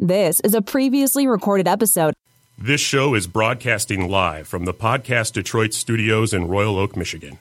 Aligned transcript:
This 0.00 0.38
is 0.40 0.54
a 0.54 0.62
previously 0.62 1.26
recorded 1.26 1.66
episode. 1.66 2.14
This 2.56 2.80
show 2.80 3.14
is 3.14 3.26
broadcasting 3.26 4.08
live 4.08 4.46
from 4.46 4.64
the 4.64 4.72
Podcast 4.72 5.32
Detroit 5.32 5.74
studios 5.74 6.32
in 6.32 6.46
Royal 6.46 6.78
Oak, 6.78 6.96
Michigan. 6.96 7.40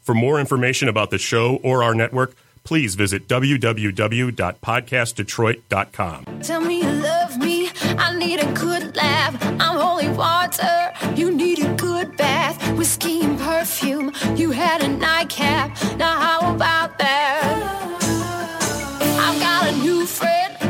For 0.00 0.14
more 0.14 0.40
information 0.40 0.88
about 0.88 1.10
the 1.10 1.18
show 1.18 1.56
or 1.56 1.82
our 1.82 1.94
network, 1.94 2.34
please 2.64 2.94
visit 2.94 3.28
www.podcastdetroit.com. 3.28 6.24
Tell 6.40 6.60
me 6.62 6.80
you 6.80 6.90
love 6.90 7.36
me. 7.36 7.68
I 7.82 8.16
need 8.16 8.42
a 8.42 8.50
good 8.54 8.96
laugh. 8.96 9.36
I'm 9.42 9.76
holy 9.78 10.08
water. 10.08 10.92
You 11.14 11.30
need 11.30 11.62
a 11.62 11.74
good 11.74 12.16
bath. 12.16 12.72
Whiskey 12.72 13.20
and 13.20 13.38
perfume. 13.38 14.14
You 14.34 14.52
had 14.52 14.82
a 14.82 14.88
nightcap. 14.88 15.76
Now 15.98 16.18
how 16.18 16.54
about 16.54 16.96
that? 16.98 17.47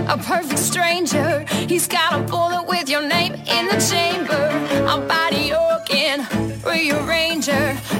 A 0.08 0.16
perfect 0.16 0.58
stranger. 0.58 1.44
He's 1.68 1.86
got 1.86 2.18
a 2.18 2.22
bullet 2.22 2.66
with 2.66 2.88
your 2.88 3.06
name 3.06 3.34
in 3.34 3.66
the 3.66 3.78
chamber. 3.90 4.48
I'm 4.88 5.06
body 5.06 5.52
organ, 5.52 6.26
rearranger. 6.64 7.97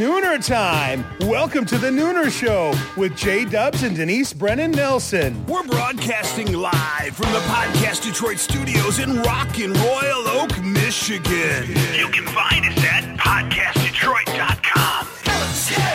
Nooner 0.00 0.42
time. 0.42 1.04
Welcome 1.28 1.66
to 1.66 1.76
the 1.76 1.90
Nooner 1.90 2.30
Show 2.30 2.72
with 2.98 3.14
Jay 3.18 3.44
Dubs 3.44 3.82
and 3.82 3.94
Denise 3.94 4.32
Brennan 4.32 4.70
Nelson. 4.70 5.44
We're 5.44 5.62
broadcasting 5.62 6.54
live 6.54 7.14
from 7.14 7.30
the 7.34 7.40
Podcast 7.40 8.02
Detroit 8.04 8.38
studios 8.38 8.98
in 8.98 9.20
Rockin' 9.20 9.74
Royal 9.74 10.26
Oak, 10.28 10.58
Michigan. 10.64 11.66
You 11.94 12.08
can 12.08 12.24
find 12.28 12.64
us 12.64 12.82
at 12.82 13.04
podcastdetroit.com. 13.18 15.06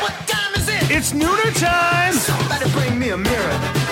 What 0.04 0.28
time 0.28 0.54
is 0.54 0.70
it? 0.70 0.92
It's 0.92 1.12
Nooner 1.12 1.60
time. 1.60 2.14
Somebody 2.14 2.70
bring 2.74 3.00
me 3.00 3.10
a 3.10 3.18
mirror. 3.18 3.85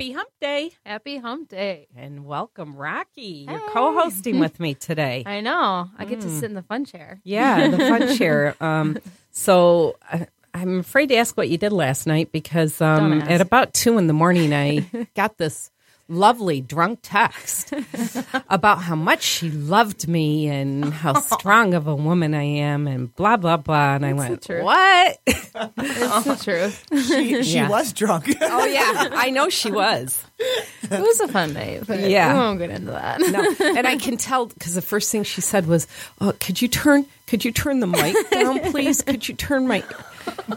Happy 0.00 0.12
Hump 0.12 0.30
Day 0.40 0.70
Happy 0.86 1.16
Hump 1.16 1.48
Day. 1.48 1.88
and 1.96 2.24
welcome, 2.24 2.76
Rocky. 2.76 3.46
You're 3.50 3.58
co-hosting 3.70 4.38
with 4.38 4.60
me 4.60 4.74
today. 4.88 5.24
I 5.26 5.40
know. 5.40 5.90
I 5.98 6.04
get 6.04 6.20
to 6.20 6.30
sit 6.30 6.44
in 6.44 6.54
the 6.54 6.62
fun 6.62 6.84
chair. 6.84 7.20
Yeah, 7.24 7.66
the 7.66 7.78
fun 7.78 8.16
chair. 8.16 8.54
Um, 8.60 8.98
so 9.32 9.96
I, 10.08 10.28
I'm 10.54 10.78
afraid 10.78 11.08
to 11.08 11.16
ask 11.16 11.36
what 11.36 11.48
you 11.48 11.58
did 11.58 11.72
last 11.72 12.06
night 12.06 12.30
because 12.30 12.80
um, 12.80 13.22
at 13.22 13.40
about 13.40 13.74
two 13.74 13.98
in 13.98 14.06
the 14.06 14.12
morning, 14.12 14.54
I 14.54 14.88
got 15.16 15.36
this 15.36 15.72
lovely 16.08 16.60
drunk 16.60 17.00
text 17.02 17.72
about 18.48 18.78
how 18.82 18.96
much 18.96 19.22
she 19.22 19.50
loved 19.50 20.08
me 20.08 20.48
and 20.48 20.92
how 20.92 21.14
strong 21.20 21.74
of 21.74 21.86
a 21.86 21.94
woman 21.94 22.34
I 22.34 22.44
am 22.44 22.86
and 22.86 23.14
blah 23.14 23.36
blah 23.36 23.58
blah. 23.58 23.94
And 23.96 24.06
I 24.06 24.12
went, 24.14 24.42
truth. 24.42 24.62
"What? 24.64 25.18
It's 25.26 26.24
the 26.24 26.40
truth. 26.42 26.84
She, 27.06 27.42
she 27.42 27.54
Yeah. 27.56 27.68
was 27.68 27.92
drunk. 27.92 28.26
oh 28.40 28.64
yeah, 28.64 29.08
I 29.12 29.30
know 29.30 29.48
she 29.48 29.70
was." 29.70 30.22
It 30.38 30.90
was 31.00 31.20
a 31.20 31.28
fun 31.28 31.52
night. 31.54 31.82
But 31.86 32.08
Yeah. 32.08 32.32
We 32.32 32.38
won't 32.38 32.58
get 32.60 32.70
into 32.70 32.92
that. 32.92 33.20
no, 33.20 33.54
and 33.76 33.86
I 33.86 33.96
can 33.96 34.16
tell 34.16 34.46
because 34.46 34.74
the 34.74 34.82
first 34.82 35.10
thing 35.10 35.24
she 35.24 35.40
said 35.40 35.66
was, 35.66 35.86
oh, 36.20 36.32
"Could 36.40 36.62
you 36.62 36.68
turn? 36.68 37.06
Could 37.26 37.44
you 37.44 37.52
turn 37.52 37.80
the 37.80 37.86
mic 37.86 38.14
down, 38.30 38.60
please? 38.70 39.02
Could 39.02 39.28
you 39.28 39.34
turn 39.34 39.66
my?" 39.66 39.82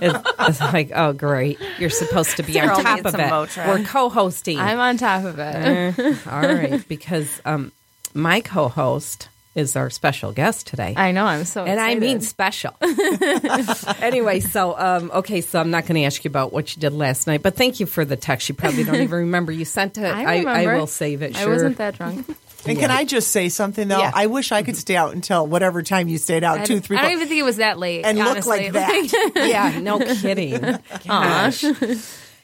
It's, 0.01 0.29
it's 0.39 0.59
like, 0.61 0.91
oh, 0.95 1.13
great! 1.13 1.59
You're 1.79 1.89
supposed 1.89 2.37
to 2.37 2.43
be 2.43 2.59
on 2.59 2.67
top 2.81 3.05
of 3.05 3.15
it. 3.15 3.17
Motrin. 3.17 3.67
We're 3.67 3.85
co-hosting. 3.85 4.59
I'm 4.59 4.79
on 4.79 4.97
top 4.97 5.25
of 5.25 5.37
it. 5.39 5.99
Eh, 5.99 6.15
all 6.29 6.41
right, 6.41 6.87
because 6.87 7.41
um, 7.45 7.71
my 8.13 8.41
co-host 8.41 9.29
is 9.53 9.75
our 9.75 9.89
special 9.89 10.31
guest 10.31 10.67
today. 10.67 10.93
I 10.95 11.11
know. 11.11 11.25
I'm 11.25 11.43
so 11.43 11.65
and 11.65 11.79
I 11.79 11.95
mean 11.95 12.21
special. 12.21 12.73
anyway, 14.01 14.39
so 14.39 14.77
um, 14.77 15.11
okay, 15.13 15.41
so 15.41 15.59
I'm 15.59 15.71
not 15.71 15.85
going 15.85 15.95
to 15.95 16.05
ask 16.05 16.23
you 16.23 16.29
about 16.29 16.53
what 16.53 16.75
you 16.75 16.79
did 16.79 16.93
last 16.93 17.27
night, 17.27 17.41
but 17.41 17.55
thank 17.55 17.79
you 17.79 17.85
for 17.85 18.05
the 18.05 18.15
text. 18.15 18.47
You 18.47 18.55
probably 18.55 18.83
don't 18.83 18.95
even 19.01 19.09
remember. 19.11 19.51
You 19.51 19.65
sent 19.65 19.97
it. 19.97 20.05
I 20.05 20.23
I, 20.23 20.37
remember. 20.39 20.77
will 20.77 20.87
save 20.87 21.21
it. 21.21 21.37
I 21.37 21.47
wasn't 21.47 21.77
that 21.77 21.97
drunk. 21.97 22.25
And 22.65 22.77
can 22.77 22.91
I 22.91 23.03
just 23.05 23.29
say 23.29 23.49
something 23.49 23.87
though? 23.87 23.99
Yeah. 23.99 24.11
I 24.13 24.27
wish 24.27 24.51
I 24.51 24.63
could 24.63 24.77
stay 24.77 24.95
out 24.95 25.13
until 25.13 25.45
whatever 25.47 25.81
time 25.81 26.07
you 26.07 26.17
stayed 26.17 26.43
out, 26.43 26.59
I 26.59 26.65
two, 26.65 26.79
three, 26.79 26.97
I 26.97 27.01
don't 27.01 27.09
four, 27.11 27.15
even 27.17 27.27
think 27.27 27.39
it 27.39 27.43
was 27.43 27.57
that 27.57 27.79
late. 27.79 28.05
and 28.05 28.17
look 28.17 28.45
like 28.45 28.73
that. 28.73 29.31
yeah, 29.35 29.79
no 29.79 29.99
kidding. 29.99 30.59
Gosh. 31.07 31.63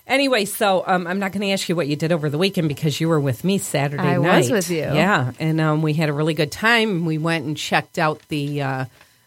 Anyway, 0.08 0.46
so 0.46 0.84
um, 0.88 1.06
I'm 1.06 1.20
not 1.20 1.34
going 1.34 1.42
to 1.42 1.52
ask 1.52 1.68
you 1.68 1.76
what 1.76 1.88
you 1.88 1.96
did 1.98 2.12
over 2.14 2.30
the 2.30 2.38
weekend 2.38 2.70
because 2.70 3.02
you 3.02 3.10
were 3.10 3.20
with 3.20 3.44
me 3.44 3.58
Saturday 3.58 4.02
I 4.04 4.18
night. 4.18 4.38
was 4.38 4.52
with 4.52 4.70
you. 4.70 4.78
Yeah, 4.78 5.34
and 5.38 5.60
um, 5.60 5.82
we 5.82 5.94
had 5.94 6.08
a 6.08 6.14
really 6.14 6.34
good 6.34 6.52
time. 6.52 7.04
We 7.06 7.18
went 7.18 7.46
and 7.46 7.58
checked 7.58 8.00
out 8.00 8.22
the 8.30 8.62
uh, 8.62 8.86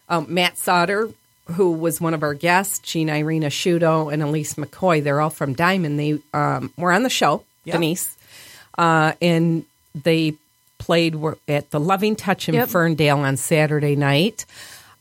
um, 0.09 0.25
Matt 0.33 0.57
Sauter, 0.57 1.11
who 1.45 1.73
was 1.73 2.01
one 2.01 2.15
of 2.15 2.23
our 2.23 2.33
guests, 2.33 2.79
Jean 2.79 3.11
Irene 3.11 3.43
Asciuto 3.43 4.11
and 4.11 4.23
Elise 4.23 4.55
McCoy. 4.55 5.03
They're 5.03 5.21
all 5.21 5.29
from 5.29 5.53
Diamond. 5.53 5.99
They 5.99 6.17
um, 6.33 6.73
were 6.77 6.91
on 6.91 7.03
the 7.03 7.09
show, 7.11 7.43
Yep. 7.65 7.73
Denise, 7.73 8.17
uh, 8.75 9.13
and 9.21 9.63
they 9.93 10.33
played 10.81 11.15
at 11.47 11.69
the 11.69 11.79
Loving 11.79 12.15
Touch 12.15 12.49
in 12.49 12.55
Yep. 12.55 12.69
Ferndale 12.69 13.19
on 13.19 13.37
Saturday 13.37 13.95
night. 13.95 14.45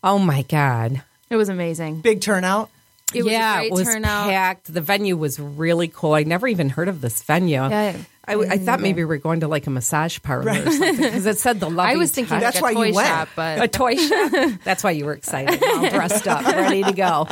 Oh 0.04 0.18
my 0.18 0.42
God! 0.42 1.02
It 1.30 1.36
was 1.36 1.48
amazing. 1.48 2.00
big 2.02 2.20
turnout. 2.20 2.68
It 3.12 3.24
was 3.24 3.32
yeah, 3.32 3.54
a 3.54 3.58
great 3.60 3.72
it 3.72 3.74
was 3.74 3.88
turnout. 3.88 4.28
packed. 4.28 4.72
The 4.72 4.80
venue 4.80 5.16
was 5.16 5.40
really 5.40 5.88
cool. 5.88 6.12
I 6.14 6.22
never 6.22 6.46
even 6.46 6.68
heard 6.68 6.86
of 6.88 7.00
this 7.00 7.22
venue. 7.24 7.54
Yeah, 7.68 7.96
I, 8.24 8.34
I 8.34 8.58
thought 8.58 8.78
maybe 8.80 9.00
we 9.02 9.06
were 9.06 9.16
going 9.16 9.40
to 9.40 9.48
like 9.48 9.66
a 9.66 9.70
massage 9.70 10.20
parlor 10.22 10.52
or 10.52 10.70
something 10.70 10.96
because 10.96 11.26
it 11.26 11.38
said 11.38 11.58
the 11.58 11.68
loving 11.70 11.96
I 11.96 11.98
was 11.98 12.12
thinking 12.12 12.38
touch. 12.38 12.42
That's 12.42 12.60
like 12.60 12.76
why 12.76 12.82
a 12.84 12.86
you 12.86 12.92
toy 12.92 12.96
went. 12.96 13.08
shop, 13.08 13.28
but 13.34 13.62
a 13.62 13.68
toy 13.68 13.96
shop. 13.96 14.32
That's 14.64 14.84
why 14.84 14.92
you 14.92 15.06
were 15.06 15.12
excited, 15.14 15.60
all 15.64 15.88
dressed 15.90 16.28
up, 16.28 16.44
ready 16.44 16.84
to 16.84 16.92
go. 16.92 17.26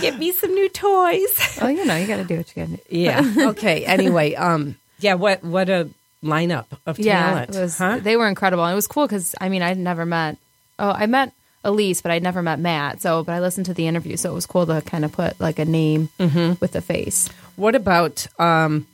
Get 0.00 0.16
me 0.18 0.30
some 0.32 0.54
new 0.54 0.68
toys. 0.68 1.58
oh, 1.60 1.66
you 1.68 1.84
know, 1.84 1.96
you 1.96 2.06
got 2.06 2.18
to 2.18 2.24
do 2.24 2.36
what 2.36 2.56
you 2.56 2.62
got 2.66 2.70
to 2.70 2.76
do. 2.76 2.82
Yeah. 2.96 3.32
Okay. 3.48 3.84
Anyway, 3.84 4.34
um, 4.36 4.76
yeah. 5.00 5.14
What 5.14 5.42
what 5.42 5.68
a 5.68 5.88
lineup 6.24 6.66
of 6.86 6.98
Yeah, 6.98 7.30
talent. 7.30 7.56
it 7.56 7.60
was. 7.60 7.78
huh? 7.78 7.98
They 8.02 8.16
were 8.16 8.26
incredible. 8.28 8.64
And 8.64 8.72
it 8.72 8.76
was 8.76 8.86
cool 8.86 9.06
because 9.06 9.34
I 9.40 9.48
mean, 9.48 9.62
I'd 9.62 9.78
never 9.78 10.04
met. 10.06 10.38
Oh, 10.78 10.90
I 10.90 11.06
met 11.06 11.32
Elise, 11.64 12.02
but 12.02 12.10
I'd 12.12 12.22
never 12.22 12.42
met 12.42 12.58
Matt. 12.58 13.00
So, 13.02 13.24
but 13.24 13.32
I 13.32 13.40
listened 13.40 13.66
to 13.66 13.74
the 13.74 13.86
interview, 13.86 14.16
so 14.16 14.30
it 14.30 14.34
was 14.34 14.46
cool 14.46 14.66
to 14.66 14.82
kind 14.82 15.04
of 15.04 15.12
put 15.12 15.38
like 15.40 15.58
a 15.58 15.64
name 15.64 16.08
Mm-hmm. 16.18 16.54
with 16.60 16.74
a 16.76 16.80
face. 16.80 17.28
What 17.56 17.74
about 17.74 18.26
um, 18.38 18.86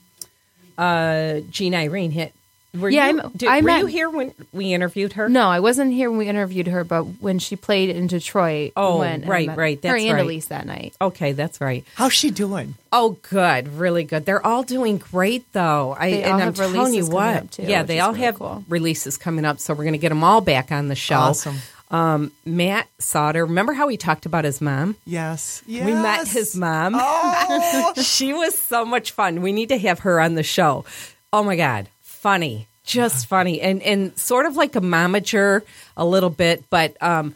uh, 0.79 1.41
Jean 1.51 1.75
Irene? 1.75 2.11
Hit. 2.13 2.33
Were 2.79 2.89
Yeah, 2.89 3.11
you, 3.11 3.21
I'm- 3.21 3.33
did- 3.37 3.49
I 3.51 3.57
were 3.61 3.67
met- 3.67 3.79
you 3.81 3.87
here 3.87 4.09
when 4.09 4.33
we 4.53 4.73
interviewed 4.73 5.13
her? 5.15 5.29
No, 5.29 5.49
I 5.49 5.61
wasn't 5.61 5.93
here 5.93 6.09
when 6.09 6.19
we 6.19 6.27
interviewed 6.29 6.69
her, 6.69 6.85
but 6.85 7.03
when 7.21 7.39
she 7.39 7.55
played 7.55 7.91
in 7.91 8.07
Detroit. 8.07 8.73
Oh, 8.77 9.01
when, 9.01 9.25
I 9.25 9.27
right, 9.27 9.47
met 9.49 9.59
right, 9.59 9.77
Her 9.77 9.81
that's 9.93 10.03
and 10.05 10.13
right. 10.15 10.25
Elise 10.25 10.47
that 10.47 10.65
night. 10.67 10.95
Okay, 11.01 11.33
that's 11.33 11.61
right. 11.61 11.85
How's 11.97 12.15
she 12.15 12.31
doing? 12.31 12.75
Oh, 12.91 13.19
good, 13.29 13.69
really 13.77 14.05
good. 14.05 14.25
They're 14.25 14.45
all 14.47 14.63
doing 14.63 14.97
great, 14.99 15.45
though. 15.53 15.95
I 15.99 16.11
They 16.13 16.23
and 16.23 16.33
all 16.33 16.39
I'm 16.41 16.45
have 16.47 16.57
telling 16.57 16.75
you 16.75 16.81
releases 16.83 17.09
coming 17.11 17.15
what, 17.27 17.37
up, 17.37 17.51
too, 17.51 17.63
yeah, 17.65 17.83
they 17.83 18.01
all 18.01 18.13
really 18.13 18.25
have 18.25 18.35
cool. 18.39 18.65
releases 18.69 19.17
coming 19.19 19.45
up, 19.45 19.61
so 19.61 19.75
we're 19.75 19.85
going 19.85 19.93
to 19.93 19.99
get 19.99 20.09
them 20.09 20.25
all 20.25 20.41
back 20.41 20.73
on 20.73 20.89
the 20.89 20.95
show. 20.95 21.17
Awesome. 21.17 21.57
Um, 21.91 22.33
Matt 22.47 22.89
Sauter, 22.99 23.45
remember 23.45 23.75
how 23.75 23.87
we 23.87 23.99
talked 23.99 24.25
about 24.25 24.45
his 24.47 24.63
mom? 24.63 24.97
Yes. 25.05 25.63
yes. 25.67 25.85
We 25.85 25.93
met 25.93 26.27
his 26.27 26.57
mom. 26.57 26.95
Oh, 26.97 27.93
she 28.03 28.33
was 28.33 28.57
so 28.57 28.87
much 28.87 29.11
fun. 29.11 29.43
We 29.43 29.53
need 29.53 29.69
to 29.69 29.77
have 29.79 29.99
her 30.01 30.19
on 30.19 30.35
the 30.35 30.43
show. 30.43 30.87
Oh 31.35 31.43
my 31.43 31.55
god, 31.57 31.89
funny, 32.23 32.67
just 32.85 33.27
funny, 33.27 33.61
and 33.61 33.83
and 33.83 34.17
sort 34.19 34.47
of 34.47 34.57
like 34.57 34.77
a 34.77 34.81
momager 34.81 35.63
a 35.97 36.05
little 36.05 36.31
bit, 36.31 36.65
but 36.71 36.97
um, 37.03 37.35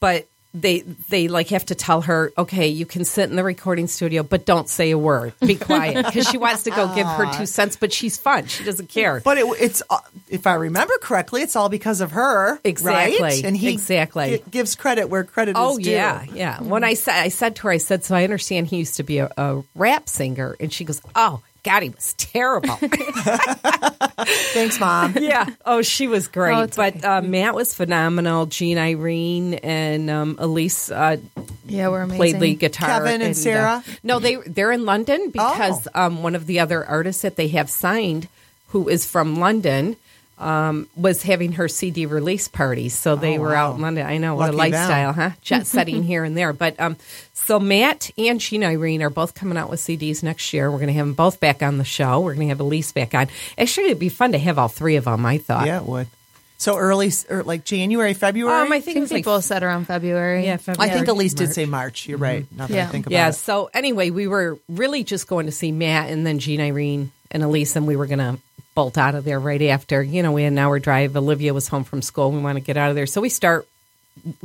but 0.00 0.26
they 0.54 0.80
they 1.10 1.28
like 1.28 1.48
have 1.48 1.66
to 1.66 1.74
tell 1.74 2.00
her, 2.00 2.32
okay, 2.38 2.68
you 2.68 2.86
can 2.86 3.04
sit 3.04 3.28
in 3.28 3.36
the 3.36 3.44
recording 3.44 3.86
studio, 3.86 4.22
but 4.22 4.46
don't 4.46 4.66
say 4.68 4.90
a 4.90 4.98
word, 4.98 5.34
be 5.46 5.54
quiet, 5.56 6.06
because 6.06 6.26
she 6.26 6.38
wants 6.38 6.62
to 6.64 6.70
go 6.70 6.92
give 6.94 7.06
her 7.06 7.30
two 7.36 7.44
cents, 7.46 7.76
but 7.76 7.92
she's 7.92 8.16
fun, 8.16 8.46
she 8.46 8.64
doesn't 8.64 8.88
care. 8.88 9.20
but 9.20 9.36
it, 9.36 9.44
it's 9.60 9.82
uh, 9.90 9.98
if 10.30 10.46
I 10.46 10.54
remember 10.54 10.94
correctly, 11.02 11.42
it's 11.42 11.54
all 11.54 11.68
because 11.68 12.00
of 12.00 12.12
her, 12.12 12.58
Exactly, 12.64 13.20
Right? 13.22 13.44
And 13.44 13.54
he 13.56 13.72
exactly. 13.72 14.38
gi- 14.38 14.44
gives 14.50 14.74
credit 14.74 15.10
where 15.10 15.22
credit 15.22 15.54
Oh 15.56 15.72
is 15.78 15.84
due. 15.84 15.90
yeah, 15.92 16.24
yeah. 16.32 16.62
When 16.62 16.82
I 16.82 16.94
said 16.94 17.14
I 17.16 17.28
said 17.28 17.54
to 17.56 17.62
her, 17.64 17.70
I 17.70 17.78
said, 17.78 18.04
"So 18.04 18.14
I 18.16 18.24
understand 18.24 18.68
he 18.68 18.78
used 18.78 18.96
to 18.96 19.02
be 19.02 19.18
a, 19.18 19.30
a 19.36 19.62
rap 19.74 20.08
singer," 20.08 20.56
and 20.58 20.72
she 20.72 20.84
goes, 20.84 21.00
"Oh 21.14 21.42
God, 21.64 21.82
he 21.82 21.90
was 21.90 22.14
terrible. 22.14 22.76
Thanks, 24.52 24.78
mom. 24.80 25.14
yeah. 25.20 25.46
Oh, 25.66 25.82
she 25.82 26.06
was 26.08 26.28
great. 26.28 26.54
Oh, 26.54 26.66
but 26.76 26.96
okay. 26.96 27.06
uh, 27.06 27.20
Matt 27.20 27.54
was 27.54 27.74
phenomenal. 27.74 28.46
Jean 28.46 28.78
Irene 28.78 29.54
and 29.54 30.08
um, 30.10 30.36
Elise 30.38 30.90
uh, 30.90 31.16
Yeah, 31.66 31.88
we're 31.88 32.02
amazing. 32.02 32.18
played 32.18 32.38
lead 32.40 32.58
guitar. 32.60 32.88
Kevin 32.88 33.22
and 33.22 33.30
uh, 33.30 33.34
Sarah? 33.34 33.84
Oh. 33.86 33.92
no, 34.02 34.18
they 34.18 34.36
they're 34.36 34.72
in 34.72 34.84
London 34.84 35.30
because 35.30 35.86
um, 35.94 36.22
one 36.22 36.34
of 36.34 36.46
the 36.46 36.60
other 36.60 36.84
artists 36.84 37.22
that 37.22 37.36
they 37.36 37.48
have 37.48 37.68
signed, 37.70 38.28
who 38.68 38.88
is 38.88 39.04
from 39.06 39.36
London. 39.36 39.96
Um, 40.40 40.86
was 40.96 41.22
having 41.24 41.52
her 41.52 41.66
CD 41.66 42.06
release 42.06 42.46
parties. 42.46 42.94
so 42.94 43.16
they 43.16 43.38
were 43.40 43.54
out 43.56 43.74
in 43.74 43.80
London. 43.82 44.06
I 44.06 44.18
know 44.18 44.36
what 44.36 44.50
Oh, 44.50 44.52
Lucky 44.56 44.68
a 44.68 44.72
them. 44.72 44.80
lifestyle, 44.88 45.12
huh? 45.12 45.30
Jet 45.42 45.66
setting 45.66 46.04
here 46.04 46.22
and 46.22 46.36
there. 46.36 46.52
But 46.52 46.78
um, 46.78 46.96
so 47.34 47.58
Matt 47.58 48.10
and 48.16 48.38
Jean 48.40 48.62
Irene 48.62 49.02
are 49.02 49.10
both 49.10 49.34
coming 49.34 49.58
out 49.58 49.68
with 49.68 49.80
CDs 49.80 50.22
next 50.22 50.52
year. 50.52 50.70
We're 50.70 50.78
going 50.78 50.86
to 50.88 50.92
have 50.94 51.06
them 51.06 51.14
both 51.14 51.40
back 51.40 51.60
on 51.62 51.78
the 51.78 51.84
show. 51.84 52.20
We're 52.20 52.34
going 52.34 52.46
to 52.46 52.50
have 52.50 52.60
Elise 52.60 52.92
back 52.92 53.14
on. 53.14 53.26
Actually, 53.58 53.86
it'd 53.86 53.98
be 53.98 54.08
fun 54.10 54.30
to 54.32 54.38
have 54.38 54.58
all 54.60 54.68
three 54.68 54.94
of 54.94 55.06
them. 55.06 55.26
I 55.26 55.38
thought. 55.38 55.66
Yeah, 55.66 55.78
it 55.80 55.86
would. 55.86 56.06
So 56.60 56.76
early, 56.76 57.10
or 57.30 57.42
like 57.42 57.64
January, 57.64 58.14
February. 58.14 58.62
Um, 58.66 58.72
I 58.72 58.76
I 58.76 58.80
think 58.80 58.82
it 58.82 58.84
think 58.94 59.00
was 59.02 59.10
like 59.12 59.18
people 59.20 59.40
said 59.42 59.62
around 59.62 59.86
February. 59.86 60.44
Yeah, 60.44 60.58
I 60.78 60.88
think 60.88 61.06
Elise 61.08 61.34
did 61.34 61.52
say 61.52 61.66
March. 61.66 62.06
You're 62.08 62.18
right. 62.18 62.46
Now 62.56 62.66
that 62.66 62.74
I 62.74 62.76
Yeah. 62.76 62.88
think 62.88 63.06
about 63.06 63.14
Yeah. 63.14 63.28
it. 63.28 63.34
So 63.34 63.70
anyway, 63.74 64.10
we 64.10 64.26
were 64.28 64.58
really 64.68 65.02
just 65.04 65.26
going 65.28 65.46
to 65.46 65.52
see 65.52 65.70
Matt 65.72 66.10
and 66.10 66.26
then 66.26 66.38
Jean 66.40 66.60
Irene 66.60 67.10
and 67.30 67.42
Elise, 67.44 67.76
and 67.76 67.86
we 67.86 67.94
were 67.96 68.06
going 68.06 68.18
to 68.18 68.38
bolt 68.78 68.96
out 68.96 69.16
of 69.16 69.24
there 69.24 69.40
right 69.40 69.60
after. 69.62 70.00
You 70.00 70.22
know, 70.22 70.30
we 70.30 70.44
had 70.44 70.52
an 70.52 70.58
hour 70.58 70.78
drive. 70.78 71.16
Olivia 71.16 71.52
was 71.52 71.66
home 71.66 71.82
from 71.82 72.00
school. 72.00 72.30
We 72.30 72.38
want 72.38 72.54
to 72.56 72.60
get 72.60 72.76
out 72.76 72.90
of 72.90 72.94
there, 72.94 73.06
so 73.06 73.20
we 73.20 73.28
start 73.28 73.66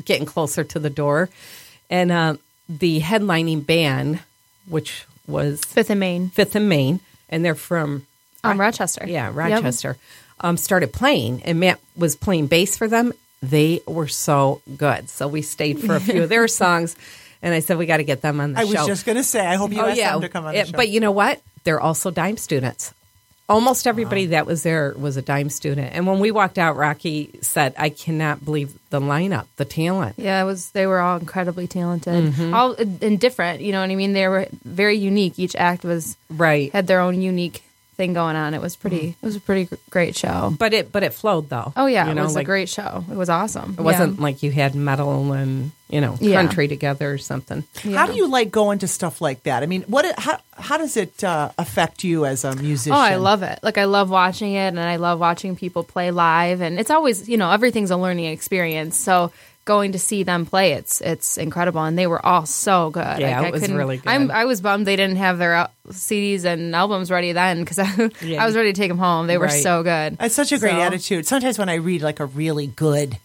getting 0.05 0.25
closer 0.25 0.63
to 0.63 0.79
the 0.79 0.89
door, 0.89 1.29
and 1.87 2.11
uh, 2.11 2.35
the 2.67 2.99
headlining 3.01 3.63
band, 3.63 4.21
which 4.67 5.05
was 5.27 5.63
Fifth 5.63 5.91
and 5.91 5.99
Main. 5.99 6.29
Fifth 6.29 6.55
and 6.55 6.67
Main, 6.67 6.99
and 7.29 7.45
they're 7.45 7.53
from 7.53 8.07
Um, 8.43 8.59
Rochester. 8.59 9.05
yeah, 9.07 9.27
Yep. 9.27 9.35
Rochester, 9.35 9.97
um, 10.41 10.57
started 10.57 10.91
playing, 10.93 11.43
and 11.43 11.59
Matt 11.59 11.79
was 11.95 12.15
playing 12.15 12.47
bass 12.47 12.75
for 12.75 12.87
them. 12.87 13.13
They 13.43 13.81
were 13.85 14.07
so 14.07 14.61
good, 14.77 15.09
so 15.11 15.27
we 15.27 15.43
stayed 15.43 15.79
for 15.79 15.95
a 15.95 15.99
few 15.99 16.23
of 16.23 16.29
their 16.29 16.47
songs, 16.61 16.95
and 17.43 17.53
I 17.53 17.59
said 17.59 17.77
we 17.77 17.85
got 17.85 17.97
to 17.97 18.03
get 18.03 18.21
them 18.21 18.39
on 18.41 18.53
the 18.53 18.61
I 18.61 18.63
show. 18.65 18.77
I 18.77 18.81
was 18.81 18.87
just 18.87 19.05
going 19.05 19.17
to 19.17 19.23
say, 19.23 19.45
I 19.45 19.55
hope 19.55 19.71
you 19.71 19.79
asked 19.81 19.97
them 19.99 20.21
to 20.21 20.29
come 20.29 20.45
on 20.45 20.53
the 20.53 20.57
Yeah, 20.57 20.63
show. 20.65 20.71
But 20.77 20.89
you 20.89 20.99
know 21.01 21.11
what? 21.11 21.39
They're 21.65 21.79
also 21.81 22.09
DIME 22.09 22.37
students. 22.37 22.93
Almost 23.49 23.87
everybody 23.87 24.27
that 24.27 24.45
was 24.45 24.63
there 24.63 24.93
was 24.97 25.17
a 25.17 25.21
DIME 25.21 25.49
student. 25.49 25.91
And 25.93 26.07
when 26.07 26.19
we 26.19 26.31
walked 26.31 26.57
out, 26.57 26.77
Rocky 26.77 27.29
said, 27.41 27.73
I 27.77 27.89
cannot 27.89 28.43
believe 28.45 28.73
the 28.89 29.01
lineup, 29.01 29.47
the 29.57 29.65
talent. 29.65 30.15
Yeah, 30.17 30.41
it 30.41 30.45
was. 30.45 30.71
They 30.71 30.87
were 30.87 30.99
all 30.99 31.17
incredibly 31.17 31.67
talented, 31.67 32.33
Mm-hmm. 32.33 32.53
all 32.53 32.73
and 33.01 33.19
different. 33.19 33.59
You 33.61 33.73
know 33.73 33.81
what 33.81 33.89
I 33.89 33.95
mean? 33.95 34.13
They 34.13 34.27
were 34.29 34.47
very 34.63 34.95
unique. 34.95 35.37
Each 35.37 35.55
act 35.57 35.83
was 35.83 36.15
Right. 36.29 36.71
had 36.71 36.87
their 36.87 37.01
own 37.01 37.21
unique 37.21 37.63
thing 37.97 38.13
going 38.13 38.35
on. 38.37 38.53
It 38.53 38.61
was 38.61 38.75
pretty. 38.77 39.09
It 39.21 39.25
was 39.25 39.35
a 39.35 39.39
pretty 39.41 39.67
great 39.89 40.15
show. 40.15 40.55
But 40.57 40.73
it 40.73 40.91
but 40.91 41.03
it 41.03 41.13
flowed 41.13 41.49
though. 41.49 41.73
Oh 41.75 41.85
yeah, 41.85 42.05
You 42.09 42.17
it 42.17 42.23
was 42.23 42.35
like, 42.35 42.43
a 42.43 42.45
great 42.45 42.69
show. 42.69 43.03
It 43.11 43.15
was 43.17 43.29
awesome. 43.29 43.75
It 43.77 43.81
wasn't 43.83 44.19
like 44.21 44.41
you 44.41 44.51
had 44.51 44.73
metal 44.73 45.33
and, 45.33 45.71
you 45.93 46.01
know, 46.01 46.17
Yeah. 46.19 46.41
country 46.41 46.67
together 46.67 47.07
or 47.13 47.17
something. 47.19 47.63
How 47.83 48.07
do 48.07 48.13
you 48.13 48.27
like 48.27 48.49
going 48.51 48.79
to 48.79 48.87
stuff 48.87 49.21
like 49.21 49.43
that? 49.43 49.61
I 49.63 49.67
mean, 49.67 49.83
what? 49.87 50.03
How 50.17 50.39
how 50.57 50.77
does 50.77 50.97
it 50.97 51.23
uh, 51.23 51.51
affect 51.57 52.03
you 52.03 52.25
as 52.25 52.43
a 52.43 52.55
musician? 52.55 52.93
Oh, 52.97 52.99
I 53.13 53.15
love 53.15 53.43
it. 53.43 53.59
Like 53.61 53.77
I 53.77 53.85
love 53.85 54.09
watching 54.09 54.53
it 54.53 54.67
and 54.73 54.79
I 54.79 54.95
love 54.97 55.19
watching 55.19 55.55
people 55.55 55.83
play 55.83 56.09
live 56.11 56.61
and 56.61 56.79
it's 56.79 56.89
always, 56.91 57.29
you 57.29 57.37
know, 57.37 57.51
everything's 57.51 57.91
a 57.91 57.97
learning 57.97 58.25
experience. 58.25 58.97
So 58.97 59.31
going 59.65 59.93
to 59.93 59.99
see 59.99 60.23
them 60.23 60.45
play 60.45 60.73
it's 60.73 60.99
it's 60.99 61.37
incredible 61.37 61.81
and 61.83 61.97
they 61.97 62.05
were 62.07 62.23
all 62.25 62.45
so 62.45 62.89
good. 62.89 63.19
Yeah, 63.19 63.39
Like, 63.39 63.47
it 63.47 63.51
was 63.53 63.61
couldn't- 63.61 63.77
really 63.77 63.97
good. 63.97 64.09
I'm, 64.09 64.29
I 64.29 64.43
was 64.45 64.59
bummed 64.59 64.85
they 64.85 64.97
didn't 64.97 65.15
have 65.17 65.37
their 65.37 65.69
CDs 65.89 66.43
and 66.43 66.75
albums 66.75 67.09
ready 67.09 67.31
then 67.31 67.63
cuz 67.65 67.79
I, 67.85 67.85
I 68.39 68.45
was 68.45 68.55
ready 68.57 68.73
to 68.73 68.77
take 68.81 68.89
them 68.89 68.97
home. 68.97 69.27
They 69.27 69.37
were 69.37 69.45
Right. 69.45 69.63
so 69.63 69.81
good. 69.83 70.17
It's 70.19 70.35
such 70.35 70.51
a 70.51 70.57
great 70.59 70.73
So- 70.73 70.81
attitude. 70.81 71.25
Sometimes 71.27 71.57
when 71.57 71.69
I 71.69 71.75
read 71.75 72.01
like 72.01 72.19
a 72.19 72.25
really 72.25 72.67
good, 72.67 73.17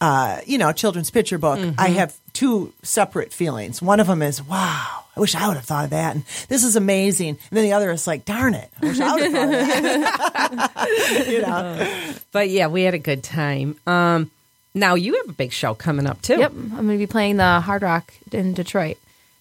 uh, 0.00 0.40
you 0.46 0.58
know, 0.58 0.72
children's 0.72 1.10
picture 1.10 1.38
book, 1.38 1.58
I 1.58 1.62
Mm-hmm. 1.62 1.94
have 1.94 2.16
two 2.32 2.72
separate 2.82 3.32
feelings. 3.32 3.82
One 3.82 4.00
of 4.00 4.06
them 4.06 4.22
is, 4.22 4.42
wow, 4.42 5.04
I 5.16 5.20
wish 5.20 5.34
I 5.34 5.46
would 5.48 5.56
have 5.56 5.64
thought 5.66 5.84
of 5.84 5.90
that. 5.90 6.14
And 6.14 6.24
this 6.48 6.64
is 6.64 6.76
amazing. 6.76 7.28
And 7.30 7.38
then 7.56 7.64
the 7.64 7.72
other 7.72 7.90
is 7.90 8.06
like, 8.06 8.24
darn 8.24 8.54
it, 8.54 8.70
I 8.80 8.86
wish 8.86 9.00
I 9.00 9.14
would 9.14 9.22
have 9.22 9.32
thought 9.32 10.52
of 10.52 10.74
that. 10.74 11.26
you 11.28 11.42
know, 11.42 12.14
But 12.32 12.48
yeah, 12.48 12.68
we 12.68 12.82
had 12.82 12.94
a 12.94 12.98
good 12.98 13.22
time. 13.22 13.76
Um 13.86 14.30
now 14.72 14.94
you 14.94 15.16
have 15.16 15.28
a 15.28 15.32
big 15.32 15.52
show 15.52 15.74
coming 15.74 16.06
up 16.06 16.22
too. 16.22 16.38
Yep, 16.38 16.52
I'm 16.52 16.70
going 16.70 16.88
to 16.92 16.98
be 16.98 17.08
playing 17.08 17.38
the 17.38 17.58
Hard 17.60 17.82
Rock 17.82 18.14
in 18.30 18.54
Detroit 18.54 18.98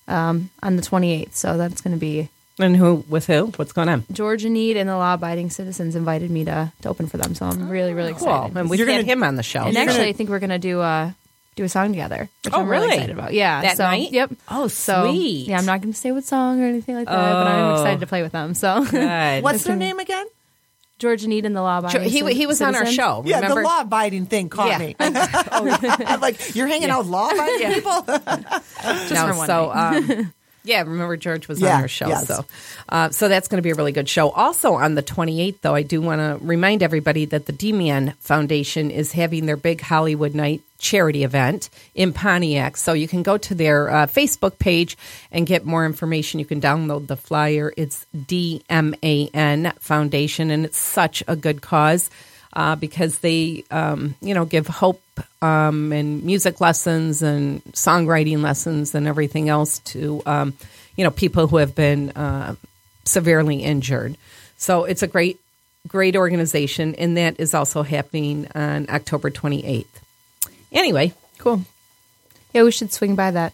um, 0.08 0.50
on 0.64 0.76
the 0.76 0.82
28th. 0.82 1.36
So 1.36 1.56
that's 1.56 1.82
going 1.82 1.94
to 1.94 2.00
be 2.00 2.30
And 2.60 2.76
who 2.76 3.06
with 3.08 3.26
who? 3.28 3.46
What's 3.56 3.72
going 3.72 3.88
on? 3.90 4.04
Georgia 4.12 4.50
Need 4.50 4.76
and 4.78 4.90
the 4.90 4.98
Law 4.98 5.14
Abiding 5.14 5.50
Citizens 5.50 5.96
invited 5.96 6.30
me 6.30 6.44
to, 6.46 6.72
to 6.82 6.90
open 6.90 7.08
for 7.08 7.18
them. 7.18 7.34
So 7.34 7.46
I'm 7.46 7.70
really, 7.70 7.94
really 7.94 8.14
Cool. 8.14 8.28
excited. 8.28 8.58
And 8.58 8.70
we've 8.70 8.80
You're 8.80 8.90
had 8.90 8.98
gonna- 9.06 9.12
him 9.14 9.24
on 9.24 9.36
the 9.38 9.44
show. 9.44 9.64
And 9.64 9.74
You're 9.74 9.84
actually, 9.84 9.98
gonna- 10.00 10.10
I 10.10 10.14
think 10.14 10.30
we're 10.30 10.40
gonna 10.40 10.60
do 10.60 10.82
a 10.82 11.16
do 11.56 11.64
a 11.66 11.70
song 11.70 11.90
together. 11.90 12.30
Which 12.44 12.54
Oh, 12.54 12.60
I'm 12.62 12.70
really 12.70 12.84
really? 12.88 12.96
excited 12.98 13.18
about. 13.18 13.34
Yeah, 13.34 13.62
That 13.62 13.78
so, 13.78 13.84
night? 13.84 14.12
Yep. 14.12 14.32
Oh, 14.50 14.68
So, 14.70 15.08
sweet. 15.10 15.48
yeah, 15.48 15.58
I'm 15.58 15.66
not 15.66 15.82
gonna 15.82 15.94
say 15.94 16.12
what 16.12 16.24
song 16.24 16.62
or 16.62 16.66
anything 16.66 16.96
like 16.96 17.08
that, 17.08 17.14
but 17.16 17.48
I'm 17.48 17.72
Oh. 17.72 17.74
excited 17.76 18.00
to 18.02 18.08
play 18.08 18.22
with 18.22 18.32
them. 18.34 18.54
So 18.54 18.82
what's 19.42 19.64
their 19.64 19.76
name 19.76 20.00
again? 20.00 20.26
George 21.00 21.26
Need 21.26 21.46
and 21.46 21.56
the 21.56 21.62
Law 21.62 21.78
Abiding. 21.78 22.10
he, 22.10 22.34
he 22.34 22.46
was 22.46 22.62
on 22.62 22.76
our 22.76 22.86
Citizens. 22.86 22.96
show. 22.98 23.24
Yeah, 23.26 23.38
remember? 23.38 23.62
the 23.62 23.68
law 23.68 23.80
abiding 23.82 24.26
thing 24.26 24.50
caught 24.50 24.68
Yeah. 24.68 24.78
me. 24.80 24.96
I'm 25.00 26.20
like, 26.20 26.56
you're 26.56 26.68
hanging 26.68 26.90
out 26.90 27.00
with 27.00 27.08
law 27.08 27.30
abiding 27.30 27.72
people? 27.74 28.04
Just 28.06 29.14
No, 29.14 29.28
for 29.28 29.34
one 29.36 29.48
so 29.48 29.72
night. 29.74 30.10
um, 30.10 30.34
yeah, 30.70 30.82
remember 30.84 31.18
George 31.18 31.48
was 31.48 31.60
Yeah, 31.60 31.76
on 31.78 31.82
our 31.82 31.88
show, 31.88 32.08
yes. 32.08 32.28
so 32.28 32.46
uh, 32.90 33.10
so 33.10 33.28
that's 33.28 33.48
going 33.48 33.58
to 33.58 33.62
be 33.64 33.72
a 33.72 33.76
really 33.76 33.92
good 33.92 34.08
show. 34.08 34.30
Also 34.30 34.74
on 34.74 34.96
the 34.96 35.04
28th, 35.04 35.62
though, 35.62 35.76
I 35.76 35.82
do 35.82 36.00
want 36.02 36.20
to 36.20 36.46
remind 36.46 36.84
everybody 36.84 37.26
that 37.26 37.48
the 37.48 37.52
D-Man 37.52 38.14
Foundation 38.20 38.92
is 38.92 39.12
having 39.14 39.46
their 39.48 39.58
big 39.58 39.82
Hollywood 39.82 40.36
Night 40.36 40.62
charity 40.78 41.24
event 41.24 41.70
in 41.94 42.14
Pontiac. 42.14 42.78
So 42.78 42.94
you 42.94 43.08
can 43.08 43.22
go 43.24 43.38
to 43.38 43.54
their 43.56 43.90
uh, 43.90 44.08
Facebook 44.08 44.60
page 44.60 44.98
and 45.32 45.46
get 45.46 45.66
more 45.66 45.86
information. 45.86 46.40
You 46.40 46.46
can 46.46 46.62
download 46.62 47.08
the 47.08 47.18
flyer. 47.18 47.74
It's 47.76 48.06
DMAN 48.16 49.78
Foundation, 49.80 50.52
and 50.52 50.66
it's 50.66 50.78
such 50.78 51.24
a 51.28 51.36
good 51.36 51.62
cause 51.62 52.10
uh, 52.54 52.76
because 52.76 53.20
they, 53.20 53.64
um, 53.72 54.16
you 54.22 54.34
know, 54.34 54.46
give 54.46 54.68
hope 54.68 55.02
um, 55.42 55.92
and 55.92 56.24
music 56.24 56.60
lessons 56.62 57.22
and 57.22 57.64
songwriting 57.74 58.42
lessons 58.42 58.96
and 58.96 59.08
everything 59.08 59.50
else 59.50 59.80
to, 59.80 60.22
um, 60.26 60.54
you 60.96 61.04
know, 61.04 61.12
people 61.12 61.48
who 61.48 61.58
have 61.58 61.76
been 61.76 62.10
uh, 62.12 62.56
severely 63.06 63.64
injured. 63.64 64.18
So 64.58 64.84
it's 64.86 65.04
a 65.04 65.08
great, 65.08 65.40
great 65.88 66.16
organization, 66.16 66.96
and 66.96 67.16
that 67.18 67.40
is 67.40 67.54
also 67.54 67.84
happening 67.84 68.48
on 68.56 68.88
October 68.90 69.30
28th. 69.30 69.86
Anyway, 70.72 71.14
cool. 71.38 71.62
Yeah, 72.54 72.64
we 72.64 72.72
should 72.72 72.92
swing 72.92 73.16
by 73.16 73.32
that. 73.32 73.54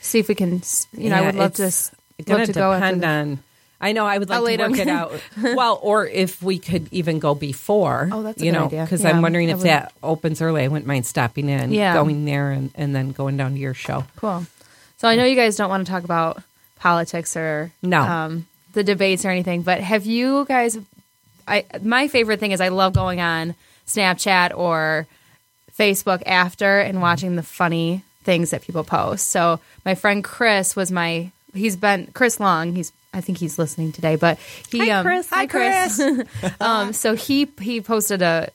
See 0.00 0.18
if 0.18 0.28
we 0.28 0.34
can. 0.34 0.62
You 0.96 1.10
know, 1.10 1.16
I 1.16 1.20
yeah, 1.20 1.26
would 1.26 1.34
love 1.36 1.54
to. 1.54 1.64
it's 1.66 1.90
s- 1.92 1.96
gonna 2.24 2.38
Love 2.40 2.46
to 2.48 2.52
go 2.54 2.74
depend 2.74 3.04
on. 3.04 3.38
I 3.80 3.92
know 3.92 4.04
I 4.04 4.18
would 4.18 4.28
like 4.28 4.58
to 4.58 4.68
work 4.68 4.78
it 4.78 4.88
out. 5.00 5.12
well, 5.56 5.78
or 5.82 6.06
if 6.06 6.42
we 6.42 6.58
could 6.58 6.88
even 6.92 7.18
go 7.18 7.34
before. 7.34 8.08
Oh, 8.12 8.22
that's 8.22 8.40
a 8.42 8.44
you 8.44 8.52
good 8.52 8.58
know, 8.58 8.66
idea. 8.66 8.82
because 8.84 9.02
Yeah, 9.02 9.08
I'm 9.10 9.22
wondering 9.22 9.48
if 9.48 9.58
would- 9.58 9.66
that 9.66 9.92
opens 10.02 10.42
early. 10.42 10.62
I 10.64 10.68
wouldn't 10.68 10.86
mind 10.86 11.06
stopping 11.06 11.48
in, 11.48 11.72
Yeah. 11.72 11.94
going 11.94 12.24
there, 12.26 12.50
and, 12.50 12.70
and 12.74 12.94
then 12.94 13.12
going 13.12 13.36
down 13.38 13.52
to 13.54 13.58
your 13.58 13.72
show. 13.74 14.04
Cool. 14.16 14.44
So 14.98 15.08
I 15.08 15.16
know 15.16 15.24
you 15.24 15.34
guys 15.36 15.56
don't 15.56 15.70
want 15.70 15.86
to 15.86 15.90
talk 15.90 16.04
about 16.04 16.42
politics 16.78 17.36
or 17.36 17.72
No. 17.82 18.00
um, 18.02 18.46
the 18.74 18.84
debates 18.84 19.24
or 19.24 19.30
anything, 19.30 19.62
but 19.62 19.80
have 19.80 20.04
you 20.06 20.44
guys? 20.46 20.78
I 21.48 21.64
my 21.82 22.06
favorite 22.08 22.38
thing 22.38 22.52
is 22.52 22.60
I 22.60 22.68
love 22.68 22.92
going 22.92 23.20
on 23.20 23.54
Snapchat 23.86 24.56
or 24.56 25.06
Facebook 25.76 26.22
after 26.26 26.80
and 26.80 27.00
watching 27.00 27.36
the 27.36 27.42
funny 27.42 28.02
things 28.24 28.50
that 28.50 28.62
people 28.62 28.84
post. 28.84 29.30
So 29.30 29.58
my 29.84 29.94
friend 29.94 30.22
Chris 30.22 30.76
was 30.76 30.92
my. 30.92 31.30
He's 31.54 31.76
been 31.76 32.08
Chris 32.12 32.38
Long. 32.38 32.74
He's 32.76 32.92
I 33.12 33.20
think 33.20 33.38
he's 33.38 33.58
listening 33.58 33.92
today, 33.92 34.16
but 34.16 34.38
he 34.70 34.88
Hi, 34.88 34.98
um, 34.98 35.04
Chris. 35.04 35.28
Hi, 35.30 35.46
Chris. 35.46 36.00
um, 36.60 36.92
so 36.92 37.14
he 37.14 37.48
he 37.60 37.80
posted 37.80 38.22
a 38.22 38.50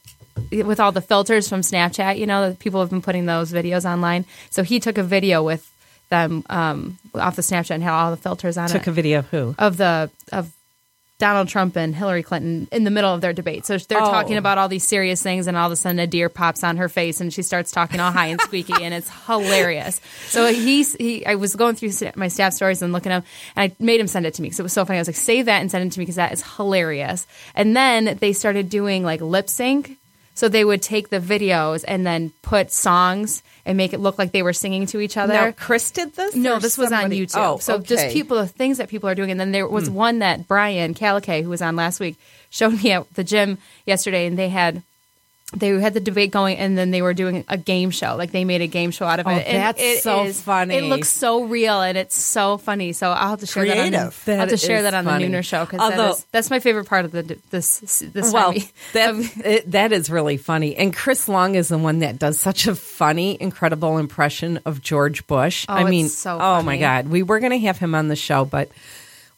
with 0.52 0.80
all 0.80 0.92
the 0.92 1.02
filters 1.02 1.50
from 1.50 1.62
Snapchat. 1.62 2.18
You 2.18 2.26
know, 2.26 2.50
that 2.50 2.60
people 2.60 2.80
have 2.80 2.90
been 2.90 3.02
putting 3.02 3.26
those 3.26 3.52
videos 3.52 3.90
online. 3.90 4.26
So 4.50 4.64
he 4.64 4.80
took 4.80 4.98
a 4.98 5.04
video 5.04 5.44
with 5.44 5.70
them 6.10 6.44
um, 6.50 6.98
off 7.14 7.36
the 7.36 7.42
Snapchat 7.42 7.72
and 7.72 7.84
had 7.84 7.92
all 7.92 8.12
the 8.12 8.18
filters 8.18 8.58
on 8.58 8.68
Took 8.68 8.76
it 8.76 8.80
Took 8.80 8.88
a 8.88 8.92
video 8.92 9.20
of 9.20 9.28
who? 9.30 9.56
of 9.58 9.78
the 9.78 10.10
of 10.32 10.52
Donald 11.18 11.48
Trump 11.48 11.78
and 11.78 11.96
Hillary 11.96 12.24
Clinton 12.24 12.68
in 12.74 12.84
the 12.84 12.92
middle 12.92 13.14
of 13.14 13.22
their 13.22 13.32
debate. 13.32 13.66
So 13.66 13.78
they're 13.78 14.02
Oh. 14.02 14.12
talking 14.12 14.36
about 14.36 14.58
all 14.58 14.68
these 14.68 14.84
serious 14.86 15.22
things, 15.24 15.48
and 15.48 15.56
all 15.56 15.68
of 15.68 15.72
a 15.72 15.76
sudden 15.78 15.98
a 16.00 16.08
deer 16.08 16.28
pops 16.28 16.64
on 16.64 16.76
her 16.78 16.90
face, 16.90 17.22
and 17.22 17.34
she 17.34 17.42
starts 17.42 17.72
talking 17.72 18.00
all 18.02 18.12
high 18.12 18.28
and 18.28 18.42
squeaky, 18.42 18.74
and 18.84 18.94
it's 18.94 19.10
hilarious. 19.26 20.02
So 20.28 20.52
he's 20.52 20.94
he. 20.96 21.26
I 21.26 21.36
was 21.36 21.56
going 21.56 21.76
through 21.76 21.92
my 22.16 22.28
staff 22.28 22.52
stories 22.54 22.82
and 22.82 22.92
looking 22.92 23.14
up, 23.14 23.24
and 23.56 23.72
I 23.72 23.76
made 23.84 24.00
him 24.02 24.08
send 24.08 24.26
it 24.26 24.34
to 24.34 24.42
me 24.42 24.48
because 24.48 24.60
it 24.60 24.64
was 24.64 24.74
so 24.74 24.84
funny. 24.84 24.98
I 24.98 25.02
was 25.02 25.08
like, 25.08 25.16
save 25.16 25.46
that 25.46 25.62
and 25.62 25.72
send 25.72 25.86
it 25.88 25.94
to 25.94 26.00
me 26.00 26.04
because 26.04 26.16
that 26.18 26.34
is 26.34 26.44
hilarious. 26.58 27.26
And 27.56 27.76
then 27.78 28.18
they 28.20 28.34
started 28.34 28.70
doing 28.70 29.04
like 29.04 29.22
lip 29.22 29.50
sync. 29.50 29.98
So 30.36 30.50
they 30.50 30.66
would 30.66 30.82
take 30.82 31.10
the 31.10 31.20
videos 31.20 31.86
and 31.88 32.06
then 32.06 32.34
put 32.42 32.72
songs 32.72 33.42
and 33.66 33.78
make 33.78 33.94
it 33.94 34.00
look 34.00 34.20
like 34.20 34.34
they 34.34 34.44
were 34.44 34.54
singing 34.54 34.86
to 34.88 35.00
each 35.00 35.16
other. 35.18 35.34
Now, 35.34 35.52
Chris 35.52 35.92
did 35.92 36.14
this? 36.14 36.36
No, 36.36 36.60
this 36.60 36.78
was 36.78 36.90
somebody- 36.90 37.22
on 37.22 37.26
YouTube. 37.28 37.54
Oh, 37.56 37.58
so 37.58 37.80
just 37.80 38.04
okay. 38.04 38.10
Hmm. 38.10 38.14
people, 38.14 38.38
the 38.38 38.48
things 38.48 38.78
that 38.78 38.90
people 38.90 39.10
are 39.10 39.16
doing. 39.16 39.32
And 39.32 39.40
then 39.40 39.54
there 39.54 39.68
was 39.68 39.90
one 39.90 40.20
that 40.20 40.48
Brian 40.48 40.94
Calique, 40.94 41.42
who 41.42 41.50
was 41.50 41.62
on 41.62 41.76
last 41.76 42.00
week, 42.00 42.18
showed 42.50 42.84
me 42.84 42.92
at 42.92 43.12
the 43.14 43.24
gym 43.24 43.58
yesterday, 43.86 44.28
and 44.28 44.38
they 44.38 44.50
had 44.50 44.84
they 45.54 45.70
had 45.80 45.94
the 45.94 46.00
debate 46.00 46.32
going, 46.32 46.58
and 46.58 46.76
then 46.76 46.90
they 46.90 47.04
were 47.04 47.14
doing 47.14 47.46
a 47.48 47.56
game 47.58 47.92
show. 47.92 48.16
Like 48.16 48.32
they 48.32 48.46
made 48.46 48.62
a 48.62 48.68
game 48.68 48.90
show 48.90 49.06
out 49.06 49.20
of 49.20 49.28
Oh, 49.28 49.30
it. 49.30 49.46
And 49.46 49.58
that's 49.58 49.82
it 49.82 50.02
so 50.02 50.24
is- 50.24 50.42
funny. 50.42 50.76
It 50.76 50.84
looks 50.86 51.08
so 51.08 51.44
real, 51.44 51.82
and 51.82 51.98
it's 51.98 52.18
so 52.18 52.58
funny. 52.58 52.94
So 52.94 53.12
I'll 53.12 53.30
have 53.30 53.40
to 53.42 53.46
share 53.46 53.64
that. 53.66 53.78
On 53.78 53.90
Creative. 53.90 54.22
the, 54.26 54.32
I'll 54.34 54.40
have 54.40 54.50
to 54.50 54.58
share 54.58 54.82
that 54.82 54.94
on 54.96 55.06
funny. 55.06 55.28
the 55.28 55.32
Nooner 55.34 55.44
show 55.46 55.64
because 55.66 56.24
that 56.32 56.40
is, 56.40 56.50
my 56.50 56.60
favorite 56.60 56.88
part 56.88 57.06
of 57.06 57.12
the 57.12 57.38
this 57.52 58.00
this 58.14 58.34
well, 58.34 58.54
that 58.94 59.16
it, 59.46 59.72
that 59.72 59.92
is 59.92 60.10
really 60.10 60.38
funny. 60.38 60.76
And 60.76 60.94
Chris 60.96 61.28
Long 61.30 61.54
is 61.54 61.68
the 61.68 61.78
one 61.78 62.00
that 62.00 62.18
does 62.18 62.40
such 62.40 62.66
a 62.66 62.74
funny, 62.76 63.38
incredible 63.40 64.00
impression 64.00 64.60
of 64.66 64.82
George 64.82 65.28
Bush. 65.28 65.68
Oh, 65.70 65.74
I 65.74 65.84
mean, 65.90 66.10
so 66.10 66.40
oh 66.42 66.64
my. 66.64 66.78
God, 66.80 67.08
we 67.08 67.22
were 67.22 67.40
going 67.40 67.52
to 67.52 67.60
have 67.60 67.78
him 67.78 67.94
on 67.94 68.08
the 68.08 68.16
show, 68.16 68.46
but 68.46 68.70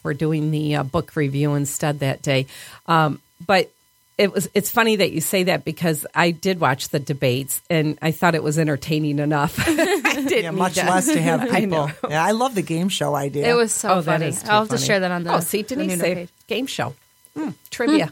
we're 0.03 0.13
doing 0.13 0.51
the 0.51 0.77
uh, 0.77 0.83
book 0.83 1.15
review 1.17 1.53
instead 1.55 1.99
that 1.99 2.21
day. 2.21 2.45
Um, 2.87 3.19
but 3.45 3.69
it 4.17 4.33
was 4.33 4.49
it's 4.53 4.71
funny 4.71 4.95
that 4.97 5.11
you 5.11 5.21
say 5.21 5.43
that 5.43 5.63
because 5.63 6.05
I 6.15 6.31
did 6.31 6.59
watch 6.59 6.89
the 6.89 6.99
debates 6.99 7.61
and 7.69 7.97
I 8.01 8.11
thought 8.11 8.33
it 8.35 8.41
was 8.43 8.57
entertaining 8.57 9.19
enough. 9.19 9.59
I 9.67 9.75
didn't 9.75 10.43
Yeah, 10.43 10.51
much 10.51 10.73
to- 10.75 10.85
less 10.85 11.05
to 11.07 11.21
have 11.21 11.41
I 11.51 11.61
people. 11.61 11.91
Yeah, 12.09 12.23
I 12.23 12.31
love 12.31 12.55
the 12.55 12.61
game 12.63 12.89
show 12.89 13.15
idea. 13.15 13.47
it 13.49 13.53
was 13.53 13.71
so 13.71 13.89
oh, 13.95 14.01
that 14.01 14.19
funny. 14.19 14.35
I'll 14.49 14.61
have 14.61 14.69
to 14.69 14.77
share 14.77 14.99
that 15.01 15.11
on 15.11 15.23
the 15.23 15.35
oh, 15.35 15.39
see, 15.39 15.61
the 15.61 15.75
Denise 15.75 15.99
say 15.99 16.15
page. 16.15 16.29
game 16.47 16.65
show 16.67 16.95
Hmm, 17.35 17.49
trivia. 17.69 18.11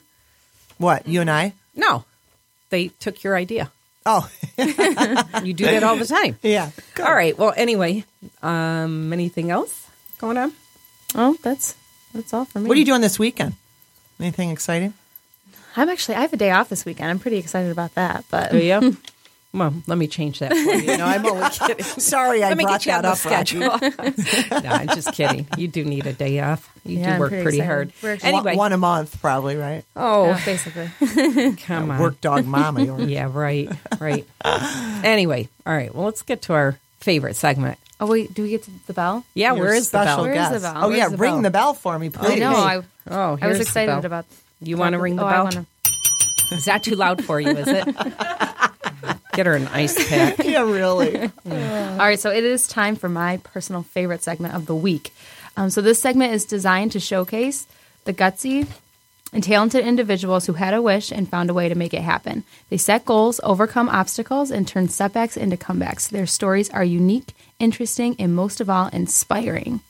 what 0.77 1.07
you 1.07 1.21
and 1.21 1.31
I. 1.31 1.53
No, 1.75 2.05
they 2.69 2.89
took 3.00 3.24
your 3.24 3.35
idea. 3.35 3.71
Oh, 4.05 4.29
You 5.43 5.53
do 5.55 5.65
that 5.65 5.83
all 5.83 5.95
the 5.97 6.05
time. 6.05 6.38
yeah. 6.43 6.69
All 7.00 7.12
right. 7.13 7.35
Well, 7.35 7.53
anyway, 7.57 8.05
um, 8.43 9.12
anything 9.12 9.50
else 9.50 9.88
going 10.19 10.38
on? 10.38 10.53
Oh, 11.15 11.35
that's 11.41 11.74
that's 12.13 12.31
all 12.31 12.45
for 12.45 12.59
me. 12.59 12.67
What 12.67 12.75
are 12.77 12.79
you 12.79 12.85
doing 12.85 13.01
this 13.01 13.17
weekend? 13.17 13.53
Anything 14.19 14.51
exciting? 14.51 14.93
I'm 15.75 15.89
actually 15.89 16.15
I 16.15 16.22
have 16.22 16.34
a 16.34 16.38
day 16.38 16.51
off 16.51 16.70
this 16.70 16.86
weekend. 16.86 17.10
I'm 17.10 17.20
pretty 17.20 17.38
excited 17.38 17.72
about 17.72 17.94
that. 17.96 18.25
But 18.32 18.51
Do 18.51 18.58
you? 18.58 18.98
well, 19.53 19.74
let 19.88 19.98
me 19.98 20.08
change 20.08 20.39
that 20.39 20.51
for 20.51 20.55
you. 20.58 20.98
No, 20.98 21.05
I'm 21.05 21.25
only 21.25 21.50
kidding. 21.51 21.84
Sorry, 21.84 22.44
I 22.44 22.50
Let 22.50 22.58
me 22.58 22.63
brought 22.65 22.86
you 22.86 22.91
that 22.94 23.05
up, 23.05 23.24
Rocky. 23.25 23.46
schedule. 23.58 24.62
no, 24.63 24.70
I'm 24.70 24.88
just 24.89 25.13
kidding. 25.13 25.48
You 25.58 25.67
do 25.67 25.84
need 25.86 26.05
a 26.08 26.13
day 26.13 26.39
off. 26.39 26.70
You 26.86 27.00
Yeah, 27.00 27.05
do 27.05 27.12
I'm 27.13 27.20
work 27.20 27.29
pretty 27.29 27.44
pretty, 27.44 27.60
hard. 27.60 27.94
We're 28.01 28.17
Anyway, 28.22 28.51
One, 28.51 28.58
one 28.58 28.74
a 28.74 28.77
month, 28.77 29.20
probably, 29.22 29.55
right? 29.55 29.84
oh, 29.96 30.27
yeah, 30.27 30.46
basically. 30.46 30.89
come 31.58 31.91
on. 31.91 32.00
Work 32.00 32.22
dog 32.22 32.46
mama. 32.46 32.84
yours. 32.84 33.08
Yeah, 33.10 33.29
right, 33.32 33.70
right. 34.00 34.25
anyway, 35.03 35.50
all 35.65 35.74
right. 35.75 35.94
Well, 35.94 36.05
let's 36.05 36.22
get 36.22 36.41
to 36.44 36.53
our 36.53 36.77
favorite 37.00 37.36
segment. 37.36 37.77
Oh 38.00 38.08
wait, 38.08 38.34
do 38.34 38.44
we 38.44 38.50
get 38.50 38.63
to 38.63 38.72
the 38.88 38.94
bell? 38.94 39.24
Yeah, 39.34 39.53
Your 39.53 39.63
where 39.65 39.74
is 39.74 39.89
the 39.89 40.03
special 40.03 40.25
bell? 40.25 40.34
Where 40.34 40.53
is 40.55 40.62
the 40.62 40.67
bell? 40.67 40.74
Oh 40.84 40.88
Where's 40.89 40.98
yeah, 40.98 41.08
the 41.10 41.17
ring 41.17 41.34
bell? 41.36 41.41
the 41.44 41.50
bell 41.51 41.74
for 41.74 41.98
me, 41.98 42.10
please. 42.10 42.32
I 42.32 42.36
know. 42.36 42.53
I, 42.55 42.82
Oh, 43.10 43.38
I 43.41 43.48
was 43.48 43.60
excited 43.62 43.88
bell. 43.91 44.05
about. 44.05 44.25
You 44.62 44.77
want 44.77 44.93
to 44.93 45.00
ring 45.00 45.15
the 45.15 45.25
oh, 45.25 45.29
bell? 45.29 45.43
wanna- 45.45 45.65
Is 46.51 46.65
that 46.65 46.83
too 46.83 46.95
loud 46.95 47.24
for 47.24 47.39
you? 47.39 47.50
Is 47.50 47.67
it? 47.67 47.85
Get 49.33 49.45
her 49.47 49.55
an 49.55 49.67
ice 49.67 50.07
pack. 50.07 50.38
yeah, 50.43 50.62
really. 50.62 51.21
All 51.21 51.97
right, 51.97 52.19
so 52.19 52.31
it 52.31 52.43
is 52.43 52.67
time 52.67 52.95
for 52.95 53.09
my 53.09 53.38
personal 53.38 53.83
favorite 53.83 54.24
segment 54.24 54.53
of 54.53 54.65
the 54.65 54.75
week. 54.75 55.13
Um, 55.57 55.69
so 55.69 55.81
this 55.81 56.01
segment 56.01 56.33
is 56.33 56.45
designed 56.45 56.91
to 56.93 57.00
showcase 57.00 57.67
the 58.05 58.13
gutsy 58.13 58.67
and 59.33 59.43
talented 59.43 59.85
individuals 59.85 60.45
who 60.45 60.53
had 60.53 60.74
a 60.74 60.81
wish 60.81 61.12
and 61.12 61.27
found 61.27 61.50
a 61.50 61.53
way 61.53 61.67
to 61.67 61.75
make 61.75 61.93
it 61.93 62.01
happen. 62.01 62.43
They 62.69 62.77
set 62.77 63.05
goals, 63.05 63.41
overcome 63.43 63.89
obstacles, 63.89 64.51
and 64.51 64.67
turn 64.67 64.88
setbacks 64.88 65.35
into 65.35 65.57
comebacks. 65.57 66.09
Their 66.09 66.27
stories 66.27 66.69
are 66.69 66.83
unique, 66.83 67.33
interesting, 67.59 68.15
and 68.17 68.33
most 68.33 68.62
of 68.62 68.69
all, 68.69 68.88
inspiring. 68.88 69.81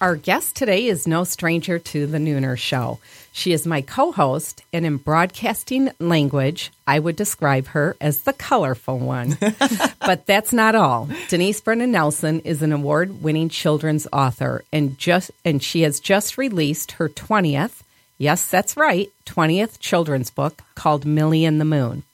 Our 0.00 0.14
guest 0.14 0.54
today 0.54 0.86
is 0.86 1.08
no 1.08 1.24
stranger 1.24 1.78
to 1.78 2.06
the 2.06 2.18
Nooner 2.18 2.56
Show. 2.56 3.00
She 3.36 3.52
is 3.52 3.66
my 3.66 3.80
co 3.80 4.12
host, 4.12 4.62
and 4.72 4.86
in 4.86 4.96
broadcasting 4.96 5.90
language, 5.98 6.70
I 6.86 7.00
would 7.00 7.16
describe 7.16 7.66
her 7.66 7.96
as 8.00 8.18
the 8.18 8.32
colorful 8.32 9.00
one. 9.00 9.36
but 9.98 10.24
that's 10.24 10.52
not 10.52 10.76
all. 10.76 11.08
Denise 11.28 11.60
Brennan 11.60 11.90
Nelson 11.90 12.38
is 12.42 12.62
an 12.62 12.70
award 12.70 13.24
winning 13.24 13.48
children's 13.48 14.06
author, 14.12 14.62
and, 14.72 14.96
just, 14.98 15.32
and 15.44 15.60
she 15.60 15.82
has 15.82 15.98
just 15.98 16.38
released 16.38 16.92
her 16.92 17.08
20th, 17.08 17.82
yes, 18.18 18.48
that's 18.48 18.76
right, 18.76 19.10
20th 19.26 19.80
children's 19.80 20.30
book 20.30 20.62
called 20.76 21.04
Millie 21.04 21.44
and 21.44 21.60
the 21.60 21.64
Moon. 21.64 22.04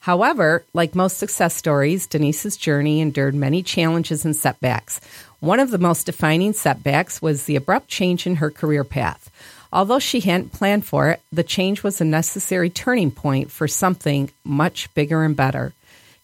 However, 0.00 0.64
like 0.72 0.94
most 0.94 1.18
success 1.18 1.54
stories, 1.54 2.06
Denise's 2.06 2.56
journey 2.56 3.00
endured 3.00 3.34
many 3.34 3.62
challenges 3.62 4.24
and 4.24 4.34
setbacks. 4.34 5.02
One 5.40 5.60
of 5.60 5.70
the 5.70 5.78
most 5.78 6.06
defining 6.06 6.54
setbacks 6.54 7.20
was 7.20 7.44
the 7.44 7.56
abrupt 7.56 7.88
change 7.88 8.26
in 8.26 8.36
her 8.36 8.50
career 8.50 8.84
path. 8.84 9.30
Although 9.72 9.98
she 9.98 10.20
hadn't 10.20 10.52
planned 10.52 10.84
for 10.84 11.10
it, 11.10 11.20
the 11.32 11.42
change 11.42 11.82
was 11.82 12.00
a 12.00 12.04
necessary 12.04 12.70
turning 12.70 13.10
point 13.10 13.50
for 13.50 13.66
something 13.68 14.30
much 14.44 14.92
bigger 14.94 15.22
and 15.24 15.36
better. 15.36 15.72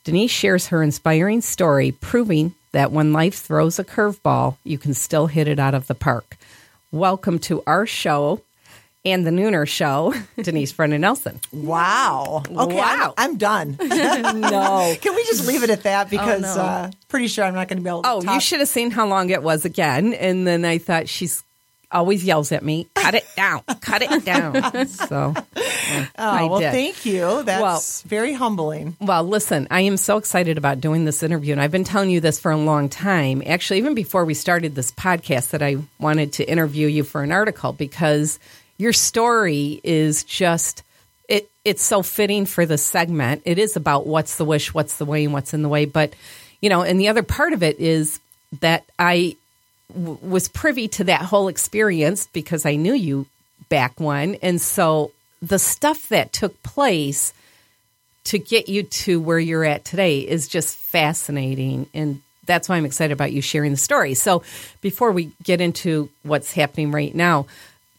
Denise 0.05 0.31
shares 0.31 0.69
her 0.69 0.83
inspiring 0.83 1.41
story, 1.41 1.93
proving 1.93 2.55
that 2.73 2.93
when 2.93 3.13
life 3.13 3.35
throws 3.35 3.79
a 3.79 3.85
curveball, 3.85 4.57
you 4.65 4.79
can 4.79 4.95
still 4.95 5.27
hit 5.27 5.49
it 5.49 5.59
out 5.59 5.75
of 5.75 5.87
the 5.87 5.95
park. 5.95 6.37
Welcome 6.91 7.39
to 7.41 7.63
our 7.67 7.87
show 7.87 8.41
and 9.05 9.27
the 9.27 9.31
Nooner 9.31 9.67
Show, 9.67 10.15
Denise 10.43 10.73
Brennan 10.73 11.01
Nelson. 11.01 11.41
Wow. 11.53 12.43
Okay, 12.49 12.77
Wow. 12.77 13.15
I'm, 13.17 13.33
I'm 13.33 13.37
done. 13.37 13.77
no. 13.81 14.95
Can 15.01 15.15
we 15.15 15.25
just 15.25 15.47
leave 15.47 15.63
it 15.63 15.71
at 15.71 15.83
that? 15.83 16.09
Because 16.09 16.43
no. 16.43 16.63
uh, 16.63 16.91
pretty 17.09 17.27
sure 17.27 17.45
I'm 17.45 17.55
not 17.55 17.69
going 17.69 17.79
to 17.79 17.83
be 17.83 17.89
able 17.89 18.03
to. 18.03 18.09
Oh, 18.09 18.35
you 18.35 18.41
should 18.41 18.61
have 18.61 18.69
seen 18.69 18.91
how 18.91 19.07
long 19.07 19.31
it 19.31 19.43
was 19.43 19.65
again. 19.65 20.13
And 20.15 20.47
then 20.47 20.65
I 20.65 20.79
thought 20.79 21.09
she's 21.09 21.43
always 21.93 22.25
yells 22.25 22.53
at 22.53 22.65
me, 22.65 22.87
cut 22.95 23.15
it 23.15 23.27
down, 23.37 23.63
cut 23.81 24.03
it 24.03 24.25
down. 24.25 24.87
So 24.89 25.35
Oh, 25.37 26.05
I 26.19 26.45
well, 26.45 26.61
thank 26.61 27.05
you. 27.05 27.43
That's 27.43 27.61
Well- 27.63 27.83
very 28.09 28.33
humbling. 28.33 28.97
Well, 29.01 29.25
listen, 29.25 29.69
I 29.71 29.83
am 29.83 29.97
so 29.97 30.17
excited 30.17 30.57
about 30.59 30.81
doing 30.81 31.05
this 31.05 31.23
interview, 31.23 31.53
and 31.53 31.61
I've 31.61 31.71
been 31.71 31.85
telling 31.85 32.11
you 32.11 32.21
this 32.21 32.39
for 32.39 32.51
a 32.51 32.57
long 32.57 32.89
time. 32.89 33.43
Actually, 33.45 33.79
even 33.79 33.95
before 33.95 34.25
we 34.25 34.35
started 34.35 34.75
this 34.75 34.91
podcast, 34.91 35.51
that 35.51 35.63
I 35.63 35.77
wanted 35.99 36.33
to 36.35 36.49
interview 36.49 36.87
you 36.89 37.05
for 37.05 37.23
an 37.23 37.33
article 37.33 37.73
because 37.73 38.39
your 38.79 38.93
story 38.93 39.81
is 39.85 40.25
just 40.25 40.83
it. 41.29 41.49
It's 41.65 41.83
so 41.83 42.03
fitting 42.03 42.47
for 42.47 42.65
the 42.67 42.79
segment. 42.79 43.43
It 43.45 43.59
is 43.59 43.77
about 43.77 44.07
what's 44.07 44.37
the 44.37 44.45
wish, 44.45 44.73
what's 44.73 44.97
the 44.97 45.05
way, 45.05 45.25
and 45.25 45.33
what's 45.33 45.53
in 45.55 45.63
the 45.63 45.69
way. 45.69 45.85
But 45.85 46.15
you 46.61 46.71
know, 46.71 46.83
and 46.83 46.99
the 46.99 47.09
other 47.09 47.23
part 47.23 47.53
of 47.53 47.63
it 47.63 47.79
is 47.81 48.19
that 48.61 48.85
I 48.99 49.37
was 49.95 50.49
privy 50.49 50.89
to 50.89 51.05
that 51.05 51.23
whole 51.23 51.49
experience 51.49 52.27
because 52.33 52.67
I 52.67 52.77
knew 52.77 52.95
you 52.95 53.27
back 53.69 53.99
when, 53.99 54.37
and 54.37 54.61
so 54.61 55.13
the 55.41 55.59
stuff 55.59 56.09
that 56.09 56.33
took 56.33 56.63
place 56.63 57.33
to 58.25 58.39
get 58.39 58.69
you 58.69 58.85
to 58.85 59.21
where 59.21 59.39
you're 59.39 59.65
at 59.65 59.85
today 59.85 60.21
is 60.21 60.47
just 60.47 60.77
fascinating 60.77 61.89
and 61.93 62.23
that's 62.45 62.69
why 62.69 62.77
I'm 62.77 62.85
excited 62.85 63.13
about 63.13 63.33
you 63.33 63.41
sharing 63.41 63.71
the 63.71 63.79
story. 63.79 64.15
So, 64.15 64.43
before 64.81 65.13
we 65.13 65.31
get 65.43 65.61
into 65.61 66.11
what's 66.23 66.53
happening 66.53 66.91
right 66.91 67.15
now, 67.15 67.47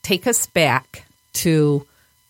take 0.02 0.28
us 0.28 0.48
back 0.48 1.06
to 1.34 1.88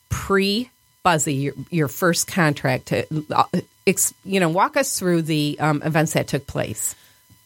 pre 0.10 0.70
Buzzy, 1.04 1.34
your, 1.34 1.54
your 1.70 1.88
first 1.90 2.28
contract. 2.28 2.88
To, 2.88 3.06
uh, 3.30 3.44
you 4.24 4.40
know, 4.40 4.50
walk 4.50 4.78
us 4.78 4.98
through 4.98 5.24
the 5.24 5.58
um, 5.60 5.82
events 5.84 6.14
that 6.14 6.28
took 6.28 6.48
place. 6.48 6.96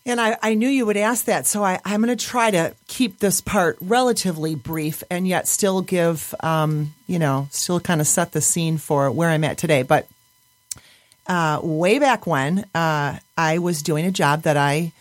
And 0.08 0.22
I, 0.22 0.38
I 0.42 0.54
knew 0.54 0.70
you 0.70 0.86
would 0.86 0.96
ask 0.96 1.26
that, 1.26 1.46
so 1.46 1.66
I, 1.66 1.82
I'm 1.84 2.02
going 2.02 2.16
to 2.16 2.26
try 2.26 2.50
to 2.50 2.74
keep 2.88 3.20
this 3.20 3.42
part 3.42 3.78
relatively 3.82 4.56
brief 4.56 5.04
and 5.12 5.28
yet 5.28 5.50
still 5.50 5.82
give, 5.82 6.34
um, 6.40 6.94
you 7.08 7.20
know, 7.20 7.50
still 7.52 7.82
kind 7.82 8.00
of 8.00 8.08
set 8.08 8.32
the 8.32 8.40
scene 8.40 8.78
for 8.78 9.12
where 9.12 9.30
I'm 9.30 9.44
at 9.44 9.58
today. 9.58 9.84
But 9.84 10.08
uh, 11.28 11.60
way 11.62 12.00
back 12.00 12.26
when, 12.26 12.66
uh, 12.74 13.20
I 13.38 13.58
was 13.58 13.84
doing 13.84 14.06
a 14.06 14.12
job 14.12 14.44
that 14.44 14.56
I, 14.56 14.94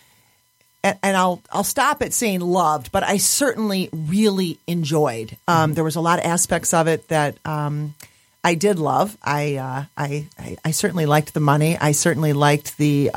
and, 0.83 0.99
and 1.01 1.15
I'll 1.15 1.41
I'll 1.53 1.63
stop 1.63 2.01
at 2.01 2.11
saying 2.11 2.41
loved, 2.41 2.91
but 2.91 3.03
I 3.03 3.15
certainly 3.15 3.89
really 3.93 4.59
enjoyed. 4.67 5.37
Um, 5.47 5.73
there 5.73 5.85
was 5.85 5.95
a 5.95 6.01
lot 6.01 6.19
of 6.19 6.25
aspects 6.25 6.73
of 6.73 6.87
it 6.87 7.07
that 7.07 7.37
um, 7.45 7.95
I 8.43 8.55
did 8.55 8.77
love. 8.77 9.17
I, 9.23 9.55
uh, 9.55 9.85
I 9.95 10.27
I 10.37 10.57
I 10.65 10.71
certainly 10.71 11.05
liked 11.05 11.33
the 11.33 11.39
money. 11.39 11.77
I 11.77 11.93
certainly 11.93 12.33
liked 12.33 12.77
the. 12.77 13.09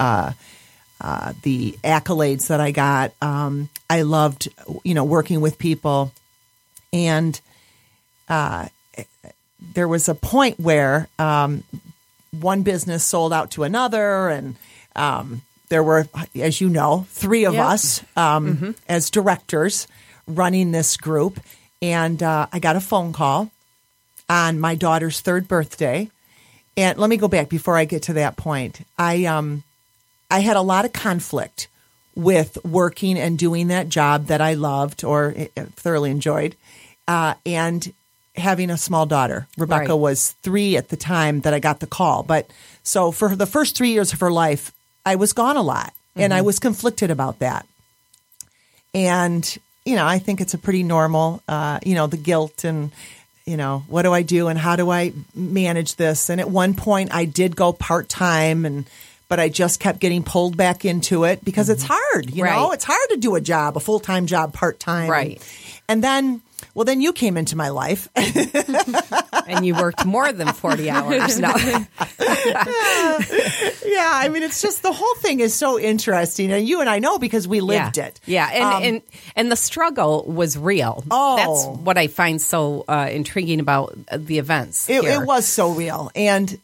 Uh, 1.00 1.32
the 1.42 1.72
accolades 1.82 2.48
that 2.48 2.60
I 2.60 2.72
got. 2.72 3.12
Um, 3.22 3.68
I 3.88 4.02
loved, 4.02 4.48
you 4.84 4.92
know, 4.94 5.04
working 5.04 5.40
with 5.40 5.58
people, 5.58 6.12
and 6.92 7.40
uh, 8.28 8.68
there 9.74 9.88
was 9.88 10.08
a 10.08 10.14
point 10.14 10.60
where 10.60 11.08
um, 11.18 11.64
one 12.38 12.62
business 12.62 13.04
sold 13.04 13.32
out 13.32 13.52
to 13.52 13.62
another, 13.64 14.28
and 14.28 14.56
um, 14.94 15.42
there 15.70 15.82
were, 15.82 16.06
as 16.34 16.60
you 16.60 16.68
know, 16.68 17.06
three 17.08 17.44
of 17.46 17.54
Yep. 17.54 17.64
us 17.66 18.04
um, 18.16 18.74
as 18.88 19.08
directors 19.10 19.86
running 20.26 20.70
this 20.72 20.96
group, 20.96 21.40
and 21.80 22.22
uh, 22.22 22.46
I 22.52 22.58
got 22.58 22.76
a 22.76 22.80
phone 22.80 23.12
call 23.12 23.50
on 24.28 24.60
my 24.60 24.74
daughter's 24.74 25.20
third 25.20 25.48
birthday. 25.48 26.10
and 26.76 26.98
let 26.98 27.10
me 27.10 27.16
go 27.16 27.26
back 27.28 27.48
before 27.48 27.76
I 27.76 27.84
get 27.84 28.04
to 28.04 28.12
that 28.14 28.36
point. 28.36 28.80
I 28.98 29.24
um, 29.24 29.64
I 30.30 30.40
had 30.40 30.56
a 30.56 30.62
lot 30.62 30.84
of 30.84 30.92
conflict 30.92 31.68
with 32.14 32.58
working 32.64 33.18
and 33.18 33.38
doing 33.38 33.68
that 33.68 33.88
job 33.88 34.26
that 34.26 34.40
I 34.40 34.54
loved 34.54 35.04
or 35.04 35.34
uh, 35.56 35.64
thoroughly 35.76 36.10
enjoyed, 36.10 36.56
uh, 37.08 37.34
and 37.46 37.92
having 38.36 38.70
a 38.70 38.76
small 38.78 39.06
daughter. 39.06 39.46
Rebecca 39.58 39.88
Right. 39.90 39.94
was 39.94 40.32
three 40.42 40.76
at 40.76 40.88
the 40.88 40.96
time 40.96 41.40
that 41.40 41.54
I 41.54 41.58
got 41.58 41.80
the 41.80 41.86
call. 41.86 42.22
But 42.22 42.48
so 42.82 43.10
for 43.10 43.34
the 43.34 43.46
first 43.46 43.76
three 43.76 43.90
years 43.90 44.12
of 44.12 44.20
her 44.20 44.30
life, 44.30 44.72
I 45.04 45.16
was 45.16 45.32
gone 45.32 45.56
a 45.56 45.62
lot, 45.62 45.92
and 46.16 46.32
I 46.34 46.42
was 46.42 46.58
conflicted 46.58 47.10
about 47.10 47.38
that. 47.40 47.66
And 48.94 49.58
you 49.84 49.96
know, 49.96 50.06
I 50.06 50.18
think 50.18 50.40
it's 50.40 50.54
a 50.54 50.58
pretty 50.58 50.82
normal, 50.82 51.42
uh, 51.48 51.80
you 51.84 51.94
know, 51.94 52.06
the 52.06 52.16
guilt 52.18 52.64
and 52.64 52.90
you 53.46 53.56
know, 53.56 53.82
what 53.88 54.02
do 54.02 54.12
I 54.12 54.22
do 54.22 54.48
and 54.48 54.58
how 54.58 54.76
do 54.76 54.90
I 54.90 55.12
manage 55.34 55.96
this? 55.96 56.28
And 56.28 56.40
at 56.40 56.50
one 56.50 56.74
point, 56.74 57.12
I 57.12 57.24
did 57.24 57.56
go 57.56 57.72
part 57.72 58.08
time 58.08 58.64
and. 58.64 58.84
But 59.30 59.38
I 59.38 59.48
just 59.48 59.78
kept 59.78 60.00
getting 60.00 60.24
pulled 60.24 60.56
back 60.56 60.84
into 60.84 61.22
it 61.22 61.44
because 61.44 61.70
it's 61.70 61.84
hard, 61.86 62.30
you 62.34 62.42
know. 62.42 62.72
It's 62.72 62.82
hard 62.84 63.10
to 63.10 63.16
do 63.16 63.36
a 63.36 63.40
job, 63.40 63.76
a 63.76 63.80
full 63.80 64.00
time 64.00 64.26
job, 64.26 64.52
part 64.52 64.80
time. 64.80 65.08
Right. 65.08 65.40
And 65.88 66.02
then, 66.02 66.42
well, 66.74 66.84
then 66.84 67.00
you 67.00 67.12
came 67.12 67.36
into 67.36 67.54
my 67.56 67.68
life, 67.68 68.08
and 68.16 69.64
you 69.64 69.76
worked 69.76 70.04
more 70.04 70.32
than 70.32 70.52
40 70.52 70.90
hours. 70.96 71.38
No. 71.38 71.48
yeah, 73.86 74.10
I 74.12 74.28
mean, 74.32 74.42
it's 74.42 74.62
just 74.62 74.82
the 74.82 74.92
whole 74.92 75.14
thing 75.16 75.38
is 75.40 75.54
so 75.54 75.78
interesting, 75.78 76.50
and 76.52 76.68
you 76.68 76.80
and 76.80 76.90
I 76.90 76.98
know 76.98 77.18
because 77.18 77.46
we 77.46 77.60
lived 77.60 77.98
yeah. 77.98 78.06
it. 78.06 78.20
Yeah, 78.26 78.50
and, 78.52 78.64
Um, 78.64 78.82
and 78.82 79.02
and 79.36 79.52
the 79.52 79.56
struggle 79.56 80.24
was 80.26 80.58
real. 80.58 81.04
Oh. 81.10 81.36
that's 81.36 81.66
what 81.84 81.98
I 81.98 82.08
find 82.08 82.42
so 82.42 82.84
uh, 82.88 83.08
intriguing 83.10 83.60
about 83.60 83.96
uh, 84.10 84.18
the 84.20 84.38
events. 84.38 84.88
it, 84.90 85.02
here. 85.02 85.22
it 85.22 85.26
was 85.26 85.46
so 85.46 85.70
real, 85.70 86.10
and 86.16 86.58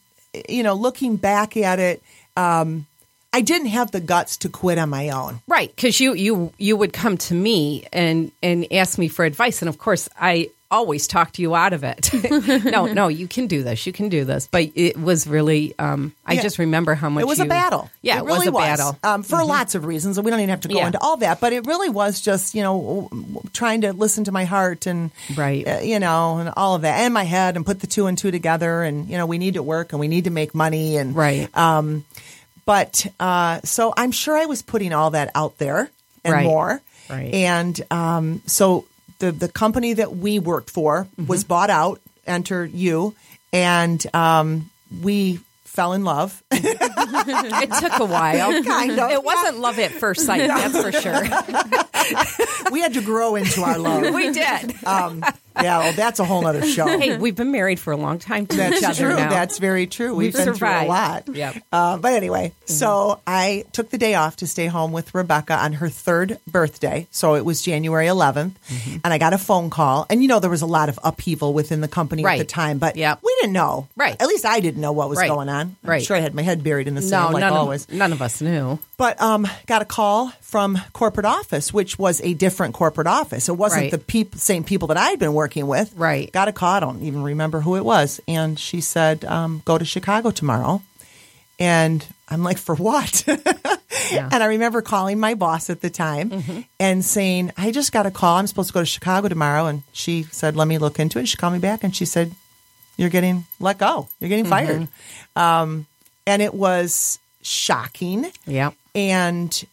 you 0.48 0.62
know, 0.62 0.74
looking 0.74 1.16
back 1.16 1.56
at 1.56 1.78
it, 1.78 2.02
um, 2.36 2.86
I 3.32 3.40
didn't 3.42 3.68
have 3.68 3.90
the 3.90 4.00
guts 4.00 4.36
to 4.38 4.48
quit 4.48 4.78
on 4.78 4.88
my 4.90 5.10
own. 5.10 5.40
right 5.46 5.70
because 5.74 6.00
you 6.00 6.14
you 6.14 6.52
you 6.58 6.76
would 6.76 6.92
come 6.92 7.16
to 7.18 7.34
me 7.34 7.86
and 7.92 8.30
and 8.42 8.66
ask 8.72 8.98
me 8.98 9.08
for 9.08 9.24
advice, 9.24 9.62
and 9.62 9.68
of 9.68 9.78
course 9.78 10.08
I 10.20 10.50
always 10.68 11.06
talked 11.06 11.38
you 11.38 11.54
out 11.54 11.72
of 11.72 11.84
it. 11.84 12.10
no, 12.64 12.86
no, 12.86 13.06
you 13.06 13.28
can 13.28 13.46
do 13.46 13.62
this. 13.62 13.86
You 13.86 13.92
can 13.92 14.08
do 14.08 14.24
this. 14.24 14.48
But 14.50 14.72
it 14.74 14.98
was 14.98 15.24
really. 15.26 15.74
Um, 15.78 16.12
I 16.26 16.32
Yeah. 16.34 16.42
just 16.42 16.58
remember 16.58 16.94
how 16.94 17.08
much 17.08 17.22
It 17.22 17.26
was 17.28 17.38
a 17.38 17.44
battle. 17.44 17.88
Yeah, 18.02 18.16
it, 18.16 18.18
it, 18.22 18.24
really 18.24 18.48
was 18.48 18.64
a 18.64 18.76
battle. 18.76 18.98
Um, 19.04 19.22
for 19.22 19.44
lots 19.44 19.76
of 19.76 19.84
reasons, 19.84 20.18
and 20.18 20.24
we 20.24 20.30
don't 20.32 20.40
even 20.40 20.50
have 20.50 20.62
to 20.62 20.68
go 20.68 20.78
Yeah. 20.78 20.86
into 20.86 20.98
all 21.00 21.18
that. 21.18 21.38
But 21.40 21.52
it 21.52 21.66
really 21.66 21.88
was 21.88 22.20
just 22.20 22.54
you 22.56 22.62
know 22.62 23.08
trying 23.52 23.82
to 23.82 23.92
listen 23.92 24.24
to 24.24 24.32
my 24.32 24.44
heart 24.44 24.86
and 24.86 25.10
Right. 25.36 25.66
uh, 25.68 25.78
you 25.82 26.00
know, 26.00 26.38
and 26.38 26.50
all 26.56 26.74
of 26.74 26.82
that, 26.82 26.98
and 27.00 27.14
my 27.14 27.22
head, 27.24 27.54
and 27.54 27.64
put 27.64 27.78
the 27.80 27.86
two 27.86 28.06
and 28.08 28.18
two 28.18 28.32
together, 28.32 28.82
and 28.82 29.08
you 29.08 29.16
know, 29.18 29.26
we 29.26 29.38
need 29.38 29.54
to 29.54 29.62
work 29.62 29.92
and 29.92 30.00
we 30.00 30.08
need 30.08 30.24
to 30.24 30.30
make 30.30 30.52
money, 30.54 30.96
and 30.96 31.14
Right. 31.14 31.48
Um, 31.56 32.04
but 32.66 33.06
uh, 33.18 33.60
so 33.64 33.94
I'm 33.96 34.12
sure 34.12 34.36
I 34.36 34.44
was 34.44 34.60
putting 34.60 34.92
all 34.92 35.10
that 35.12 35.30
out 35.34 35.56
there 35.58 35.88
and 36.24 36.32
Right. 36.34 36.44
more, 36.44 36.82
Right. 37.08 37.32
and 37.32 37.80
um, 37.90 38.42
so 38.46 38.84
the 39.20 39.32
the 39.32 39.48
company 39.48 39.94
that 39.94 40.16
we 40.16 40.38
worked 40.38 40.68
for 40.70 41.06
was 41.16 41.42
Mm-hmm. 41.44 41.48
bought 41.48 41.70
out. 41.70 42.00
Enter 42.26 42.64
you, 42.64 43.14
and 43.52 44.04
um, 44.14 44.68
we 45.02 45.38
fell 45.64 45.92
in 45.92 46.02
love. 46.04 46.42
it 46.50 47.72
took 47.80 48.00
a 48.00 48.04
while. 48.04 48.64
Kind 48.64 48.98
of, 48.98 49.10
It 49.12 49.22
wasn't 49.22 49.60
love 49.60 49.78
at 49.78 49.92
first 49.92 50.26
sight. 50.26 50.48
That's 50.48 50.80
for 50.82 50.90
sure. 50.90 51.22
we 52.72 52.80
had 52.80 52.94
to 52.94 53.02
grow 53.02 53.36
into 53.36 53.62
our 53.62 53.78
love. 53.78 54.12
we 54.12 54.32
did. 54.32 54.74
Um, 54.84 55.22
yeah, 55.62 55.78
well, 55.78 55.92
that's 55.92 56.18
a 56.20 56.24
whole 56.24 56.46
other 56.46 56.64
show. 56.66 56.86
Hey, 56.86 57.16
we've 57.18 57.36
been 57.36 57.50
married 57.52 57.80
for 57.80 57.92
a 57.92 57.96
long 57.96 58.18
time 58.18 58.46
to 58.46 58.54
each 58.54 58.80
That's 58.80 58.98
other 59.00 59.08
true. 59.10 59.16
now. 59.16 59.30
That's 59.30 59.58
very 59.58 59.86
true. 59.86 60.14
We've, 60.14 60.34
We've 60.34 60.44
been 60.44 60.54
survived. 60.54 61.26
through 61.26 61.34
a 61.34 61.38
lot. 61.40 61.54
Yep. 61.54 61.62
Uh, 61.72 61.96
but 61.98 62.12
anyway, 62.12 62.52
so 62.66 63.20
I 63.26 63.64
took 63.72 63.90
the 63.90 63.98
day 63.98 64.14
off 64.14 64.36
to 64.36 64.46
stay 64.46 64.66
home 64.66 64.92
with 64.92 65.14
Rebecca 65.14 65.54
on 65.54 65.74
her 65.74 65.88
third 65.88 66.38
birthday. 66.46 67.06
So 67.10 67.34
it 67.34 67.44
was 67.44 67.62
January 67.62 68.06
11th, 68.06 68.52
and 69.04 69.12
I 69.12 69.18
got 69.18 69.32
a 69.32 69.38
phone 69.38 69.70
call. 69.70 70.06
And 70.10 70.22
you 70.22 70.28
know, 70.28 70.40
there 70.40 70.50
was 70.50 70.62
a 70.62 70.66
lot 70.66 70.88
of 70.88 70.98
upheaval 71.04 71.52
within 71.54 71.80
the 71.80 71.88
company 71.88 72.24
at 72.24 72.38
the 72.38 72.44
time, 72.44 72.78
but 72.78 72.96
Yep. 72.96 73.20
we 73.24 73.34
didn't 73.40 73.52
know. 73.52 73.88
Right. 73.96 74.16
At 74.20 74.28
least 74.28 74.44
I 74.44 74.60
didn't 74.60 74.80
know 74.80 74.92
what 74.92 75.08
was 75.08 75.18
Right. 75.18 75.28
going 75.28 75.48
on. 75.48 75.76
I'm 75.82 75.90
Right. 75.90 76.02
sure 76.04 76.16
I 76.16 76.20
had 76.20 76.34
my 76.34 76.42
head 76.42 76.62
buried 76.62 76.88
in 76.88 76.94
the 76.94 77.00
no, 77.00 77.06
sand 77.06 77.34
like 77.34 77.40
none 77.40 77.52
always. 77.52 77.84
of 77.84 77.92
none 77.94 78.12
of 78.12 78.20
us 78.22 78.40
knew. 78.40 78.78
But 78.98 79.20
um, 79.20 79.46
got 79.66 79.82
a 79.82 79.84
call 79.84 80.32
from 80.40 80.78
corporate 80.92 81.26
office, 81.26 81.72
which 81.72 81.98
was 81.98 82.20
a 82.22 82.32
different 82.34 82.74
corporate 82.74 83.06
office. 83.06 83.48
It 83.48 83.52
wasn't 83.56 83.82
Right. 83.82 83.90
the 83.90 83.98
peop- 83.98 84.36
same 84.36 84.64
people 84.64 84.88
that 84.88 84.96
I 84.96 85.10
had 85.10 85.18
been 85.18 85.34
working 85.34 85.45
with. 85.54 85.92
Right. 85.96 86.30
Got 86.32 86.48
a 86.48 86.52
call. 86.52 86.72
I 86.74 86.80
don't 86.80 87.02
even 87.02 87.22
remember 87.22 87.60
who 87.60 87.76
it 87.76 87.84
was. 87.84 88.20
And 88.26 88.58
she 88.58 88.80
said, 88.80 89.24
um, 89.24 89.62
go 89.64 89.78
to 89.78 89.84
Chicago 89.84 90.30
tomorrow. 90.30 90.82
And 91.58 92.04
I'm 92.28 92.42
like, 92.42 92.58
for 92.58 92.74
what? 92.74 93.24
And 94.10 94.34
I 94.42 94.46
remember 94.46 94.82
calling 94.82 95.18
my 95.18 95.34
boss 95.34 95.68
at 95.68 95.80
the 95.80 95.90
time 95.90 96.30
Mm-hmm. 96.30 96.60
and 96.78 97.04
saying, 97.04 97.50
I 97.56 97.72
just 97.72 97.90
got 97.92 98.06
a 98.06 98.10
call. 98.10 98.36
I'm 98.36 98.46
supposed 98.46 98.68
to 98.68 98.74
go 98.74 98.80
to 98.80 98.86
Chicago 98.86 99.26
tomorrow. 99.28 99.66
And 99.66 99.82
she 99.92 100.22
said, 100.24 100.54
let 100.54 100.68
me 100.68 100.78
look 100.78 101.00
into 101.00 101.18
it. 101.18 101.26
She 101.26 101.36
called 101.36 101.54
me 101.54 101.58
back 101.58 101.82
and 101.82 101.96
she 101.96 102.04
said, 102.04 102.30
you're 102.96 103.08
getting 103.10 103.46
let 103.58 103.78
go. 103.78 104.06
You're 104.20 104.28
getting 104.28 104.44
fired. 104.44 104.86
Um, 105.34 105.86
and 106.26 106.40
it 106.40 106.54
was 106.54 107.18
shocking. 107.42 108.26
Yeah. 108.46 108.70
And 108.94 109.64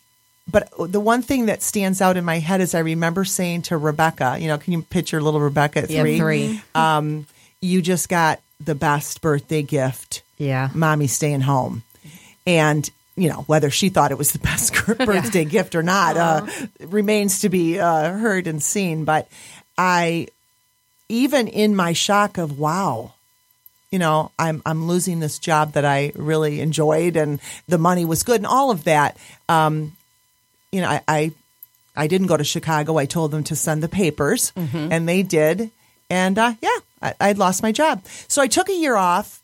but 0.51 0.69
the 0.77 0.99
one 0.99 1.21
thing 1.21 1.45
that 1.45 1.61
stands 1.61 2.01
out 2.01 2.17
in 2.17 2.25
my 2.25 2.39
head 2.39 2.59
is 2.61 2.75
I 2.75 2.79
remember 2.79 3.23
saying 3.25 3.63
to 3.63 3.77
Rebecca, 3.77 4.37
you 4.39 4.47
know, 4.47 4.57
can 4.57 4.73
you 4.73 4.81
picture 4.81 5.21
little 5.21 5.39
Rebecca 5.39 5.83
at 5.83 5.89
Yeah, 5.89 6.01
three? 6.01 6.17
three. 6.17 6.61
Um, 6.75 7.27
you 7.61 7.81
just 7.81 8.09
got 8.09 8.41
the 8.59 8.75
best 8.75 9.21
birthday 9.21 9.61
gift. 9.61 10.21
Yeah. 10.37 10.69
Mommy 10.73 11.07
staying 11.07 11.41
home. 11.41 11.83
And, 12.45 12.89
you 13.15 13.29
know, 13.29 13.43
whether 13.47 13.69
she 13.69 13.87
thought 13.89 14.11
it 14.11 14.17
was 14.17 14.33
the 14.33 14.39
best 14.51 14.73
birthday 14.97 15.45
gift 15.45 15.75
or 15.75 15.83
not 15.83 16.17
uh, 16.17 16.45
remains 16.81 17.39
to 17.39 17.49
be 17.49 17.79
uh, 17.79 18.11
heard 18.11 18.47
and 18.47 18.61
seen. 18.61 19.05
But 19.05 19.29
I, 19.77 20.27
even 21.07 21.47
in 21.47 21.75
my 21.75 21.93
shock 21.93 22.37
of, 22.37 22.59
wow, 22.59 23.13
you 23.91 23.99
know, 23.99 24.31
I'm 24.39 24.61
I'm 24.65 24.87
losing 24.87 25.19
this 25.19 25.37
job 25.39 25.73
that 25.73 25.85
I 25.85 26.11
really 26.15 26.59
enjoyed 26.61 27.15
and 27.15 27.39
the 27.67 27.77
money 27.77 28.05
was 28.05 28.23
good 28.23 28.37
and 28.37 28.47
all 28.47 28.71
of 28.71 28.85
that. 28.85 29.15
Um, 29.47 29.95
you 30.73 30.81
know, 30.81 30.89
I, 30.89 31.01
I 31.07 31.31
I 31.95 32.07
didn't 32.07 32.27
go 32.27 32.37
to 32.37 32.43
Chicago. 32.43 32.97
I 32.97 33.05
told 33.05 33.31
them 33.31 33.43
to 33.45 33.55
send 33.55 33.83
the 33.83 33.87
papers, 33.87 34.51
and 34.91 35.07
they 35.07 35.23
did. 35.23 35.69
And 36.09 36.37
uh, 36.37 36.53
yeah, 36.61 36.79
I, 37.01 37.13
I'd 37.19 37.37
lost 37.37 37.63
my 37.63 37.71
job, 37.71 38.03
so 38.27 38.41
I 38.41 38.47
took 38.47 38.69
a 38.69 38.73
year 38.75 38.95
off. 38.95 39.39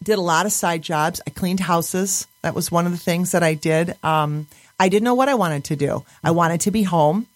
Did 0.00 0.18
a 0.18 0.22
lot 0.22 0.46
of 0.46 0.52
side 0.52 0.82
jobs. 0.82 1.20
I 1.26 1.30
cleaned 1.30 1.60
houses. 1.60 2.28
That 2.42 2.54
was 2.54 2.70
one 2.70 2.86
of 2.86 2.92
the 2.92 2.98
things 2.98 3.32
that 3.32 3.42
I 3.42 3.54
did. 3.54 3.96
Um, 4.04 4.46
I 4.78 4.88
didn't 4.88 5.04
know 5.04 5.14
what 5.14 5.28
I 5.28 5.34
wanted 5.34 5.64
to 5.64 5.76
do. 5.76 6.04
I 6.22 6.30
wanted 6.30 6.60
to 6.62 6.70
be 6.70 6.84
home. 6.84 7.26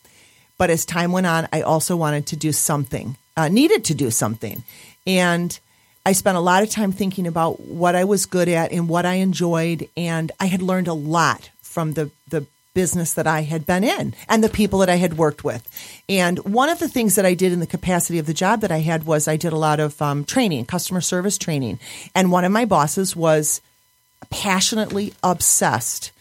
But 0.58 0.70
as 0.70 0.84
time 0.84 1.10
went 1.10 1.26
on, 1.26 1.48
I 1.52 1.62
also 1.62 1.96
wanted 1.96 2.26
to 2.26 2.36
do 2.36 2.52
something, 2.52 3.16
uh, 3.36 3.48
needed 3.48 3.84
to 3.86 3.94
do 3.94 4.12
something. 4.12 4.62
And 5.08 5.58
I 6.06 6.12
spent 6.12 6.36
a 6.36 6.40
lot 6.40 6.62
of 6.62 6.70
time 6.70 6.92
thinking 6.92 7.26
about 7.26 7.58
what 7.58 7.96
I 7.96 8.04
was 8.04 8.26
good 8.26 8.48
at 8.48 8.70
and 8.70 8.88
what 8.88 9.04
I 9.04 9.14
enjoyed. 9.14 9.88
And 9.96 10.30
I 10.38 10.46
had 10.46 10.62
learned 10.62 10.86
a 10.86 10.94
lot 10.94 11.50
from 11.62 11.94
the, 11.94 12.12
the 12.28 12.46
business 12.74 13.12
that 13.14 13.26
I 13.26 13.42
had 13.42 13.66
been 13.66 13.84
in 13.84 14.14
and 14.28 14.42
the 14.42 14.48
people 14.48 14.78
that 14.80 14.88
I 14.88 14.96
had 14.96 15.18
worked 15.18 15.44
with. 15.44 15.68
And 16.08 16.38
one 16.40 16.68
of 16.68 16.78
the 16.78 16.88
things 16.88 17.14
that 17.16 17.26
I 17.26 17.34
did 17.34 17.52
in 17.52 17.60
the 17.60 17.66
capacity 17.66 18.18
of 18.18 18.26
the 18.26 18.34
job 18.34 18.60
that 18.60 18.72
I 18.72 18.78
had 18.78 19.04
was 19.04 19.28
I 19.28 19.36
did 19.36 19.52
a 19.52 19.58
lot 19.58 19.80
of 19.80 20.00
um, 20.00 20.24
training, 20.24 20.66
customer 20.66 21.00
service 21.00 21.38
training. 21.38 21.78
And 22.14 22.32
one 22.32 22.44
of 22.44 22.52
my 22.52 22.64
bosses 22.64 23.14
was 23.14 23.60
passionately 24.30 25.12
obsessed 25.22 26.12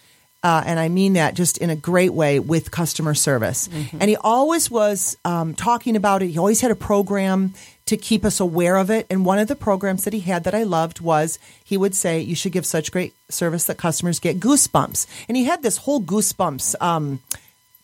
uh, 0.44 0.64
and 0.66 0.80
I 0.80 0.90
mean 0.90 1.14
that 1.14 1.36
just 1.36 1.60
in 1.60 1.70
a 1.70 1.76
great 1.76 2.14
way 2.14 2.40
with 2.40 2.72
customer 2.72 3.14
service. 3.14 3.70
And 4.00 4.10
he 4.10 4.18
always 4.18 4.72
was 4.72 5.16
um, 5.24 5.54
talking 5.54 5.96
about 5.96 6.24
it. 6.24 6.30
He 6.30 6.38
always 6.40 6.62
had 6.62 6.72
a 6.72 6.76
program 6.76 7.54
to 7.92 7.98
keep 7.98 8.24
us 8.24 8.40
aware 8.40 8.78
of 8.78 8.90
it. 8.90 9.06
And 9.10 9.26
one 9.26 9.38
of 9.38 9.50
the 9.50 9.56
programs 9.56 10.06
that 10.06 10.14
he 10.14 10.22
had 10.22 10.46
that 10.46 10.56
I 10.56 10.64
loved 10.64 11.02
was 11.02 11.38
he 11.62 11.76
would 11.76 11.94
say, 11.94 12.22
You 12.22 12.36
should 12.36 12.54
give 12.54 12.66
such 12.66 12.90
great 12.90 13.14
service 13.28 13.66
that 13.66 13.78
customers 13.78 14.18
get 14.18 14.40
goosebumps. 14.40 15.06
And 15.28 15.36
he 15.36 15.44
had 15.44 15.62
this 15.62 15.76
whole 15.78 16.02
goosebumps 16.02 16.82
um, 16.82 17.20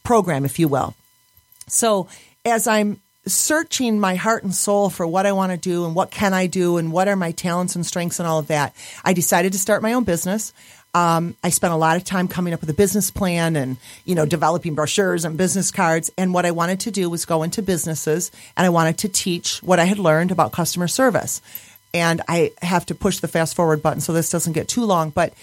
program, 0.05 0.45
if 0.45 0.59
you 0.59 0.69
will. 0.69 0.95
So 1.67 2.07
as 2.45 2.67
I'm 2.67 3.01
searching 3.25 3.99
my 3.99 4.15
heart 4.15 4.43
and 4.43 4.55
soul 4.55 4.89
for 4.89 5.05
what 5.05 5.25
I 5.25 5.33
want 5.33 5.51
to 5.51 5.57
do 5.57 5.85
and 5.85 5.93
what 5.93 6.09
can 6.09 6.33
I 6.33 6.47
do 6.47 6.77
and 6.77 6.93
what 6.93 7.09
are 7.09 7.17
my 7.17 7.31
talents 7.31 7.75
and 7.75 7.85
strengths 7.85 8.19
and 8.19 8.27
all 8.27 8.39
of 8.39 8.47
that, 8.47 8.73
I 9.03 9.11
decided 9.11 9.51
to 9.51 9.59
start 9.59 9.81
my 9.81 9.91
own 9.91 10.05
business. 10.05 10.53
Um, 10.97 11.35
I 11.43 11.49
spent 11.51 11.73
a 11.73 11.77
lot 11.77 11.95
of 11.95 12.03
time 12.03 12.27
coming 12.27 12.53
up 12.53 12.61
with 12.61 12.71
a 12.71 12.73
business 12.73 13.11
plan 13.11 13.55
and 13.55 13.77
you 14.03 14.15
know 14.15 14.25
developing 14.25 14.73
brochures 14.73 15.25
and 15.25 15.37
business 15.37 15.69
cards. 15.69 16.09
And 16.17 16.33
what 16.33 16.43
I 16.47 16.51
wanted 16.51 16.79
to 16.81 16.91
do 16.91 17.07
was 17.07 17.23
go 17.25 17.43
into 17.43 17.61
businesses 17.61 18.31
and 18.55 18.65
I 18.65 18.69
wanted 18.69 18.97
to 18.99 19.09
teach 19.09 19.61
what 19.61 19.77
I 19.77 19.83
had 19.85 19.99
learned 19.99 20.31
about 20.31 20.53
customer 20.53 20.87
service. 20.87 21.39
And 21.93 22.23
I 22.27 22.51
have 22.63 22.87
to 22.87 22.95
push 22.95 23.19
the 23.19 23.27
fast 23.27 23.55
forward 23.55 23.83
button 23.83 24.01
so 24.01 24.11
this 24.11 24.31
doesn't 24.31 24.53
get 24.53 24.67
too 24.67 24.85
long. 24.85 25.11
But 25.11 25.33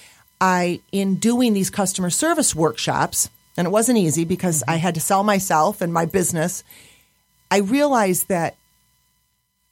I, 0.40 0.80
in 0.90 1.16
doing 1.16 1.52
these 1.52 1.70
customer 1.70 2.10
service 2.10 2.52
workshops, 2.52 3.30
and 3.56 3.64
it 3.64 3.70
wasn't 3.70 3.98
easy 3.98 4.24
because 4.24 4.64
I 4.66 4.76
had 4.76 4.94
to 4.96 5.00
sell 5.00 5.22
myself 5.22 5.80
and 5.80 5.92
my 5.92 6.04
business. 6.04 6.64
I 7.48 7.58
realized 7.58 8.26
that 8.26 8.56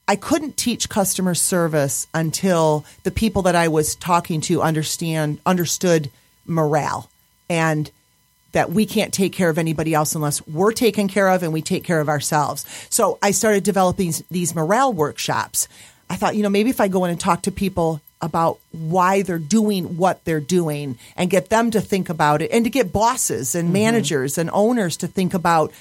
I 0.09 0.17
couldn't 0.17 0.57
teach 0.57 0.89
customer 0.89 1.35
service 1.35 2.07
until 2.13 2.85
the 3.05 3.11
people 3.11 3.43
that 3.43 3.55
I 3.55 3.69
was 3.69 3.95
talking 3.95 4.41
to 4.43 4.61
understand 4.61 5.39
understood 5.47 6.11
morale 6.45 7.09
and 7.49 7.91
that 8.53 8.71
we 8.71 8.85
can't 8.85 9.13
take 9.13 9.33
care 9.33 9.49
of 9.49 9.59
anybody 9.59 9.95
else 9.95 10.15
unless 10.15 10.47
we're 10.47 10.73
taken 10.73 11.09
care 11.09 11.29
of 11.29 11.43
and 11.43 11.53
we 11.53 11.63
take 11.63 11.85
care 11.85 12.01
of 12.01 12.09
ourselves. 12.09 12.65
So 12.91 13.19
I 13.23 13.31
started 13.31 13.65
developing 13.65 14.13
these, 14.31 14.55
morale 14.55 14.93
workshops. 14.93 15.69
I 16.11 16.17
thought, 16.17 16.37
you 16.37 16.43
know, 16.43 16.51
maybe 16.51 16.69
if 16.69 16.81
I 16.81 16.89
go 16.89 17.05
in 17.05 17.11
and 17.11 17.21
talk 17.21 17.43
to 17.43 17.53
people 17.53 18.01
about 18.21 18.59
why 18.71 19.23
they're 19.23 19.39
doing 19.39 19.97
what 19.97 20.25
they're 20.25 20.41
doing 20.41 20.99
and 21.17 21.31
get 21.31 21.49
them 21.49 21.71
to 21.71 21.81
think 21.81 22.09
about 22.09 22.43
it 22.43 22.51
and 22.53 22.65
to 22.65 22.71
get 22.71 22.93
bosses 22.93 23.55
and 23.55 23.67
mm-hmm. 23.67 23.73
managers 23.73 24.37
and 24.39 24.51
owners 24.53 24.97
to 24.99 25.07
think 25.07 25.35
about 25.35 25.73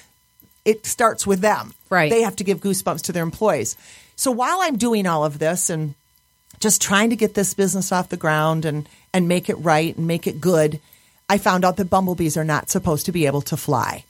it 0.63 0.86
starts 0.86 1.27
with 1.27 1.41
them. 1.41 1.73
Right. 1.89 2.10
They 2.10 2.21
have 2.21 2.36
to 2.38 2.43
give 2.43 2.62
goosebumps 2.62 3.01
to 3.03 3.12
their 3.12 3.23
employees. 3.23 3.75
So 4.21 4.29
while 4.29 4.60
I'm 4.62 4.77
doing 4.77 5.07
all 5.07 5.25
of 5.25 5.39
this 5.39 5.71
and 5.71 5.95
just 6.60 6.79
trying 6.79 7.10
to 7.10 7.15
get 7.15 7.34
this 7.34 7.55
business 7.55 7.91
off 7.91 8.10
the 8.10 8.17
ground 8.17 8.65
and, 8.65 8.88
and 9.15 9.27
make 9.27 9.49
it 9.49 9.55
right 9.55 9.97
and 9.97 10.05
make 10.05 10.27
it 10.27 10.39
good, 10.39 10.79
I 11.27 11.39
found 11.39 11.65
out 11.65 11.77
that 11.77 11.89
bumblebees 11.89 12.38
are 12.38 12.43
not 12.43 12.69
supposed 12.69 13.07
to 13.07 13.12
be 13.12 13.25
able 13.25 13.41
to 13.41 13.57
fly. 13.57 14.03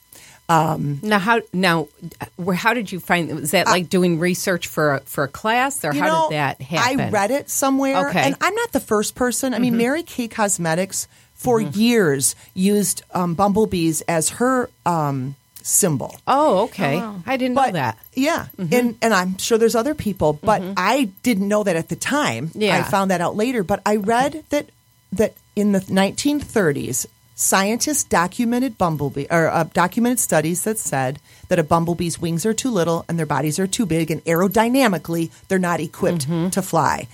Now, 1.01 1.17
how 1.17 1.39
now, 1.53 1.87
where 2.35 2.57
how 2.57 2.73
did 2.73 2.91
you 2.91 2.99
find? 2.99 3.33
Was 3.33 3.51
that 3.51 3.67
like 3.67 3.87
doing 3.87 4.19
research 4.19 4.67
for 4.67 4.95
a, 4.95 4.99
for 4.99 5.23
a 5.23 5.29
class, 5.29 5.85
or 5.85 5.93
how 5.93 6.07
know, 6.07 6.29
did 6.29 6.35
that 6.35 6.61
happen? 6.61 6.99
I 6.99 7.09
read 7.09 7.31
it 7.31 7.49
somewhere, 7.49 8.09
Okay. 8.09 8.19
Mm-hmm. 8.19 8.27
and 8.33 8.35
I'm 8.41 8.55
not 8.55 8.73
the 8.73 8.81
first 8.81 9.15
person. 9.15 9.53
I 9.53 9.59
mean, 9.59 9.77
Mary 9.77 10.03
Kay 10.03 10.27
Cosmetics 10.27 11.07
for 11.35 11.61
years 11.61 12.35
used 12.53 13.01
um, 13.13 13.33
bumblebees 13.33 14.01
as 14.09 14.31
her 14.31 14.69
um, 14.85 15.37
symbol. 15.63 16.15
Oh, 16.27 16.63
okay. 16.65 16.97
I 17.25 17.37
didn't 17.37 17.55
know 17.55 17.71
that. 17.71 17.97
Yeah, 18.13 18.47
Mm-hmm. 18.57 18.73
and 18.73 18.97
and 19.01 19.13
I'm 19.13 19.37
sure 19.37 19.57
there's 19.57 19.75
other 19.75 19.95
people, 19.95 20.33
but 20.33 20.61
I 20.77 21.09
didn't 21.23 21.47
know 21.47 21.63
that 21.63 21.75
at 21.75 21.89
the 21.89 21.95
time. 21.95 22.51
Yeah. 22.53 22.77
I 22.77 22.83
found 22.83 23.11
that 23.11 23.21
out 23.21 23.35
later. 23.35 23.63
But 23.63 23.81
I 23.85 23.95
read 23.97 24.43
that 24.49 24.69
that 25.13 25.33
in 25.55 25.71
the 25.73 25.79
1930s, 25.81 27.05
scientists 27.35 28.03
documented 28.03 28.77
bumblebee 28.77 29.25
or 29.29 29.49
uh, 29.49 29.63
documented 29.73 30.19
studies 30.19 30.63
that 30.63 30.77
said 30.77 31.19
that 31.49 31.59
a 31.59 31.63
bumblebee's 31.63 32.19
wings 32.19 32.45
are 32.45 32.53
too 32.53 32.69
little 32.69 33.03
and 33.09 33.17
their 33.19 33.25
bodies 33.25 33.59
are 33.59 33.67
too 33.67 33.85
big, 33.85 34.11
and 34.11 34.23
aerodynamically 34.25 35.31
they're 35.47 35.59
not 35.59 35.79
equipped 35.79 36.27
Mm-hmm. 36.27 36.49
to 36.49 36.61
fly. 36.61 37.07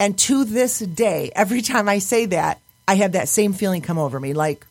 And 0.00 0.18
to 0.18 0.44
this 0.44 0.78
day, 0.80 1.30
every 1.34 1.62
time 1.62 1.88
I 1.88 1.98
say 1.98 2.26
that, 2.26 2.60
I 2.88 2.94
have 2.96 3.12
that 3.12 3.28
same 3.28 3.52
feeling 3.52 3.82
come 3.82 3.98
over 3.98 4.18
me, 4.20 4.32
like. 4.34 4.66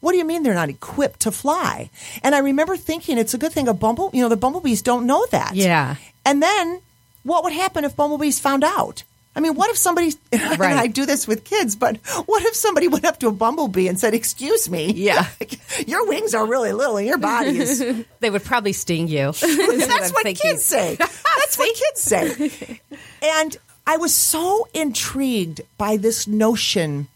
What 0.00 0.12
do 0.12 0.18
you 0.18 0.24
mean 0.24 0.42
they're 0.42 0.54
not 0.54 0.68
equipped 0.70 1.20
to 1.20 1.30
fly? 1.30 1.90
And 2.22 2.34
I 2.34 2.38
remember 2.38 2.76
thinking 2.76 3.18
it's 3.18 3.34
a 3.34 3.38
good 3.38 3.52
thing 3.52 3.68
a 3.68 3.74
bumble, 3.74 4.10
you 4.14 4.22
know, 4.22 4.28
the 4.28 4.36
bumblebees 4.36 4.82
don't 4.82 5.06
know 5.06 5.26
that. 5.30 5.54
Yeah. 5.54 5.96
And 6.24 6.42
then 6.42 6.80
what 7.22 7.44
would 7.44 7.52
happen 7.52 7.84
if 7.84 7.96
bumblebees 7.96 8.38
found 8.40 8.64
out? 8.64 9.02
I 9.36 9.40
mean, 9.40 9.54
what 9.54 9.70
if 9.70 9.76
somebody, 9.76 10.12
and 10.32 10.58
Right. 10.58 10.76
I 10.76 10.86
do 10.88 11.06
this 11.06 11.28
with 11.28 11.44
kids, 11.44 11.76
but 11.76 11.98
what 12.26 12.42
if 12.46 12.54
somebody 12.56 12.88
went 12.88 13.04
up 13.04 13.20
to 13.20 13.28
a 13.28 13.32
bumblebee 13.32 13.86
and 13.88 13.98
said, 14.00 14.12
Excuse 14.14 14.68
me, 14.68 14.90
Yeah. 14.92 15.26
your 15.86 16.06
wings 16.08 16.34
are 16.34 16.46
really 16.46 16.72
little 16.72 16.96
and 16.96 17.06
your 17.06 17.18
body 17.18 17.58
is. 17.58 17.80
They 18.20 18.30
would 18.30 18.44
probably 18.44 18.72
sting 18.72 19.06
you. 19.08 19.32
That's 19.32 20.12
what 20.12 20.24
thinking. 20.24 20.50
kids 20.50 20.64
say. 20.64 20.96
That's 20.96 21.58
what 21.58 21.76
kids 21.76 22.00
say. 22.00 22.80
And 23.22 23.56
I 23.86 23.96
was 23.98 24.14
so 24.14 24.66
intrigued 24.74 25.60
by 25.78 25.96
this 25.96 26.26
notion 26.26 27.08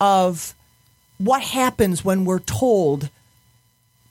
of 0.00 0.54
what 1.24 1.42
happens 1.42 2.04
when 2.04 2.24
we're 2.24 2.38
told 2.40 3.08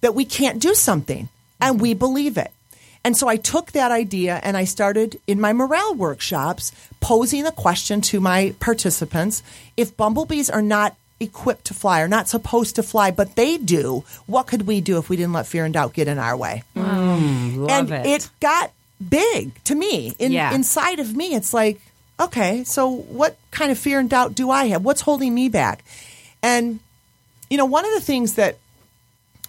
that 0.02 0.16
we 0.16 0.26
can't 0.26 0.62
do 0.62 0.74
something 0.74 1.30
and 1.60 1.80
we 1.80 1.94
believe 1.94 2.38
it. 2.38 2.52
And 3.04 3.18
so 3.18 3.28
I 3.28 3.38
took 3.38 3.72
that 3.72 3.92
idea 3.92 4.40
and 4.44 4.56
I 4.56 4.66
started 4.66 5.20
in 5.26 5.42
my 5.42 5.54
morale 5.54 5.96
workshops 5.96 6.72
posing 7.00 7.46
a 7.46 7.52
question 7.52 8.02
to 8.02 8.20
my 8.20 8.54
participants 8.60 9.42
if 9.76 9.98
bumblebees 9.98 10.50
are 10.50 10.62
not 10.62 10.96
equipped 11.20 11.66
to 11.66 11.74
fly, 11.74 12.02
are 12.02 12.08
not 12.08 12.28
supposed 12.28 12.76
to 12.76 12.84
fly, 12.84 13.12
but 13.12 13.36
they 13.36 13.58
do, 13.58 14.04
what 14.26 14.48
could 14.48 14.64
we 14.68 14.82
do 14.82 14.98
if 14.98 15.10
we 15.10 15.18
didn't 15.18 15.34
let 15.34 15.48
fear 15.48 15.66
and 15.66 15.74
doubt 15.74 15.94
get 15.94 16.08
in 16.08 16.18
our 16.18 16.36
way? 16.38 16.64
Mm, 16.76 17.58
love 17.58 17.92
and 17.92 18.08
it. 18.08 18.30
got 18.40 18.72
big 19.08 19.64
to 19.66 19.76
me. 19.76 20.16
In, 20.20 20.32
Yeah. 20.32 20.54
Inside 20.54 21.00
of 21.00 21.16
me, 21.16 21.36
it's 21.36 21.54
like, 21.54 21.80
okay, 22.20 22.64
so 22.64 22.88
what 22.90 23.38
kind 23.52 23.72
of 23.72 23.78
fear 23.78 24.00
and 24.00 24.10
doubt 24.10 24.36
do 24.36 24.50
I 24.50 24.66
have? 24.66 24.84
What's 24.86 25.02
holding 25.02 25.34
me 25.34 25.50
back? 25.50 25.84
And, 26.44 26.80
you 27.52 27.58
know, 27.58 27.66
one 27.66 27.84
of 27.84 27.92
the 27.92 28.00
things 28.00 28.36
that 28.36 28.58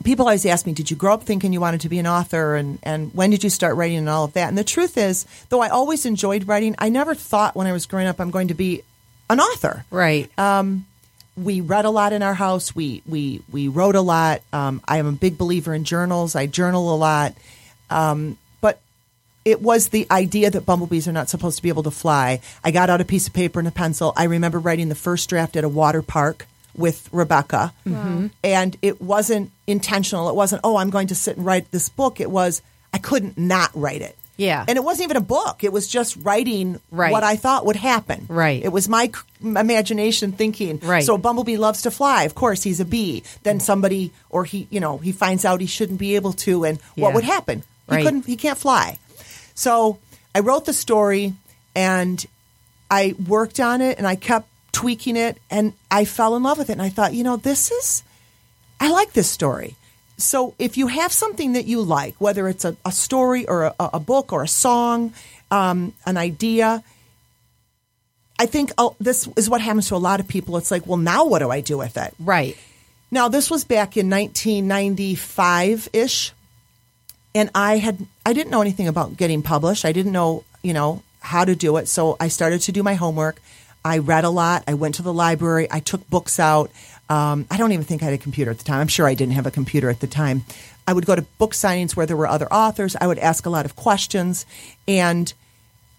people 0.03 0.27
always 0.27 0.45
ask 0.45 0.67
me, 0.67 0.73
did 0.73 0.91
you 0.91 0.97
grow 0.97 1.15
up 1.15 1.23
thinking 1.23 1.53
you 1.53 1.61
wanted 1.61 1.83
to 1.83 1.89
be 1.89 2.01
an 2.01 2.07
author? 2.07 2.57
And, 2.57 2.81
and 2.83 3.15
when 3.15 3.31
did 3.31 3.45
you 3.45 3.49
start 3.49 3.77
writing 3.77 3.99
and 3.99 4.09
all 4.09 4.25
of 4.25 4.33
that? 4.33 4.49
And 4.49 4.59
the 4.59 4.65
truth 4.65 4.99
is, 4.99 5.25
though 5.51 5.61
I 5.61 5.69
always 5.69 6.05
enjoyed 6.05 6.49
writing, 6.49 6.75
I 6.81 6.89
never 6.89 7.15
thought 7.15 7.55
when 7.55 7.69
I 7.69 7.73
was 7.73 7.87
growing 7.87 8.09
up 8.09 8.21
I'm 8.21 8.33
going 8.33 8.49
to 8.49 8.55
be 8.55 8.83
an 9.31 9.39
author 9.39 9.85
right. 9.91 10.29
we 11.37 11.61
read 11.61 11.85
a 11.85 11.91
lot 11.91 12.13
in 12.13 12.23
our 12.23 12.35
house. 12.35 12.75
We 12.75 13.03
we 13.07 13.41
we 13.51 13.69
wrote 13.69 13.95
a 13.95 14.03
lot. 14.03 14.43
Um, 14.53 14.83
I 14.87 14.99
am 14.99 15.07
a 15.07 15.13
big 15.13 15.39
believer 15.39 15.73
in 15.73 15.85
journals. 15.85 16.35
I 16.35 16.47
journal 16.47 16.93
a 16.93 16.97
lot. 16.97 17.35
Um, 17.89 18.37
but 18.61 18.81
it 19.45 19.63
was 19.63 19.89
the 19.89 20.09
idea 20.11 20.51
that 20.51 20.67
bumblebees 20.67 21.07
are 21.07 21.13
not 21.13 21.31
supposed 21.31 21.57
to 21.57 21.63
be 21.63 21.69
able 21.71 21.85
to 21.85 21.91
fly. 21.91 22.41
I 22.65 22.73
got 22.73 22.91
out 22.91 23.01
a 23.01 23.05
piece 23.05 23.29
of 23.29 23.33
paper 23.33 23.61
and 23.61 23.69
a 23.69 23.71
pencil. 23.71 24.13
I 24.17 24.25
remember 24.25 24.59
writing 24.59 24.89
the 24.89 24.95
first 24.95 25.31
draft 25.31 25.57
at 25.57 25.65
a 25.65 25.69
water 25.69 26.03
park 26.03 26.47
with 26.77 27.09
Rebecca, 27.13 27.73
mm-hmm. 27.87 28.29
and 28.43 28.77
it 28.83 29.01
wasn't 29.01 29.51
intentional. 29.67 30.29
It 30.29 30.35
wasn't 30.35 30.61
oh 30.65 30.77
I'm 30.77 30.91
going 30.91 31.09
to 31.09 31.15
sit 31.15 31.37
and 31.37 31.45
write 31.47 31.71
this 31.71 31.89
book. 31.89 32.21
It 32.21 32.31
was 32.31 32.63
I 32.93 32.99
couldn't 32.99 33.37
not 33.39 33.71
write 33.75 34.03
it. 34.03 34.17
Yeah. 34.39 34.65
and 34.67 34.77
it 34.77 34.83
wasn't 34.83 35.05
even 35.05 35.19
a 35.19 35.21
book. 35.21 35.63
It 35.63 35.73
was 35.73 35.87
just 35.87 36.17
writing 36.17 36.81
Right. 36.91 37.13
what 37.13 37.23
I 37.23 37.37
thought 37.37 37.67
would 37.67 37.77
happen. 37.77 38.27
Right. 38.29 38.65
It 38.65 38.71
was 38.73 38.89
my 38.89 39.07
c- 39.07 39.13
imagination 39.45 40.33
thinking. 40.33 40.81
Right. 40.83 41.05
So 41.05 41.17
bumblebee 41.17 41.59
loves 41.59 41.83
to 41.83 41.91
fly. 41.93 42.25
Of 42.25 42.35
course, 42.35 42.63
he's 42.63 42.81
a 42.81 42.85
bee. 42.85 43.23
Then 43.45 43.61
somebody, 43.61 44.11
or 44.31 44.45
he, 44.45 44.67
you 44.71 44.81
know, 44.81 44.99
he 44.99 45.13
finds 45.13 45.45
out 45.45 45.61
he 45.61 45.67
shouldn't 45.67 45.99
be 46.01 46.17
able 46.17 46.33
to, 46.45 46.65
and 46.65 46.79
Yeah. 46.97 47.05
what 47.05 47.15
would 47.15 47.25
happen? 47.25 47.63
He 47.89 47.95
Right. 47.97 48.05
couldn't. 48.05 48.27
He 48.27 48.37
can't 48.37 48.59
fly. 48.59 48.99
So 49.55 49.99
I 50.35 50.41
wrote 50.41 50.65
the 50.65 50.73
story, 50.73 51.35
and 51.77 52.25
I 52.91 53.15
worked 53.29 53.61
on 53.61 53.81
it, 53.81 53.99
and 53.99 54.07
I 54.09 54.17
kept 54.17 54.49
tweaking 54.73 55.17
it, 55.17 55.39
and 55.51 55.75
I 55.91 56.05
fell 56.05 56.37
in 56.37 56.43
love 56.43 56.59
with 56.59 56.71
it. 56.71 56.75
And 56.75 56.83
I 56.83 56.89
thought, 56.89 57.15
you 57.15 57.25
know, 57.25 57.37
this 57.37 57.71
is, 57.71 58.03
I 58.81 58.91
like 58.91 59.13
this 59.13 59.29
story. 59.29 59.77
So 60.19 60.55
if 60.59 60.77
you 60.77 60.87
have 60.87 61.13
something 61.13 61.55
that 61.55 61.67
you 61.67 61.83
like, 61.83 62.15
whether 62.19 62.49
it's 62.49 62.65
a, 62.65 62.77
a 62.85 62.93
story 62.93 63.47
or 63.47 63.65
a, 63.65 63.75
a 63.79 64.01
book 64.01 64.33
or 64.33 64.43
a 64.43 64.49
song, 64.49 65.13
um, 65.51 65.95
an 66.07 66.17
idea, 66.17 66.83
I 68.39 68.47
think 68.47 68.73
oh, 68.79 68.97
this 68.99 69.29
is 69.37 69.49
what 69.49 69.61
happens 69.61 69.89
to 69.89 69.97
a 69.97 69.99
lot 69.99 70.21
of 70.21 70.29
people. 70.29 70.57
It's 70.57 70.71
like, 70.71 70.87
well, 70.87 70.97
now 70.97 71.27
what 71.27 71.41
do 71.41 71.51
I 71.51 71.61
do 71.61 71.79
with 71.79 71.97
it? 71.97 72.15
right. 72.19 72.57
Now, 73.13 73.29
this 73.29 73.51
was 73.51 73.63
back 73.63 73.99
in 73.99 74.09
1995 74.09 75.91
ish, 75.93 76.33
and 77.35 77.51
I 77.55 77.77
had 77.77 78.07
I 78.25 78.33
didn't 78.33 78.51
know 78.51 78.63
anything 78.63 78.89
about 78.89 79.19
getting 79.19 79.43
published. 79.43 79.85
I 79.85 79.93
didn't 79.93 80.13
know 80.13 80.45
you 80.63 80.73
know 80.73 81.03
how 81.21 81.45
to 81.45 81.55
do 81.55 81.77
it, 81.77 81.89
so 81.89 82.17
I 82.19 82.29
started 82.29 82.63
to 82.63 82.73
do 82.73 82.83
my 82.83 82.95
homework. 82.95 83.41
I 83.85 83.99
read 83.99 84.25
a 84.25 84.31
lot. 84.31 84.65
I 84.69 84.75
went 84.75 84.97
to 84.97 85.03
the 85.03 85.13
library. 85.13 85.67
I 85.71 85.81
took 85.81 86.09
books 86.09 86.39
out. 86.39 86.71
Um, 87.09 87.47
I 87.51 87.57
don't 87.57 87.73
even 87.73 87.85
think 87.85 88.03
I 88.03 88.07
had 88.07 88.15
a 88.15 88.19
computer 88.19 88.51
at 88.51 88.59
the 88.59 88.65
time. 88.65 88.81
I'm 88.81 88.89
sure 88.89 89.07
I 89.07 89.15
didn't 89.15 89.35
have 89.35 89.47
a 89.47 89.51
computer 89.51 89.91
at 89.91 90.01
the 90.01 90.07
time. 90.07 90.45
I 90.87 90.93
would 90.93 91.07
go 91.07 91.15
to 91.15 91.23
book 91.23 91.53
signings 91.53 91.95
where 91.95 92.07
there 92.07 92.17
were 92.17 92.27
other 92.27 92.53
authors. 92.53 92.97
I 93.01 93.07
would 93.07 93.19
ask 93.19 93.47
a 93.47 93.51
lot 93.51 93.67
of 93.67 93.77
questions, 93.77 94.47
and 94.89 95.33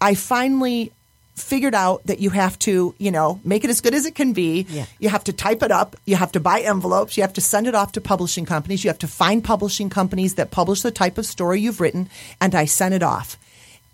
I 0.00 0.14
finally 0.14 0.92
figured 1.34 1.74
out 1.74 2.06
that 2.06 2.20
you 2.20 2.30
have 2.30 2.58
to, 2.60 2.94
you 2.98 3.10
know, 3.10 3.40
make 3.44 3.64
it 3.64 3.70
as 3.70 3.80
good 3.80 3.94
as 3.94 4.06
it 4.06 4.14
can 4.14 4.32
be. 4.32 4.66
Yeah. 4.68 4.86
You 4.98 5.08
have 5.08 5.24
to 5.24 5.32
type 5.32 5.62
it 5.62 5.72
up. 5.72 5.96
You 6.04 6.16
have 6.16 6.32
to 6.32 6.40
buy 6.40 6.60
envelopes. 6.60 7.16
You 7.16 7.22
have 7.22 7.32
to 7.34 7.40
send 7.40 7.66
it 7.66 7.74
off 7.74 7.92
to 7.92 8.00
publishing 8.00 8.44
companies. 8.44 8.84
You 8.84 8.88
have 8.88 9.00
to 9.00 9.08
find 9.08 9.42
publishing 9.42 9.90
companies 9.90 10.34
that 10.34 10.50
publish 10.50 10.82
the 10.82 10.92
type 10.92 11.18
of 11.18 11.26
story 11.26 11.60
you've 11.60 11.80
written. 11.80 12.08
And 12.40 12.54
I 12.54 12.66
sent 12.66 12.94
it 12.94 13.02
off. 13.02 13.36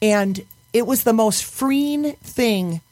And 0.02 0.44
it 0.72 0.86
was 0.86 1.04
the 1.04 1.12
most 1.14 1.44
freeing 1.44 2.12
thing 2.16 2.82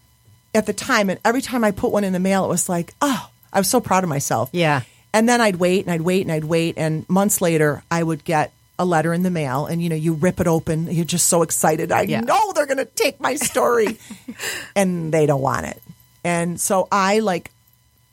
at 0.54 0.66
the 0.66 0.72
time. 0.72 1.10
And 1.10 1.18
every 1.24 1.42
time 1.42 1.64
I 1.64 1.70
put 1.70 1.92
one 1.92 2.04
in 2.04 2.12
the 2.12 2.20
mail, 2.20 2.44
it 2.44 2.48
was 2.48 2.68
like, 2.68 2.94
oh, 3.00 3.30
I 3.52 3.58
was 3.58 3.68
so 3.68 3.80
proud 3.80 4.04
of 4.04 4.10
myself. 4.10 4.50
Yeah. 4.52 4.82
And 5.12 5.28
then 5.28 5.40
I'd 5.40 5.56
wait 5.56 5.84
and 5.86 5.92
I'd 5.92 6.02
wait 6.02 6.22
and 6.22 6.32
I'd 6.32 6.44
wait. 6.44 6.74
And 6.76 7.08
months 7.08 7.40
later, 7.40 7.82
I 7.90 8.02
would 8.02 8.24
get 8.24 8.52
a 8.78 8.84
letter 8.84 9.12
in 9.12 9.22
the 9.22 9.30
mail 9.30 9.66
and, 9.66 9.82
you 9.82 9.88
know, 9.88 9.96
you 9.96 10.12
rip 10.12 10.38
it 10.40 10.46
open. 10.46 10.86
You're 10.90 11.04
just 11.04 11.26
so 11.26 11.42
excited. 11.42 11.90
I 11.90 12.02
Yeah. 12.02 12.20
know 12.20 12.52
they're 12.52 12.66
going 12.66 12.76
to 12.78 12.84
take 12.84 13.18
my 13.20 13.34
story. 13.36 13.98
and 14.76 15.12
they 15.12 15.26
don't 15.26 15.40
want 15.40 15.66
it. 15.66 15.82
And 16.24 16.60
so 16.60 16.88
I, 16.92 17.20
like, 17.20 17.50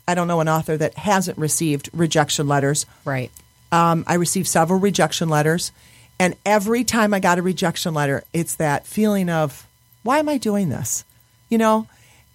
I 0.08 0.16
don't 0.16 0.28
know 0.28 0.40
an 0.40 0.48
author 0.50 0.78
that 0.78 0.96
hasn't 0.96 1.38
received 1.38 1.90
rejection 1.94 2.48
letters. 2.48 2.86
Right. 3.04 3.32
Um, 3.72 4.04
I 4.08 4.16
received 4.16 4.48
several 4.48 4.80
rejection 4.80 5.30
letters. 5.30 5.72
And 6.20 6.36
every 6.46 6.84
time 6.86 7.14
I 7.14 7.20
got 7.20 7.40
a 7.40 7.42
rejection 7.42 7.94
letter, 7.94 8.24
it's 8.32 8.56
that 8.56 8.86
feeling 8.88 9.30
of, 9.30 9.68
why 10.04 10.20
am 10.20 10.30
I 10.30 10.38
doing 10.38 10.70
this? 10.70 11.04
You 11.50 11.58
know, 11.58 11.88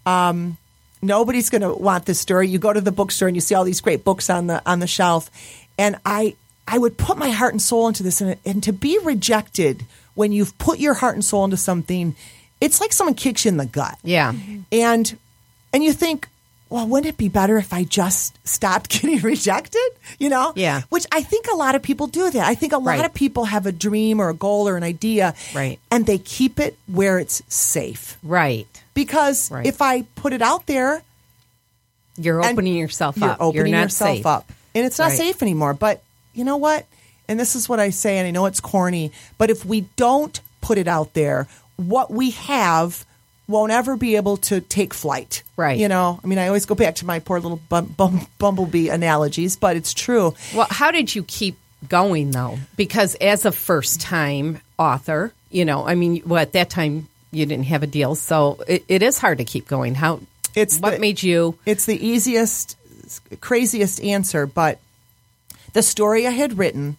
um, 0.07 0.57
nobody's 1.03 1.51
going 1.51 1.63
to 1.63 1.73
want 1.75 2.07
this 2.07 2.21
story. 2.21 2.49
You 2.49 2.59
go 2.59 2.73
to 2.73 2.81
the 2.81 2.93
bookstore 2.93 3.29
and 3.29 3.37
you 3.37 3.41
see 3.41 3.55
all 3.55 3.65
these 3.65 3.81
great 3.81 4.05
books 4.05 4.31
on 4.31 4.47
the 4.47 4.63
on 4.69 4.81
the 4.81 4.87
shelf, 4.87 5.31
and 5.79 5.97
I 6.05 6.35
I 6.67 6.79
would 6.79 6.97
put 6.97 7.19
my 7.19 7.31
heart 7.31 7.53
and 7.53 7.61
soul 7.63 7.89
into 7.89 8.03
this, 8.03 8.21
and, 8.21 8.37
and 8.45 8.63
to 8.63 8.73
be 8.73 8.99
rejected 9.03 9.85
when 10.15 10.33
you've 10.33 10.57
put 10.59 10.79
your 10.79 10.95
heart 10.95 11.15
and 11.15 11.25
soul 11.25 11.45
into 11.45 11.57
something, 11.57 12.15
it's 12.61 12.81
like 12.81 12.93
someone 12.93 13.15
kicks 13.15 13.45
you 13.45 13.49
in 13.51 13.57
the 13.57 13.67
gut. 13.67 13.97
Yeah. 14.03 14.35
And 14.73 15.17
and 15.73 15.85
you 15.85 15.93
think, 15.93 16.29
well, 16.69 16.87
wouldn't 16.87 17.13
it 17.15 17.17
be 17.17 17.29
better 17.29 17.57
if 17.57 17.73
I 17.73 17.85
just 17.85 18.37
stopped 18.47 18.91
getting 19.03 19.19
rejected? 19.21 19.81
You 20.19 20.29
know? 20.29 20.53
Yeah. 20.57 20.83
Which 20.91 21.07
I 21.13 21.23
think 21.23 21.47
a 21.51 21.57
lot 21.57 21.75
of 21.75 21.83
people 21.83 22.07
do 22.09 22.29
that. 22.31 22.47
I 22.47 22.55
think 22.55 22.73
a 22.73 22.79
lot 22.79 22.99
Right. 22.99 23.05
of 23.05 23.15
people 23.15 23.45
have 23.47 23.67
a 23.67 23.73
dream 23.73 24.21
or 24.21 24.29
a 24.29 24.35
goal 24.35 24.69
or 24.69 24.77
an 24.77 24.83
idea. 24.83 25.35
Right. 25.55 25.79
And 25.91 26.07
they 26.07 26.19
keep 26.19 26.59
it 26.61 26.77
where 26.87 27.19
it's 27.19 27.41
safe. 27.49 28.19
Right. 28.23 28.67
Because 29.05 29.51
Right. 29.51 29.65
if 29.67 29.81
I 29.81 30.03
put 30.15 30.35
it 30.35 30.43
out 30.43 30.67
there, 30.67 31.03
You're 32.19 32.45
opening 32.45 32.75
yourself 32.77 33.17
you're 33.17 33.31
up. 33.31 33.39
opening 33.41 33.73
you're 33.73 33.83
yourself 33.83 34.17
safe. 34.19 34.27
up. 34.27 34.53
And 34.75 34.85
it's 34.85 34.99
not 34.99 35.09
Right. 35.09 35.17
safe 35.19 35.43
anymore. 35.43 35.73
But 35.73 36.03
you 36.35 36.45
know 36.45 36.59
what? 36.59 36.85
And 37.27 37.41
this 37.41 37.57
is 37.57 37.67
what 37.67 37.81
I 37.81 37.89
say, 37.91 38.19
and 38.19 38.27
I 38.29 38.31
know 38.31 38.45
it's 38.45 38.61
corny, 38.61 39.11
but 39.39 39.49
if 39.49 39.65
we 39.65 39.83
don't 39.97 40.39
put 40.61 40.77
it 40.77 40.87
out 40.87 41.15
there, 41.15 41.47
what 41.77 42.11
we 42.11 42.31
have 42.33 43.07
won't 43.49 43.73
ever 43.73 43.97
be 43.97 44.17
able 44.17 44.37
to 44.37 44.61
take 44.61 44.93
flight. 44.93 45.43
Right. 45.57 45.79
You 45.79 45.89
know, 45.89 46.21
I 46.23 46.27
mean, 46.27 46.39
I 46.39 46.49
always 46.49 46.67
go 46.67 46.75
back 46.75 46.97
to 46.97 47.07
my 47.07 47.21
poor 47.21 47.41
little 47.41 47.61
bum, 47.71 47.95
bum, 47.97 48.27
bumblebee 48.39 48.91
analogies, 48.91 49.57
but 49.57 49.77
it's 49.77 49.95
true. 49.95 50.35
Well, 50.55 50.67
how 50.69 50.91
did 50.91 51.15
you 51.15 51.23
keep 51.25 51.57
going 51.89 52.33
though? 52.33 52.59
Because 52.77 53.15
as 53.15 53.47
a 53.47 53.53
first 53.53 54.01
time 54.01 54.61
author, 54.79 55.33
you 55.51 55.65
know, 55.65 55.87
I 55.87 55.95
mean, 55.95 56.23
well, 56.27 56.41
at 56.43 56.53
that 56.53 56.69
time 56.69 57.09
you 57.33 57.47
didn't 57.47 57.67
have 57.67 57.83
a 57.83 57.87
deal, 57.87 58.15
so 58.15 58.63
it, 58.67 58.85
it 58.89 59.03
is 59.03 59.19
hard 59.19 59.39
to 59.39 59.45
keep 59.45 59.69
going. 59.69 59.95
How? 59.95 60.21
It's 60.55 60.79
what 60.79 60.95
the- 60.95 60.99
made 60.99 61.23
you? 61.23 61.59
It's 61.65 61.87
the 61.87 62.05
easiest, 62.05 62.77
craziest 63.41 64.03
answer, 64.03 64.47
but 64.47 64.79
the 65.73 65.83
story 65.83 66.27
I 66.27 66.31
had 66.31 66.59
written 66.59 66.97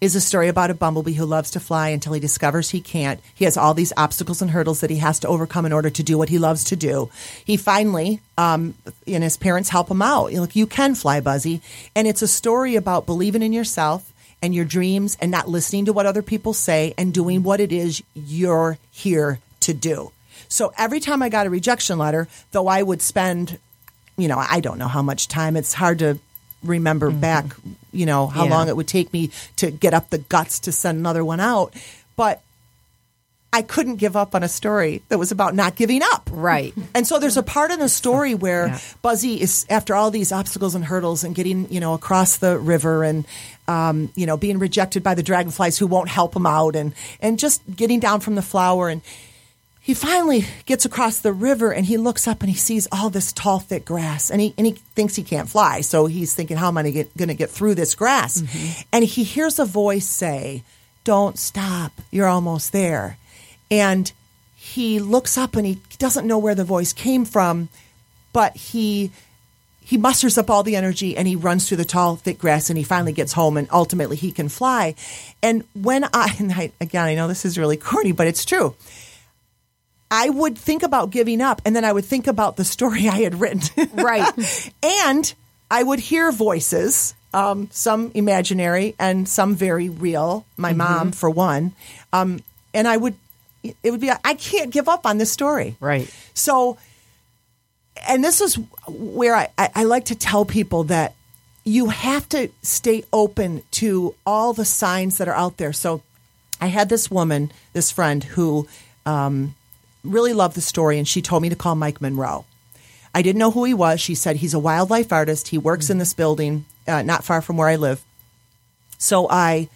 is 0.00 0.16
a 0.16 0.20
story 0.20 0.48
about 0.48 0.68
a 0.68 0.74
bumblebee 0.74 1.12
who 1.12 1.24
loves 1.24 1.52
to 1.52 1.60
fly 1.60 1.90
until 1.90 2.12
he 2.12 2.18
discovers 2.18 2.70
he 2.70 2.80
can't. 2.80 3.20
He 3.36 3.44
has 3.44 3.56
all 3.56 3.72
these 3.72 3.92
obstacles 3.96 4.42
and 4.42 4.50
hurdles 4.50 4.80
that 4.80 4.90
he 4.90 4.96
has 4.96 5.20
to 5.20 5.28
overcome 5.28 5.64
in 5.64 5.72
order 5.72 5.90
to 5.90 6.02
do 6.02 6.18
what 6.18 6.28
he 6.28 6.38
loves 6.38 6.64
to 6.64 6.76
do. 6.76 7.08
He 7.44 7.56
finally, 7.56 8.20
um, 8.36 8.74
and 9.06 9.22
his 9.22 9.36
parents 9.36 9.68
help 9.68 9.88
him 9.88 10.02
out. 10.02 10.32
Look, 10.32 10.56
you 10.56 10.66
can 10.66 10.96
fly, 10.96 11.20
Buzzy. 11.20 11.60
And 11.94 12.08
it's 12.08 12.20
a 12.20 12.26
story 12.26 12.74
about 12.74 13.06
believing 13.06 13.42
in 13.42 13.52
yourself 13.52 14.12
and 14.42 14.52
your 14.52 14.64
dreams 14.64 15.16
and 15.20 15.30
not 15.30 15.48
listening 15.48 15.84
to 15.84 15.92
what 15.92 16.06
other 16.06 16.22
people 16.22 16.52
say 16.52 16.94
and 16.98 17.14
doing 17.14 17.44
what 17.44 17.60
it 17.60 17.70
is 17.70 18.02
you're 18.12 18.78
here 18.90 19.38
to 19.62 19.74
do. 19.74 20.12
So 20.48 20.72
every 20.76 21.00
time 21.00 21.22
I 21.22 21.28
got 21.28 21.46
a 21.46 21.50
rejection 21.50 21.98
letter, 21.98 22.28
though 22.52 22.66
I 22.68 22.82
would 22.82 23.02
spend 23.02 23.58
you 24.18 24.28
know, 24.28 24.36
I 24.38 24.60
don't 24.60 24.78
know 24.78 24.88
how 24.88 25.00
much 25.00 25.26
time. 25.26 25.56
It's 25.56 25.72
hard 25.72 26.00
to 26.00 26.18
remember 26.62 27.10
back, 27.10 27.46
you 27.92 28.04
know, 28.04 28.26
how 28.26 28.44
Yeah. 28.44 28.50
long 28.50 28.68
it 28.68 28.76
would 28.76 28.86
take 28.86 29.10
me 29.12 29.30
to 29.56 29.70
get 29.70 29.94
up 29.94 30.10
the 30.10 30.18
guts 30.18 30.58
to 30.60 30.70
send 30.72 30.98
another 30.98 31.24
one 31.24 31.40
out. 31.40 31.72
But 32.14 32.42
I 33.54 33.62
couldn't 33.62 33.96
give 33.96 34.14
up 34.16 34.34
on 34.34 34.42
a 34.42 34.48
story 34.48 35.02
that 35.08 35.18
was 35.18 35.32
about 35.32 35.54
not 35.54 35.76
giving 35.76 36.02
up. 36.02 36.28
Right. 36.32 36.74
And 36.94 37.06
so 37.06 37.18
there's 37.18 37.38
a 37.38 37.42
part 37.42 37.70
in 37.70 37.80
the 37.80 37.88
story 37.88 38.34
where 38.34 38.68
Yeah. 38.68 38.78
Buzzy 39.00 39.40
is 39.40 39.64
after 39.70 39.94
all 39.94 40.10
these 40.10 40.30
obstacles 40.30 40.74
and 40.74 40.84
hurdles 40.84 41.24
and 41.24 41.34
getting, 41.34 41.66
you 41.72 41.80
know, 41.80 41.94
across 41.94 42.36
the 42.36 42.58
river 42.58 43.02
and 43.04 43.24
um, 43.68 44.10
you 44.14 44.26
know, 44.26 44.36
being 44.36 44.58
rejected 44.58 45.02
by 45.02 45.14
the 45.14 45.22
dragonflies 45.22 45.78
who 45.78 45.86
won't 45.86 46.08
help 46.10 46.36
him 46.36 46.46
out 46.46 46.76
and 46.76 46.92
and 47.20 47.38
just 47.38 47.62
getting 47.74 47.98
down 48.00 48.20
from 48.20 48.34
the 48.34 48.42
flower 48.42 48.88
and 48.90 49.00
he 49.84 49.94
finally 49.94 50.46
gets 50.64 50.84
across 50.84 51.18
the 51.18 51.32
river 51.32 51.72
and 51.72 51.84
he 51.84 51.96
looks 51.96 52.28
up 52.28 52.40
and 52.40 52.48
he 52.48 52.56
sees 52.56 52.86
all 52.92 53.10
this 53.10 53.32
tall, 53.32 53.58
thick 53.58 53.84
grass 53.84 54.30
and 54.30 54.40
he 54.40 54.54
and 54.56 54.64
he 54.64 54.74
thinks 54.94 55.16
he 55.16 55.24
can't 55.24 55.48
fly. 55.48 55.80
So 55.80 56.06
he's 56.06 56.34
thinking, 56.34 56.56
how 56.56 56.68
am 56.68 56.78
I 56.78 56.88
going 56.88 57.28
to 57.28 57.34
get 57.34 57.50
through 57.50 57.74
this 57.74 57.96
grass? 57.96 58.40
Mm-hmm. 58.40 58.82
And 58.92 59.04
he 59.04 59.24
hears 59.24 59.58
a 59.58 59.64
voice 59.64 60.06
say, 60.06 60.62
"Don't 61.02 61.36
stop. 61.36 61.92
You're 62.12 62.28
almost 62.28 62.70
there." 62.70 63.18
And 63.72 64.12
he 64.54 65.00
looks 65.00 65.36
up 65.36 65.56
and 65.56 65.66
he 65.66 65.80
doesn't 65.98 66.28
know 66.28 66.38
where 66.38 66.54
the 66.54 66.62
voice 66.62 66.92
came 66.92 67.24
from, 67.24 67.68
but 68.32 68.56
he 68.56 69.10
he 69.80 69.98
musters 69.98 70.38
up 70.38 70.48
all 70.48 70.62
the 70.62 70.76
energy 70.76 71.16
and 71.16 71.26
he 71.26 71.34
runs 71.34 71.66
through 71.66 71.78
the 71.78 71.84
tall, 71.84 72.14
thick 72.14 72.38
grass 72.38 72.70
and 72.70 72.78
he 72.78 72.84
finally 72.84 73.12
gets 73.12 73.32
home 73.32 73.56
and 73.56 73.66
ultimately 73.72 74.14
he 74.14 74.30
can 74.30 74.48
fly. 74.48 74.94
And 75.42 75.64
when 75.74 76.04
I, 76.04 76.32
and 76.38 76.52
I 76.52 76.70
again, 76.80 77.04
I 77.04 77.16
know 77.16 77.26
this 77.26 77.44
is 77.44 77.58
really 77.58 77.76
corny, 77.76 78.12
but 78.12 78.28
it's 78.28 78.44
true. 78.44 78.76
I 80.14 80.28
would 80.28 80.58
think 80.58 80.82
about 80.82 81.08
giving 81.08 81.40
up 81.40 81.62
and 81.64 81.74
then 81.74 81.86
I 81.86 81.92
would 81.92 82.04
think 82.04 82.26
about 82.26 82.56
the 82.56 82.64
story 82.64 83.08
I 83.08 83.22
had 83.22 83.40
written. 83.40 83.62
Right. 83.94 84.70
and 84.82 85.32
I 85.70 85.82
would 85.82 86.00
hear 86.00 86.30
voices, 86.30 87.14
um, 87.32 87.68
some 87.72 88.10
imaginary 88.14 88.94
and 88.98 89.26
some 89.26 89.56
very 89.56 89.88
real. 89.88 90.44
My 90.58 90.74
mom, 90.74 91.12
for 91.12 91.30
one. 91.30 91.72
Um, 92.12 92.40
and 92.74 92.86
I 92.86 92.96
would, 92.96 93.14
it 93.62 93.90
would 93.90 94.00
be, 94.00 94.10
I 94.10 94.34
can't 94.34 94.70
give 94.70 94.88
up 94.88 95.06
on 95.06 95.16
this 95.16 95.32
story. 95.32 95.76
Right. 95.80 96.12
So, 96.34 96.76
and 98.06 98.22
this 98.22 98.42
is 98.42 98.58
where 98.86 99.34
I, 99.34 99.48
I, 99.56 99.70
I 99.76 99.84
like 99.84 100.06
to 100.06 100.14
tell 100.14 100.44
people 100.44 100.84
that 100.84 101.14
you 101.64 101.88
have 101.88 102.28
to 102.30 102.50
stay 102.62 103.04
open 103.12 103.62
to 103.72 104.14
all 104.26 104.52
the 104.52 104.64
signs 104.66 105.18
that 105.18 105.28
are 105.28 105.34
out 105.34 105.56
there. 105.56 105.72
So, 105.72 106.02
I 106.60 106.66
had 106.66 106.88
this 106.88 107.10
woman, 107.10 107.50
this 107.72 107.90
friend, 107.90 108.22
who 108.22 108.68
um, 109.06 109.54
really 110.04 110.32
loved 110.32 110.56
the 110.56 110.60
story, 110.60 110.98
and 110.98 111.06
she 111.06 111.22
told 111.22 111.42
me 111.42 111.48
to 111.48 111.56
call 111.56 111.74
Mike 111.74 112.00
Monroe. 112.00 112.44
I 113.14 113.22
didn't 113.22 113.38
know 113.38 113.50
who 113.50 113.64
he 113.64 113.74
was. 113.74 114.00
She 114.00 114.14
said 114.14 114.36
he's 114.36 114.54
a 114.54 114.58
wildlife 114.58 115.12
artist. 115.12 115.48
He 115.48 115.58
works 115.58 115.90
in 115.90 115.98
this 115.98 116.14
building, 116.14 116.64
uh, 116.88 117.02
not 117.02 117.24
far 117.24 117.42
from 117.42 117.56
where 117.56 117.68
I 117.68 117.76
live. 117.76 118.02
So 118.98 119.28
I, 119.28 119.68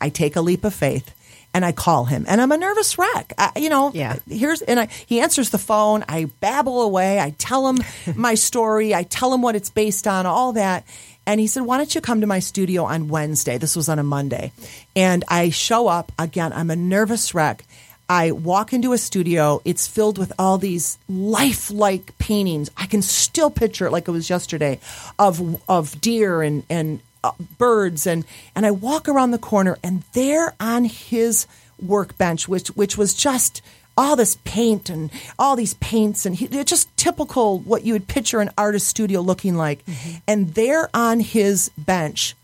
I 0.00 0.08
take 0.08 0.34
a 0.36 0.40
leap 0.40 0.64
of 0.64 0.74
faith 0.74 1.12
and 1.54 1.64
I 1.64 1.72
call 1.72 2.04
him, 2.04 2.26
and 2.28 2.40
I'm 2.40 2.52
a 2.52 2.56
nervous 2.58 2.98
wreck. 2.98 3.32
I, 3.38 3.52
you 3.56 3.70
know, 3.70 3.90
Yeah. 3.94 4.16
Here's 4.28 4.60
and 4.60 4.78
I, 4.78 4.88
he 5.06 5.20
answers 5.20 5.50
the 5.50 5.58
phone. 5.58 6.04
I 6.08 6.26
babble 6.40 6.82
away. 6.82 7.18
I 7.18 7.30
tell 7.38 7.66
him 7.68 7.78
my 8.14 8.34
story. 8.34 8.94
I 8.94 9.04
tell 9.04 9.32
him 9.32 9.40
what 9.40 9.56
it's 9.56 9.70
based 9.70 10.06
on, 10.06 10.26
all 10.26 10.52
that. 10.52 10.84
And 11.26 11.40
he 11.40 11.46
said, 11.46 11.62
"Why 11.62 11.78
don't 11.78 11.94
you 11.94 12.00
come 12.02 12.20
to 12.20 12.26
my 12.26 12.40
studio 12.40 12.84
on 12.84 13.08
Wednesday?" 13.08 13.56
This 13.56 13.74
was 13.74 13.88
on 13.88 13.98
a 13.98 14.02
Monday, 14.04 14.52
and 14.94 15.24
I 15.28 15.48
show 15.48 15.88
up 15.88 16.12
again. 16.18 16.52
I'm 16.52 16.70
a 16.70 16.76
nervous 16.76 17.34
wreck. 17.34 17.64
I 18.08 18.30
walk 18.30 18.72
into 18.72 18.92
a 18.92 18.98
studio. 18.98 19.60
It's 19.64 19.86
filled 19.86 20.18
with 20.18 20.32
all 20.38 20.58
these 20.58 20.98
lifelike 21.08 22.16
paintings. 22.18 22.70
I 22.76 22.86
can 22.86 23.02
still 23.02 23.50
picture 23.50 23.86
it 23.86 23.90
like 23.90 24.06
it 24.06 24.12
was 24.12 24.30
yesterday, 24.30 24.78
of 25.18 25.60
of 25.68 26.00
deer 26.00 26.42
and 26.42 26.62
and 26.70 27.00
uh, 27.24 27.32
birds 27.58 28.06
and 28.06 28.24
and 28.54 28.64
I 28.64 28.70
walk 28.70 29.08
around 29.08 29.32
the 29.32 29.38
corner 29.38 29.76
and 29.82 30.04
there 30.12 30.54
on 30.60 30.84
his 30.84 31.46
workbench, 31.84 32.48
which 32.48 32.68
which 32.68 32.96
was 32.96 33.12
just 33.14 33.60
all 33.98 34.14
this 34.14 34.36
paint 34.44 34.90
and 34.90 35.10
all 35.38 35.56
these 35.56 35.74
paints 35.74 36.26
and 36.26 36.36
he, 36.36 36.44
it's 36.46 36.70
just 36.70 36.94
typical 36.96 37.58
what 37.60 37.84
you 37.84 37.94
would 37.94 38.06
picture 38.06 38.40
an 38.40 38.50
artist 38.56 38.86
studio 38.86 39.20
looking 39.20 39.56
like. 39.56 39.82
And 40.28 40.54
there 40.54 40.90
on 40.94 41.20
his 41.20 41.70
bench 41.78 42.36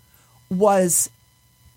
was 0.51 1.11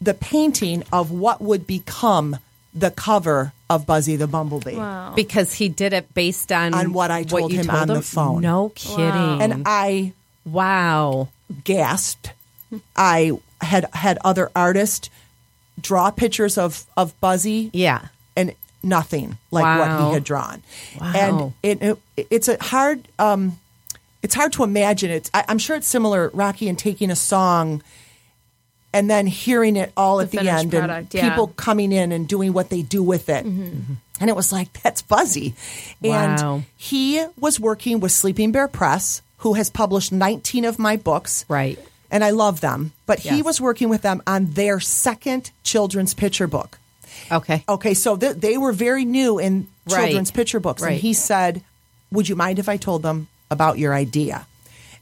the 0.02 0.14
painting 0.14 0.84
of 0.92 1.12
what 1.12 1.42
would 1.42 1.68
become 1.68 2.38
the 2.76 2.92
cover 2.92 3.54
of 3.70 3.88
Buzzy 3.88 4.18
the 4.18 4.28
Bumblebee. 4.28 4.78
Because 5.16 5.54
he 5.54 5.70
did 5.70 5.94
it 5.94 6.14
based 6.14 6.52
on 6.52 6.74
On 6.74 6.94
what 6.94 7.10
I 7.10 7.24
told 7.24 7.52
you 7.52 7.60
him 7.60 7.68
told 7.68 7.78
on 7.78 7.88
the 7.88 8.02
phone. 8.02 8.42
No 8.42 8.70
kidding. 8.76 9.42
And 9.42 9.64
I 9.66 10.14
wow. 10.44 11.30
gasped. 11.64 12.32
I 12.96 13.32
had 13.62 13.86
had 13.94 14.18
other 14.26 14.52
artists 14.56 15.10
draw 15.80 16.12
pictures 16.12 16.58
of 16.58 16.86
of 16.98 17.20
Buzzy 17.22 17.70
Yeah. 17.74 18.08
and 18.36 18.54
nothing 18.84 19.38
like 19.52 19.64
what 19.80 20.08
he 20.08 20.14
had 20.14 20.24
drawn. 20.24 20.62
Wow. 21.00 21.54
And 21.64 21.82
it, 21.82 22.00
it 22.18 22.28
it's 22.30 22.48
a 22.48 22.62
hard 22.62 23.08
um, 23.18 23.58
it's 24.22 24.36
hard 24.36 24.54
to 24.54 24.64
imagine. 24.64 25.12
It's 25.12 25.32
I, 25.34 25.46
I'm 25.48 25.58
sure 25.60 25.76
it's 25.76 25.88
similar, 25.88 26.30
Rocky, 26.34 26.68
in 26.68 26.76
taking 26.76 27.10
a 27.10 27.16
song 27.16 27.82
and 28.96 29.10
then 29.10 29.28
hearing 29.28 29.76
it 29.76 29.92
all 29.98 30.22
at 30.22 30.32
the 30.32 30.40
end 30.40 30.72
product, 30.72 31.14
and 31.14 31.24
yeah. 31.24 31.30
people 31.30 31.48
coming 31.48 31.92
in 31.92 32.12
and 32.12 32.28
doing 32.28 32.54
what 32.54 32.70
they 32.70 32.82
do 32.82 33.04
with 33.04 33.30
it. 33.30 33.46
Mm-hmm. 33.46 33.64
Mm-hmm. 33.64 33.94
And 34.22 34.30
it 34.30 34.36
was 34.36 34.52
like 34.52 34.72
that's 34.82 35.02
Buzzy. 35.02 35.54
Wow. 36.02 36.56
And 36.56 36.66
he 36.78 37.26
was 37.38 37.60
working 37.60 38.00
with 38.00 38.12
Sleeping 38.12 38.52
Bear 38.52 38.68
Press, 38.68 39.22
who 39.40 39.54
has 39.54 39.70
published 39.70 40.12
19 40.12 40.64
of 40.66 40.80
my 40.80 40.96
books 40.96 41.46
Right. 41.50 41.78
and 42.10 42.24
I 42.24 42.30
love 42.32 42.62
them. 42.62 42.94
But 43.06 43.20
he 43.20 43.42
was 43.42 43.60
working 43.60 43.90
with 43.90 44.02
them 44.02 44.24
on 44.26 44.46
their 44.52 44.80
second 44.80 45.52
children's 45.64 46.14
picture 46.14 46.48
book. 46.48 46.80
Okay. 47.32 47.64
Okay, 47.68 47.94
so 47.94 48.16
th- 48.16 48.38
they 48.38 48.58
were 48.58 48.72
very 48.72 49.04
new 49.06 49.40
in 49.40 49.68
Right. 49.88 50.06
children's 50.06 50.32
picture 50.32 50.60
books, 50.60 50.82
and 50.82 50.96
he 50.96 51.14
said, 51.14 51.62
"Would 52.12 52.30
you 52.30 52.36
mind 52.36 52.58
if 52.60 52.68
I 52.70 52.78
told 52.78 53.04
them 53.04 53.28
about 53.52 53.78
your 53.78 53.94
idea?" 53.94 54.48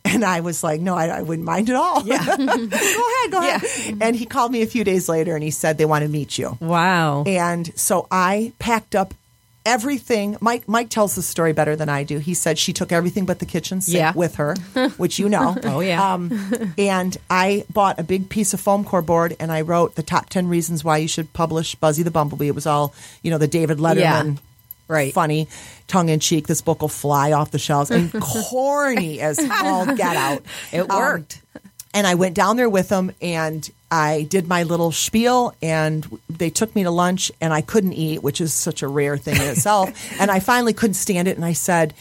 And 0.06 0.24
I 0.26 0.42
was 0.42 0.64
like, 0.64 0.82
"No, 0.82 0.96
I, 0.96 1.08
I 1.08 1.22
wouldn't 1.22 1.46
mind 1.46 1.70
at 1.70 1.76
all. 1.76 2.04
Yeah, 2.06 2.24
go 2.38 2.44
ahead, 2.44 3.32
go 3.32 3.40
ahead." 3.40 3.98
And 4.02 4.16
he 4.16 4.26
called 4.26 4.52
me 4.52 4.62
a 4.62 4.68
few 4.68 4.84
days 4.84 5.08
later, 5.08 5.34
and 5.34 5.44
he 5.44 5.50
said 5.52 5.78
they 5.78 5.86
want 5.86 6.04
to 6.04 6.10
meet 6.10 6.38
you. 6.38 6.58
Wow. 6.60 7.24
And 7.26 7.72
so 7.80 8.08
I 8.12 8.52
packed 8.60 8.96
up 8.96 9.14
everything. 9.66 10.36
Mike 10.42 10.68
Mike 10.68 10.90
tells 10.90 11.16
the 11.16 11.22
story 11.22 11.54
better 11.54 11.76
than 11.76 11.88
I 11.90 12.04
do. 12.04 12.20
He 12.20 12.34
said 12.34 12.58
she 12.60 12.74
took 12.74 12.92
everything 12.92 13.26
but 13.26 13.40
the 13.40 13.46
kitchen 13.46 13.80
sink 13.82 13.96
Yeah. 13.98 14.12
with 14.14 14.36
her, 14.36 14.56
which 14.98 15.20
you 15.20 15.30
know. 15.30 15.56
Oh, 15.64 15.80
yeah. 15.80 16.14
Um, 16.14 16.74
and 16.78 17.16
I 17.30 17.66
bought 17.72 17.98
a 17.98 18.04
big 18.04 18.28
piece 18.30 18.54
of 18.54 18.60
foam 18.60 18.84
core 18.84 19.02
board 19.02 19.36
and 19.40 19.52
I 19.52 19.62
wrote 19.62 19.96
the 19.96 20.04
top 20.04 20.30
ten 20.30 20.48
reasons 20.50 20.84
why 20.84 20.98
you 20.98 21.08
should 21.08 21.32
publish 21.34 21.76
Buzzy 21.76 22.04
the 22.04 22.12
Bumblebee. 22.12 22.48
It 22.50 22.56
was 22.56 22.68
all 22.68 22.94
you 23.22 23.32
know 23.32 23.38
the 23.38 23.48
David 23.48 23.78
Letterman. 23.78 23.96
Yeah. 24.34 24.34
Right. 24.88 25.14
funny, 25.14 25.48
tongue 25.88 26.10
in 26.10 26.20
cheek. 26.20 26.48
This 26.48 26.62
book 26.62 26.82
will 26.82 26.90
fly 26.90 27.32
off 27.32 27.52
the 27.52 27.60
shelves 27.60 27.90
and 27.92 28.12
corny 28.22 29.20
as 29.22 29.40
all 29.64 29.86
get 29.96 30.16
out. 30.16 30.44
It 30.72 30.90
Um, 30.90 30.98
worked. 30.98 31.42
and 31.94 32.06
I 32.06 32.16
went 32.16 32.36
down 32.36 32.58
there 32.58 32.70
with 32.70 32.90
them 32.90 33.12
and 33.22 33.70
I 33.90 34.24
did 34.30 34.48
my 34.48 34.64
little 34.64 34.92
spiel 34.92 35.54
and 35.62 36.06
they 36.30 36.50
took 36.50 36.76
me 36.76 36.84
to 36.84 36.92
lunch 36.92 37.32
and 37.40 37.54
I 37.54 37.62
couldn't 37.62 37.94
eat, 37.94 38.24
which 38.24 38.42
is 38.42 38.54
such 38.54 38.82
a 38.82 38.88
rare 38.88 39.18
thing 39.18 39.36
in 39.36 39.42
itself. 39.44 39.90
and 40.20 40.30
I 40.32 40.40
finally 40.40 40.74
couldn't 40.74 40.96
stand 40.96 41.28
it 41.28 41.36
and 41.38 41.46
I 41.46 41.54
said, 41.54 41.94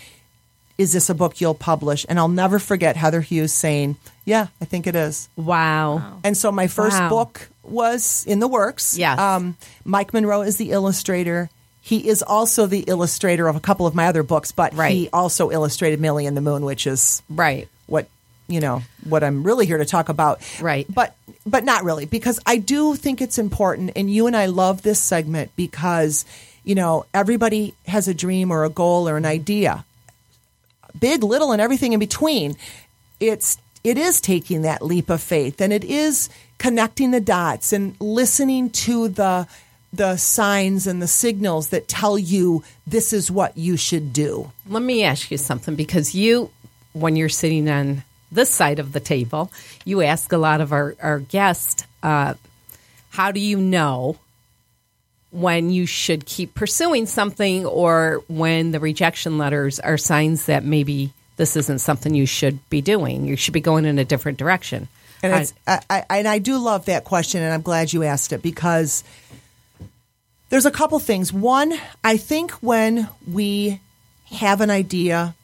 Is 0.79 0.93
this 0.93 1.09
a 1.11 1.15
book 1.15 1.41
you'll 1.41 1.55
publish? 1.55 2.05
And 2.09 2.19
I'll 2.19 2.29
never 2.29 2.59
forget 2.59 2.97
Heather 2.97 3.21
Hughes 3.21 3.53
saying, 3.53 3.97
Yeah, 4.25 4.47
I 4.61 4.65
think 4.65 4.87
it 4.87 4.97
is. 4.97 5.29
wow. 5.37 6.19
And 6.25 6.37
so 6.37 6.51
my 6.51 6.67
first 6.67 6.99
Wow. 6.99 7.09
book 7.11 7.49
was 7.63 8.25
in 8.27 8.41
the 8.41 8.49
works. 8.49 8.99
Yes. 8.99 9.19
Um, 9.19 9.57
Mike 9.85 10.13
Monroe 10.13 10.43
is 10.43 10.57
the 10.57 10.73
illustrator. 10.73 11.49
He 11.85 12.09
is 12.09 12.23
also 12.23 12.67
the 12.67 12.85
illustrator 12.87 13.49
of 13.49 13.57
a 13.57 13.61
couple 13.61 13.87
of 13.87 13.95
my 13.95 14.07
other 14.07 14.23
books, 14.23 14.53
but 14.53 14.73
Right. 14.75 14.93
he 14.95 15.09
also 15.13 15.51
illustrated 15.51 16.01
Millie 16.01 16.27
and 16.27 16.37
the 16.37 16.41
Moon, 16.41 16.65
which 16.65 16.87
is 16.87 17.23
Right. 17.29 17.69
what 17.87 18.07
you 18.49 18.61
know 18.61 18.83
what 19.09 19.25
I'm 19.25 19.43
really 19.43 19.67
here 19.67 19.79
to 19.79 19.85
talk 19.85 20.09
about. 20.09 20.41
Right. 20.61 20.87
But 20.93 21.15
but 21.47 21.65
not 21.65 21.85
really 21.85 22.05
because 22.07 22.39
I 22.47 22.57
do 22.59 22.95
think 22.95 23.21
it's 23.21 23.39
important 23.39 23.93
and 23.97 24.13
you 24.13 24.27
and 24.27 24.37
I 24.37 24.47
love 24.47 24.83
this 24.83 25.01
segment 25.01 25.51
because 25.57 26.25
you 26.65 26.75
know 26.75 27.05
everybody 27.15 27.75
has 27.87 28.07
a 28.09 28.15
dream 28.15 28.51
or 28.53 28.65
a 28.65 28.69
goal 28.71 29.09
or 29.09 29.17
an 29.17 29.27
idea. 29.27 29.85
Big, 30.99 31.23
little 31.25 31.53
and 31.53 31.61
everything 31.61 31.93
in 31.95 31.99
between. 32.01 32.57
It's 33.21 33.59
it 33.83 33.99
is 33.99 34.21
taking 34.21 34.63
that 34.63 34.83
leap 34.83 35.11
of 35.11 35.21
faith 35.21 35.61
and 35.61 35.73
it 35.73 35.83
is 35.85 36.29
connecting 36.59 37.11
the 37.11 37.21
dots 37.21 37.73
and 37.73 37.97
listening 38.01 38.71
to 38.71 39.09
the 39.09 39.47
the 39.93 40.17
signs 40.17 40.87
and 40.87 41.03
the 41.03 41.07
signals 41.07 41.69
that 41.69 41.87
tell 41.89 42.19
you 42.19 42.65
this 42.87 43.13
is 43.13 43.31
what 43.31 43.57
you 43.57 43.77
should 43.77 44.13
do. 44.13 44.51
Let 44.67 44.83
me 44.83 45.05
ask 45.05 45.31
you 45.31 45.37
something 45.37 45.75
because 45.75 46.15
you, 46.15 46.51
when 46.93 47.17
you're 47.17 47.29
sitting 47.29 47.69
on 47.69 48.03
this 48.31 48.49
side 48.49 48.79
of 48.79 48.93
the 48.93 49.01
table, 49.01 49.53
you 49.85 50.01
ask 50.01 50.33
a 50.33 50.39
lot 50.39 50.61
of 50.61 50.73
our, 50.73 50.97
our 51.03 51.19
guests, 51.19 51.85
uh, 52.03 52.35
how 53.11 53.31
do 53.31 53.41
you 53.41 53.59
know 53.59 54.17
when 55.31 55.71
you 55.71 55.85
should 55.85 56.25
keep 56.25 56.55
pursuing 56.55 57.05
something 57.05 57.67
or 57.67 58.23
when 58.29 58.71
the 58.71 58.81
rejection 58.81 59.37
letters 59.37 59.79
are 59.81 59.99
signs 59.99 60.47
that 60.47 60.65
maybe 60.65 61.13
this 61.37 61.57
isn't 61.57 61.81
something 61.81 62.15
you 62.15 62.27
should 62.27 62.59
be 62.71 62.81
doing? 62.81 63.27
You 63.27 63.37
should 63.37 63.55
be 63.55 63.61
going 63.61 63.85
in 63.85 63.99
a 63.99 64.05
different 64.05 64.39
direction. 64.39 64.89
And 65.23 65.53
I, 65.67 65.81
I, 65.89 66.05
and 66.11 66.27
I 66.27 66.39
do 66.39 66.59
love 66.59 66.87
that 66.87 67.05
question, 67.05 67.43
and 67.43 67.53
I'm 67.53 67.63
glad 67.63 67.93
you 67.93 68.03
asked 68.03 68.33
it 68.33 68.43
because 68.43 69.05
there's 70.53 70.67
a 70.67 70.71
couple 70.71 70.99
things. 70.99 71.33
One, 71.33 71.73
I 72.05 72.19
think 72.19 72.51
when 72.61 73.09
we 73.27 73.81
have 74.33 74.61
an 74.61 74.69
idea 74.69 75.35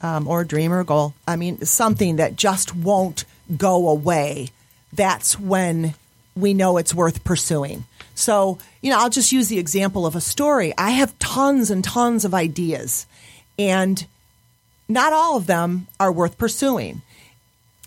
um, 0.00 0.28
or 0.28 0.42
a 0.42 0.46
dream 0.46 0.72
or 0.72 0.78
a 0.78 0.84
goal, 0.84 1.14
I 1.26 1.34
mean, 1.34 1.64
something 1.64 2.14
that 2.16 2.36
just 2.36 2.72
won't 2.72 3.24
go 3.56 3.88
away, 3.88 4.50
that's 4.92 5.36
when 5.36 5.94
we 6.36 6.54
know 6.54 6.76
it's 6.76 6.94
worth 6.94 7.24
pursuing. 7.24 7.86
So, 8.14 8.58
you 8.82 8.90
know, 8.90 9.00
I'll 9.00 9.10
just 9.10 9.32
use 9.32 9.48
the 9.48 9.58
example 9.58 10.06
of 10.06 10.14
a 10.14 10.20
story. 10.20 10.72
I 10.78 10.90
have 10.90 11.18
tons 11.18 11.68
and 11.68 11.82
tons 11.82 12.24
of 12.24 12.32
ideas, 12.32 13.06
and 13.58 14.06
not 14.88 15.12
all 15.12 15.36
of 15.36 15.48
them 15.48 15.88
are 15.98 16.12
worth 16.12 16.38
pursuing 16.38 17.02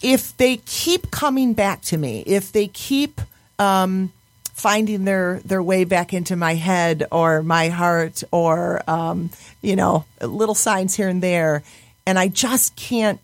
if 0.01 0.35
they 0.35 0.57
keep 0.57 1.09
coming 1.09 1.53
back 1.53 1.83
to 1.83 1.97
me, 1.97 2.21
if 2.27 2.51
they 2.51 2.67
keep 2.67 3.21
um, 3.59 4.11
finding 4.55 5.03
their 5.03 5.41
their 5.45 5.61
way 5.61 5.83
back 5.83 6.13
into 6.13 6.35
my 6.35 6.55
head 6.55 7.05
or 7.11 7.43
my 7.43 7.67
heart, 7.67 8.23
or 8.31 8.81
um, 8.89 9.29
you 9.61 9.75
know, 9.75 10.05
little 10.21 10.55
signs 10.55 10.95
here 10.95 11.09
and 11.09 11.21
there, 11.21 11.61
and 12.07 12.17
I 12.17 12.29
just 12.29 12.75
can't, 12.75 13.19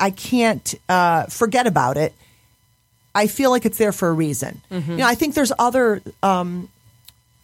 I 0.00 0.10
can't 0.10 0.74
uh, 0.88 1.26
forget 1.26 1.66
about 1.66 1.96
it. 1.98 2.14
I 3.14 3.26
feel 3.26 3.50
like 3.50 3.66
it's 3.66 3.78
there 3.78 3.92
for 3.92 4.08
a 4.08 4.12
reason. 4.12 4.60
You 4.70 4.96
know, 4.96 5.06
I 5.06 5.14
think 5.14 5.34
there's 5.34 5.52
other 5.58 6.00
um, 6.22 6.68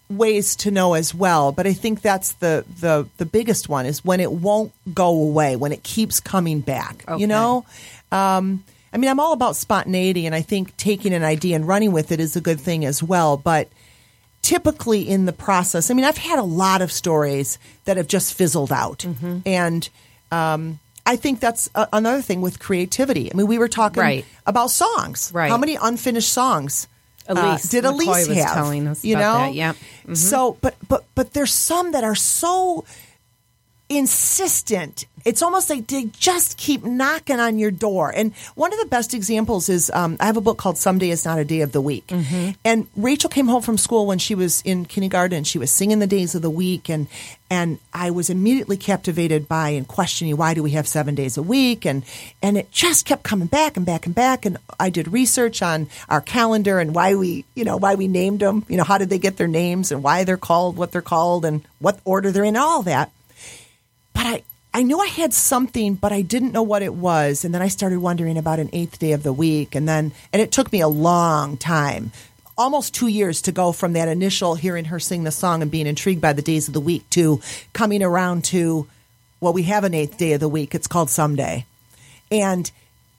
ways 0.09 0.57
to 0.57 0.71
know 0.71 0.95
as 0.95 1.15
well, 1.15 1.53
but 1.53 1.67
I 1.67 1.75
think 1.75 2.01
that's 2.01 2.33
the 2.33 2.65
the 2.81 3.07
the 3.19 3.27
biggest 3.27 3.69
one 3.69 3.85
is 3.85 4.05
when 4.05 4.21
it 4.21 4.33
won't 4.33 4.73
go 4.95 5.09
away, 5.09 5.57
when 5.57 5.73
it 5.73 5.83
keeps 5.83 6.21
coming 6.21 6.61
back. 6.61 7.05
Okay. 7.07 7.21
You 7.21 7.27
know, 7.27 7.67
um, 8.11 8.65
I 8.95 8.97
mean, 8.97 9.11
I'm 9.11 9.19
all 9.19 9.33
about 9.33 9.57
spontaneity, 9.57 10.25
and 10.25 10.35
I 10.35 10.41
think 10.43 10.77
taking 10.77 11.13
an 11.13 11.25
idea 11.25 11.57
and 11.57 11.67
running 11.67 11.91
with 11.93 12.13
it 12.13 12.21
is 12.21 12.37
a 12.37 12.41
good 12.41 12.61
thing 12.61 12.85
as 12.85 13.03
well. 13.03 13.37
But 13.37 13.69
typically 14.43 15.09
in 15.09 15.25
the 15.25 15.33
process, 15.33 15.91
I 15.91 15.95
mean, 15.95 16.05
I've 16.05 16.17
had 16.19 16.39
a 16.39 16.43
lot 16.45 16.81
of 16.83 16.93
stories 16.93 17.59
that 17.87 17.97
have 17.97 18.07
just 18.09 18.35
fizzled 18.35 18.73
out, 18.73 18.99
Mm-hmm. 19.01 19.39
and 19.47 19.89
um, 20.31 20.79
I 21.07 21.17
think 21.17 21.41
that's 21.41 21.69
a- 21.75 21.89
another 21.93 22.23
thing 22.23 22.41
with 22.41 22.59
creativity. 22.59 23.33
I 23.33 23.37
mean, 23.37 23.47
we 23.47 23.59
were 23.59 23.69
talking 23.69 24.01
Right. 24.01 24.25
about 24.47 24.71
songs. 24.71 25.31
Right. 25.35 25.51
How 25.51 25.59
many 25.59 25.77
unfinished 25.81 26.31
songs? 26.33 26.89
uh, 27.27 27.57
did 27.71 27.85
McCoy 27.85 27.89
Elise 27.91 28.29
was 28.29 28.37
have? 28.39 28.53
telling 28.55 28.87
us 28.87 29.03
you 29.05 29.17
about 29.17 29.39
know, 29.39 29.45
that, 29.47 29.55
yep. 29.55 29.77
Mhm. 30.07 30.15
So, 30.17 30.59
but 30.61 30.75
but 30.87 31.05
but 31.15 31.33
there's 31.33 31.55
some 31.55 31.93
that 31.93 32.05
are 32.05 32.15
so 32.15 32.85
insistent. 33.89 35.07
It's 35.25 35.41
almost 35.41 35.71
like 35.71 35.87
they 35.87 36.05
just 36.19 36.59
keep 36.59 36.85
knocking 36.85 37.41
on 37.41 37.59
your 37.59 37.71
door. 37.71 38.13
And 38.15 38.35
one 38.57 38.75
of 38.75 38.79
the 38.79 38.87
best 38.87 39.15
examples 39.15 39.71
is 39.71 39.91
um, 39.95 40.19
I 40.21 40.27
have 40.27 40.37
a 40.37 40.43
book 40.43 40.59
called 40.59 40.77
Someday 40.77 41.09
is 41.09 41.25
Not 41.25 41.39
a 41.39 41.47
Day 41.47 41.63
of 41.63 41.73
the 41.73 41.81
Week. 41.81 42.05
And 42.63 42.87
Rachel 42.95 43.31
came 43.31 43.47
home 43.47 43.63
from 43.63 43.79
school 43.79 44.07
when 44.07 44.19
she 44.19 44.35
was 44.35 44.61
in 44.67 44.85
kindergarten. 44.85 45.45
She 45.45 45.59
was 45.59 45.71
singing 45.71 45.99
the 45.99 46.07
days 46.07 46.35
of 46.35 46.43
the 46.43 46.51
week, 46.51 46.91
and 46.91 47.07
and 47.51 47.79
I 47.93 48.11
was 48.11 48.29
immediately 48.29 48.77
captivated 48.77 49.49
by 49.49 49.71
and 49.71 49.87
questioning 49.89 50.37
why 50.37 50.53
do 50.55 50.63
we 50.63 50.73
have 50.73 50.87
seven 50.87 51.15
days 51.15 51.39
a 51.39 51.43
week, 51.43 51.87
and 51.87 52.05
and 52.43 52.59
it 52.59 52.71
just 52.71 53.07
kept 53.07 53.23
coming 53.23 53.47
back 53.49 53.79
and 53.79 53.87
back 53.87 54.05
and 54.05 54.15
back. 54.15 54.45
And 54.45 54.59
I 54.79 54.91
did 54.91 55.09
research 55.09 55.63
on 55.63 55.89
our 56.11 56.21
calendar 56.21 56.81
and 56.81 56.95
why 56.95 57.15
we 57.15 57.47
you 57.55 57.65
know 57.65 57.79
why 57.79 57.95
we 57.95 58.09
named 58.09 58.41
them. 58.41 58.67
You 58.69 58.77
know 58.77 58.85
how 58.85 58.99
did 58.99 59.09
they 59.09 59.19
get 59.19 59.39
their 59.39 59.49
names 59.49 59.91
and 59.91 60.03
why 60.03 60.25
they're 60.25 60.37
called 60.37 60.77
what 60.77 60.93
they're 60.93 61.01
called 61.01 61.47
and 61.47 61.67
what 61.79 61.99
order 62.05 62.31
they're 62.31 62.45
in, 62.45 62.57
all 62.57 62.83
that 62.83 63.11
but 64.15 64.27
I, 64.27 64.43
I 64.73 64.83
knew 64.83 64.99
I 64.99 65.07
had 65.07 65.35
something, 65.35 65.95
but 65.95 66.13
I 66.13 66.23
didn't 66.23 66.53
know 66.53 66.63
what 66.63 66.83
it 66.83 66.95
was. 66.95 67.45
And 67.45 67.55
then 67.55 67.63
I 67.63 67.69
started 67.69 67.99
wondering 67.99 68.39
about 68.39 68.59
an 68.59 68.71
eighth 68.73 68.99
day 68.99 69.13
of 69.13 69.23
the 69.23 69.33
week. 69.33 69.75
And 69.75 69.89
then, 69.89 70.13
and 70.33 70.41
it 70.41 70.51
took 70.51 70.73
me 70.73 70.81
a 70.81 70.89
long 70.89 71.57
time, 71.57 72.11
almost 72.57 72.95
two 72.95 73.09
years 73.09 73.43
to 73.43 73.53
go 73.53 73.73
from 73.73 73.93
that 73.93 74.09
initial 74.09 74.55
hearing 74.55 74.87
her 74.87 74.99
sing 74.99 75.25
the 75.25 75.31
song 75.31 75.63
and 75.63 75.71
being 75.71 75.87
intrigued 75.87 76.21
by 76.21 76.33
the 76.33 76.43
days 76.43 76.69
of 76.69 76.75
the 76.75 76.81
week 76.81 77.09
to 77.11 77.41
coming 77.73 78.03
around 78.03 78.45
to, 78.47 78.87
well, 79.41 79.53
we 79.53 79.65
have 79.65 79.85
an 79.85 79.95
eighth 79.95 80.17
day 80.17 80.33
of 80.33 80.41
the 80.41 80.49
week. 80.49 80.75
It's 80.75 80.87
called 80.87 81.11
Someday. 81.11 81.67
And, 82.31 82.71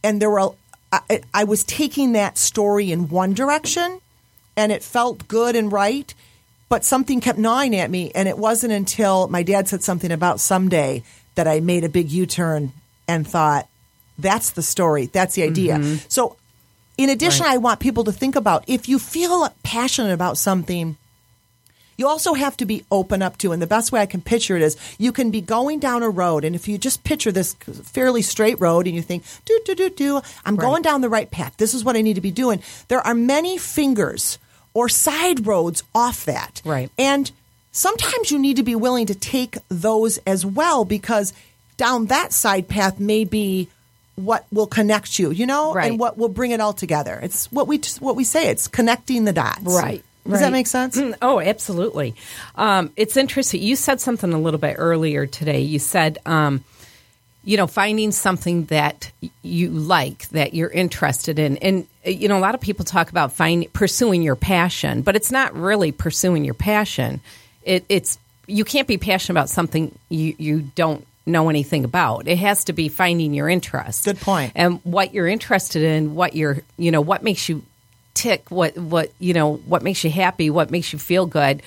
and 0.04 0.22
there 0.22 0.30
were, 0.30 0.52
I, 0.92 1.22
I 1.34 1.44
was 1.44 1.64
taking 1.64 2.14
that 2.14 2.38
story 2.38 2.92
in 2.92 3.10
one 3.10 3.34
direction 3.34 4.02
and 4.58 4.72
it 4.72 4.84
felt 4.84 5.28
good 5.28 5.56
and 5.56 5.72
right 5.72 6.14
but 6.70 6.84
something 6.84 7.22
kept 7.22 7.40
gnawing 7.40 7.76
at 7.76 7.90
me 7.90 8.12
and 8.16 8.28
it 8.28 8.38
wasn't 8.38 8.74
until 8.74 9.28
my 9.28 9.44
dad 9.44 9.68
said 9.68 9.84
something 9.84 10.12
about 10.12 10.40
someday 10.40 11.04
that 11.36 11.48
i 11.48 11.60
made 11.60 11.84
a 11.84 11.90
big 11.90 12.12
u-turn 12.12 12.72
and 13.08 13.28
thought 13.28 13.68
that's 14.18 14.52
the 14.52 14.62
story. 14.62 15.08
That's 15.08 15.36
the 15.36 15.44
idea. 15.44 15.76
Mm-hmm. 15.76 16.06
So 16.08 16.38
in 16.98 17.10
addition 17.10 17.46
i 17.46 17.58
want 17.58 17.80
people 17.80 18.06
to 18.06 18.12
think 18.12 18.36
about 18.36 18.64
if 18.68 18.88
you 18.88 18.98
feel 19.00 19.48
passionate 19.64 20.14
about 20.14 20.38
something 20.38 20.98
you 21.98 22.08
also 22.08 22.34
have 22.34 22.58
to 22.58 22.66
be 22.66 22.86
open 22.92 23.22
up 23.22 23.38
to 23.38 23.52
and 23.52 23.62
the 23.62 23.68
best 23.68 23.92
way 23.92 24.00
i 24.00 24.06
can 24.06 24.22
picture 24.22 24.56
it 24.56 24.62
is 24.62 24.78
you 24.98 25.12
can 25.12 25.30
be 25.30 25.42
going 25.42 25.80
down 25.80 26.04
a 26.04 26.10
road 26.10 26.46
and 26.46 26.56
if 26.56 26.68
you 26.68 26.78
just 26.78 27.04
picture 27.04 27.32
this 27.32 27.54
fairly 27.54 28.22
straight 28.22 28.60
road 28.62 28.88
and 28.88 28.96
you 28.96 29.02
think 29.02 29.24
do 29.44 29.60
do 29.66 29.76
do 29.76 29.90
do 29.90 30.22
i'm 30.46 30.56
going 30.56 30.82
down 30.82 31.02
the 31.02 31.10
right 31.10 31.32
path. 31.32 31.56
This 31.58 31.74
is 31.74 31.84
what 31.84 31.98
i 31.98 32.02
need 32.02 32.16
to 32.16 32.22
be 32.22 32.32
doing. 32.32 32.62
There 32.88 33.06
are 33.06 33.14
many 33.14 33.58
fingers 33.58 34.40
or 34.76 34.88
side 34.90 35.48
roads 35.48 35.82
off 35.96 36.26
that 36.26 36.62
Right. 36.64 36.92
and 37.00 37.32
sometimes 37.72 38.30
you 38.30 38.38
need 38.38 38.58
to 38.58 38.64
be 38.64 38.76
willing 38.76 39.08
to 39.08 39.16
take 39.16 39.58
those 39.70 40.20
as 40.28 40.46
well 40.46 40.86
because 40.86 41.34
down 41.78 42.06
that 42.08 42.32
side 42.32 42.68
path 42.68 43.00
may 43.00 43.24
be 43.26 43.68
what 44.16 44.46
will 44.52 44.68
connect 44.68 45.18
you 45.20 45.32
you 45.32 45.46
know 45.46 45.74
Right. 45.74 45.90
and 45.92 46.00
what 46.00 46.18
will 46.18 46.30
bring 46.30 46.52
it 46.52 46.62
all 46.62 46.72
together 46.74 47.20
it's 47.24 47.52
what 47.52 47.68
we 47.68 47.82
what 48.00 48.16
we 48.16 48.24
say 48.24 48.48
it's 48.50 48.68
connecting 48.68 49.26
the 49.26 49.34
dots 49.34 49.60
Right. 49.64 50.04
does 50.30 50.40
that 50.40 50.52
make 50.54 50.68
sense 50.68 50.96
Mm, 50.98 51.16
Oh, 51.22 51.40
absolutely. 51.42 52.16
Um, 52.56 52.92
it's 52.96 53.18
interesting. 53.18 53.62
You 53.62 53.76
said 53.76 54.00
something 54.02 54.32
a 54.34 54.40
little 54.40 54.60
bit 54.60 54.76
earlier 54.80 55.26
today. 55.28 55.60
You 55.62 55.78
said, 55.80 56.18
um, 56.26 56.64
you 57.44 57.58
know, 57.58 57.68
finding 57.68 58.12
something 58.12 58.66
that 58.66 59.12
you 59.44 59.70
like, 59.70 60.28
that 60.30 60.54
you're 60.56 60.70
interested 60.70 61.38
in. 61.38 61.58
And, 61.58 61.86
you 62.06 62.28
know, 62.28 62.38
a 62.38 62.40
lot 62.40 62.56
of 62.56 62.62
people 62.62 62.86
talk 62.86 63.10
about 63.10 63.34
find, 63.34 63.72
pursuing 63.74 64.22
your 64.22 64.36
passion, 64.36 65.02
but 65.02 65.16
it's 65.16 65.32
not 65.32 65.56
really 65.56 65.92
pursuing 65.92 66.46
your 66.46 66.54
passion. 66.54 67.22
It, 67.64 67.86
it's, 67.90 68.18
you 68.48 68.64
can't 68.64 68.88
be 68.88 68.98
passionate 68.98 69.40
about 69.40 69.50
something 69.50 69.98
you, 70.10 70.36
you 70.38 70.62
don't 70.76 71.06
know 71.26 71.50
anything 71.50 71.84
about. 71.84 72.28
It 72.28 72.38
has 72.38 72.66
to 72.66 72.74
be 72.74 72.90
finding 72.90 73.34
your 73.34 73.50
interest. 73.50 74.06
Good 74.06 74.20
point. 74.20 74.52
And 74.56 74.80
what 74.84 75.14
you're 75.14 75.28
interested 75.28 75.82
in, 75.82 76.16
what 76.16 76.36
you're, 76.36 76.60
you 76.78 76.92
know, 76.92 77.02
what 77.02 77.24
makes 77.24 77.50
you 77.50 77.64
tick, 78.14 78.50
what, 78.52 78.78
what, 78.78 79.12
you 79.20 79.34
know, 79.34 79.56
what 79.56 79.82
makes 79.82 80.04
you 80.04 80.12
happy, 80.12 80.50
what 80.50 80.72
makes 80.72 80.94
you 80.94 81.00
feel 81.00 81.26
good 81.26 81.62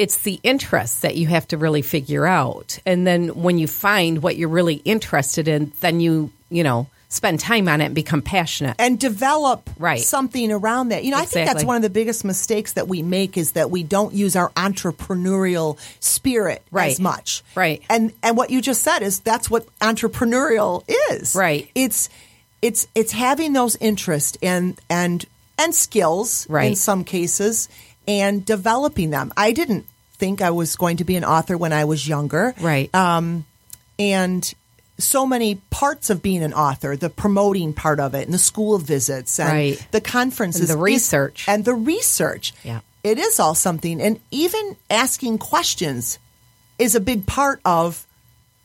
it's 0.00 0.22
the 0.22 0.40
interest 0.42 1.02
that 1.02 1.14
you 1.14 1.26
have 1.26 1.46
to 1.46 1.58
really 1.58 1.82
figure 1.82 2.26
out. 2.26 2.78
And 2.86 3.06
then 3.06 3.42
when 3.42 3.58
you 3.58 3.66
find 3.66 4.22
what 4.22 4.34
you're 4.34 4.48
really 4.48 4.76
interested 4.76 5.46
in, 5.46 5.74
then 5.80 6.00
you, 6.00 6.32
you 6.48 6.64
know, 6.64 6.86
spend 7.12 7.40
time 7.40 7.66
on 7.68 7.80
it 7.80 7.86
and 7.86 7.94
become 7.94 8.22
passionate. 8.22 8.76
and 8.78 8.98
develop 8.98 9.68
Right. 9.78 10.00
something 10.00 10.50
around 10.52 10.90
that. 10.90 11.04
You 11.04 11.10
know, 11.10 11.18
I 11.18 11.24
think 11.26 11.46
that's 11.48 11.64
one 11.64 11.74
of 11.76 11.82
the 11.82 11.90
biggest 11.90 12.24
mistakes 12.24 12.74
that 12.74 12.86
we 12.88 13.02
make 13.02 13.36
is 13.36 13.52
that 13.52 13.68
we 13.70 13.82
don't 13.82 14.14
use 14.14 14.36
our 14.36 14.50
entrepreneurial 14.50 15.76
spirit 15.98 16.62
Right. 16.70 16.92
as 16.92 17.00
much. 17.00 17.42
Right. 17.54 17.82
And 17.90 18.12
and 18.22 18.36
what 18.36 18.50
you 18.50 18.62
just 18.62 18.82
said 18.82 19.02
is 19.02 19.20
that's 19.20 19.50
what 19.50 19.66
entrepreneurial 19.80 20.84
is. 21.10 21.34
Right. 21.34 21.68
It's 21.74 22.08
it's 22.62 22.86
it's 22.94 23.12
having 23.12 23.52
those 23.54 23.76
interests 23.80 24.38
and 24.42 24.78
and 24.88 25.24
and 25.58 25.74
skills 25.74 26.46
in 26.46 26.76
some 26.76 27.04
cases 27.04 27.68
and 28.06 28.44
developing 28.44 29.10
them. 29.10 29.32
I 29.36 29.52
didn't 29.52 29.84
think 30.16 30.40
I 30.42 30.50
was 30.50 30.76
going 30.76 30.98
to 30.98 31.04
be 31.04 31.16
an 31.16 31.24
author 31.24 31.56
when 31.56 31.72
I 31.72 31.84
was 31.86 32.06
younger 32.06 32.54
right. 32.60 32.94
Um, 32.94 33.44
and 33.98 34.54
so 35.00 35.26
many 35.26 35.56
parts 35.70 36.10
of 36.10 36.22
being 36.22 36.42
an 36.42 36.52
author 36.52 36.96
the 36.96 37.10
promoting 37.10 37.72
part 37.72 38.00
of 38.00 38.14
it 38.14 38.24
and 38.26 38.34
the 38.34 38.38
school 38.38 38.78
visits 38.78 39.38
and 39.40 39.48
Right. 39.50 39.86
the 39.90 40.00
conferences 40.00 40.62
And 40.62 40.78
the 40.78 40.82
research. 40.82 41.44
and 41.48 41.64
the 41.64 41.74
research 41.74 42.52
Yeah. 42.64 42.80
it 43.02 43.18
is 43.18 43.40
all 43.40 43.54
something 43.54 44.00
and 44.00 44.20
even 44.30 44.76
asking 44.90 45.38
questions 45.38 46.18
is 46.78 46.94
a 46.94 47.00
big 47.00 47.26
part 47.26 47.60
of 47.64 48.06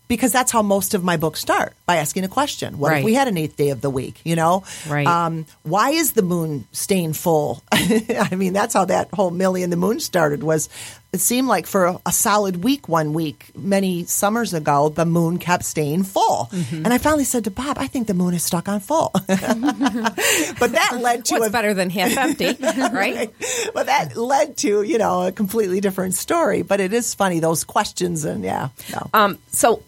because 0.07 0.31
that's 0.31 0.51
how 0.51 0.61
most 0.61 0.93
of 0.93 1.03
my 1.03 1.17
books 1.17 1.39
start 1.41 1.73
by 1.87 1.95
asking 1.95 2.23
a 2.23 2.27
question 2.27 2.77
what 2.77 2.95
if 2.97 3.03
we 3.03 3.15
had 3.15 3.27
an 3.27 3.37
eighth 3.37 3.57
day 3.57 3.69
of 3.69 3.81
the 3.81 3.89
week 3.89 4.21
you 4.23 4.35
know 4.35 4.63
Right. 4.87 5.07
um, 5.07 5.45
why 5.63 5.89
is 5.91 6.11
the 6.13 6.21
moon 6.21 6.67
staying 6.71 7.13
full 7.13 7.63
i 7.71 8.29
mean 8.35 8.53
that's 8.53 8.73
how 8.75 8.85
that 8.85 9.09
whole 9.13 9.31
millie 9.31 9.63
and 9.63 9.73
the 9.73 9.77
moon 9.77 9.99
started 9.99 10.43
was 10.43 10.69
it 11.15 11.21
seemed 11.21 11.47
like 11.47 11.65
for 11.65 11.97
a, 12.05 12.11
solid 12.11 12.63
week 12.63 12.87
one 12.87 13.13
week 13.13 13.49
many 13.55 14.03
summers 14.05 14.53
ago 14.53 14.89
the 14.89 15.05
moon 15.05 15.39
kept 15.39 15.63
staying 15.65 16.03
full 16.03 16.49
Mm-hmm. 16.51 16.83
and 16.85 16.93
i 16.93 16.97
finally 16.99 17.23
said 17.23 17.43
to 17.45 17.51
bob 17.51 17.77
i 17.79 17.87
think 17.87 18.05
the 18.07 18.13
moon 18.13 18.33
is 18.33 18.43
stuck 18.43 18.67
on 18.69 18.79
full 18.79 19.09
but 19.27 20.71
that 20.71 20.97
led 21.01 21.25
to 21.25 21.35
What's 21.35 21.47
a 21.47 21.49
better 21.49 21.73
than 21.73 21.89
half 21.89 22.15
empty, 22.17 22.45
right? 22.93 23.33
but 23.73 23.87
that 23.87 24.15
led 24.15 24.57
to 24.57 24.83
you 24.83 24.97
know 24.97 25.27
a 25.27 25.31
completely 25.31 25.81
different 25.81 26.13
story 26.13 26.61
but 26.61 26.79
it 26.79 26.93
is 26.93 27.13
funny 27.15 27.39
those 27.39 27.63
questions 27.63 28.25
and 28.25 28.43
yeah 28.43 28.69
no. 28.91 29.09
Um, 29.13 29.39
so 29.49 29.81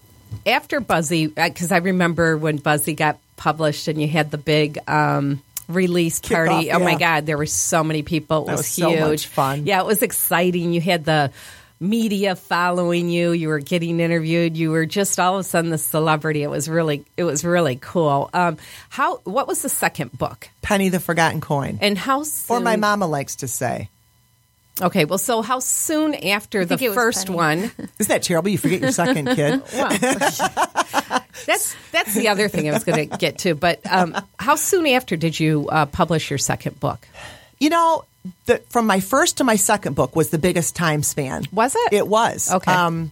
after 0.46 0.80
Buzzy, 0.80 1.28
because 1.28 1.72
I 1.72 1.78
remember 1.78 2.38
when 2.38 2.58
Buzzy 2.58 2.94
got 2.94 3.18
published 3.38 3.88
and 3.88 4.02
you 4.02 4.08
had 4.08 4.30
the 4.32 4.38
big 4.38 4.78
um, 4.88 5.42
release 5.68 6.20
party. 6.20 6.68
Kickoff, 6.68 6.74
oh 6.76 6.80
my. 6.80 6.96
God, 6.96 7.26
there 7.26 7.38
were 7.38 7.46
so 7.46 7.84
many 7.84 8.04
people. 8.04 8.44
It 8.44 8.46
That 8.48 8.52
was, 8.54 8.60
was 8.62 8.68
so 8.68 8.90
huge. 8.90 9.00
much 9.00 9.28
fun. 9.28 9.66
Yeah, 9.66 9.82
it 9.82 9.86
was 9.86 10.02
exciting. 10.02 10.74
You 10.74 10.82
had 10.82 11.06
the 11.06 11.32
media 11.80 12.36
following 12.36 13.10
you. 13.10 13.32
You 13.32 13.50
were 13.50 13.60
getting 13.60 14.00
interviewed. 14.00 14.58
You 14.58 14.72
were 14.72 14.86
just 14.86 15.20
all 15.20 15.36
of 15.36 15.42
a 15.42 15.44
sudden 15.44 15.70
the 15.70 15.78
celebrity. 15.78 16.42
It 16.44 16.50
was 16.50 16.68
really, 16.68 17.06
it 17.18 17.24
was 17.24 17.44
really 17.46 17.76
cool. 17.76 18.30
Um, 18.34 18.58
how? 18.90 19.18
What 19.26 19.48
was 19.48 19.62
the 19.62 19.70
second 19.70 20.18
book? 20.18 20.50
penny 20.64 20.90
the 20.90 21.00
forgotten 21.00 21.40
coin 21.40 21.80
And 21.82 21.98
how? 21.98 22.24
Soon, 22.24 22.58
or 22.58 22.60
my 22.60 22.76
mama 22.76 23.08
likes 23.08 23.38
to 23.38 23.48
say 23.48 23.90
Okay, 24.82 25.06
well, 25.06 25.18
so 25.18 25.42
how 25.42 25.60
soon 25.60 26.14
after 26.14 26.66
the 26.66 26.78
think 26.78 26.82
it 26.82 26.90
was 26.90 26.96
first 26.96 27.28
Penny. 27.28 27.38
one? 27.38 27.58
isn't 28.00 28.08
that 28.08 28.24
terrible 28.24 28.50
you 28.50 28.58
forget 28.58 28.82
your 28.82 28.92
second 28.92 29.26
kid 29.36 29.62
Well, 29.74 29.90
that's 31.46 31.76
that's 31.92 32.14
the 32.14 32.28
other 32.30 32.48
thing 32.48 32.70
I 32.70 32.74
was 32.74 32.84
going 32.84 33.10
to 33.10 33.18
get 33.18 33.40
to. 33.40 33.56
But 33.56 33.80
um, 33.90 34.16
how 34.38 34.56
soon 34.56 34.88
after 34.88 35.16
did 35.16 35.40
you 35.40 35.68
uh, 35.70 35.86
publish 35.86 36.30
your 36.30 36.38
second 36.38 36.80
book? 36.80 37.08
You 37.60 37.70
know, 37.70 38.06
the, 38.46 38.58
from 38.70 38.86
my 38.88 39.00
first 39.00 39.38
to 39.38 39.44
my 39.44 39.56
second 39.56 39.96
book 39.96 40.16
was 40.16 40.30
the 40.30 40.38
biggest 40.38 40.76
time 40.76 41.04
span. 41.04 41.44
Was 41.52 41.76
it? 41.76 41.94
It 41.94 42.08
was. 42.08 42.52
Okay. 42.52 42.72
Um, 42.72 43.12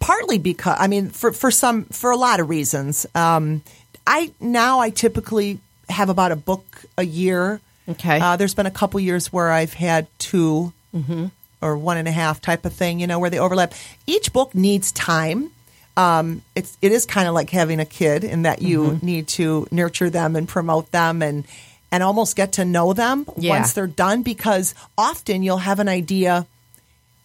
partly 0.00 0.38
because 0.38 0.76
I 0.78 0.88
mean, 0.88 1.10
for 1.10 1.32
for 1.32 1.50
some 1.50 1.84
for 1.86 2.10
a 2.10 2.16
lot 2.16 2.40
of 2.40 2.48
reasons. 2.48 3.06
Um, 3.14 3.62
I 4.06 4.32
now 4.40 4.80
I 4.80 4.90
typically 4.90 5.60
have 5.88 6.08
about 6.08 6.32
a 6.32 6.36
book 6.36 6.64
a 6.98 7.04
year. 7.04 7.60
Okay. 7.88 8.20
Uh, 8.20 8.36
there's 8.36 8.54
been 8.54 8.66
a 8.66 8.70
couple 8.70 9.00
years 9.00 9.32
where 9.32 9.50
I've 9.50 9.74
had 9.74 10.06
2 10.18 10.72
Mm-hmm. 10.94 11.26
or 11.62 11.76
one 11.78 11.96
and 11.96 12.06
a 12.06 12.12
half 12.12 12.40
type 12.42 12.66
of 12.66 12.72
thing. 12.74 13.00
You 13.00 13.06
know, 13.06 13.18
where 13.18 13.30
they 13.30 13.38
overlap. 13.38 13.72
Each 14.06 14.30
book 14.32 14.54
needs 14.54 14.92
time. 14.92 15.50
Um, 15.96 16.42
it's 16.54 16.76
it 16.82 16.92
is 16.92 17.06
kind 17.06 17.26
of 17.28 17.34
like 17.34 17.48
having 17.50 17.80
a 17.80 17.84
kid 17.86 18.24
in 18.24 18.42
that 18.42 18.60
you 18.62 18.82
Mm-hmm. 18.82 19.06
need 19.06 19.28
to 19.28 19.66
nurture 19.70 20.10
them 20.10 20.36
and 20.36 20.46
promote 20.48 20.90
them 20.90 21.22
and 21.22 21.44
and 21.90 22.02
almost 22.02 22.36
get 22.36 22.52
to 22.52 22.64
know 22.64 22.92
them 22.94 23.26
Yeah. 23.36 23.50
once 23.58 23.72
they're 23.74 23.86
done 23.86 24.22
because 24.22 24.74
often 24.96 25.42
you'll 25.42 25.58
have 25.58 25.78
an 25.80 25.88
idea 25.88 26.46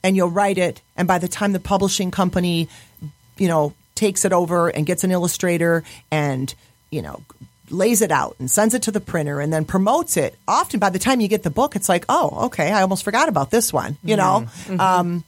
and 0.03 0.15
you'll 0.15 0.29
write 0.31 0.57
it 0.57 0.81
and 0.97 1.07
by 1.07 1.19
the 1.19 1.27
time 1.29 1.53
the 1.53 1.59
publishing 1.59 2.11
company 2.11 2.67
you 3.37 3.47
know 3.47 3.73
takes 3.95 4.25
it 4.25 4.33
over 4.33 4.67
and 4.69 4.85
gets 4.85 5.03
an 5.05 5.11
illustrator 5.11 5.83
and 6.11 6.53
you 6.89 7.01
know 7.01 7.21
lays 7.69 8.01
it 8.01 8.11
out 8.11 8.35
and 8.39 8.49
sends 8.49 8.73
it 8.73 8.83
to 8.83 8.91
the 8.91 8.99
printer 9.01 9.39
and 9.41 9.51
then 9.51 9.65
promotes 9.65 10.15
it 10.17 10.35
often 10.47 10.79
by 10.79 10.89
the 10.89 10.99
time 10.99 11.19
you 11.19 11.27
get 11.27 11.43
the 11.43 11.49
book 11.49 11.75
it's 11.75 11.89
like 11.89 12.05
oh 12.07 12.45
okay 12.45 12.71
i 12.71 12.81
almost 12.81 13.03
forgot 13.03 13.27
about 13.27 13.51
this 13.51 13.73
one 13.73 13.97
you 14.03 14.15
know 14.15 14.45
um, 14.79 15.23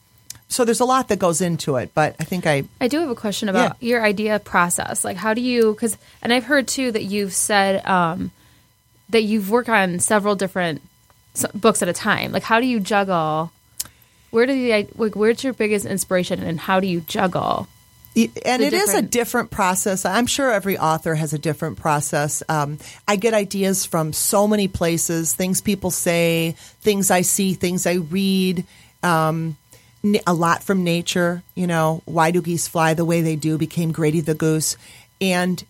so 0.47 0.63
there's 0.65 0.79
a 0.79 0.85
lot 0.85 1.09
that 1.09 1.19
goes 1.19 1.41
into 1.41 1.75
it 1.75 1.91
but 1.93 2.15
i 2.19 2.23
think 2.23 2.47
i 2.47 2.63
I 2.79 2.87
do 2.87 2.99
have 3.01 3.09
a 3.09 3.15
question 3.15 3.49
about 3.49 3.75
Yeah. 3.81 3.87
your 3.89 4.03
idea 4.05 4.39
process. 4.39 5.03
Like, 5.03 5.17
how 5.17 5.33
do 5.33 5.41
you? 5.41 5.73
Because, 5.73 5.97
and 6.21 6.31
I've 6.33 6.45
heard 6.45 6.67
too 6.67 6.91
that 6.93 7.03
you've 7.03 7.33
said 7.33 7.85
um, 7.85 8.31
that 9.09 9.23
you've 9.23 9.51
worked 9.51 9.67
on 9.69 9.99
several 9.99 10.35
different 10.35 10.81
books 11.53 11.81
at 11.81 11.89
a 11.89 11.93
time. 11.93 12.31
Like, 12.31 12.43
how 12.43 12.59
do 12.61 12.65
you 12.65 12.79
juggle? 12.79 13.51
Where 14.31 14.45
do 14.45 14.53
the 14.53 14.87
like? 14.95 15.15
Where's 15.15 15.43
your 15.43 15.53
biggest 15.53 15.85
inspiration, 15.85 16.41
and 16.41 16.59
how 16.59 16.79
do 16.79 16.87
you 16.87 17.01
juggle? 17.01 17.67
And 18.45 18.61
it 18.61 18.73
is 18.73 18.93
a 18.93 19.01
different- 19.01 19.51
process. 19.51 20.05
I'm 20.05 20.27
sure 20.27 20.51
every 20.51 20.77
author 20.77 21.15
has 21.15 21.33
a 21.33 21.37
different 21.37 21.77
process. 21.77 22.43
Um, 22.49 22.77
I 23.07 23.15
get 23.15 23.33
ideas 23.33 23.85
from 23.85 24.13
so 24.13 24.47
many 24.47 24.67
places, 24.67 25.33
things 25.33 25.61
people 25.61 25.91
say, 25.91 26.55
things 26.81 27.11
I 27.11 27.21
see, 27.21 27.53
things 27.53 27.85
I 27.85 27.93
read. 27.93 28.65
Um, 29.03 29.57
a 30.25 30.33
lot 30.33 30.63
from 30.63 30.83
nature. 30.83 31.43
You 31.55 31.67
know, 31.67 32.01
why 32.05 32.31
do 32.31 32.41
geese 32.41 32.67
fly 32.67 32.93
the 32.93 33.05
way 33.05 33.21
they 33.21 33.35
do? 33.35 33.57
Became 33.57 33.91
Grady 33.91 34.21
the 34.21 34.33
goose, 34.33 34.77
and 35.19 35.63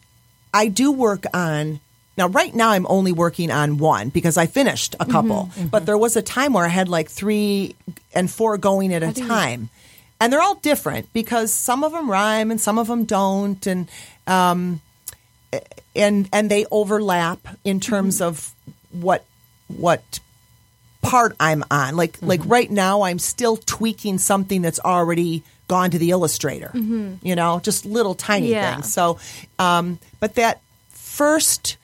I 0.54 0.68
do 0.68 0.92
work 0.92 1.26
on. 1.34 1.80
Now, 2.18 2.28
right 2.28 2.54
now, 2.54 2.72
I'm 2.72 2.86
only 2.90 3.14
working 3.14 3.50
on 3.50 3.78
one 3.78 4.10
because 4.10 4.36
I 4.38 4.46
finished 4.46 4.94
a 5.00 5.06
couple. 5.06 5.50
But 5.72 5.86
there 5.86 5.98
was 5.98 6.18
a 6.18 6.22
time 6.22 6.52
where 6.52 6.66
I 6.66 6.70
had 6.70 6.90
like 6.90 7.10
three 7.10 7.76
and 8.14 8.30
four 8.30 8.58
going 8.58 8.94
at 8.94 9.04
a 9.04 9.14
time 9.14 9.70
and 10.20 10.32
they're 10.32 10.42
all 10.42 10.56
different 10.56 11.12
because 11.14 11.54
some 11.54 11.84
of 11.84 11.92
them 11.92 12.10
rhyme 12.10 12.52
and 12.52 12.60
some 12.60 12.78
of 12.78 12.88
them 12.88 13.06
don't. 13.06 13.66
And 13.68 13.90
um 14.28 14.82
and 15.96 16.30
and 16.32 16.50
they 16.52 16.66
overlap 16.72 17.40
in 17.64 17.80
terms 17.80 18.22
of 18.22 18.54
what 18.92 19.26
what 19.68 20.20
part 21.02 21.36
I'm 21.40 21.64
on. 21.72 21.96
Like 21.96 22.18
like 22.22 22.42
right 22.46 22.70
now 22.70 23.04
I'm 23.04 23.20
still 23.20 23.58
tweaking 23.58 24.18
something 24.18 24.62
that's 24.62 24.80
already 24.80 25.44
gone 25.68 25.92
to 25.92 26.00
the 26.00 26.10
illustrator 26.10 26.72
you 26.74 27.36
know 27.36 27.60
just 27.60 27.86
little 27.86 28.16
tiny 28.16 28.50
Yeah. 28.52 28.74
things. 28.76 28.92
So 28.94 29.20
um 29.60 30.00
but 30.20 30.36
that 30.36 30.62
first 30.90 31.78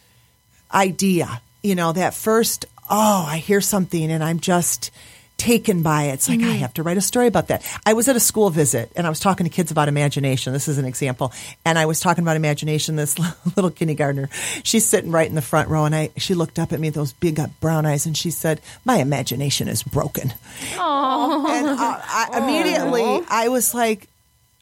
idea 0.74 1.42
you 1.64 1.76
know 1.76 1.94
that 1.94 2.14
first 2.14 2.66
oh 2.90 3.26
I 3.28 3.38
hear 3.38 3.62
something 3.62 4.12
and 4.12 4.24
I'm 4.24 4.40
just 4.40 4.92
taken 5.38 5.84
by 5.84 6.04
it. 6.04 6.14
It's 6.14 6.30
like, 6.30 6.42
I 6.42 6.54
have 6.54 6.74
to 6.76 6.84
write 6.84 6.98
a 6.98 7.02
story 7.02 7.28
about 7.28 7.50
that. 7.50 7.62
I 7.86 7.94
was 7.94 8.08
at 8.08 8.16
a 8.16 8.20
school 8.22 8.50
visit 8.50 8.92
and 8.96 9.06
I 9.06 9.10
was 9.10 9.20
talking 9.20 9.44
to 9.46 9.50
kids 9.50 9.70
about 9.70 9.88
imagination. 9.90 10.54
This 10.54 10.68
is 10.68 10.78
an 10.78 10.86
example. 10.86 11.34
And 11.66 11.78
I 11.78 11.86
was 11.86 12.00
talking 12.00 12.24
about 12.24 12.36
imagination. 12.38 12.96
This 12.96 13.18
little 13.56 13.70
kindergartner, 13.72 14.30
she's 14.64 14.86
sitting 14.86 15.12
right 15.12 15.28
in 15.28 15.36
the 15.36 15.42
front 15.42 15.70
row 15.70 15.86
and 15.86 15.94
I, 15.94 16.10
she 16.18 16.34
looked 16.36 16.58
up 16.58 16.72
at 16.72 16.80
me 16.80 16.88
with 16.88 16.96
those 16.96 17.12
big 17.14 17.40
uh, 17.40 17.48
brown 17.60 17.86
eyes 17.86 18.06
and 18.06 18.16
she 18.16 18.32
said, 18.32 18.62
my 18.86 18.98
imagination 18.98 19.68
is 19.68 19.84
broken. 19.84 20.34
And 20.74 21.68
uh, 21.68 22.00
I, 22.04 22.30
immediately 22.42 23.26
I 23.30 23.50
was 23.50 23.74
like, 23.74 24.08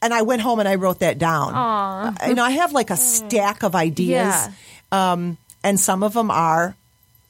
and 0.02 0.12
I 0.12 0.22
went 0.22 0.42
home 0.42 0.58
and 0.58 0.68
I 0.68 0.74
wrote 0.74 0.98
that 0.98 1.18
down. 1.18 1.54
Uh, 1.54 2.14
You 2.28 2.34
know, 2.34 2.44
I 2.44 2.50
have 2.50 2.72
like 2.72 2.90
a 2.90 2.96
stack 2.96 3.62
of 3.62 3.74
ideas. 3.74 4.34
Yeah. 4.34 5.12
Um, 5.12 5.38
and 5.62 5.80
some 5.80 6.02
of 6.02 6.12
them 6.14 6.30
are, 6.30 6.76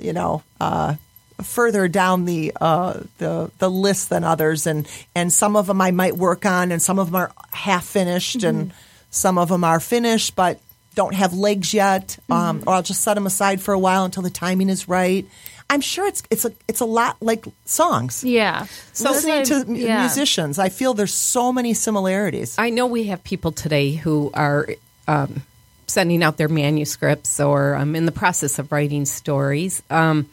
you 0.00 0.12
know, 0.12 0.42
uh, 0.60 0.96
further 1.42 1.88
down 1.88 2.24
the 2.24 2.52
uh, 2.60 3.00
the 3.18 3.50
the 3.58 3.70
list 3.70 4.10
than 4.10 4.24
others, 4.24 4.66
and 4.66 4.88
and 5.14 5.32
some 5.32 5.56
of 5.56 5.66
them 5.66 5.80
I 5.80 5.90
might 5.90 6.16
work 6.16 6.46
on, 6.46 6.72
and 6.72 6.80
some 6.80 6.98
of 6.98 7.06
them 7.06 7.16
are 7.16 7.32
half 7.52 7.84
finished, 7.84 8.44
and 8.44 8.72
some 9.10 9.38
of 9.38 9.48
them 9.48 9.64
are 9.64 9.80
finished 9.80 10.34
but 10.36 10.60
don't 10.94 11.14
have 11.14 11.32
legs 11.32 11.74
yet, 11.74 12.18
um, 12.30 12.62
or 12.66 12.74
I'll 12.74 12.82
just 12.82 13.02
set 13.02 13.14
them 13.14 13.26
aside 13.26 13.60
for 13.60 13.74
a 13.74 13.78
while 13.78 14.04
until 14.04 14.22
the 14.22 14.30
timing 14.30 14.68
is 14.68 14.88
right. 14.88 15.26
I'm 15.68 15.80
sure 15.80 16.06
it's 16.06 16.22
it's 16.30 16.44
a 16.44 16.52
it's 16.68 16.80
a 16.80 16.84
lot 16.84 17.16
like 17.20 17.46
songs. 17.64 18.22
Yeah. 18.22 18.66
So 18.92 19.10
listening 19.10 19.44
to 19.44 19.74
yeah. 19.74 20.00
musicians, 20.00 20.58
I 20.58 20.68
feel 20.68 20.94
there's 20.94 21.14
so 21.14 21.52
many 21.52 21.74
similarities. 21.74 22.56
I 22.58 22.70
know 22.70 22.86
we 22.86 23.04
have 23.04 23.24
people 23.24 23.50
today 23.50 23.92
who 23.92 24.30
are 24.34 24.68
um, 25.08 25.42
sending 25.86 26.22
out 26.22 26.36
their 26.36 26.48
manuscripts 26.48 27.40
or 27.40 27.74
um, 27.74 27.96
in 27.96 28.06
the 28.06 28.12
process 28.12 28.58
of 28.58 28.70
writing 28.70 29.04
stories. 29.04 29.82
Um, 29.90 30.28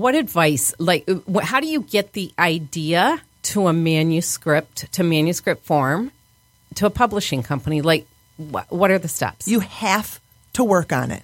what 0.00 0.14
advice, 0.14 0.74
like, 0.78 1.08
how 1.42 1.60
do 1.60 1.66
you 1.66 1.82
get 1.82 2.12
the 2.14 2.32
idea 2.38 3.20
to 3.42 3.68
a 3.68 3.72
manuscript 3.72 4.90
to 4.92 5.02
manuscript 5.02 5.64
form 5.64 6.10
to 6.76 6.86
a 6.86 6.90
publishing 6.90 7.42
company? 7.42 7.82
Like, 7.82 8.06
wh- 8.38 8.70
what 8.70 8.90
are 8.90 8.98
the 8.98 9.08
steps? 9.08 9.48
You 9.48 9.60
have 9.60 10.20
to 10.54 10.64
work 10.64 10.92
on 10.92 11.10
it. 11.10 11.22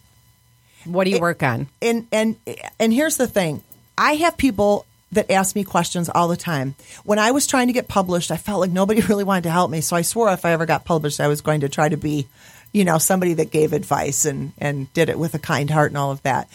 what 0.84 1.04
do 1.04 1.10
you 1.10 1.20
work 1.20 1.42
on? 1.42 1.68
and 1.82 2.06
and 2.12 2.36
and 2.78 2.92
here's 2.92 3.16
the 3.16 3.26
thing 3.26 3.60
i 3.98 4.14
have 4.14 4.36
people 4.36 4.86
that 5.10 5.28
ask 5.32 5.56
me 5.56 5.64
questions 5.64 6.08
all 6.08 6.28
the 6.28 6.36
time 6.36 6.76
when 7.02 7.18
i 7.18 7.32
was 7.32 7.44
trying 7.48 7.66
to 7.66 7.72
get 7.72 7.88
published 7.88 8.30
i 8.30 8.36
felt 8.36 8.60
like 8.60 8.70
nobody 8.70 9.00
really 9.10 9.24
wanted 9.24 9.42
to 9.42 9.50
help 9.50 9.68
me 9.68 9.80
so 9.80 9.96
i 9.96 10.02
swore 10.02 10.30
if 10.32 10.44
i 10.44 10.52
ever 10.52 10.64
got 10.64 10.84
published 10.84 11.18
i 11.18 11.26
was 11.26 11.40
going 11.40 11.60
to 11.62 11.68
try 11.68 11.88
to 11.88 11.96
be 11.96 12.28
you 12.72 12.84
know 12.84 12.98
somebody 12.98 13.34
that 13.34 13.50
gave 13.50 13.72
advice 13.72 14.24
and 14.24 14.52
and 14.58 14.92
did 14.94 15.08
it 15.08 15.18
with 15.18 15.34
a 15.34 15.40
kind 15.40 15.70
heart 15.70 15.90
and 15.90 15.98
all 15.98 16.12
of 16.12 16.22
that 16.22 16.48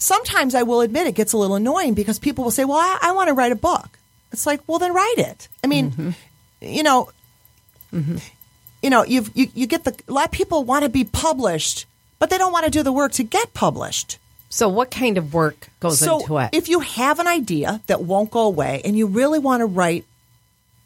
sometimes 0.00 0.54
i 0.54 0.62
will 0.62 0.80
admit 0.80 1.06
it 1.06 1.14
gets 1.14 1.32
a 1.32 1.38
little 1.38 1.56
annoying 1.56 1.94
because 1.94 2.18
people 2.18 2.44
will 2.44 2.50
say 2.50 2.64
well 2.64 2.78
i, 2.78 2.98
I 3.02 3.12
want 3.12 3.28
to 3.28 3.34
write 3.34 3.52
a 3.52 3.56
book. 3.56 3.98
It's 4.32 4.46
like 4.46 4.60
well 4.66 4.78
then 4.78 4.94
write 4.94 5.18
it. 5.18 5.48
I 5.62 5.66
mean 5.66 5.90
mm-hmm. 5.90 6.10
you 6.60 6.82
know 6.82 7.10
mm-hmm. 7.92 8.16
you 8.82 8.90
know 8.90 9.04
you've 9.04 9.30
you, 9.34 9.48
you 9.54 9.66
get 9.66 9.84
the 9.84 9.94
a 10.08 10.12
lot 10.12 10.26
of 10.26 10.32
people 10.32 10.64
want 10.64 10.84
to 10.84 10.88
be 10.88 11.04
published 11.04 11.86
but 12.20 12.30
they 12.30 12.38
don't 12.38 12.52
want 12.52 12.66
to 12.66 12.70
do 12.70 12.84
the 12.84 12.92
work 12.92 13.12
to 13.12 13.24
get 13.24 13.52
published. 13.54 14.18
So, 14.50 14.68
what 14.68 14.90
kind 14.90 15.16
of 15.16 15.32
work 15.32 15.68
goes 15.80 15.98
so 15.98 16.20
into 16.20 16.38
it? 16.38 16.50
if 16.52 16.68
you 16.68 16.80
have 16.80 17.18
an 17.18 17.26
idea 17.26 17.80
that 17.86 18.02
won't 18.02 18.30
go 18.30 18.42
away 18.42 18.82
and 18.84 18.96
you 18.96 19.06
really 19.06 19.38
want 19.38 19.60
to 19.60 19.66
write 19.66 20.04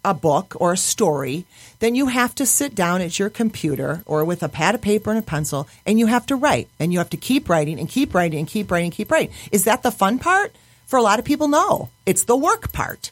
a 0.05 0.15
book 0.15 0.55
or 0.61 0.73
a 0.73 0.77
story, 0.77 1.47
then 1.79 1.95
you 1.95 2.07
have 2.07 2.35
to 2.35 2.47
sit 2.47 2.75
down 2.75 3.01
at 3.01 3.19
your 3.19 3.31
computer 3.31 4.03
or 4.07 4.25
with 4.25 4.43
a 4.43 4.49
pad 4.49 4.75
of 4.75 4.81
paper 4.81 5.11
and 5.11 5.19
a 5.19 5.23
pencil 5.23 5.67
and 5.87 5.99
you 5.99 6.07
have 6.07 6.27
to 6.27 6.37
write 6.37 6.69
and 6.79 6.93
you 6.93 6.99
have 6.99 7.11
to 7.11 7.17
keep 7.17 7.49
writing 7.49 7.79
and 7.79 7.89
keep 7.89 8.15
writing 8.15 8.39
and 8.39 8.49
keep 8.49 8.71
writing 8.71 8.87
and 8.87 8.95
keep 8.95 9.11
writing. 9.11 9.33
Is 9.51 9.65
that 9.65 9.83
the 9.83 9.91
fun 9.91 10.19
part? 10.19 10.55
For 10.87 10.99
a 10.99 11.03
lot 11.03 11.19
of 11.19 11.25
people, 11.25 11.49
no. 11.49 11.89
It's 12.05 12.25
the 12.25 12.37
work 12.37 12.71
part. 12.73 13.11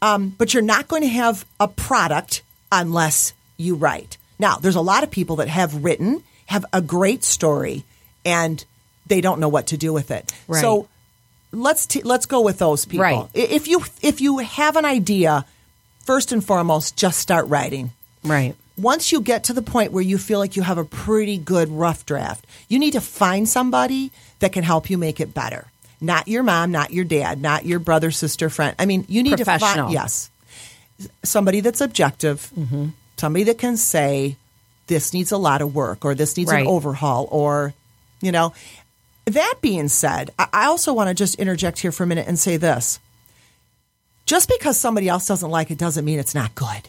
Um, 0.00 0.34
but 0.38 0.54
you're 0.54 0.62
not 0.62 0.86
going 0.86 1.02
to 1.02 1.08
have 1.08 1.44
a 1.58 1.66
product 1.66 2.42
unless 2.70 3.32
you 3.56 3.74
write. 3.74 4.16
Now, 4.38 4.56
there's 4.56 4.76
a 4.76 4.80
lot 4.80 5.02
of 5.02 5.10
people 5.10 5.36
that 5.36 5.48
have 5.48 5.84
written, 5.84 6.22
have 6.46 6.64
a 6.72 6.80
great 6.80 7.24
story, 7.24 7.84
and 8.24 8.64
they 9.06 9.20
don't 9.20 9.40
know 9.40 9.48
what 9.48 9.66
to 9.66 9.76
do 9.76 9.92
with 9.92 10.10
it. 10.12 10.32
Right. 10.46 10.60
So 10.60 10.88
let's 11.52 11.84
t- 11.86 12.02
let's 12.02 12.26
go 12.26 12.40
with 12.40 12.58
those 12.58 12.84
people. 12.84 13.02
Right. 13.02 13.26
If 13.34 13.66
you 13.68 13.82
if 14.02 14.20
you 14.20 14.38
have 14.38 14.76
an 14.76 14.84
idea, 14.84 15.44
first 16.04 16.32
and 16.32 16.44
foremost, 16.44 16.96
just 16.96 17.18
start 17.18 17.46
writing. 17.48 17.92
right. 18.24 18.54
Once 18.78 19.12
you 19.12 19.20
get 19.20 19.44
to 19.44 19.52
the 19.52 19.60
point 19.60 19.92
where 19.92 20.02
you 20.02 20.16
feel 20.16 20.38
like 20.38 20.56
you 20.56 20.62
have 20.62 20.78
a 20.78 20.84
pretty 20.84 21.36
good 21.36 21.68
rough 21.68 22.06
draft, 22.06 22.46
you 22.66 22.78
need 22.78 22.92
to 22.92 23.00
find 23.00 23.46
somebody 23.46 24.10
that 24.38 24.52
can 24.52 24.64
help 24.64 24.88
you 24.88 24.96
make 24.96 25.20
it 25.20 25.34
better. 25.34 25.66
Not 26.00 26.28
your 26.28 26.42
mom, 26.42 26.70
not 26.70 26.90
your 26.90 27.04
dad, 27.04 27.42
not 27.42 27.66
your 27.66 27.78
brother, 27.78 28.10
sister, 28.10 28.48
friend. 28.48 28.74
I 28.78 28.86
mean, 28.86 29.04
you 29.06 29.22
need 29.22 29.36
to 29.36 29.44
Professional. 29.44 29.88
find 29.88 29.92
yes, 29.92 30.30
somebody 31.22 31.60
that's 31.60 31.82
objective, 31.82 32.50
Mm-hmm. 32.58 32.86
somebody 33.18 33.44
that 33.44 33.58
can 33.58 33.76
say 33.76 34.36
this 34.86 35.12
needs 35.12 35.30
a 35.30 35.36
lot 35.36 35.60
of 35.60 35.74
work 35.74 36.04
or 36.06 36.14
this 36.14 36.36
needs 36.38 36.50
Right. 36.50 36.62
an 36.62 36.66
overhaul 36.66 37.28
or 37.30 37.74
you 38.22 38.32
know. 38.32 38.54
That 39.26 39.56
being 39.60 39.88
said, 39.88 40.30
I 40.38 40.64
also 40.66 40.94
want 40.94 41.08
to 41.08 41.14
just 41.14 41.34
interject 41.34 41.80
here 41.80 41.92
for 41.92 42.04
a 42.04 42.06
minute 42.06 42.26
and 42.26 42.38
say 42.38 42.56
this 42.56 42.98
just 44.30 44.48
because 44.48 44.78
somebody 44.78 45.08
else 45.08 45.26
doesn't 45.26 45.50
like 45.50 45.70
it 45.72 45.78
doesn't 45.78 46.04
mean 46.04 46.18
it's 46.20 46.34
not 46.36 46.54
good. 46.54 46.82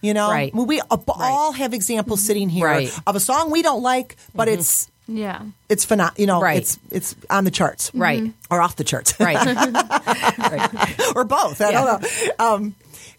You 0.00 0.14
know, 0.14 0.30
Right. 0.30 0.52
I 0.54 0.56
mean, 0.56 0.66
we 0.68 0.80
all 1.08 1.52
have 1.52 1.74
examples 1.74 2.20
sitting 2.22 2.48
here 2.48 2.66
Right. 2.66 2.88
Mm-hmm. 2.88 3.08
of 3.08 3.16
a 3.16 3.20
song 3.20 3.50
we 3.50 3.60
don't 3.62 3.82
like, 3.82 4.16
but 4.34 4.46
it's 4.48 4.88
Yeah. 5.08 5.40
it's 5.68 5.84
phenom- 5.84 6.16
You 6.18 6.26
know, 6.26 6.40
Right. 6.40 6.58
it's 6.58 6.78
it's 6.92 7.16
on 7.28 7.44
the 7.44 7.50
charts, 7.50 7.90
Right. 7.92 8.32
or 8.50 8.60
off 8.60 8.76
the 8.76 8.84
charts, 8.84 9.18
Right. 9.18 9.36
or 11.16 11.24
both. 11.24 11.60
I 11.60 11.72
don't 11.72 11.86
know. 12.02 12.08
Um, 12.38 12.74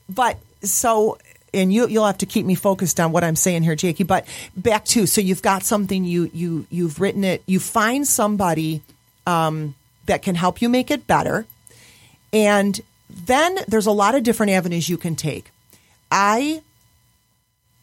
but 0.09 0.37
so, 0.63 1.17
and 1.53 1.73
you 1.73 1.87
you'll 1.87 2.05
have 2.05 2.19
to 2.19 2.25
keep 2.25 2.45
me 2.45 2.55
focused 2.55 2.99
on 2.99 3.11
what 3.11 3.23
I'm 3.23 3.35
saying 3.35 3.63
here, 3.63 3.75
Jakey. 3.75 4.03
But 4.03 4.25
back 4.55 4.85
to 4.93 5.05
so 5.07 5.19
you've 5.21 5.41
got 5.41 5.63
something 5.63 6.05
you 6.05 6.29
you 6.33 6.65
you've 6.69 6.99
written 7.01 7.23
it. 7.23 7.43
You 7.47 7.59
find 7.59 8.07
somebody 8.07 8.81
um, 9.27 9.75
that 10.05 10.21
can 10.21 10.35
help 10.35 10.61
you 10.61 10.69
make 10.69 10.89
it 10.91 11.07
better, 11.07 11.45
and 12.31 12.79
then 13.09 13.57
there's 13.67 13.85
a 13.85 13.91
lot 13.91 14.15
of 14.15 14.23
different 14.23 14.51
avenues 14.51 14.89
you 14.89 14.97
can 14.97 15.15
take. 15.15 15.51
I 16.11 16.61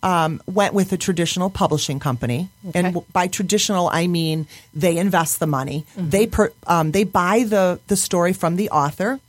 um, 0.03 0.43
went 0.47 0.75
with 0.75 0.93
a 0.93 0.97
traditional 0.97 1.49
publishing 1.51 2.01
company, 2.01 2.49
and 2.75 3.01
by 3.13 3.29
traditional 3.29 3.89
I 3.89 4.07
mean 4.07 4.47
they 4.75 4.97
invest 4.97 5.39
the 5.39 5.47
money. 5.47 5.85
They 5.97 6.27
per, 6.27 6.53
um, 6.67 6.91
they 6.91 7.05
buy 7.05 7.45
the 7.45 7.81
the 7.87 7.97
story 7.97 8.33
from 8.33 8.57
the 8.57 8.71
author. 8.71 9.21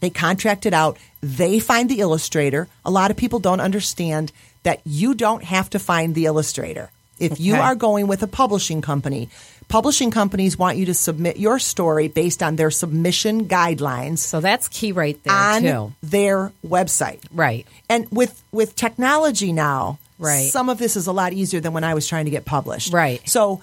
They 0.00 0.10
contract 0.10 0.64
it 0.64 0.72
out. 0.72 0.96
They 1.22 1.58
find 1.58 1.90
the 1.90 2.00
illustrator. 2.00 2.68
A 2.84 2.90
lot 2.90 3.10
of 3.10 3.16
people 3.16 3.40
don't 3.40 3.60
understand 3.60 4.32
that 4.62 4.80
you 4.84 5.14
don't 5.14 5.44
have 5.44 5.70
to 5.70 5.78
find 5.78 6.14
the 6.14 6.26
illustrator. 6.26 6.90
If 7.18 7.40
you 7.40 7.56
are 7.56 7.74
going 7.74 8.06
with 8.06 8.22
a 8.22 8.28
publishing 8.28 8.80
company, 8.80 9.28
publishing 9.68 10.10
companies 10.10 10.58
want 10.58 10.78
you 10.78 10.86
to 10.86 10.94
submit 10.94 11.36
your 11.38 11.58
story 11.58 12.08
based 12.08 12.42
on 12.42 12.56
their 12.56 12.70
submission 12.70 13.46
guidelines 13.48 14.18
so, 14.18 14.40
that's 14.40 14.68
key 14.68 14.92
right 14.92 15.22
there, 15.24 15.32
on 15.34 15.62
too. 15.62 15.92
their 16.02 16.52
website. 16.66 17.20
Right. 17.32 17.66
And 17.88 18.10
with 18.10 18.42
with 18.52 18.74
technology 18.76 19.52
now, 19.52 19.98
Right. 20.18 20.50
some 20.50 20.68
of 20.68 20.78
this 20.78 20.96
is 20.96 21.06
a 21.06 21.12
lot 21.12 21.32
easier 21.32 21.60
than 21.60 21.72
when 21.72 21.84
I 21.84 21.94
was 21.94 22.08
trying 22.08 22.24
to 22.24 22.30
get 22.30 22.44
published. 22.44 22.92
Right. 22.92 23.20
So 23.28 23.60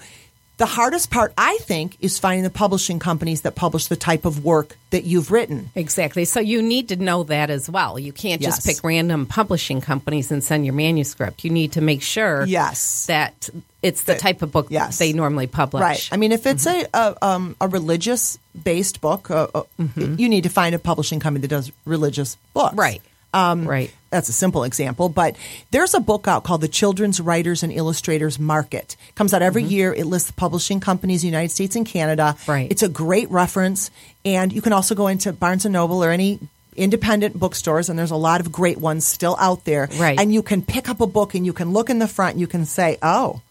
the 0.58 0.64
hardest 0.64 1.10
part 1.10 1.34
I 1.36 1.58
think 1.60 1.98
is 2.00 2.18
finding 2.18 2.42
the 2.42 2.48
publishing 2.50 2.98
companies 2.98 3.42
that 3.42 3.54
publish 3.56 3.88
the 3.88 3.96
type 3.96 4.24
of 4.24 4.42
work 4.42 4.78
that 4.88 5.04
you've 5.04 5.30
written. 5.30 5.68
Exactly. 5.74 6.24
So 6.24 6.40
you 6.40 6.62
need 6.62 6.88
to 6.88 6.96
know 6.96 7.24
that 7.24 7.50
as 7.50 7.68
well. 7.68 7.98
You 7.98 8.10
can't 8.12 8.40
just 8.40 8.64
Yes. 8.64 8.76
pick 8.76 8.82
random 8.84 9.26
publishing 9.26 9.82
companies 9.82 10.30
and 10.32 10.42
send 10.42 10.64
your 10.64 10.72
manuscript. 10.74 11.44
You 11.44 11.50
need 11.50 11.72
to 11.72 11.82
make 11.82 12.00
sure 12.00 12.46
Yes. 12.46 13.04
that 13.06 13.50
it's 13.86 14.02
the 14.02 14.16
type 14.16 14.42
of 14.42 14.52
book 14.52 14.66
yes. 14.70 14.98
they 14.98 15.12
normally 15.12 15.46
publish. 15.46 15.80
Right. 15.80 16.08
I 16.10 16.16
mean, 16.16 16.32
if 16.32 16.46
it's 16.46 16.66
a, 16.66 16.86
a 16.92 17.16
um 17.22 17.56
a 17.60 17.68
religious 17.68 18.38
based 18.60 19.00
book, 19.00 19.30
uh, 19.30 19.48
uh, 19.54 19.62
you 19.96 20.28
need 20.28 20.42
to 20.42 20.50
find 20.50 20.74
a 20.74 20.78
publishing 20.78 21.20
company 21.20 21.42
that 21.42 21.48
does 21.48 21.72
religious 21.84 22.36
books. 22.52 22.76
right. 22.76 23.00
Um, 23.34 23.68
right. 23.68 23.92
That's 24.08 24.30
a 24.30 24.32
simple 24.32 24.64
example, 24.64 25.10
but 25.10 25.36
there's 25.70 25.92
a 25.92 26.00
book 26.00 26.26
out 26.26 26.42
called 26.42 26.62
the 26.62 26.68
Children's 26.68 27.20
Writers 27.20 27.62
and 27.62 27.70
Illustrators 27.70 28.38
Market. 28.38 28.96
It 29.10 29.14
Comes 29.14 29.34
out 29.34 29.42
every 29.42 29.62
year. 29.62 29.92
It 29.92 30.06
lists 30.06 30.30
publishing 30.30 30.80
companies 30.80 31.22
in 31.22 31.28
the 31.28 31.32
United 31.32 31.50
States 31.52 31.76
and 31.76 31.84
Canada. 31.84 32.34
Mm-hmm. 32.38 32.50
Right. 32.50 32.70
It's 32.70 32.82
a 32.82 32.88
great 32.88 33.30
reference, 33.30 33.90
and 34.24 34.54
you 34.54 34.62
can 34.62 34.72
also 34.72 34.94
go 34.94 35.08
into 35.08 35.34
Barnes 35.34 35.66
and 35.66 35.74
Noble 35.74 36.02
or 36.02 36.10
any 36.10 36.38
independent 36.76 37.38
bookstores, 37.38 37.90
and 37.90 37.98
there's 37.98 38.10
a 38.10 38.16
lot 38.16 38.40
of 38.40 38.52
great 38.52 38.78
ones 38.78 39.06
still 39.06 39.36
out 39.38 39.64
there. 39.64 39.88
Right. 39.98 40.18
And 40.18 40.32
you 40.32 40.42
can 40.42 40.62
pick 40.62 40.88
up 40.88 41.00
a 41.02 41.06
book 41.06 41.34
and 41.34 41.44
you 41.44 41.52
can 41.52 41.72
look 41.72 41.90
in 41.90 41.98
the 41.98 42.08
front 42.08 42.32
and 42.32 42.40
you 42.40 42.46
can 42.46 42.64
say, 42.64 42.96
"Oh, 43.02 43.42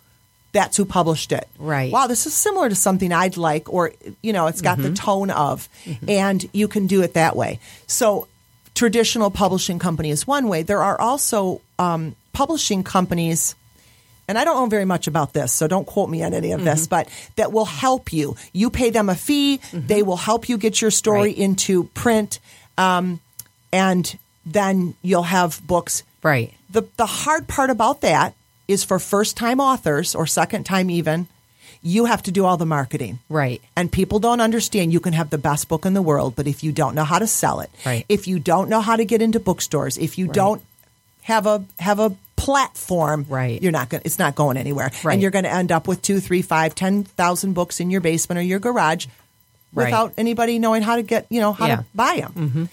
that's 0.56 0.76
who 0.78 0.86
published 0.86 1.32
it." 1.32 1.47
Right. 1.60 1.91
Wow, 1.91 2.08
this 2.08 2.26
is 2.26 2.34
similar 2.34 2.68
to 2.70 2.76
something 2.76 3.12
I'd 3.12 3.38
like, 3.38 3.72
or 3.72 3.91
you 4.24 4.34
know, 4.34 4.47
it's 4.47 4.62
got 4.62 4.78
the 4.80 4.91
tone 5.08 5.30
of, 5.30 5.68
and 6.08 6.39
you 6.53 6.68
can 6.68 6.88
do 6.88 7.03
it 7.03 7.14
that 7.14 7.36
way. 7.36 7.60
So, 7.88 8.28
traditional 8.74 9.30
publishing 9.30 9.78
company 9.80 10.10
is 10.10 10.26
one 10.26 10.47
way. 10.47 10.64
There 10.64 10.82
are 10.84 10.99
also 10.99 11.62
um, 11.78 12.16
publishing 12.34 12.84
companies. 12.84 13.56
And 14.28 14.39
I 14.39 14.43
don't 14.43 14.56
know 14.58 14.66
very 14.66 14.86
much 14.86 15.06
about 15.06 15.34
this, 15.34 15.53
so 15.53 15.68
don't 15.68 15.86
quote 15.86 16.10
me 16.10 16.24
on 16.24 16.34
any 16.34 16.51
of 16.51 16.64
this, 16.64 16.88
but 16.88 17.08
that 17.36 17.51
will 17.53 17.66
help 17.86 18.12
you. 18.12 18.36
You 18.53 18.72
pay 18.72 18.89
them 18.89 19.08
a 19.08 19.14
fee, 19.14 19.60
they 19.72 20.01
will 20.01 20.18
help 20.18 20.49
you 20.49 20.58
get 20.58 20.82
your 20.82 20.89
story 20.89 21.30
Right. 21.30 21.38
into 21.38 21.84
print, 21.93 22.39
um, 22.76 23.20
and 23.72 24.18
then 24.43 24.95
you'll 25.03 25.30
have 25.30 25.62
books 25.68 26.01
Right. 26.24 26.53
the 26.72 26.82
the 26.97 27.06
hard 27.06 27.47
part 27.47 27.70
about 27.70 28.01
that 28.01 28.34
is 28.68 28.84
for 28.84 28.99
first 28.99 29.38
time 29.38 29.59
authors 29.59 30.16
or 30.16 30.26
second 30.28 30.63
time 30.66 30.89
even, 30.89 31.28
you 31.82 32.05
have 32.05 32.24
to 32.24 32.32
do 32.32 32.45
all 32.45 32.57
the 32.57 32.66
marketing. 32.66 33.20
Right. 33.30 33.61
And 33.76 33.91
people 33.91 34.20
don't 34.20 34.41
understand 34.41 34.91
you 34.91 34.99
can 34.99 35.13
have 35.13 35.30
the 35.30 35.38
best 35.38 35.68
book 35.68 35.86
in 35.86 35.93
the 35.93 36.01
world, 36.01 36.36
but 36.36 36.47
if 36.47 36.63
you 36.63 36.72
don't 36.72 36.95
know 36.95 37.03
how 37.03 37.20
to 37.20 37.28
sell 37.28 37.59
it, 37.59 37.70
Right. 37.86 38.05
if 38.09 38.28
you 38.28 38.39
don't 38.39 38.70
know 38.70 38.82
how 38.82 38.95
to 38.95 39.05
get 39.05 39.22
into 39.22 39.39
bookstores, 39.39 39.97
if 39.97 40.18
you 40.18 40.28
don't 40.28 40.61
have 41.24 41.45
a 41.45 41.63
have 41.80 41.99
a 41.99 42.16
platform, 42.36 43.26
Right. 43.30 43.61
you're 43.61 43.72
not 43.72 43.89
going 43.89 44.01
it's 44.05 44.18
not 44.20 44.36
going 44.36 44.57
anywhere. 44.57 44.91
Right. 45.03 45.13
And 45.13 45.22
you're 45.22 45.32
gonna 45.32 45.49
end 45.49 45.72
up 45.72 45.88
with 45.88 46.01
two, 46.01 46.20
three, 46.20 46.41
five, 46.41 46.74
ten 46.76 47.03
thousand 47.03 47.53
books 47.53 47.80
in 47.80 47.89
your 47.91 48.01
basement 48.01 48.39
or 48.39 48.43
your 48.43 48.59
garage 48.59 49.07
Right. 49.74 49.86
without 49.86 50.13
anybody 50.18 50.57
knowing 50.57 50.82
how 50.84 50.95
to 50.95 51.03
get, 51.03 51.26
you 51.30 51.41
know, 51.41 51.51
how 51.53 51.68
Yeah. 51.68 51.76
to 51.78 51.86
buy 51.93 52.18
them. 52.22 52.34
Mm-hmm. 52.38 52.66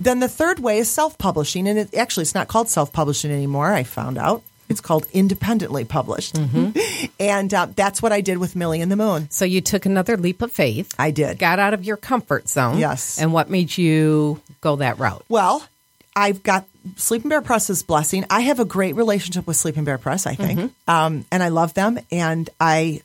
Then 0.00 0.20
the 0.20 0.28
third 0.28 0.58
way 0.58 0.78
is 0.78 0.88
self-publishing, 0.90 1.68
and 1.68 1.78
it, 1.78 1.94
actually, 1.94 2.22
it's 2.22 2.34
not 2.34 2.48
called 2.48 2.68
self-publishing 2.68 3.30
anymore. 3.30 3.72
I 3.72 3.82
found 3.84 4.18
out 4.18 4.42
it's 4.68 4.80
called 4.80 5.06
independently 5.12 5.84
published, 5.84 6.38
and 7.20 7.54
uh, 7.54 7.66
that's 7.74 8.02
what 8.02 8.12
I 8.12 8.20
did 8.20 8.38
with 8.38 8.54
Millie 8.56 8.80
and 8.80 8.90
the 8.92 8.96
Moon. 8.96 9.28
So 9.30 9.44
you 9.44 9.60
took 9.60 9.86
another 9.86 10.16
leap 10.16 10.42
of 10.42 10.52
faith. 10.52 10.94
I 10.98 11.10
did. 11.10 11.38
Got 11.38 11.58
out 11.58 11.74
of 11.74 11.84
your 11.84 11.96
comfort 11.96 12.48
zone. 12.48 12.78
Yes. 12.78 13.18
And 13.20 13.32
what 13.32 13.48
made 13.50 13.76
you 13.76 14.40
go 14.60 14.76
that 14.76 14.98
route? 14.98 15.24
Well, 15.28 15.66
I've 16.14 16.42
got 16.42 16.66
Sleeping 16.96 17.28
Bear 17.28 17.42
Press's 17.42 17.82
blessing. 17.82 18.24
I 18.28 18.40
have 18.40 18.60
a 18.60 18.64
great 18.64 18.96
relationship 18.96 19.46
with 19.46 19.56
Sleeping 19.56 19.84
Bear 19.84 19.98
Press, 19.98 20.26
I 20.26 20.34
think, 20.34 20.72
um, 20.88 21.24
and 21.30 21.42
I 21.42 21.48
love 21.48 21.74
them. 21.74 21.98
And 22.10 22.48
I, 22.60 23.02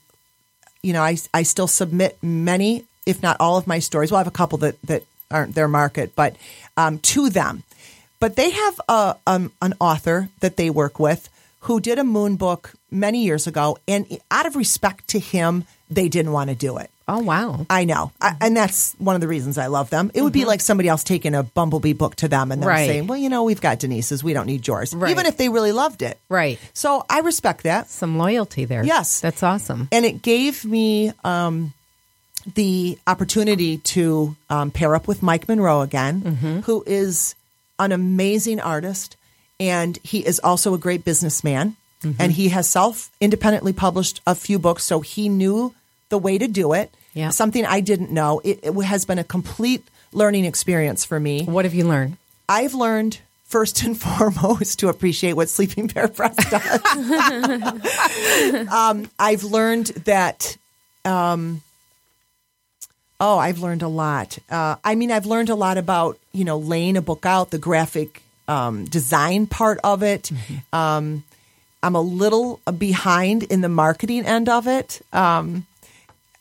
you 0.81 0.93
know, 0.93 1.01
I 1.01 1.17
I 1.33 1.43
still 1.43 1.67
submit 1.67 2.17
many, 2.21 2.85
if 3.05 3.21
not 3.21 3.37
all, 3.39 3.57
of 3.57 3.67
my 3.67 3.79
stories. 3.79 4.11
Well, 4.11 4.17
I 4.17 4.21
have 4.21 4.27
a 4.27 4.31
couple 4.31 4.57
that 4.59 4.81
that 4.83 5.03
aren't 5.31 5.55
their 5.55 5.67
market, 5.67 6.15
but 6.15 6.35
um, 6.77 6.99
to 6.99 7.29
them. 7.29 7.63
but 8.19 8.35
they 8.35 8.51
have 8.51 8.81
a, 8.87 9.15
um, 9.27 9.51
an 9.61 9.73
author 9.79 10.29
that 10.39 10.55
they 10.57 10.69
work 10.69 10.97
with 10.99 11.27
who 11.63 11.79
did 11.79 11.99
a 11.99 12.03
moon 12.03 12.35
book 12.37 12.73
many 12.91 13.23
years 13.23 13.47
ago, 13.47 13.77
and 13.87 14.05
out 14.31 14.45
of 14.45 14.55
respect 14.55 15.07
to 15.09 15.19
him, 15.19 15.65
they 15.89 16.07
didn't 16.09 16.31
want 16.31 16.49
to 16.49 16.55
do 16.55 16.77
it. 16.77 16.89
Oh 17.05 17.19
wow. 17.19 17.65
I 17.69 17.83
know, 17.83 18.13
I, 18.21 18.37
and 18.39 18.55
that's 18.55 18.93
one 18.97 19.15
of 19.15 19.21
the 19.21 19.27
reasons 19.27 19.57
I 19.57 19.67
love 19.67 19.89
them. 19.89 20.09
It 20.13 20.21
would 20.21 20.31
be 20.31 20.45
like 20.45 20.61
somebody 20.61 20.87
else 20.87 21.03
taking 21.03 21.35
a 21.35 21.43
Bumblebee 21.43 21.91
book 21.91 22.15
to 22.17 22.29
them 22.29 22.49
and 22.51 22.61
them 22.61 22.69
Mm-hmm. 22.69 22.77
Right. 22.77 22.87
saying, 22.87 23.07
"Well, 23.07 23.17
you 23.17 23.27
know, 23.27 23.43
we've 23.43 23.59
got 23.59 23.79
Denise's, 23.79 24.23
we 24.23 24.31
don't 24.31 24.45
need 24.45 24.65
yours," 24.65 24.93
Right. 24.95 25.11
even 25.11 25.25
if 25.25 25.35
they 25.35 25.49
really 25.49 25.73
loved 25.73 26.01
it. 26.01 26.17
Right. 26.29 26.57
So 26.73 27.05
I 27.09 27.19
respect 27.19 27.63
that. 27.63 27.89
Some 27.89 28.17
loyalty 28.17 28.63
there. 28.63 28.83
Yes. 28.85 29.19
That's 29.19 29.43
awesome. 29.43 29.89
and 29.91 30.05
it 30.05 30.21
gave 30.21 30.63
me 30.63 31.11
um, 31.25 31.73
the 32.55 32.97
opportunity 33.05 33.77
to 33.79 34.35
um, 34.49 34.71
pair 34.71 34.95
up 34.95 35.05
with 35.07 35.21
Mike 35.21 35.47
Monroe 35.49 35.81
again, 35.81 36.21
Mm-hmm. 36.21 36.59
who 36.61 36.83
is 36.87 37.35
an 37.79 37.91
amazing 37.91 38.61
artist, 38.61 39.17
and 39.69 39.97
he 40.03 40.25
is 40.25 40.39
also 40.39 40.73
a 40.73 40.77
great 40.77 41.05
businessman. 41.05 41.75
Mm-hmm. 42.01 42.21
And 42.21 42.31
he 42.33 42.49
has 42.49 42.69
self 42.69 43.09
independently 43.21 43.71
published 43.71 44.21
a 44.27 44.35
few 44.35 44.59
books, 44.59 44.83
so 44.83 44.99
he 44.99 45.29
knew 45.29 45.73
the 46.09 46.17
way 46.17 46.37
to 46.37 46.47
do 46.47 46.73
it. 46.73 46.93
Yeah. 47.13 47.29
Something 47.29 47.65
I 47.65 47.79
didn't 47.79 48.11
know. 48.11 48.41
It, 48.43 48.59
it 48.61 48.73
has 48.73 49.05
been 49.05 49.19
a 49.19 49.23
complete 49.23 49.87
learning 50.11 50.43
experience 50.45 51.05
for 51.05 51.17
me. 51.19 51.45
What 51.45 51.63
have 51.65 51.73
you 51.73 51.87
learned? 51.87 52.17
I've 52.49 52.73
learned 52.73 53.19
first 53.45 53.83
and 53.83 53.99
foremost 54.01 54.79
to 54.79 54.89
appreciate 54.89 55.33
what 55.33 55.47
Sleeping 55.47 55.87
Bear 55.87 56.09
Press 56.09 56.35
does. 56.49 56.81
um, 58.67 59.09
I've 59.17 59.43
learned 59.43 59.87
that. 60.05 60.57
Um, 61.05 61.61
oh, 63.19 63.37
I've 63.37 63.59
learned 63.59 63.81
a 63.81 63.87
lot. 63.87 64.39
Uh, 64.49 64.75
I 64.83 64.95
mean, 64.95 65.11
I've 65.11 65.25
learned 65.25 65.49
a 65.49 65.55
lot 65.55 65.77
about 65.77 66.19
you 66.33 66.43
know 66.43 66.57
laying 66.57 66.97
a 66.97 67.01
book 67.01 67.25
out, 67.25 67.51
the 67.51 67.59
graphic 67.59 68.22
um, 68.47 68.85
design 68.85 69.47
part 69.47 69.79
of 69.83 70.03
it. 70.03 70.31
Um, 70.71 71.23
I'm 71.81 71.95
a 71.95 72.01
little 72.01 72.59
behind 72.77 73.43
in 73.43 73.61
the 73.61 73.69
marketing 73.69 74.25
end 74.25 74.47
of 74.49 74.67
it. 74.67 75.01
Um, 75.11 75.65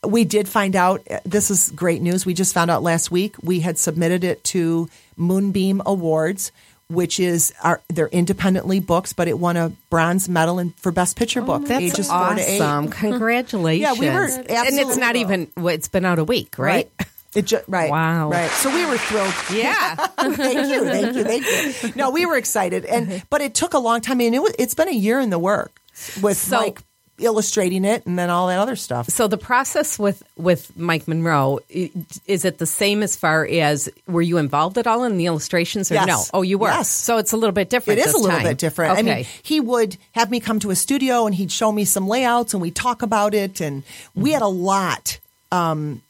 we 0.04 0.24
did 0.24 0.48
find 0.48 0.74
out 0.74 1.06
this 1.24 1.50
is 1.50 1.70
great 1.74 2.02
news. 2.02 2.26
We 2.26 2.34
just 2.34 2.54
found 2.54 2.70
out 2.70 2.82
last 2.82 3.10
week 3.10 3.36
we 3.42 3.60
had 3.60 3.78
submitted 3.78 4.24
it 4.24 4.42
to 4.44 4.88
Moonbeam 5.16 5.80
Awards, 5.86 6.50
which 6.88 7.20
is 7.20 7.52
our 7.62 7.80
they're 7.88 8.08
independently 8.08 8.80
books, 8.80 9.12
but 9.12 9.28
it 9.28 9.38
won 9.38 9.56
a 9.56 9.70
bronze 9.90 10.28
medal 10.28 10.58
in, 10.58 10.70
for 10.72 10.90
best 10.92 11.16
picture 11.16 11.40
book, 11.40 11.62
Oh, 11.64 11.66
That's 11.68 11.84
ages 11.84 12.08
four 12.08 12.34
to 12.34 12.40
eight. 12.40 12.60
awesome. 12.60 12.88
Congratulations. 12.88 13.98
Yeah, 14.00 14.00
we 14.00 14.10
were 14.14 14.24
And 14.26 14.78
it's 14.78 14.96
not 14.96 15.14
even 15.16 15.48
it's 15.58 15.88
been 15.88 16.04
out 16.04 16.18
a 16.18 16.24
week, 16.24 16.58
right? 16.58 16.90
It 17.34 17.46
ju- 17.46 17.60
right. 17.66 17.90
Wow. 17.90 18.30
Right. 18.30 18.50
So 18.50 18.72
we 18.74 18.84
were 18.86 18.98
thrilled. 18.98 19.32
Yeah. 19.52 19.94
thank 20.20 20.36
you. 20.68 20.84
Thank 20.84 21.16
you. 21.16 21.24
Thank 21.24 21.82
you. 21.82 21.92
No, 21.96 22.10
we 22.10 22.26
were 22.26 22.36
excited, 22.36 22.84
and 22.84 23.22
but 23.30 23.40
it 23.40 23.54
took 23.54 23.72
a 23.74 23.78
long 23.78 24.00
time. 24.02 24.16
I 24.16 24.18
mean, 24.18 24.34
it 24.34 24.42
was, 24.42 24.54
it's 24.58 24.74
been 24.74 24.88
a 24.88 24.92
year 24.94 25.18
in 25.20 25.30
the 25.30 25.38
work 25.38 25.72
with 26.20 26.36
So- 26.36 26.60
Mike 26.60 26.80
illustrating 27.18 27.84
it, 27.84 28.04
and 28.04 28.18
then 28.18 28.30
all 28.30 28.48
that 28.48 28.58
other 28.58 28.74
stuff. 28.74 29.08
So 29.08 29.28
the 29.28 29.38
process 29.38 29.98
with 29.98 30.22
with 30.36 30.76
Mike 30.76 31.06
Monroe 31.06 31.60
is 31.70 32.44
it 32.44 32.58
the 32.58 32.66
same 32.66 33.02
as 33.02 33.14
far 33.16 33.46
as 33.46 33.88
were 34.08 34.22
you 34.22 34.38
involved 34.38 34.76
at 34.76 34.86
all 34.88 35.04
in 35.04 35.18
the 35.18 35.26
illustrations 35.26 35.90
or 35.90 35.94
Yes. 35.94 36.06
no? 36.08 36.22
Oh, 36.34 36.42
you 36.42 36.58
were. 36.58 36.68
Yes. 36.68 36.88
So 36.88 37.18
it's 37.18 37.32
a 37.32 37.36
little 37.36 37.52
bit 37.52 37.70
different. 37.70 38.00
It 38.00 38.06
is 38.06 38.14
a 38.14 38.18
little 38.18 38.30
time. 38.30 38.42
bit 38.42 38.58
different. 38.58 38.98
Okay. 38.98 39.10
I 39.12 39.14
mean, 39.16 39.26
he 39.42 39.60
would 39.60 39.96
have 40.12 40.30
me 40.30 40.40
come 40.40 40.58
to 40.60 40.70
a 40.70 40.74
studio 40.74 41.26
and 41.26 41.34
he'd 41.34 41.52
show 41.52 41.70
me 41.70 41.84
some 41.84 42.08
layouts 42.08 42.54
and 42.54 42.60
we'd 42.62 42.74
talk 42.74 43.02
about 43.02 43.34
it. 43.34 43.60
And 43.60 43.84
we 44.16 44.32
had 44.32 44.42
a 44.42 44.48
lot. 44.48 45.18
Um, 45.52 46.02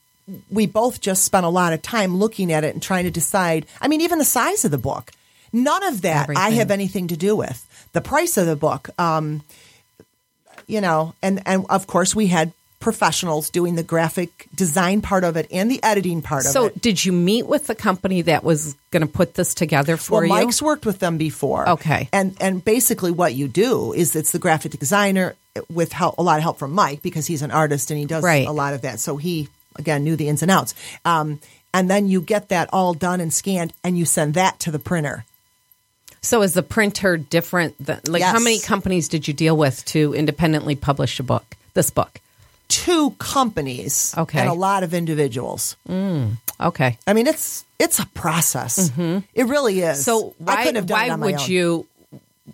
we 0.51 0.67
both 0.67 1.01
just 1.01 1.25
spent 1.25 1.45
a 1.47 1.49
lot 1.49 1.73
of 1.73 1.83
time 1.83 2.17
looking 2.17 2.53
at 2.53 2.65
it 2.65 2.75
and 2.75 2.83
trying 2.83 3.05
to 3.05 3.11
decide. 3.11 3.67
I 3.81 3.89
mean, 3.89 4.01
even 4.01 4.19
the 4.19 4.25
size 4.25 4.65
of 4.65 4.71
the 4.71 4.79
book. 4.79 5.11
None 5.53 5.85
of 5.85 6.03
that 6.03 6.31
I 6.35 6.51
have 6.51 6.71
anything 6.71 7.09
to 7.09 7.17
do 7.17 7.37
with. 7.37 7.67
The 7.93 8.01
price 8.01 8.39
of 8.39 8.47
the 8.47 8.57
book. 8.57 8.89
Um, 8.99 9.43
you 10.67 10.81
know, 10.81 11.15
and, 11.23 11.43
and 11.45 11.67
of 11.69 11.87
course, 11.87 12.15
we 12.15 12.29
had 12.29 12.53
professionals 12.81 13.49
doing 13.51 13.77
the 13.77 13.83
graphic 13.83 14.49
design 14.55 15.01
part 15.03 15.25
of 15.25 15.37
it 15.37 15.47
and 15.53 15.71
the 15.71 15.83
editing 15.83 16.21
part 16.21 16.43
so 16.43 16.67
of 16.67 16.71
it. 16.71 16.75
So, 16.75 16.81
did 16.81 17.05
you 17.05 17.13
meet 17.13 17.47
with 17.47 17.67
the 17.67 17.75
company 17.75 18.23
that 18.23 18.43
was 18.43 18.75
going 18.91 19.03
to 19.03 19.07
put 19.07 19.35
this 19.35 19.55
together 19.55 19.97
for 19.97 20.21
well, 20.21 20.23
you? 20.25 20.29
Mike's 20.29 20.61
worked 20.61 20.85
with 20.85 20.99
them 20.99 21.19
before. 21.19 21.69
Okay. 21.69 22.09
and 22.13 22.37
and 22.41 22.65
basically 22.65 23.11
what 23.11 23.35
you 23.35 23.47
do 23.47 23.93
is 23.93 24.17
it's 24.17 24.33
the 24.33 24.39
graphic 24.39 24.73
designer 24.73 25.37
with 25.71 25.93
help, 25.93 26.19
a 26.19 26.23
lot 26.23 26.39
of 26.39 26.43
help 26.43 26.59
from 26.59 26.73
Mike 26.73 27.03
because 27.03 27.27
he's 27.27 27.43
an 27.43 27.51
artist 27.51 27.91
and 27.91 28.01
he 28.01 28.07
does 28.07 28.25
Right. 28.25 28.47
a 28.47 28.53
lot 28.53 28.75
of 28.75 28.83
that. 28.83 28.99
So 29.01 29.17
he 29.17 29.49
again 29.77 30.05
knew 30.05 30.17
the 30.17 30.29
ins 30.29 30.43
and 30.43 30.51
outs. 30.51 30.75
Um, 31.05 31.41
and 31.75 31.89
then 31.91 32.09
you 32.09 32.21
get 32.21 32.49
that 32.51 32.69
all 32.73 32.93
done 32.95 33.21
and 33.21 33.33
scanned, 33.33 33.73
and 33.83 33.97
you 33.99 34.05
send 34.05 34.35
that 34.35 34.61
to 34.61 34.71
the 34.71 34.79
printer. 34.79 35.25
so 36.21 36.43
is 36.43 36.55
the 36.55 36.63
printer 36.63 37.17
different? 37.17 37.75
Than, 37.85 38.01
like 38.07 38.23
how 38.23 38.39
many 38.39 38.61
companies 38.61 39.09
did 39.09 39.27
you 39.27 39.35
deal 39.35 39.57
with 39.57 39.85
to 39.87 40.15
independently 40.15 40.77
publish 40.77 41.19
a 41.19 41.23
book? 41.23 41.57
This 41.75 41.91
book. 41.91 42.21
Two 42.69 43.11
companies, 43.19 44.15
Okay. 44.17 44.39
and 44.41 44.49
a 44.49 44.55
lot 44.55 44.83
of 44.83 44.95
individuals. 44.95 45.77
Okay. 46.61 46.99
I 47.07 47.13
mean, 47.13 47.27
it's 47.27 47.65
it's 47.79 47.99
a 47.99 48.07
process. 48.15 48.91
It 49.35 49.45
really 49.47 49.81
is. 49.81 49.99
Mm-hmm. 49.99 50.03
So 50.03 50.35
I 50.41 50.45
why 50.45 50.57
couldn't 50.63 50.77
have 50.77 50.87
done 50.87 50.99
why 50.99 51.07
it 51.07 51.11
on 51.11 51.21
my 51.21 51.27
would 51.27 51.35
own. 51.41 51.51
you? 51.51 51.87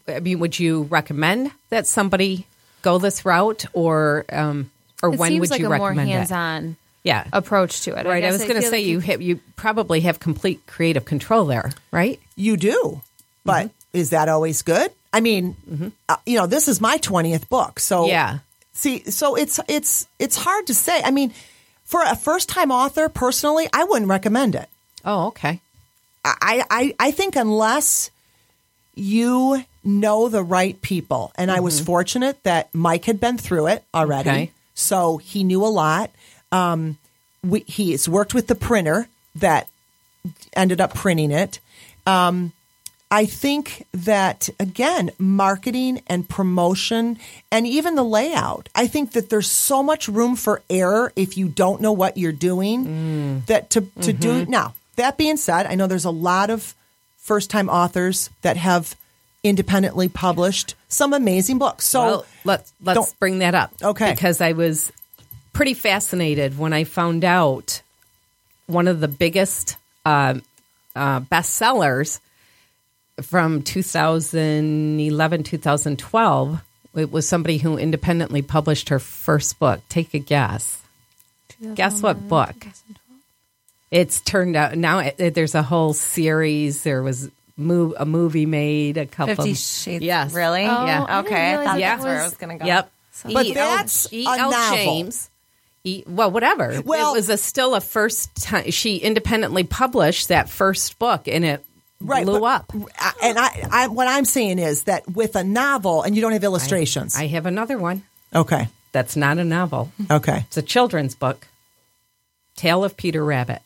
I 0.06 0.20
mean, 0.20 0.38
would 0.38 0.58
you 0.58 0.82
recommend 0.84 1.50
that 1.70 1.86
somebody 1.86 2.46
go 2.82 2.98
this 2.98 3.24
route, 3.24 3.66
or 3.74 4.24
um, 4.32 4.70
or 5.02 5.12
It 5.12 5.18
when 5.18 5.30
seems 5.30 5.40
would 5.40 5.50
like 5.50 5.60
you 5.60 5.66
a 5.72 5.76
more 5.78 5.88
recommend 5.88 6.10
it? 6.10 6.76
Hands-on 7.09 7.30
Yeah, 7.32 7.38
approach 7.38 7.82
to 7.82 7.90
it. 7.92 8.06
right. 8.06 8.16
I, 8.16 8.20
guess 8.20 8.32
was 8.32 8.42
going 8.44 8.61
to 8.61 8.66
say 8.68 8.78
like 8.78 8.86
you 8.86 9.00
have 9.00 9.22
you 9.22 9.40
probably 9.56 10.00
have 10.00 10.20
complete 10.20 10.66
creative 10.66 11.04
control 11.04 11.44
there, 11.46 11.72
right? 11.90 12.20
You 12.36 12.56
do, 12.56 13.00
but 13.44 13.66
Mm-hmm. 13.66 13.98
is 13.98 14.11
that 14.11 14.28
always 14.28 14.62
good? 14.62 14.90
I 15.12 15.20
mean, 15.20 15.56
uh, 16.09 16.16
you 16.26 16.36
know, 16.38 16.46
this 16.46 16.68
is 16.68 16.80
my 16.80 16.98
twentieth 16.98 17.48
book, 17.48 17.80
so 17.80 18.06
Yeah. 18.06 18.38
See, 18.72 19.02
so 19.11 19.34
it's 19.36 19.59
it's 19.68 20.06
it's 20.18 20.36
hard 20.36 20.66
to 20.68 20.74
say. 20.74 21.00
I 21.02 21.11
mean, 21.11 21.32
for 21.84 22.02
a 22.02 22.14
first 22.14 22.48
time 22.48 22.70
author, 22.70 23.09
personally, 23.09 23.68
I 23.72 23.84
wouldn't 23.84 24.09
recommend 24.11 24.54
it. 24.54 24.68
Oh, 25.04 25.28
okay. 25.28 25.61
I 26.24 26.62
I, 26.70 26.94
I 27.00 27.11
think 27.11 27.36
unless 27.36 28.11
you 28.94 29.64
know 29.84 30.28
the 30.28 30.42
right 30.42 30.80
people, 30.82 31.32
and 31.36 31.50
I 31.50 31.61
was 31.61 31.80
fortunate 31.80 32.42
that 32.44 32.68
Mike 32.74 33.06
had 33.06 33.18
been 33.20 33.38
through 33.38 33.68
it 33.68 33.82
already, 33.94 34.28
Mm-hmm. 34.28 34.42
Okay. 34.42 34.52
so 34.74 35.16
he 35.16 35.42
knew 35.44 35.64
a 35.64 35.72
lot. 35.72 36.11
Um, 36.53 36.99
we, 37.42 37.61
he's 37.61 38.09
worked 38.09 38.34
with 38.34 38.46
the 38.46 38.55
printer 38.55 39.09
that 39.36 39.68
ended 40.55 40.80
up 40.80 40.94
printing 40.94 41.30
it. 41.30 41.61
Um, 42.07 42.53
I 43.11 43.24
think 43.24 43.86
that 43.92 44.51
again, 44.61 45.11
marketing 45.18 46.03
and 46.09 46.28
promotion 46.28 47.18
and 47.51 47.66
even 47.66 47.94
the 47.94 48.03
layout. 48.03 48.68
I 48.74 48.86
think 48.86 49.12
that 49.12 49.30
there's 49.30 49.51
so 49.51 49.82
much 49.82 50.09
room 50.09 50.36
for 50.36 50.62
error 50.68 51.12
if 51.16 51.38
you 51.38 51.49
don't 51.49 51.80
know 51.80 51.92
what 51.92 52.18
you're 52.18 52.32
doing. 52.32 53.42
That 53.46 53.70
to 53.70 53.82
to 54.03 54.12
do 54.12 54.44
now. 54.46 54.74
That 54.96 55.16
being 55.16 55.36
said, 55.38 55.66
I 55.66 55.74
know 55.74 55.86
there's 55.86 56.05
a 56.05 56.11
lot 56.11 56.51
of 56.51 56.74
first 57.16 57.51
time 57.51 57.68
authors 57.70 58.28
that 58.42 58.57
have 58.57 58.94
independently 59.42 60.09
published 60.09 60.74
some 60.88 61.12
amazing 61.14 61.59
books. 61.59 61.86
So 61.86 62.01
well, 62.01 62.26
let's 62.44 62.72
let's 62.82 63.12
bring 63.14 63.38
that 63.38 63.55
up. 63.55 63.72
Okay. 63.82 64.11
Because 64.11 64.40
I 64.40 64.53
was 64.53 64.92
pretty 65.59 65.74
fascinated 65.74 66.56
when 66.56 66.72
I 66.72 66.84
found 66.84 67.24
out 67.24 67.82
one 68.68 68.86
of 68.86 69.00
the 69.00 69.09
biggest 69.09 69.76
uh, 70.06 70.34
uh, 70.94 71.18
bestsellers 71.18 72.20
from 73.22 73.62
2011 73.62 75.42
2012 75.42 76.61
it 76.94 77.11
was 77.11 77.28
somebody 77.28 77.59
who 77.59 77.76
independently 77.76 78.40
published 78.40 78.90
her 78.90 79.00
first 79.00 79.59
book 79.59 79.80
take 79.88 80.14
a 80.14 80.20
guess 80.20 80.80
guess 81.74 82.00
what 82.02 82.28
book 82.28 82.54
it's 83.90 84.20
turned 84.20 84.54
out 84.54 84.76
now 84.78 85.00
it, 85.00 85.16
it- 85.18 85.34
there's 85.34 85.56
a 85.56 85.62
whole 85.64 85.92
series 85.92 86.84
there 86.84 87.02
was 87.02 87.28
move, 87.56 87.94
a 87.98 88.06
movie 88.06 88.46
made 88.46 88.96
a 88.96 89.06
couple 89.06 89.34
Fifty 89.34 89.54
Shades. 89.54 90.04
yes 90.04 90.32
Really? 90.32 90.62
Oh, 90.66 90.86
Yeah. 90.86 91.18
Okay. 91.22 91.34
I 91.34 91.50
realize 91.50 91.66
thought 91.66 91.74
that 91.74 91.80
that's 91.80 92.04
where 92.04 92.12
I 92.20 92.22
was- 92.22 92.30
was 92.30 92.38
going 92.38 92.59
to 92.59 92.62
go. 92.62 92.66
Yep. 92.68 92.92
But 93.24 93.46
E.L. 93.46 93.54
that's 93.76 94.12
E.L. 94.12 94.32
a 94.32 94.36
novel. 94.52 94.76
James. 94.76 95.28
Well, 96.07 96.30
whatever. 96.30 96.80
Well- 96.84 97.12
it 97.14 97.16
was 97.16 97.28
a, 97.28 97.36
still 97.36 97.74
a 97.74 97.80
first 97.80 98.34
time. 98.36 98.70
She 98.70 98.97
independently 98.97 99.64
published 99.64 100.28
that 100.28 100.49
first 100.49 100.99
book, 100.99 101.26
and 101.28 101.45
it 101.45 101.64
right, 102.01 102.24
blew 102.24 102.41
but- 102.41 102.47
up. 102.47 102.72
I- 102.99 103.12
And 103.22 103.39
I, 103.39 103.68
I, 103.70 103.86
what 103.89 104.07
I'm 104.09 104.24
saying 104.24 104.59
is 104.59 104.84
that 104.84 105.09
with 105.09 105.36
a 105.36 105.45
novel, 105.45 106.03
and 106.03 106.14
you 106.16 106.22
don't 106.22 106.32
have 106.32 106.45
illustrations. 106.45 107.16
I 107.16 107.26
have 107.28 107.47
another 107.47 107.78
one 107.78 108.03
okay, 108.34 108.68
that's 108.93 109.16
not 109.16 109.39
a 109.39 109.45
novel. 109.45 109.91
okay. 110.11 110.45
It's 110.49 110.57
a 110.57 110.62
children's 110.62 111.14
book. 111.14 111.47
Tale 112.57 112.82
of 112.84 112.97
Peter 112.97 113.24
Rabbit. 113.24 113.62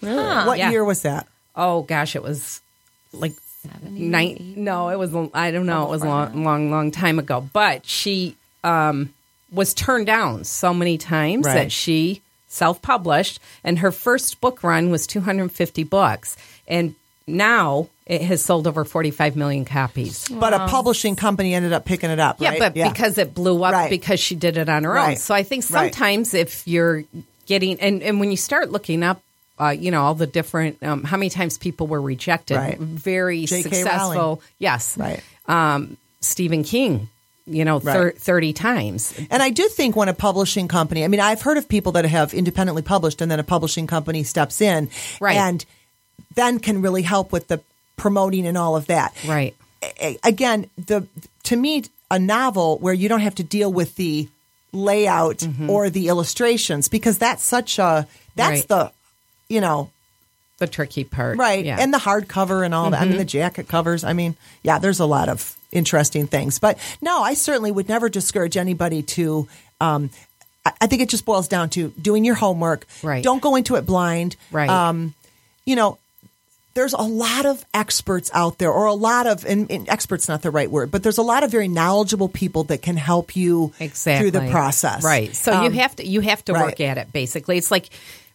What 0.00 0.58
Yeah. 0.58 0.70
year 0.70 0.84
was 0.84 1.02
that? 1.02 1.26
Oh 1.56 1.82
gosh, 1.82 2.14
it 2.16 2.22
was 2.22 2.60
like 3.12 3.32
nine. 3.82 4.54
No, 4.56 4.88
it 4.90 4.98
was. 4.98 5.14
I 5.34 5.50
don't 5.50 5.66
know. 5.66 5.84
It 5.84 5.90
was 5.90 6.02
a 6.02 6.06
long, 6.06 6.44
long, 6.44 6.70
long 6.70 6.90
time 6.90 7.18
ago. 7.18 7.40
But 7.52 7.84
she 7.86 8.36
um, 8.64 9.12
was 9.52 9.74
turned 9.74 10.06
down 10.06 10.44
so 10.44 10.72
many 10.74 10.96
times 10.98 11.46
Right. 11.46 11.54
that 11.54 11.72
she 11.72 12.22
self-published, 12.48 13.40
and 13.64 13.78
her 13.78 13.92
first 13.92 14.40
book 14.40 14.62
run 14.62 14.90
was 14.90 15.06
250 15.06 15.84
books. 15.84 16.36
And 16.68 16.94
now 17.26 17.88
it 18.06 18.22
has 18.22 18.44
sold 18.44 18.66
over 18.66 18.84
45 18.84 19.36
million 19.36 19.64
copies. 19.64 20.28
But 20.28 20.52
a 20.52 20.66
publishing 20.66 21.14
company 21.16 21.54
ended 21.54 21.72
up 21.72 21.84
picking 21.84 22.10
it 22.10 22.18
up, 22.18 22.40
Yeah, 22.40 22.50
right? 22.50 22.58
but 22.58 22.74
because 22.74 23.18
it 23.18 23.34
blew 23.34 23.62
up 23.62 23.72
Right. 23.72 23.90
because 23.90 24.18
she 24.20 24.34
did 24.34 24.56
it 24.56 24.68
on 24.68 24.84
her 24.84 24.98
own. 24.98 25.16
So 25.16 25.34
I 25.34 25.42
think 25.44 25.64
Right. 25.70 25.92
sometimes 25.94 26.34
if 26.34 26.66
you're 26.66 27.04
getting 27.46 27.80
and 27.80 28.02
and 28.02 28.20
when 28.20 28.30
you 28.30 28.36
start 28.36 28.70
looking 28.70 29.02
up. 29.02 29.22
Uh, 29.58 29.68
you 29.78 29.90
know 29.90 30.00
all 30.02 30.14
the 30.14 30.26
different 30.26 30.82
um, 30.82 31.04
how 31.04 31.18
many 31.18 31.28
times 31.28 31.58
people 31.58 31.86
were 31.86 32.00
rejected 32.00 32.56
Right. 32.56 32.78
very 32.78 33.44
J.K. 33.44 33.62
successful 33.64 34.14
Rowling. 34.14 34.38
yes 34.58 34.96
Right. 34.96 35.20
um, 35.48 35.98
stephen 36.22 36.64
king 36.64 37.10
you 37.50 37.64
know 37.64 37.78
thir- 37.80 38.04
Right. 38.06 38.18
30 38.18 38.52
times 38.52 39.12
And 39.30 39.42
I 39.42 39.50
do 39.50 39.68
think 39.68 39.96
when 39.96 40.08
a 40.08 40.14
publishing 40.14 40.68
company, 40.68 41.04
I 41.04 41.08
mean, 41.08 41.20
I've 41.20 41.42
heard 41.42 41.58
of 41.58 41.68
people 41.68 41.92
that 41.92 42.04
have 42.04 42.32
independently 42.34 42.82
published 42.82 43.20
and 43.20 43.30
then 43.30 43.40
a 43.40 43.44
publishing 43.44 43.86
company 43.86 44.22
steps 44.24 44.60
in 44.60 44.88
Right. 45.20 45.36
and 45.36 45.64
then 46.34 46.58
can 46.60 46.80
really 46.82 47.02
help 47.02 47.32
with 47.32 47.48
the 47.48 47.60
promoting 47.96 48.46
and 48.46 48.56
all 48.56 48.76
of 48.76 48.86
that. 48.86 49.14
right 49.26 49.54
Again, 50.24 50.66
the 50.86 51.06
to 51.44 51.56
me, 51.56 51.84
a 52.10 52.18
novel 52.18 52.78
where 52.78 52.94
you 52.94 53.08
don't 53.08 53.20
have 53.20 53.34
to 53.36 53.42
deal 53.42 53.72
with 53.72 53.96
the 53.96 54.28
layout 54.72 55.38
mm-hmm. 55.38 55.68
or 55.70 55.90
the 55.90 56.08
illustrations 56.08 56.88
because 56.88 57.18
that's 57.18 57.42
such 57.44 57.78
a 57.78 58.06
that's 58.36 58.60
Right. 58.60 58.68
the 58.68 58.92
you 59.48 59.60
know 59.60 59.90
the 60.60 60.68
tricky 60.68 61.02
part 61.02 61.36
right 61.38 61.64
yeah. 61.64 61.78
and 61.80 61.92
the 61.92 61.98
hardcover 61.98 62.64
and 62.64 62.72
all 62.72 62.90
that. 62.90 62.98
I 62.98 63.00
Mm-hmm. 63.00 63.08
mean, 63.10 63.18
the 63.18 63.24
jacket 63.24 63.66
covers. 63.66 64.04
I 64.04 64.12
mean, 64.12 64.36
yeah, 64.62 64.78
there's 64.78 65.00
a 65.00 65.06
lot 65.06 65.28
of 65.28 65.56
interesting 65.72 66.26
things. 66.28 66.58
But 66.60 66.78
no, 67.02 67.20
I 67.22 67.34
certainly 67.34 67.72
would 67.72 67.88
never 67.88 68.08
discourage 68.08 68.56
anybody 68.56 69.02
to. 69.02 69.48
Um, 69.80 70.10
I- 70.64 70.72
I 70.82 70.86
think 70.86 71.00
it 71.02 71.08
just 71.08 71.24
boils 71.24 71.48
down 71.48 71.70
to 71.70 71.88
doing 72.00 72.24
your 72.24 72.34
homework. 72.36 72.86
Right. 73.02 73.24
Don't 73.24 73.40
go 73.42 73.56
into 73.56 73.76
it 73.76 73.86
blind. 73.86 74.36
Right. 74.52 74.68
Um, 74.68 75.14
you 75.64 75.74
know, 75.76 75.96
there's 76.74 76.92
a 76.92 77.02
lot 77.02 77.46
of 77.46 77.64
experts 77.74 78.30
out 78.32 78.58
there, 78.58 78.70
or 78.70 78.84
a 78.86 78.94
lot 78.94 79.26
of, 79.26 79.44
and, 79.44 79.68
and 79.70 79.88
experts 79.88 80.28
not 80.28 80.42
the 80.42 80.50
right 80.52 80.70
word, 80.70 80.90
but 80.90 81.02
there's 81.02 81.18
a 81.18 81.22
lot 81.22 81.42
of 81.42 81.50
very 81.50 81.66
knowledgeable 81.66 82.28
people 82.28 82.64
that 82.64 82.80
can 82.82 82.96
help 82.96 83.34
you 83.34 83.72
exactly 83.80 84.30
through 84.30 84.40
the 84.40 84.50
process. 84.50 85.02
right 85.02 85.34
so 85.34 85.52
Um, 85.52 85.64
you 85.64 85.70
have 85.80 85.96
to 85.96 86.06
you 86.06 86.20
have 86.20 86.44
to 86.44 86.52
right. 86.52 86.66
work 86.66 86.80
at 86.80 86.96
it 86.98 87.12
basically 87.12 87.58
it's 87.58 87.70
like 87.72 87.88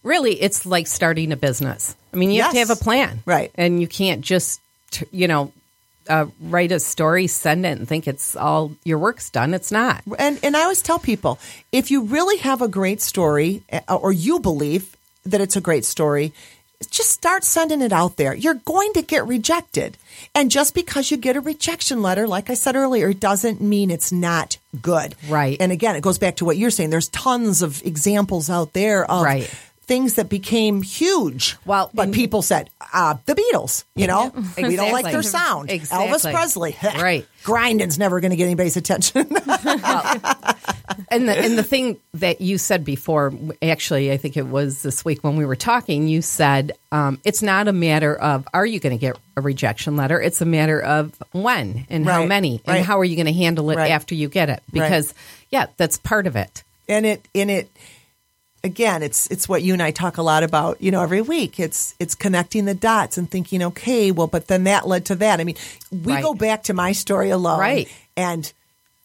really 0.06 0.40
it's 0.42 0.66
like 0.66 0.88
starting 0.88 1.32
a 1.32 1.36
business 1.36 1.96
i 2.14 2.18
mean 2.18 2.30
you 2.32 2.42
have 2.42 2.54
to 2.54 2.60
have 2.60 2.70
a 2.70 2.76
plan 2.78 3.20
Right. 3.26 3.52
and 3.56 3.82
you 3.82 3.88
can't 3.88 4.22
just 4.22 4.62
you 5.12 5.28
know 5.28 5.52
uh, 6.08 6.28
write 6.40 6.72
a 6.72 6.80
story 6.80 7.26
send 7.28 7.66
it 7.66 7.78
and 7.80 7.88
think 7.88 8.08
it's 8.08 8.36
all 8.36 8.72
your 8.84 9.00
work's 9.00 9.30
done 9.32 9.54
it's 9.56 9.72
not 9.72 10.04
And 10.20 10.40
and 10.44 10.56
I 10.56 10.62
always 10.62 10.84
tell 10.84 11.00
people 11.00 11.40
if 11.72 11.90
you 11.90 12.04
really 12.04 12.38
have 12.38 12.62
a 12.62 12.68
great 12.68 13.02
story 13.02 13.64
uh, 13.74 13.96
or 13.96 14.12
you 14.14 14.40
believe 14.40 14.96
that 15.26 15.42
it's 15.42 15.56
a 15.56 15.62
great 15.62 15.84
story, 15.86 16.32
just 16.92 17.10
start 17.10 17.44
sending 17.44 17.82
it 17.82 17.92
out 17.92 18.18
there. 18.18 18.36
You're 18.36 18.54
going 18.66 18.94
to 18.94 19.02
get 19.02 19.26
rejected. 19.26 19.98
And 20.36 20.52
just 20.52 20.76
because 20.76 21.10
you 21.10 21.18
get 21.18 21.36
a 21.36 21.42
rejection 21.42 22.04
letter, 22.04 22.28
like 22.28 22.52
I 22.52 22.54
said 22.54 22.76
earlier, 22.76 23.12
doesn't 23.12 23.60
mean 23.60 23.90
it's 23.90 24.12
not 24.12 24.58
good. 24.84 25.16
Right. 25.28 25.58
And 25.60 25.72
again, 25.72 25.96
it 25.96 26.02
goes 26.04 26.20
back 26.20 26.36
to 26.36 26.46
what 26.46 26.58
you're 26.58 26.70
saying. 26.70 26.92
There's 26.92 27.08
tons 27.10 27.64
of 27.64 27.82
examples 27.84 28.52
out 28.52 28.74
there 28.74 29.10
of 29.10 29.24
Right. 29.24 29.50
Things 29.88 30.16
that 30.16 30.30
became 30.30 30.82
huge. 30.82 31.58
Well, 31.66 31.90
but 31.94 32.12
people 32.12 32.42
said, 32.42 32.70
uh, 32.94 33.16
the 33.26 33.36
Beatles, 33.36 33.84
you 33.96 34.08
know, 34.08 34.34
we 34.58 34.76
don't 34.76 34.92
like 34.92 35.06
their 35.06 35.22
sound. 35.24 35.70
Exactly. 35.72 36.08
Elvis 36.08 36.32
Presley. 36.34 36.76
Right. 36.84 37.26
Grinding's 37.44 38.00
never 38.00 38.20
going 38.20 38.32
to 38.32 38.38
get 38.38 38.46
anybody's 38.46 38.76
attention. 38.78 39.22
and 41.10 41.28
the 41.30 41.36
and 41.38 41.58
the 41.58 41.64
thing 41.64 41.98
that 42.16 42.42
you 42.42 42.58
said 42.58 42.84
before, 42.84 43.34
actually, 43.62 44.12
I 44.12 44.18
think 44.18 44.38
it 44.38 44.48
was 44.48 44.82
this 44.82 45.06
week 45.06 45.24
when 45.24 45.36
we 45.38 45.46
were 45.46 45.56
talking. 45.56 46.08
You 46.08 46.22
said 46.22 46.72
um, 46.92 47.20
it's 47.24 47.42
not 47.42 47.68
a 47.68 47.74
matter 47.74 48.16
of 48.16 48.48
are 48.54 48.66
you 48.66 48.80
going 48.80 48.98
to 48.98 49.00
get 49.00 49.18
a 49.38 49.42
rejection 49.42 49.96
letter. 49.96 50.20
It's 50.20 50.42
a 50.42 50.46
matter 50.46 50.82
of 50.82 51.14
when 51.32 51.86
and 51.90 52.06
how 52.06 52.20
Right, 52.22 52.28
many 52.30 52.62
right. 52.66 52.78
and 52.78 52.86
how 52.86 53.00
are 53.00 53.06
you 53.06 53.16
going 53.16 53.28
to 53.28 53.34
handle 53.34 53.70
it 53.72 53.76
Right. 53.78 53.92
after 53.92 54.16
you 54.16 54.28
get 54.30 54.50
it. 54.50 54.64
Because 54.72 55.14
yeah, 55.50 55.68
that's 55.78 55.98
part 55.98 56.28
of 56.28 56.36
it. 56.36 56.64
and 56.88 57.06
it 57.06 57.28
in 57.34 57.50
it 57.50 57.70
again 58.66 59.04
it's 59.04 59.28
it's 59.32 59.48
what 59.48 59.62
you 59.62 59.74
and 59.74 59.82
I 59.84 59.92
talk 59.92 60.18
a 60.18 60.22
lot 60.24 60.44
about 60.44 60.82
you 60.82 60.90
know 60.92 61.02
every 61.02 61.22
week 61.22 61.60
it's 61.60 61.94
it's 62.00 62.16
connecting 62.16 62.66
the 62.66 62.74
dots 62.74 63.18
and 63.18 63.30
thinking 63.30 63.62
okay 63.64 64.12
well 64.12 64.28
but 64.28 64.48
then 64.48 64.64
that 64.66 64.88
led 64.88 65.06
to 65.06 65.16
that 65.16 65.40
I 65.40 65.44
mean 65.44 65.56
we 65.92 66.14
Right. 66.14 66.24
go 66.24 66.34
back 66.34 66.64
to 66.64 66.74
my 66.74 66.92
story 66.92 67.30
alone 67.30 67.60
Right. 67.60 67.88
and 68.18 68.52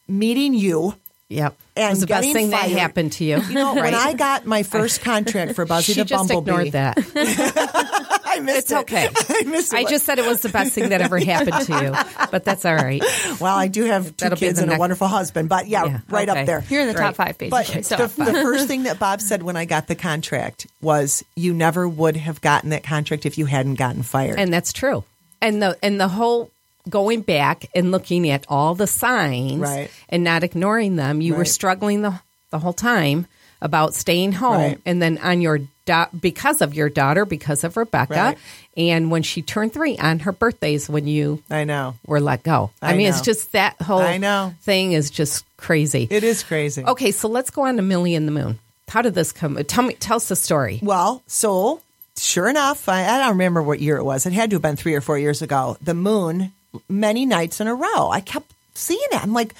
meeting 0.08 0.54
you 0.54 0.94
Yep, 1.28 1.56
and 1.80 1.88
it 1.88 1.90
was 1.90 2.00
the 2.00 2.06
best 2.06 2.22
getting 2.22 2.34
thing 2.34 2.50
that 2.50 2.70
happened 2.70 3.12
to 3.12 3.24
you. 3.24 3.40
you 3.42 3.54
know 3.54 3.74
right? 3.74 3.84
when? 3.84 3.94
I 3.94 4.12
got 4.14 4.46
my 4.46 4.62
first 4.62 5.00
contract 5.02 5.54
for 5.54 5.64
Buzzy 5.64 5.92
she 5.94 6.00
the 6.00 6.04
just 6.04 6.28
Bumblebee 6.28 6.50
ignored 6.68 6.72
that. 6.72 6.98
I 8.24 8.38
missed 8.40 8.58
It's 8.58 8.72
it. 8.72 8.78
okay. 8.78 9.08
I 9.28 9.42
missed 9.44 9.72
it. 9.72 9.76
I 9.76 9.84
just 9.84 10.06
said 10.06 10.18
it 10.18 10.26
was 10.26 10.40
the 10.42 10.48
best 10.48 10.72
thing 10.72 10.90
that 10.90 11.00
ever 11.00 11.18
happened 11.18 11.66
to 11.66 11.82
you, 11.84 12.28
but 12.30 12.44
that's 12.44 12.64
all 12.64 12.74
right. 12.76 13.02
well 13.40 13.56
I 13.56 13.68
do 13.68 13.84
have 13.84 14.16
two 14.16 14.24
That'll 14.24 14.38
kids 14.38 14.58
the 14.58 14.64
and 14.64 14.72
a 14.72 14.78
wonderful 14.78 15.08
husband 15.08 15.48
but 15.48 15.66
yeah, 15.66 15.84
Yeah, 15.84 16.00
right 16.08 16.28
okay. 16.28 16.40
up 16.40 16.46
there 16.46 16.64
You're 16.68 16.82
in 16.82 16.88
the 16.88 16.94
top 16.94 17.18
Right. 17.18 17.36
five, 17.36 17.38
But 17.38 17.50
basically. 17.66 17.80
the, 17.82 18.08
so. 18.08 18.24
the 18.24 18.32
first 18.32 18.68
thing 18.68 18.84
that 18.84 18.98
Bob 18.98 19.20
said 19.20 19.42
when 19.42 19.56
I 19.56 19.64
got 19.64 19.86
the 19.88 19.94
contract 19.94 20.66
was, 20.80 21.24
"You 21.36 21.52
never 21.54 21.88
would 21.88 22.16
have 22.16 22.40
gotten 22.40 22.70
that 22.70 22.82
contract 22.84 23.26
if 23.26 23.36
you 23.38 23.46
hadn't 23.46 23.74
gotten 23.76 24.02
fired." 24.02 24.38
And 24.38 24.52
that's 24.52 24.72
true. 24.72 25.04
And 25.42 25.62
the 25.62 25.76
and 25.82 26.00
the 26.00 26.08
whole 26.08 26.50
going 26.88 27.20
back 27.20 27.66
and 27.74 27.90
looking 27.90 28.28
at 28.30 28.44
all 28.48 28.74
the 28.74 28.86
signs 28.86 29.60
Right. 29.60 29.90
and 30.08 30.24
not 30.24 30.42
ignoring 30.42 30.96
them, 30.96 31.20
you 31.20 31.34
were 31.34 31.44
struggling 31.44 32.02
the 32.02 32.20
the 32.50 32.58
whole 32.58 32.72
time 32.72 33.26
about 33.62 33.94
staying 33.94 34.32
home 34.32 34.56
Right. 34.56 34.80
and 34.86 35.00
then 35.00 35.18
on 35.18 35.40
your 35.40 35.60
da- 35.84 36.06
because 36.18 36.60
of 36.62 36.74
your 36.74 36.88
daughter 36.88 37.24
because 37.24 37.62
of 37.62 37.76
Rebecca 37.76 38.12
Right. 38.14 38.38
and 38.76 39.10
when 39.10 39.22
she 39.22 39.42
turned 39.42 39.72
3 39.72 39.98
on 39.98 40.20
her 40.20 40.32
birthdays 40.32 40.88
when 40.88 41.06
you 41.06 41.42
I 41.50 41.62
know 41.64 41.94
were 42.06 42.20
let 42.20 42.42
go. 42.42 42.70
I, 42.82 42.92
I 42.94 42.96
mean 42.96 43.06
it's 43.08 43.20
just 43.20 43.52
that 43.52 43.80
whole 43.82 44.00
I 44.00 44.16
know. 44.16 44.54
thing 44.62 44.92
is 44.92 45.10
just 45.10 45.44
crazy. 45.58 46.08
it 46.10 46.24
is 46.24 46.42
crazy. 46.42 46.84
Okay, 46.84 47.12
so 47.12 47.28
let's 47.28 47.50
go 47.50 47.66
on 47.66 47.76
to 47.76 47.82
Millie 47.82 48.14
and 48.16 48.26
the 48.26 48.32
Moon. 48.32 48.58
How 48.88 49.02
did 49.02 49.14
this 49.14 49.30
come? 49.30 49.62
Tell 49.64 49.84
me 49.84 49.94
tell 49.94 50.16
us 50.16 50.28
the 50.28 50.34
story. 50.36 50.80
Well, 50.82 51.22
so 51.28 51.82
sure 52.16 52.48
enough, 52.48 52.88
I, 52.88 53.04
I 53.04 53.18
don't 53.18 53.30
remember 53.32 53.62
what 53.62 53.78
year 53.78 53.96
it 53.98 54.04
was. 54.04 54.26
It 54.26 54.32
had 54.32 54.50
to 54.50 54.56
have 54.56 54.62
been 54.62 54.74
three 54.76 54.94
or 54.96 55.00
four 55.00 55.18
years 55.18 55.42
ago. 55.42 55.76
The 55.82 55.94
moon, 55.94 56.50
many 56.88 57.26
nights 57.26 57.60
in 57.60 57.66
a 57.66 57.74
row. 57.74 58.10
I 58.10 58.20
kept 58.20 58.52
seeing 58.74 59.00
it. 59.12 59.22
I'm 59.22 59.32
like, 59.32 59.54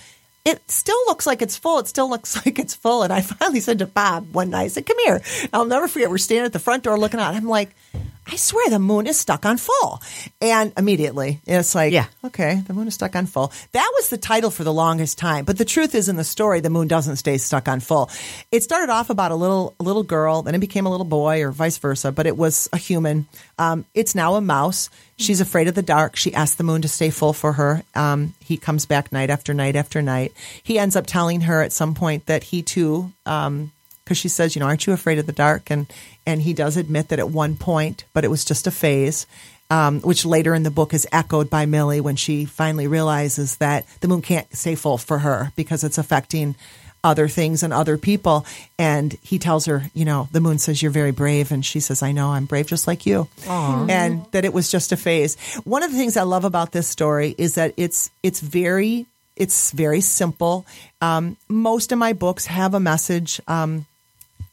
it 0.45 0.71
still 0.71 0.99
looks 1.07 1.27
like 1.27 1.43
it's 1.43 1.57
full. 1.57 1.79
It 1.79 1.89
still 1.89 2.09
looks 2.09 2.35
like 2.47 2.59
it's 2.59 2.75
full. 2.75 3.03
And 3.03 3.13
I 3.13 3.21
finally 3.21 3.61
said 3.61 3.79
to 3.81 3.87
Bob 3.87 4.33
one 4.33 4.51
night, 4.51 4.63
I 4.65 4.69
said, 4.69 4.87
come 4.87 4.99
here. 5.05 5.23
I'll 5.53 5.65
never 5.65 5.89
forget. 5.89 6.11
We're 6.11 6.19
standing 6.19 6.47
at 6.47 6.53
the 6.53 6.59
front 6.59 6.85
door 6.85 6.99
looking 6.99 7.21
out. 7.21 7.35
I'm 7.35 7.47
like, 7.49 7.71
I 8.33 8.37
swear 8.37 8.71
the 8.71 8.79
moon 8.79 9.09
is 9.09 9.19
stuck 9.19 9.45
on 9.45 9.57
full. 9.57 10.01
And 10.41 10.73
immediately 10.79 11.41
it's 11.47 11.75
like, 11.75 11.93
Yeah. 11.93 12.07
okay, 12.25 12.63
the 12.67 12.73
moon 12.73 12.87
is 12.87 12.95
stuck 12.95 13.17
on 13.17 13.27
full. 13.27 13.53
That 13.73 13.91
was 13.97 14.09
the 14.09 14.19
title 14.19 14.51
for 14.51 14.63
the 14.63 14.73
longest 14.73 15.19
time. 15.19 15.45
But 15.45 15.59
the 15.59 15.65
truth 15.65 15.97
is 15.97 16.09
in 16.09 16.15
the 16.15 16.23
story, 16.23 16.61
the 16.61 16.71
moon 16.71 16.87
doesn't 16.87 17.17
stay 17.17 17.39
stuck 17.39 17.67
on 17.67 17.81
full. 17.81 18.09
It 18.53 18.63
started 18.63 18.91
off 18.93 19.11
about 19.11 19.33
a 19.33 19.35
little 19.35 19.75
a 19.81 19.83
little 19.83 20.05
girl, 20.05 20.43
then 20.43 20.55
it 20.55 20.61
became 20.61 20.87
a 20.87 20.91
little 20.91 21.05
boy 21.07 21.43
or 21.43 21.51
vice 21.51 21.79
versa, 21.79 22.13
but 22.13 22.27
it 22.27 22.37
was 22.37 22.69
a 22.73 22.77
human. 22.77 23.27
Um, 23.59 23.85
it's 23.95 24.15
now 24.15 24.37
a 24.37 24.41
mouse. 24.41 24.91
She's 25.17 25.41
afraid 25.41 25.67
of 25.67 25.75
the 25.75 25.83
dark. 25.83 26.15
She 26.17 26.33
asks 26.33 26.55
the 26.57 26.65
moon 26.65 26.83
to 26.83 26.89
stay 26.89 27.11
full 27.11 27.33
for 27.33 27.55
her. 27.55 27.83
Um, 27.97 28.35
he 28.39 28.57
comes 28.57 28.87
back 28.87 29.11
night 29.13 29.29
after 29.31 29.53
night 29.53 29.75
after 29.75 30.01
night. 30.03 30.33
He 30.63 30.79
ends 30.79 30.95
up 30.95 31.07
telling 31.07 31.43
her 31.43 31.63
at 31.63 31.73
some 31.73 31.95
point 31.95 32.27
that 32.27 32.45
he 32.45 32.63
too, 32.63 33.13
because 34.11 34.19
she 34.19 34.29
says, 34.29 34.57
you 34.57 34.61
know, 34.61 34.67
aren't 34.67 34.89
you 34.89 34.93
afraid 34.93 35.21
of 35.21 35.27
the 35.27 35.33
dark? 35.33 35.71
And 35.71 35.87
and 36.27 36.43
he 36.43 36.53
does 36.53 36.77
admit 36.77 37.09
that 37.09 37.21
at 37.21 37.31
one 37.31 37.55
point, 37.57 38.03
but 38.13 38.25
it 38.25 38.29
was 38.29 38.45
just 38.45 38.67
a 38.67 38.73
phase. 38.73 39.25
Um, 39.71 40.01
which 40.01 40.25
later 40.25 40.53
in 40.53 40.65
the 40.65 40.71
book 40.71 40.93
is 40.93 41.07
echoed 41.13 41.49
by 41.49 41.65
Millie 41.65 42.01
when 42.01 42.17
she 42.17 42.45
finally 42.45 42.89
realizes 42.89 43.59
that 43.59 43.87
the 44.01 44.09
moon 44.09 44.21
can't 44.21 44.53
stay 44.53 44.75
full 44.75 44.99
for 44.99 45.19
her 45.19 45.53
because 45.55 45.85
it's 45.85 45.97
affecting 45.97 46.57
other 47.05 47.29
things 47.29 47.63
and 47.63 47.73
other 47.73 47.97
people. 47.97 48.45
And 48.81 49.17
he 49.23 49.39
tells 49.39 49.67
her, 49.67 49.85
you 49.95 50.05
know, 50.05 50.29
the 50.33 50.41
moon 50.41 50.59
says, 50.59 50.83
You're 50.83 50.91
very 50.91 51.13
brave. 51.13 51.53
And 51.53 51.65
she 51.65 51.79
says, 51.79 52.03
I 52.03 52.11
know, 52.11 52.31
I'm 52.31 52.47
brave 52.47 52.67
just 52.67 52.89
like 52.89 53.07
you. 53.07 53.29
And 53.89 54.27
that 54.33 54.45
it 54.45 54.53
was 54.53 54.73
just 54.73 54.91
a 54.91 54.97
phase. 54.97 55.37
One 55.63 55.85
of 55.85 55.93
the 55.93 55.97
things 55.97 56.17
I 56.17 56.25
love 56.25 56.45
about 56.45 56.73
this 56.73 56.89
story 56.89 57.37
is 57.39 57.55
that 57.55 57.73
it's 57.77 58.11
it's 58.25 58.41
very 58.41 59.07
it's 59.37 59.71
very 59.71 60.01
simple. 60.01 60.67
Um, 61.01 61.37
most 61.49 61.93
of 61.93 61.99
my 61.99 62.13
books 62.13 62.47
have 62.47 62.75
a 62.75 62.81
message. 62.81 63.41
Um, 63.47 63.87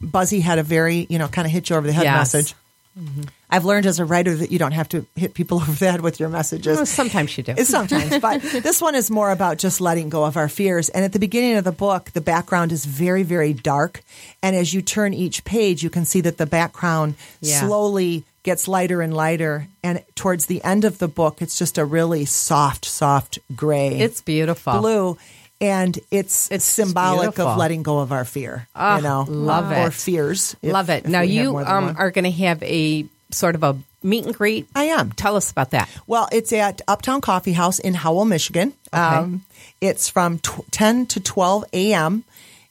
Buzzy 0.01 0.39
had 0.39 0.59
a 0.59 0.63
very, 0.63 1.07
you 1.09 1.17
know, 1.19 1.27
kind 1.27 1.45
of 1.45 1.51
hit 1.51 1.69
you 1.69 1.75
over 1.75 1.87
the 1.87 1.93
head 1.93 2.03
Yes. 2.05 2.33
message. 2.33 2.55
Mm-hmm. 2.99 3.23
I've 3.49 3.63
learned 3.63 3.85
as 3.85 3.99
a 3.99 4.05
writer 4.05 4.35
that 4.35 4.51
you 4.51 4.57
don't 4.59 4.71
have 4.71 4.89
to 4.89 5.05
hit 5.15 5.33
people 5.35 5.57
over 5.61 5.71
the 5.71 5.91
head 5.91 6.01
with 6.01 6.19
your 6.19 6.29
messages. 6.29 6.77
Well, 6.77 6.85
sometimes 6.85 7.37
you 7.37 7.43
do. 7.43 7.55
Sometimes, 7.63 8.17
but 8.19 8.41
this 8.63 8.81
one 8.81 8.95
is 8.95 9.09
more 9.11 9.29
about 9.31 9.57
just 9.59 9.79
letting 9.79 10.09
go 10.09 10.25
of 10.25 10.35
our 10.35 10.49
fears. 10.49 10.89
And 10.89 11.05
at 11.05 11.13
the 11.13 11.19
beginning 11.19 11.57
of 11.57 11.63
the 11.63 11.71
book, 11.71 12.11
the 12.11 12.21
background 12.21 12.71
is 12.71 12.85
very, 12.85 13.23
very 13.23 13.53
dark. 13.53 14.01
And 14.41 14.55
as 14.55 14.73
you 14.73 14.81
turn 14.81 15.13
each 15.13 15.43
page, 15.45 15.83
you 15.83 15.89
can 15.89 16.05
see 16.05 16.21
that 16.21 16.37
the 16.37 16.45
background 16.47 17.15
Yeah. 17.41 17.59
slowly 17.61 18.23
gets 18.43 18.67
lighter 18.67 19.01
and 19.01 19.13
lighter. 19.13 19.67
And 19.83 20.03
towards 20.15 20.47
the 20.47 20.63
end 20.63 20.83
of 20.85 20.97
the 20.97 21.07
book, 21.07 21.41
it's 21.41 21.57
just 21.57 21.77
a 21.77 21.85
really 21.85 22.25
soft, 22.25 22.85
soft 22.85 23.37
gray. 23.55 23.99
It's 23.99 24.21
beautiful. 24.21 24.79
blue. 24.79 25.17
And 25.59 25.97
it's, 26.11 26.51
It's 26.51 26.65
symbolic 26.65 27.21
beautiful. 27.35 27.47
of 27.47 27.57
letting 27.57 27.81
go 27.83 27.99
of 27.99 28.11
our 28.11 28.25
fear. 28.25 28.67
Ah, 28.75 28.97
you 28.97 29.03
know, 29.03 29.25
love 29.27 29.71
or 29.71 29.87
it. 29.87 29.93
fears. 29.93 30.55
if- 30.61 30.71
Love 30.71 30.89
it. 30.89 31.07
Now 31.07 31.21
you 31.21 31.57
um, 31.57 31.95
are 31.97 32.11
going 32.11 32.25
to 32.25 32.31
have 32.31 32.61
a 32.63 33.05
sort 33.31 33.55
of 33.55 33.63
a 33.63 33.75
meet 34.03 34.25
and 34.25 34.35
greet? 34.35 34.67
I 34.75 34.85
am. 34.85 35.11
Tell 35.13 35.35
us 35.35 35.49
about 35.51 35.71
that. 35.71 35.89
Well, 36.05 36.29
it's 36.31 36.53
at 36.53 36.81
Uptown 36.87 37.21
Coffee 37.21 37.53
House 37.53 37.79
in 37.79 37.95
Howell, 37.95 38.25
Michigan. 38.25 38.73
Um, 38.93 39.45
it's 39.81 40.09
from 40.09 40.37
tw- 40.39 40.63
10 40.71 41.07
to 41.07 41.19
12 41.19 41.65
a.m. 41.73 42.23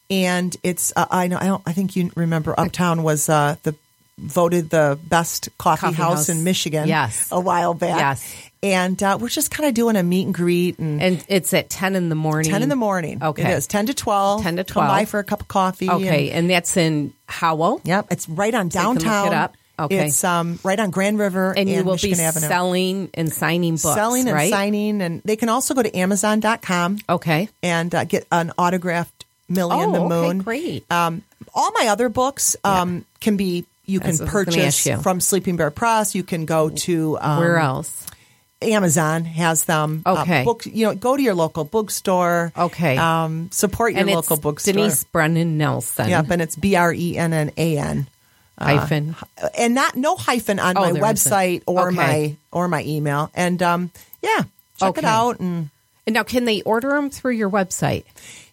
And 0.09 0.57
it's, 0.63 0.93
uh, 0.95 1.07
I 1.11 1.27
know, 1.27 1.39
I 1.41 1.47
don't, 1.47 1.63
I 1.67 1.73
think 1.73 1.97
you 1.97 2.13
remember 2.15 2.55
Uptown 2.59 3.03
was 3.03 3.29
uh, 3.29 3.57
the 3.65 3.75
voted 4.19 4.71
the 4.71 4.99
best 5.09 5.49
coffee, 5.59 5.81
Coffee 5.89 5.95
house, 5.97 6.15
house. 6.17 6.29
in 6.31 6.43
Michigan 6.45 6.89
Yes. 6.89 7.29
a 7.31 7.39
while 7.41 7.75
back. 7.75 7.99
Yes. 7.99 8.46
And 8.73 9.03
uh, 9.03 9.19
we're 9.21 9.29
just 9.29 9.51
kind 9.51 9.69
of 9.69 9.75
doing 9.75 9.97
a 9.97 10.03
meet 10.03 10.25
and 10.27 10.35
greet 10.35 10.79
and, 10.79 11.01
And 11.01 11.25
it's 11.29 11.53
at 11.55 11.71
10 11.71 11.95
in 11.95 12.09
the 12.09 12.15
morning. 12.15 12.51
10 12.51 12.63
in 12.63 12.69
the 12.69 12.77
morning. 12.77 13.23
Okay. 13.23 13.43
It 13.43 13.51
is 13.57 13.67
10 13.67 13.87
to 13.87 13.95
12. 13.95 14.43
10 14.43 14.57
to 14.57 14.65
12. 14.65 14.75
Come 14.87 14.89
by 14.89 14.99
12. 15.05 15.09
for 15.09 15.19
a 15.21 15.25
cup 15.25 15.41
of 15.43 15.49
coffee. 15.49 15.89
Okay. 15.91 16.31
and- 16.31 16.39
And 16.39 16.51
that's 16.51 16.77
in 16.77 17.13
Howell. 17.27 17.81
Yep, 17.85 18.07
it's 18.11 18.29
right 18.29 18.55
on 18.55 18.71
So 18.71 18.79
can 18.81 18.89
look 18.95 18.99
downtown. 19.03 19.27
it 19.29 19.35
up. 19.35 19.55
Okay. 19.79 20.07
It's 20.07 20.25
um, 20.25 20.59
right 20.65 20.81
on 20.81 20.91
Grand 20.91 21.19
River 21.19 21.53
And 21.57 21.69
you 21.69 21.85
will 21.85 21.93
Michigan 21.95 22.17
be 22.19 22.25
Avenue. 22.25 22.49
selling 22.49 23.11
and 23.13 23.31
signing 23.33 23.75
books. 23.75 23.95
selling 23.95 24.27
and 24.27 24.35
right? 24.35 24.51
signing, 24.51 25.03
and 25.03 25.21
they 25.25 25.37
can 25.37 25.51
also 25.51 25.75
go 25.75 25.83
to 25.83 25.95
Amazon.com 25.97 26.99
Okay. 27.09 27.49
and 27.63 27.95
uh, 27.95 28.05
get 28.05 28.27
an 28.33 28.53
autographed 28.59 29.27
Millie 29.49 29.79
and 29.81 29.95
the 29.95 29.99
Oh, 30.01 30.07
okay, 30.07 30.29
Moon. 30.29 30.39
great. 30.39 30.91
Um, 30.91 31.23
all 31.55 31.71
my 31.79 31.89
other 31.89 32.09
books 32.09 32.57
um, 32.65 33.05
can 33.21 33.37
be 33.37 33.67
you 33.85 34.01
can 34.01 34.09
That's 34.17 34.21
what 34.21 34.29
I 34.31 34.35
was 34.39 34.45
gonna 34.47 34.57
purchase 34.63 34.87
you. 34.87 34.97
from 34.99 35.21
Sleeping 35.21 35.57
Bear 35.57 35.71
Press. 35.71 36.15
You 36.17 36.25
can 36.25 36.45
go 36.47 36.71
to 36.71 37.19
um, 37.21 37.39
Where 37.39 37.59
else? 37.59 38.07
Amazon 38.63 39.25
has 39.25 39.65
them. 39.65 40.03
Uh, 40.07 40.23
Okay. 40.23 40.45
book, 40.45 40.65
you 40.67 40.87
know, 40.87 40.95
go 40.95 41.17
to 41.17 41.23
your 41.23 41.35
local 41.35 41.65
bookstore. 41.65 42.53
Okay. 42.57 42.97
Um, 42.97 43.51
support 43.53 43.93
your 43.93 44.01
and 44.03 44.11
local 44.11 44.37
bookstore. 44.39 44.73
Denise 44.73 45.05
Brennan 45.05 45.59
Nelson. 45.59 46.09
Yep, 46.09 46.31
and 46.31 46.43
it's 46.43 46.57
B 46.57 46.75
R 46.77 46.93
E 46.93 47.17
N 47.19 47.33
N 47.33 47.53
A 47.57 47.79
N. 47.79 48.09
hyphen. 48.59 49.15
and 49.59 49.75
not 49.75 49.95
no 49.97 50.17
hyphen 50.17 50.59
on 50.59 50.79
Oh, 50.79 50.81
my 50.81 50.93
website 50.99 51.63
or 51.67 51.89
Okay. 51.89 51.97
my 51.97 52.37
or 52.51 52.69
my 52.69 52.83
email. 52.85 53.31
And 53.35 53.63
um, 53.63 53.91
yeah, 54.23 54.45
check 54.79 54.97
it 54.97 55.05
out. 55.05 55.39
And 55.41 55.69
And 56.07 56.15
now, 56.15 56.23
can 56.23 56.45
they 56.47 56.63
order 56.63 56.89
them 56.91 57.11
through 57.11 57.33
your 57.33 57.51
website? 57.51 58.05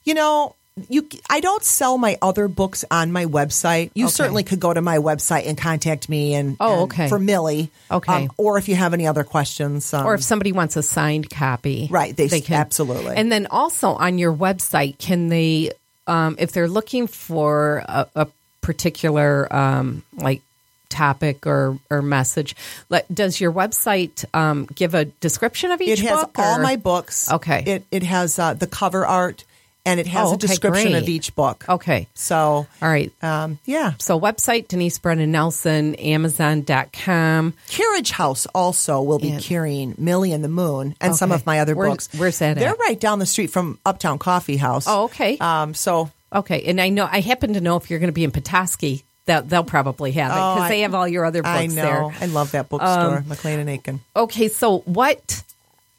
you 0.04 0.14
know, 0.14 0.54
you 0.90 1.08
I 1.30 1.40
don't 1.40 1.64
sell 1.64 1.98
my 1.98 2.18
other 2.22 2.48
books 2.48 2.84
on 2.90 3.12
my 3.12 3.26
website. 3.26 3.92
You 3.94 4.06
Okay. 4.06 4.12
certainly 4.14 4.44
could 4.44 4.60
go 4.60 4.74
to 4.74 4.82
my 4.82 4.98
website 4.98 5.48
and 5.48 5.58
contact 5.58 6.10
me. 6.10 6.34
And 6.34 6.58
Oh, 6.60 6.74
and 6.74 6.82
okay. 6.84 7.10
for 7.10 7.20
Millie. 7.20 7.70
Okay. 7.92 8.12
um, 8.14 8.32
or 8.38 8.58
if 8.58 8.68
you 8.68 8.76
have 8.76 8.94
any 8.94 9.06
other 9.06 9.24
questions, 9.24 9.94
um, 9.94 10.06
or 10.06 10.16
if 10.16 10.24
somebody 10.24 10.52
wants 10.52 10.76
a 10.76 10.82
signed 10.84 11.30
copy, 11.30 11.88
Right, 11.92 12.16
they- 12.16 12.42
can 12.42 12.60
absolutely. 12.60 13.16
And 13.16 13.32
then 13.32 13.46
also 13.52 13.90
on 13.90 14.18
your 14.18 14.34
website, 14.34 14.98
can 14.98 15.30
they, 15.30 15.72
um, 16.08 16.36
if 16.40 16.52
they're 16.52 16.68
looking 16.68 17.06
for 17.08 17.84
a, 17.88 18.08
a 18.16 18.28
particular 18.62 19.54
um, 19.56 20.02
like 20.16 20.42
topic 20.90 21.46
or 21.46 21.78
or 21.92 22.02
message, 22.02 22.56
like, 22.90 23.06
does 23.14 23.40
your 23.40 23.52
website 23.52 24.26
um, 24.34 24.66
give 24.74 24.96
a 24.96 25.06
description 25.06 25.72
of 25.72 25.82
each 25.82 26.00
it 26.00 26.06
has 26.08 26.22
book? 26.22 26.32
all 26.40 26.60
my 26.60 26.76
books. 26.78 27.32
Okay. 27.32 27.64
It 27.66 27.86
it 27.92 28.04
has 28.04 28.40
uh, 28.40 28.54
the 28.56 28.68
cover 28.68 29.06
art 29.06 29.44
and 29.86 30.00
it 30.00 30.08
has 30.08 30.28
Oh, 30.28 30.32
a 30.32 30.34
okay, 30.36 30.48
description 30.48 30.96
of 30.96 31.10
each 31.10 31.36
book. 31.36 31.66
Okay. 31.68 32.08
So 32.14 32.36
All 32.38 32.68
right. 32.82 33.12
um, 33.24 33.60
yeah. 33.66 33.94
So 34.00 34.20
website 34.20 34.68
Denise 34.70 34.98
Brennan 34.98 35.32
Nelson, 35.32 35.96
Amazon.com. 35.96 37.54
Carriage 37.70 38.12
House 38.12 38.46
also 38.48 39.02
will 39.02 39.20
be 39.20 39.30
Yeah. 39.30 39.40
carrying 39.40 39.96
Millie 39.98 40.32
and 40.32 40.44
the 40.44 40.48
Moon 40.50 40.96
and 41.02 41.16
some 41.16 41.32
of 41.32 41.46
my 41.46 41.60
other 41.60 41.76
Where's- 41.76 42.08
books. 42.08 42.10
where's 42.20 42.40
that 42.40 42.58
They're 42.58 42.70
at? 42.70 42.80
right 42.80 43.00
down 43.00 43.20
the 43.20 43.26
street 43.26 43.48
from 43.52 43.80
Uptown 43.86 44.20
Coffee 44.20 44.58
House. 44.58 44.86
Oh, 44.88 45.04
okay. 45.06 45.38
Um, 45.38 45.74
so 45.74 46.12
Okay, 46.36 46.64
and 46.64 46.82
I 46.82 46.90
know 46.90 47.08
I 47.12 47.20
happen 47.20 47.54
to 47.54 47.62
know 47.62 47.76
if 47.76 47.92
you're 47.92 48.00
going 48.00 48.08
to 48.08 48.12
be 48.12 48.24
in 48.24 48.32
Petoskey, 48.32 49.04
that 49.26 49.50
they'll 49.50 49.64
probably 49.64 50.12
have 50.14 50.32
it 50.32 50.36
Oh, 50.36 50.56
because 50.56 50.66
I- 50.66 50.70
they 50.70 50.82
have 50.82 50.96
all 50.96 51.08
your 51.08 51.26
other 51.26 51.44
books 51.44 51.50
I 51.56 51.68
know 51.68 51.76
there. 51.76 52.04
Um, 52.06 52.14
I 52.20 52.26
love 52.26 52.52
that 52.52 52.70
bookstore, 52.70 53.24
McLean 53.28 53.60
and 53.60 53.70
Eakin. 53.70 54.00
Okay, 54.16 54.48
so 54.50 54.80
what? 54.80 55.44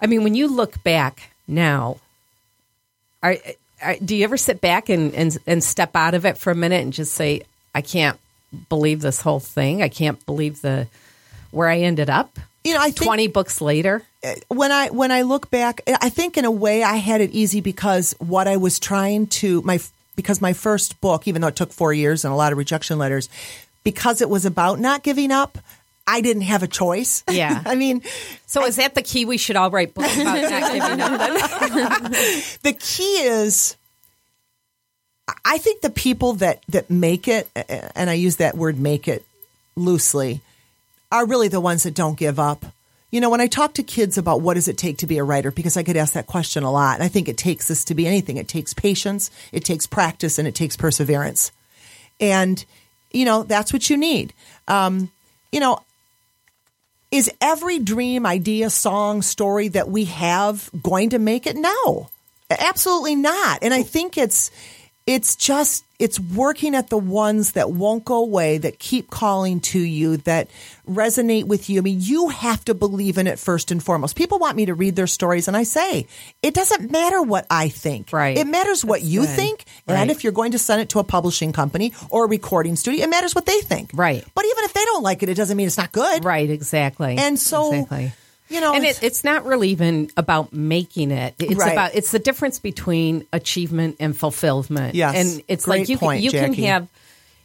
I 0.00 0.06
mean, 0.06 0.24
when 0.24 0.34
you 0.34 0.48
look 0.48 0.82
back 0.82 1.30
now, 1.46 1.98
are 3.22 3.36
do 4.04 4.16
you 4.16 4.24
ever 4.24 4.36
sit 4.36 4.60
back 4.60 4.88
and, 4.88 5.14
and 5.14 5.36
and 5.46 5.62
step 5.62 5.94
out 5.94 6.14
of 6.14 6.24
it 6.24 6.38
for 6.38 6.50
a 6.50 6.54
minute 6.54 6.82
and 6.82 6.92
just 6.92 7.12
say, 7.12 7.42
"I 7.74 7.80
can't 7.80 8.18
believe 8.68 9.00
this 9.00 9.20
whole 9.20 9.40
thing. 9.40 9.82
I 9.82 9.88
can't 9.88 10.24
believe 10.26 10.62
the 10.62 10.86
where 11.50 11.68
I 11.68 11.80
ended 11.80 12.10
up." 12.10 12.38
You 12.64 12.74
know, 12.74 12.80
I 12.80 12.90
think 12.90 13.04
Twenty 13.04 13.28
books 13.28 13.60
later. 13.60 14.02
Uh, 14.24 14.34
when 14.48 14.72
I 14.72 14.88
when 14.88 15.12
I 15.12 15.22
look 15.22 15.50
back, 15.50 15.82
uh, 15.86 15.96
I 16.00 16.08
think 16.08 16.38
in 16.38 16.44
a 16.44 16.50
way 16.50 16.82
I 16.82 16.96
had 16.96 17.20
it 17.20 17.30
easy 17.30 17.60
because 17.60 18.14
what 18.18 18.48
I 18.48 18.56
was 18.56 18.78
trying 18.78 19.26
to 19.28 19.60
my 19.62 19.80
because 20.16 20.40
my 20.40 20.52
first 20.52 21.00
book, 21.00 21.28
even 21.28 21.42
though 21.42 21.48
it 21.48 21.56
took 21.56 21.72
four 21.72 21.92
years 21.92 22.24
and 22.24 22.32
a 22.32 22.36
lot 22.36 22.52
of 22.52 22.58
rejection 22.58 22.98
letters, 22.98 23.28
because 23.82 24.22
it 24.22 24.30
was 24.30 24.46
about 24.46 24.80
not 24.80 25.02
giving 25.02 25.30
up, 25.30 25.58
I 26.06 26.20
didn't 26.20 26.42
have 26.42 26.62
a 26.62 26.68
choice. 26.68 27.24
Yeah. 27.30 27.62
I 27.64 27.74
mean, 27.74 28.02
So 28.46 28.64
is 28.64 28.76
that 28.76 28.94
the 28.94 29.02
key? 29.02 29.24
We 29.24 29.38
should 29.38 29.56
all 29.56 29.70
write 29.70 29.94
books 29.94 30.14
about 30.16 30.40
not 30.50 30.72
giving 30.72 31.00
up. 31.00 32.12
Then? 32.12 32.42
the 32.62 32.76
key 32.78 33.22
is 33.22 33.76
I 35.44 35.58
think 35.58 35.80
the 35.80 35.90
people 35.90 36.34
that 36.34 36.62
that 36.68 36.90
make 36.90 37.26
it 37.28 37.48
and 37.96 38.10
I 38.10 38.14
use 38.14 38.36
that 38.36 38.56
word 38.56 38.78
make 38.78 39.08
it 39.08 39.24
loosely 39.74 40.40
are 41.10 41.26
really 41.26 41.48
the 41.48 41.60
ones 41.60 41.82
that 41.84 41.94
don't 41.94 42.18
give 42.18 42.38
up. 42.38 42.64
You 43.10 43.20
know, 43.20 43.30
when 43.30 43.40
I 43.40 43.46
talk 43.46 43.74
to 43.74 43.82
kids 43.82 44.18
about 44.18 44.40
what 44.40 44.54
does 44.54 44.68
it 44.68 44.76
take 44.76 44.98
to 44.98 45.06
be 45.06 45.18
a 45.18 45.24
writer 45.24 45.50
because 45.50 45.76
I 45.76 45.82
get 45.82 45.96
asked 45.96 46.14
that 46.14 46.26
question 46.26 46.62
a 46.64 46.70
lot 46.70 46.94
and 46.94 47.02
I 47.02 47.08
think 47.08 47.28
it 47.28 47.38
takes 47.38 47.68
this 47.68 47.84
to 47.86 47.94
be 47.94 48.06
anything. 48.06 48.36
It 48.36 48.48
takes 48.48 48.74
patience, 48.74 49.30
it 49.52 49.64
takes 49.64 49.86
practice 49.86 50.38
and 50.38 50.46
it 50.46 50.54
takes 50.54 50.76
perseverance. 50.76 51.50
And 52.20 52.64
you 53.12 53.24
know, 53.24 53.44
that's 53.44 53.72
what 53.72 53.88
you 53.88 53.96
need. 53.96 54.32
Um, 54.68 55.10
you 55.52 55.60
know, 55.60 55.78
is 57.14 57.30
every 57.40 57.78
dream, 57.78 58.26
idea, 58.26 58.68
song, 58.68 59.22
story 59.22 59.68
that 59.68 59.88
we 59.88 60.06
have 60.06 60.68
going 60.82 61.10
to 61.10 61.20
make 61.20 61.46
it? 61.46 61.54
No, 61.54 62.10
absolutely 62.50 63.14
not. 63.14 63.60
And 63.62 63.72
I 63.72 63.84
think 63.84 64.18
it's 64.18 64.50
it's 65.06 65.36
just 65.36 65.84
it's 65.98 66.18
working 66.18 66.74
at 66.74 66.88
the 66.88 66.98
ones 66.98 67.52
that 67.52 67.70
won't 67.70 68.04
go 68.04 68.16
away, 68.16 68.58
that 68.58 68.78
keep 68.78 69.10
calling 69.10 69.60
to 69.60 69.78
you, 69.78 70.16
that 70.18 70.48
resonate 70.88 71.44
with 71.44 71.70
you. 71.70 71.78
I 71.78 71.82
mean, 71.82 71.98
you 72.00 72.30
have 72.30 72.64
to 72.64 72.74
believe 72.74 73.18
in 73.18 73.26
it 73.26 73.38
first 73.38 73.70
and 73.70 73.82
foremost. 73.82 74.16
People 74.16 74.38
want 74.38 74.56
me 74.56 74.66
to 74.66 74.74
read 74.74 74.96
their 74.96 75.06
stories, 75.06 75.46
and 75.46 75.56
I 75.56 75.62
say 75.62 76.06
it 76.42 76.54
doesn't 76.54 76.90
matter 76.90 77.22
what 77.22 77.46
I 77.50 77.68
think. 77.68 78.12
Right. 78.12 78.36
It 78.36 78.46
matters 78.46 78.84
what 78.84 79.00
That's 79.00 79.10
you 79.10 79.20
good. 79.20 79.36
think, 79.36 79.64
and 79.86 80.10
if 80.10 80.24
you're 80.24 80.32
going 80.32 80.52
to 80.52 80.58
send 80.58 80.80
it 80.80 80.88
to 80.90 80.98
a 80.98 81.04
publishing 81.04 81.52
company 81.52 81.92
or 82.10 82.24
a 82.24 82.28
recording 82.28 82.74
studio, 82.76 83.04
it 83.04 83.10
matters 83.10 83.34
what 83.34 83.46
they 83.46 83.60
think. 83.60 83.90
Right. 83.94 84.24
But 84.34 84.44
even 84.46 84.64
if 84.64 84.72
they 84.72 84.84
don't 84.84 85.02
like 85.02 85.22
it, 85.22 85.28
it 85.28 85.36
doesn't 85.36 85.56
mean 85.56 85.66
it's 85.66 85.78
not 85.78 85.92
good. 85.92 86.24
Right, 86.24 86.48
exactly. 86.48 87.16
And 87.18 87.38
so, 87.38 87.72
exactly. 87.72 88.12
You 88.54 88.60
know, 88.60 88.74
and 88.74 88.84
it's- 88.84 89.02
it, 89.02 89.06
it's 89.06 89.24
not 89.24 89.44
really 89.44 89.68
even 89.70 90.10
about 90.16 90.52
making 90.52 91.10
it. 91.10 91.34
It's 91.38 91.54
Right. 91.56 91.72
about 91.72 91.94
it's 91.94 92.10
the 92.12 92.18
difference 92.18 92.58
between 92.58 93.26
achievement 93.32 93.96
and 94.00 94.16
fulfillment. 94.16 94.94
Yes. 94.94 95.14
and 95.16 95.42
it's 95.48 95.64
Great 95.66 95.80
like 95.80 95.88
you 95.88 95.98
point, 95.98 96.16
can, 96.18 96.24
you 96.24 96.30
can 96.30 96.54
have 96.64 96.88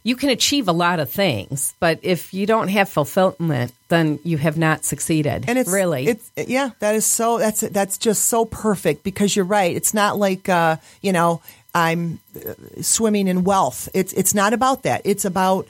you 0.02 0.16
can 0.16 0.30
achieve 0.30 0.66
a 0.66 0.72
lot 0.72 0.98
of 0.98 1.10
things, 1.10 1.74
but 1.78 1.98
if 2.00 2.32
you 2.32 2.46
don't 2.46 2.68
have 2.68 2.88
fulfillment, 2.88 3.70
then 3.88 4.18
you 4.24 4.38
have 4.38 4.56
not 4.56 4.82
succeeded. 4.82 5.44
and 5.46 5.58
it's 5.58 5.68
really 5.70 6.06
it's 6.06 6.30
yeah 6.36 6.70
that 6.78 6.94
is 6.94 7.04
so 7.04 7.38
that's 7.38 7.60
that's 7.60 7.98
just 7.98 8.24
so 8.24 8.46
perfect 8.46 9.02
because 9.02 9.36
you're 9.36 9.44
right 9.44 9.76
it's 9.76 9.92
not 9.92 10.16
like 10.16 10.48
uh 10.48 10.76
you 11.02 11.12
know 11.12 11.42
i'm 11.74 12.18
uh, 12.34 12.54
swimming 12.82 13.28
in 13.28 13.44
wealth 13.44 13.88
it's 13.92 14.12
it's 14.14 14.32
not 14.34 14.52
about 14.54 14.84
that 14.84 15.02
it's 15.04 15.24
about 15.26 15.66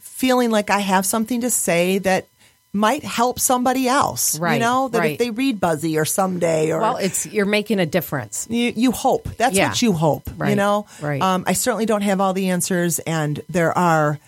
feeling 0.00 0.50
like 0.50 0.70
i 0.70 0.78
have 0.80 1.04
something 1.06 1.40
to 1.40 1.50
say 1.50 1.98
that 1.98 2.26
might 2.72 3.04
help 3.04 3.38
somebody 3.38 3.86
else 3.86 4.38
Right. 4.38 4.54
you 4.54 4.60
know 4.60 4.88
that 4.88 4.98
right. 4.98 5.12
if 5.12 5.18
they 5.18 5.30
read 5.30 5.60
buzzy 5.60 5.98
or 5.98 6.04
someday 6.06 6.70
or 6.72 6.80
well, 6.80 6.96
it's 6.96 7.26
you're 7.26 7.44
making 7.44 7.80
a 7.80 7.86
difference. 7.86 8.46
you, 8.48 8.72
you 8.74 8.92
hope. 8.92 9.28
That's 9.36 9.54
Yeah. 9.54 9.68
what 9.68 9.82
you 9.82 9.92
hope. 9.92 10.30
Right. 10.38 10.50
You 10.50 10.56
know. 10.56 10.86
right. 11.00 11.20
Um, 11.20 11.44
I 11.46 11.52
certainly 11.52 11.84
don't 11.86 12.00
have 12.02 12.20
all 12.20 12.32
the 12.32 12.48
answers, 12.48 12.98
and 13.00 13.40
there 13.50 13.76
are 13.76 14.18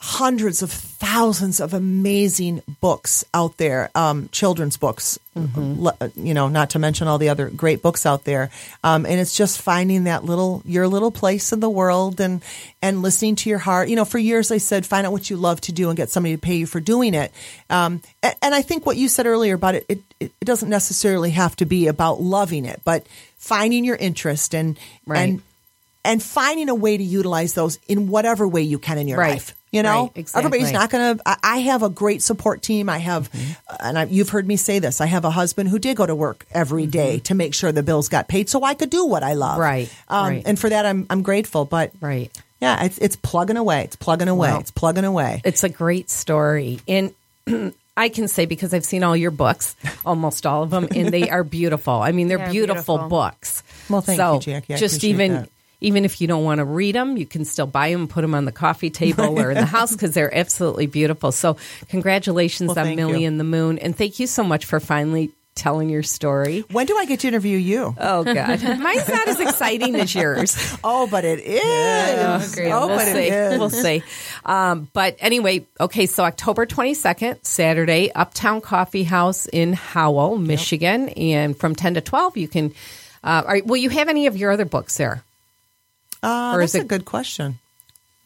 hundreds 0.00 0.62
of 0.62 0.70
thousands 0.70 1.58
of 1.58 1.74
amazing 1.74 2.62
books 2.80 3.24
out 3.34 3.56
there, 3.56 3.90
um, 3.96 4.28
children's 4.30 4.76
books. 4.76 5.18
Mm-hmm. 5.36 6.24
You 6.24 6.34
know, 6.34 6.48
not 6.48 6.70
to 6.70 6.78
mention 6.78 7.08
all 7.08 7.18
the 7.18 7.28
other 7.28 7.50
great 7.50 7.82
books 7.82 8.06
out 8.06 8.24
there. 8.24 8.50
Um, 8.84 9.06
and 9.06 9.20
it's 9.20 9.36
just 9.36 9.60
finding 9.60 10.04
that 10.04 10.24
little 10.24 10.62
your 10.64 10.86
little 10.88 11.10
place 11.10 11.52
in 11.52 11.58
the 11.60 11.70
world 11.70 12.20
and 12.20 12.42
and 12.80 13.02
listening 13.02 13.34
to 13.36 13.50
your 13.50 13.58
heart. 13.58 13.88
You 13.88 13.96
know, 13.96 14.04
for 14.04 14.18
years 14.18 14.50
I 14.52 14.58
said 14.58 14.86
find 14.86 15.04
out 15.06 15.12
what 15.12 15.30
you 15.30 15.36
love 15.36 15.60
to 15.62 15.72
do 15.72 15.88
and 15.90 15.96
get 15.96 16.10
somebody 16.10 16.34
to 16.36 16.40
pay 16.40 16.56
you 16.56 16.66
for 16.66 16.80
doing 16.80 17.14
it. 17.14 17.32
Um, 17.68 18.00
and, 18.22 18.34
and 18.42 18.54
I 18.54 18.62
think 18.62 18.86
what 18.86 18.96
you 18.96 19.08
said 19.08 19.26
earlier 19.26 19.54
about 19.54 19.74
it, 19.74 19.84
it, 19.88 20.00
it 20.20 20.32
doesn't 20.44 20.68
necessarily 20.68 21.30
have 21.30 21.56
to 21.56 21.66
be 21.66 21.88
about 21.88 22.20
loving 22.20 22.64
it, 22.64 22.80
but 22.84 23.04
finding 23.36 23.84
your 23.84 23.96
interest 23.96 24.54
and 24.54 24.78
Right. 25.06 25.20
and 25.28 25.42
and 26.04 26.22
finding 26.22 26.68
a 26.68 26.74
way 26.74 26.96
to 26.96 27.02
utilize 27.04 27.54
those 27.54 27.78
in 27.88 28.08
whatever 28.08 28.46
way 28.46 28.62
you 28.62 28.78
can 28.78 28.98
in 28.98 29.08
your 29.08 29.18
Right. 29.18 29.32
life. 29.32 29.54
You 29.70 29.82
know, 29.82 30.04
Right, 30.04 30.12
exactly. 30.16 30.46
everybody's 30.46 30.72
not 30.72 30.88
going 30.90 31.18
to. 31.18 31.22
I 31.42 31.58
have 31.58 31.82
a 31.82 31.90
great 31.90 32.22
support 32.22 32.62
team. 32.62 32.88
I 32.88 32.98
have, 32.98 33.30
Mm-hmm. 33.32 33.74
and 33.80 33.98
I, 33.98 34.04
you've 34.04 34.30
heard 34.30 34.46
me 34.46 34.56
say 34.56 34.78
this. 34.78 35.00
I 35.00 35.06
have 35.06 35.24
a 35.26 35.30
husband 35.30 35.68
who 35.68 35.78
did 35.78 35.96
go 35.96 36.06
to 36.06 36.14
work 36.14 36.46
every 36.52 36.86
day 36.86 37.18
to 37.20 37.34
make 37.34 37.52
sure 37.54 37.70
the 37.70 37.82
bills 37.82 38.08
got 38.08 38.28
paid, 38.28 38.48
so 38.48 38.64
I 38.64 38.74
could 38.74 38.88
do 38.90 39.04
what 39.04 39.22
I 39.22 39.34
love. 39.34 39.52
Mm-hmm. 39.58 39.60
Right, 39.60 39.94
Um, 40.08 40.26
right. 40.28 40.42
And 40.46 40.58
for 40.58 40.70
that, 40.70 40.86
I'm 40.86 41.06
I'm 41.10 41.22
grateful. 41.22 41.64
But 41.66 41.92
Right. 42.00 42.30
Yeah, 42.60 42.82
it's 42.84 42.98
it's 42.98 43.16
plugging 43.16 43.56
away. 43.56 43.82
It's 43.84 43.96
plugging 43.96 44.28
away. 44.28 44.50
Wow. 44.50 44.58
It's 44.60 44.70
plugging 44.70 45.04
away. 45.04 45.42
It's 45.44 45.62
a 45.64 45.68
great 45.68 46.08
story. 46.10 46.80
And 46.88 47.12
I 47.96 48.08
can 48.08 48.26
say 48.28 48.46
because 48.46 48.72
I've 48.74 48.84
seen 48.84 49.02
all 49.02 49.16
your 49.16 49.30
books, 49.30 49.76
almost 50.06 50.46
all 50.46 50.62
of 50.62 50.70
them, 50.70 50.88
and 50.94 51.08
they 51.12 51.28
are 51.36 51.44
beautiful. 51.44 51.94
I 51.94 52.12
mean, 52.12 52.28
they're 52.28 52.38
They're 52.38 52.50
beautiful, 52.50 52.96
beautiful. 52.96 53.08
books. 53.08 53.62
Well, 53.90 54.00
thank 54.00 54.16
so 54.16 54.34
you, 54.34 54.40
Jackie. 54.40 54.74
I 54.74 54.76
just 54.76 55.04
even 55.04 55.32
that. 55.34 55.48
Even 55.80 56.04
if 56.04 56.20
you 56.20 56.26
don't 56.26 56.44
want 56.44 56.58
to 56.58 56.64
read 56.64 56.94
them, 56.94 57.16
you 57.16 57.26
can 57.26 57.44
still 57.44 57.66
buy 57.66 57.90
them, 57.90 58.08
put 58.08 58.22
them 58.22 58.34
on 58.34 58.44
the 58.44 58.52
coffee 58.52 58.90
table 58.90 59.38
or 59.38 59.50
in 59.50 59.56
the 59.56 59.64
house 59.78 59.92
because 59.92 60.12
they're 60.12 60.34
absolutely 60.36 60.86
beautiful. 60.86 61.30
So 61.32 61.56
congratulations 61.88 62.74
Well, 62.74 62.86
on 62.86 62.96
Millie 62.96 63.22
you. 63.22 63.28
and 63.28 63.38
the 63.38 63.44
Moon, 63.44 63.78
and 63.78 63.96
thank 63.96 64.18
you 64.20 64.26
so 64.26 64.42
much 64.44 64.64
for 64.64 64.80
finally 64.80 65.32
telling 65.54 65.88
your 65.88 66.04
story. 66.04 66.60
When 66.70 66.86
do 66.86 66.96
I 66.96 67.04
get 67.04 67.18
to 67.20 67.28
interview 67.28 67.58
you? 67.58 67.92
Oh 67.98 68.22
God, 68.22 68.62
mine's 68.78 69.08
not 69.08 69.26
as 69.26 69.40
exciting 69.40 69.96
as 69.96 70.14
yours. 70.14 70.56
Oh, 70.84 71.08
but 71.10 71.24
it 71.24 71.40
is. 71.40 72.52
agreed. 72.52 72.70
Oh, 72.70 72.86
we'll 72.86 72.96
but 72.96 73.06
see. 73.06 73.26
it 73.26 73.32
is. 73.32 73.58
We'll 73.58 73.70
see. 73.70 74.02
Um, 74.44 74.88
but 74.92 75.16
anyway, 75.18 75.66
okay. 75.80 76.06
So 76.06 76.22
October 76.24 76.64
twenty 76.64 76.94
second, 76.94 77.40
Saturday, 77.42 78.12
Uptown 78.12 78.60
Coffee 78.60 79.02
House 79.02 79.46
in 79.46 79.72
Howell, 79.72 80.38
Michigan, 80.38 81.08
and 81.10 81.56
from 81.56 81.74
ten 81.74 81.94
to 81.94 82.00
twelve, 82.00 82.36
you 82.36 82.46
can. 82.46 82.72
Uh, 83.24 83.42
are, 83.44 83.60
will 83.64 83.76
you 83.78 83.90
have 83.90 84.08
any 84.08 84.28
of 84.28 84.36
your 84.36 84.52
other 84.52 84.64
books 84.64 84.96
there? 84.96 85.24
Uh, 86.22 86.52
Or 86.54 86.62
is 86.62 86.72
that's 86.72 86.84
a 86.84 86.88
good 86.88 87.04
question. 87.04 87.58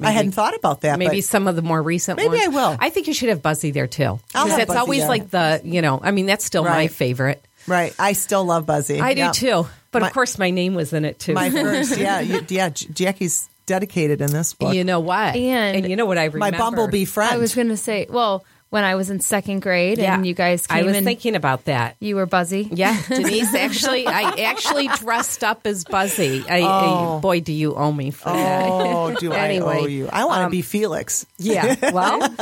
I 0.01 0.11
hadn't 0.11 0.33
thought 0.33 0.57
about 0.57 0.81
that. 0.81 0.99
Maybe 0.99 1.19
but 1.19 1.25
some 1.25 1.47
of 1.47 1.55
the 1.55 1.63
more 1.63 1.81
recent 1.81 2.17
Maybe 2.17 2.31
ones. 2.31 2.43
I 2.45 2.49
will. 2.49 2.77
I 2.81 2.91
think 2.91 3.07
you 3.07 3.15
should 3.15 3.29
have 3.29 3.41
Buzzy 3.41 3.71
there 3.71 3.87
too. 3.87 4.03
I'll 4.05 4.19
'Cause 4.35 4.49
have 4.49 4.59
That's 4.59 4.69
Buzzy 4.69 4.79
always 4.81 5.01
there. 5.01 5.09
like 5.09 5.31
the 5.31 5.61
you 5.65 5.81
know. 5.81 6.01
I 6.03 6.11
mean, 6.11 6.27
that's 6.27 6.45
still 6.45 6.65
my 6.65 6.89
favorite. 6.89 7.45
right, 7.69 7.95
I 8.01 8.15
still 8.15 8.45
love 8.45 8.67
Buzzy. 8.67 9.01
I 9.01 9.15
do 9.15 9.31
too. 9.33 9.67
But 9.93 10.01
My- 10.03 10.09
of 10.09 10.15
course, 10.15 10.39
my 10.39 10.51
name 10.51 10.75
was 10.75 10.93
in 10.93 11.05
it 11.05 11.21
too. 11.21 11.35
My 11.35 11.51
first, 11.51 11.97
yeah, 11.97 12.19
you, 12.21 12.45
yeah. 12.49 12.71
Jackie's 12.71 13.49
dedicated 13.67 14.21
in 14.21 14.33
this 14.33 14.55
book. 14.55 14.75
you 14.75 14.83
know 14.83 14.99
what? 14.99 15.37
And 15.37 15.89
you 15.89 15.95
know 15.95 16.07
what 16.07 16.19
I 16.19 16.25
remember? 16.25 16.39
My 16.39 16.59
bumblebee 16.59 17.05
friend. 17.05 17.33
I 17.33 17.37
was 17.37 17.55
going 17.55 17.69
to 17.69 17.77
say, 17.77 18.07
well, 18.11 18.45
when 18.73 18.85
I 18.85 18.95
was 18.95 19.11
in 19.11 19.21
second 19.21 19.61
grade 19.61 19.99
Yeah. 19.99 20.15
and 20.15 20.27
you 20.27 20.33
guys 20.33 20.67
came 20.67 20.79
I 20.79 20.83
was 20.83 20.97
in, 20.97 21.05
thinking 21.05 21.37
about 21.37 21.67
that. 21.67 21.95
you 22.01 22.17
were 22.17 22.25
Buzzy. 22.25 22.71
Yeah, 22.73 22.99
Denise 23.09 23.55
actually, 23.55 24.07
I 24.07 24.23
actually 24.45 24.89
dressed 24.89 25.45
up 25.45 25.67
as 25.67 25.85
Buzzy. 25.85 26.43
I, 26.49 26.63
I- 26.63 27.21
boy, 27.21 27.41
do 27.41 27.53
you 27.53 27.75
owe 27.75 27.93
me 27.93 28.11
for 28.13 28.31
that. 28.31 28.69
Oh, 28.71 29.15
do 29.15 29.31
Anyway, 29.33 29.75
I 29.77 29.79
owe 29.81 29.87
you? 29.87 30.09
I 30.11 30.25
want 30.25 30.41
to 30.41 30.45
um, 30.47 30.51
be 30.51 30.63
Felix. 30.63 31.27
Yeah, 31.37 31.77
well, 31.93 32.35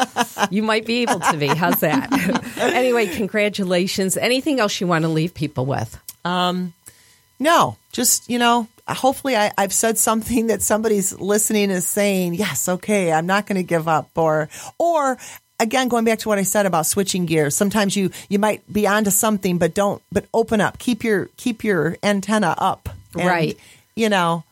you 0.52 0.62
might 0.62 0.86
be 0.86 1.02
able 1.02 1.18
to 1.18 1.36
be. 1.36 1.48
How's 1.48 1.80
that? 1.80 2.12
anyway, 2.58 3.08
congratulations. 3.08 4.16
Anything 4.16 4.60
else 4.60 4.80
you 4.80 4.86
want 4.86 5.02
to 5.02 5.08
leave 5.08 5.34
people 5.34 5.66
with? 5.66 5.98
No, 6.24 7.76
just 7.92 8.28
you 8.30 8.38
know. 8.38 8.68
Hopefully, 8.86 9.36
I, 9.36 9.52
I've 9.56 9.72
said 9.72 9.98
something 9.98 10.48
that 10.48 10.62
somebody's 10.62 11.18
listening 11.18 11.70
is 11.70 11.86
saying. 11.86 12.34
Yes, 12.34 12.68
okay, 12.68 13.12
I'm 13.12 13.26
not 13.26 13.46
going 13.46 13.56
to 13.56 13.62
give 13.62 13.86
up. 13.88 14.10
Or, 14.16 14.48
or 14.78 15.16
again, 15.60 15.88
going 15.88 16.04
back 16.04 16.18
to 16.20 16.28
what 16.28 16.38
I 16.38 16.42
said 16.42 16.66
about 16.66 16.86
switching 16.86 17.26
gears. 17.26 17.56
Sometimes 17.56 17.94
you 17.96 18.10
you 18.28 18.38
might 18.38 18.60
be 18.72 18.86
onto 18.86 19.10
something, 19.10 19.58
but 19.58 19.74
don't. 19.74 20.02
But 20.10 20.26
open 20.34 20.60
up. 20.60 20.78
Keep 20.78 21.04
your 21.04 21.26
keep 21.36 21.62
your 21.62 21.96
antenna 22.02 22.54
up. 22.58 22.88
And, 23.14 23.26
Right. 23.26 23.58
You 23.94 24.08
know. 24.08 24.44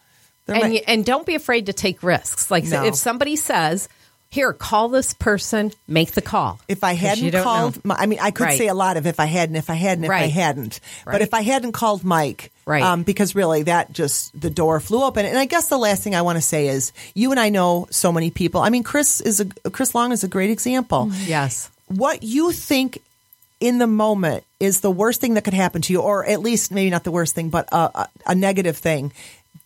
And, 0.47 0.61
might- 0.61 0.85
and 0.87 1.05
don't 1.05 1.27
be 1.27 1.35
afraid 1.35 1.67
to 1.67 1.73
take 1.73 2.03
risks. 2.03 2.51
Like 2.51 2.65
No. 2.65 2.85
if 2.85 2.95
somebody 2.95 3.37
says, 3.37 3.89
"Here, 4.31 4.53
call 4.53 4.89
this 4.89 5.15
person," 5.15 5.73
make 5.87 6.13
the 6.13 6.21
call. 6.23 6.59
if 6.69 6.85
I 6.85 6.93
hadn't 6.93 7.33
called, 7.43 7.85
my, 7.85 7.95
I 7.97 8.07
mean, 8.07 8.19
I 8.21 8.31
could 8.31 8.45
Right. 8.45 8.59
say 8.59 8.69
a 8.69 8.75
lot 8.75 8.97
of 8.97 9.07
if 9.07 9.19
I 9.21 9.25
hadn't, 9.27 9.57
if 9.57 9.71
I 9.71 9.75
hadn't, 9.75 10.05
if 10.05 10.11
I 10.11 10.27
hadn't. 10.27 10.81
But 11.05 11.13
Right. 11.15 11.23
if 11.23 11.33
I 11.35 11.41
hadn't 11.43 11.73
called 11.73 12.05
Mike, 12.05 12.51
Right. 12.67 12.83
um, 12.83 13.03
because 13.05 13.35
really 13.35 13.63
that 13.65 13.93
just 13.93 14.39
the 14.39 14.51
door 14.51 14.81
flew 14.81 15.03
open. 15.03 15.25
And 15.25 15.39
I 15.39 15.47
guess 15.47 15.69
the 15.69 15.79
last 15.79 16.03
thing 16.03 16.15
I 16.15 16.23
want 16.23 16.37
to 16.37 16.43
say 16.43 16.69
is, 16.69 16.93
you 17.15 17.31
and 17.31 17.41
I 17.41 17.49
know 17.49 17.87
so 17.91 18.13
many 18.13 18.31
people. 18.31 18.61
I 18.61 18.69
mean, 18.71 18.83
Chris 18.83 19.21
is 19.23 19.41
a 19.41 19.47
Chris 19.71 19.95
Long 19.95 20.13
is 20.13 20.23
a 20.25 20.29
great 20.29 20.51
example. 20.51 21.11
Yes. 21.27 21.71
What 21.87 22.23
you 22.23 22.53
think 22.53 23.01
in 23.61 23.79
the 23.79 23.87
moment 23.87 24.45
is 24.61 24.81
the 24.81 24.91
worst 24.91 25.21
thing 25.23 25.35
that 25.35 25.43
could 25.45 25.55
happen 25.55 25.81
to 25.83 25.93
you, 25.93 26.01
or 26.01 26.25
at 26.27 26.41
least 26.43 26.71
maybe 26.71 26.91
not 26.91 27.03
the 27.05 27.11
worst 27.11 27.35
thing, 27.35 27.49
but 27.49 27.67
a, 27.73 27.91
a, 28.03 28.09
a 28.27 28.35
negative 28.35 28.77
thing, 28.77 29.11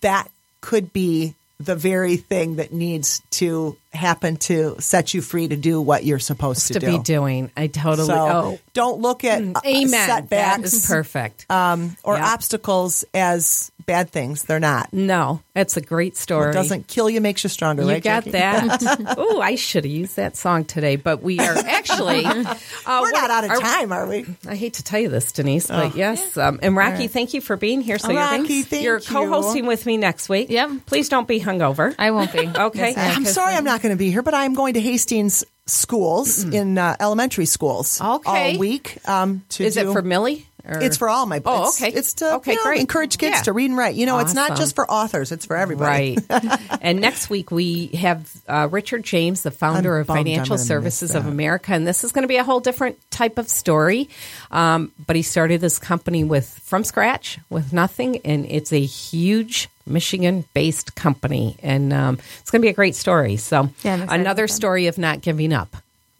that 0.02 0.30
could 0.60 0.92
be 0.92 1.34
the 1.58 1.74
very 1.74 2.16
thing 2.16 2.56
that 2.56 2.72
needs 2.72 3.20
to 3.30 3.76
happen 3.92 4.36
to 4.36 4.76
set 4.80 5.12
you 5.14 5.20
free 5.20 5.48
to 5.48 5.56
do 5.56 5.80
what 5.80 6.04
you're 6.04 6.18
supposed 6.18 6.68
to, 6.68 6.74
To 6.74 6.78
do. 6.80 6.98
be 6.98 6.98
doing. 7.02 7.50
I 7.56 7.66
totally. 7.66 8.06
So 8.08 8.14
oh, 8.16 8.58
don't 8.72 9.00
look 9.00 9.24
at 9.24 9.42
uh, 9.42 9.60
amen. 9.66 9.90
That 9.90 10.06
setbacks 10.28 10.72
is 10.72 10.86
perfect. 10.86 11.46
um, 11.50 11.96
or 12.02 12.16
Yeah. 12.16 12.32
obstacles 12.32 13.04
as 13.12 13.70
bad 13.84 14.10
things. 14.10 14.44
They're 14.44 14.60
not. 14.60 14.92
no, 14.92 15.40
that's 15.54 15.76
a 15.76 15.80
great 15.80 16.16
story. 16.16 16.46
What 16.46 16.54
doesn't 16.54 16.86
kill 16.86 17.10
you 17.10 17.20
makes 17.20 17.42
you 17.44 17.50
stronger, 17.50 17.82
You 17.82 17.88
right? 17.90 18.02
got 18.02 18.24
Jackie? 18.24 18.30
that. 18.30 19.14
oh, 19.18 19.40
I 19.40 19.56
should 19.56 19.84
have 19.84 19.92
used 19.92 20.16
that 20.16 20.36
song 20.36 20.64
today, 20.64 20.96
but 20.96 21.22
we 21.22 21.38
are 21.38 21.56
actually. 21.56 22.24
Uh, 22.84 22.98
We're 23.00 23.12
what- 23.12 23.20
not 23.20 23.30
out 23.30 23.44
of 23.44 23.50
are- 23.50 23.60
time, 23.60 23.92
are 23.92 24.06
we? 24.08 24.24
I 24.48 24.56
hate 24.56 24.74
to 24.74 24.82
tell 24.82 24.98
you 24.98 25.08
this, 25.08 25.30
Denise, 25.30 25.68
but 25.68 25.94
yes. 25.94 26.36
Um, 26.36 26.58
and 26.62 26.74
Rocky, 26.76 27.06
thank 27.06 27.32
you 27.32 27.40
for 27.40 27.56
being 27.56 27.80
here. 27.80 27.96
So 27.98 28.08
Oh, 28.08 28.10
you're, 28.10 28.20
Rocky, 28.20 28.62
thank 28.62 28.82
you're 28.82 28.98
co-hosting 29.00 29.66
with 29.66 29.86
me 29.86 29.96
next 29.96 30.28
week. 30.28 30.50
Yep. 30.50 30.70
Please 30.86 31.08
don't 31.08 31.28
be 31.28 31.38
hungover. 31.40 31.94
I 31.98 32.10
won't 32.10 32.32
be. 32.32 32.48
Okay. 32.48 32.90
Yes, 32.90 33.16
I'm 33.16 33.24
sorry 33.24 33.54
I'm 33.54 33.64
not 33.64 33.81
going 33.82 33.92
to 33.94 33.98
be 33.98 34.10
here, 34.10 34.22
but 34.22 34.34
I'm 34.34 34.54
going 34.54 34.74
to 34.74 34.80
Hastings 34.80 35.44
schools 35.66 36.42
in 36.44 36.78
uh, 36.78 36.96
elementary 37.00 37.46
schools 37.46 38.00
Okay. 38.00 38.52
all 38.54 38.58
week. 38.58 38.98
Um, 39.08 39.44
to 39.50 39.64
Is 39.64 39.76
it 39.76 39.86
for 39.92 40.02
Millie? 40.02 40.46
Or- 40.64 40.80
It's 40.80 40.96
for 40.96 41.08
all 41.08 41.26
my. 41.26 41.38
books. 41.38 41.58
Oh, 41.60 41.68
it's, 41.68 41.82
okay. 41.82 41.98
It's 41.98 42.14
to 42.14 42.34
Okay, 42.34 42.52
you 42.52 42.56
know, 42.58 42.62
great. 42.64 42.80
encourage 42.80 43.18
kids 43.18 43.36
Yeah. 43.36 43.42
to 43.42 43.52
read 43.52 43.70
and 43.70 43.76
write. 43.78 43.94
You 43.94 44.06
know, 44.06 44.18
it's 44.20 44.34
not 44.34 44.56
just 44.56 44.74
for 44.74 44.88
authors; 44.90 45.32
it's 45.32 45.46
for 45.46 45.56
everybody. 45.56 46.18
Right. 46.30 46.60
and 46.80 47.00
next 47.00 47.30
week 47.30 47.50
we 47.50 47.86
have 47.88 48.30
uh, 48.48 48.68
Richard 48.70 49.02
James, 49.02 49.42
the 49.42 49.50
founder 49.50 49.96
I'm 49.96 50.00
of 50.02 50.06
Financial 50.06 50.58
Services 50.58 51.14
of. 51.14 51.26
America, 51.26 51.72
and 51.72 51.86
this 51.86 52.04
is 52.04 52.12
going 52.12 52.22
to 52.22 52.28
be 52.28 52.36
a 52.36 52.44
whole 52.44 52.60
different 52.60 52.98
type 53.10 53.38
of 53.38 53.48
story. 53.48 54.08
Um, 54.50 54.92
but 55.06 55.16
he 55.16 55.22
started 55.22 55.60
this 55.60 55.78
company 55.78 56.24
with 56.24 56.48
from 56.64 56.84
scratch, 56.84 57.38
with 57.50 57.72
nothing, 57.72 58.18
and 58.24 58.46
it's 58.46 58.72
a 58.72 58.80
huge 58.80 59.68
Michigan-based 59.86 60.94
company, 60.94 61.56
and 61.62 61.92
um, 61.92 62.18
it's 62.40 62.50
going 62.50 62.60
to 62.60 62.66
be 62.66 62.70
a 62.70 62.74
great 62.74 62.94
story. 62.94 63.36
So 63.36 63.70
Yeah, 63.82 64.06
another 64.08 64.46
story 64.46 64.86
of 64.86 64.98
not 64.98 65.20
giving 65.22 65.52
up. 65.52 65.76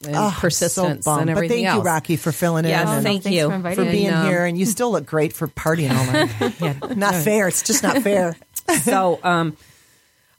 And 0.07 0.17
Oh, 0.17 0.35
persistence 0.37 1.05
so 1.05 1.15
and 1.15 1.31
everything 1.31 1.49
But 1.49 1.55
thank 1.55 1.67
else. 1.69 1.85
you, 1.85 1.91
Rocky, 1.91 2.17
for 2.17 2.33
filling 2.33 2.65
Yes, 2.65 2.89
in. 2.89 2.95
and 2.95 3.03
thank 3.05 3.23
Thanks 3.23 3.37
you 3.37 3.49
for 3.49 3.55
inviting 3.55 3.77
for 3.77 3.83
And, 3.83 3.91
being 3.93 4.13
um, 4.13 4.27
here, 4.27 4.45
and 4.45 4.59
you 4.59 4.67
still 4.67 4.91
look 4.93 5.07
great 5.07 5.33
for 5.33 5.47
partying 5.49 5.91
all 5.97 6.13
night. 6.13 6.55
Yeah. 6.61 6.95
not 6.97 7.15
fair. 7.15 7.49
It's 7.49 7.63
just 7.63 7.83
not 7.83 7.99
fair. 8.03 8.37
so 8.83 9.19
um 9.23 9.57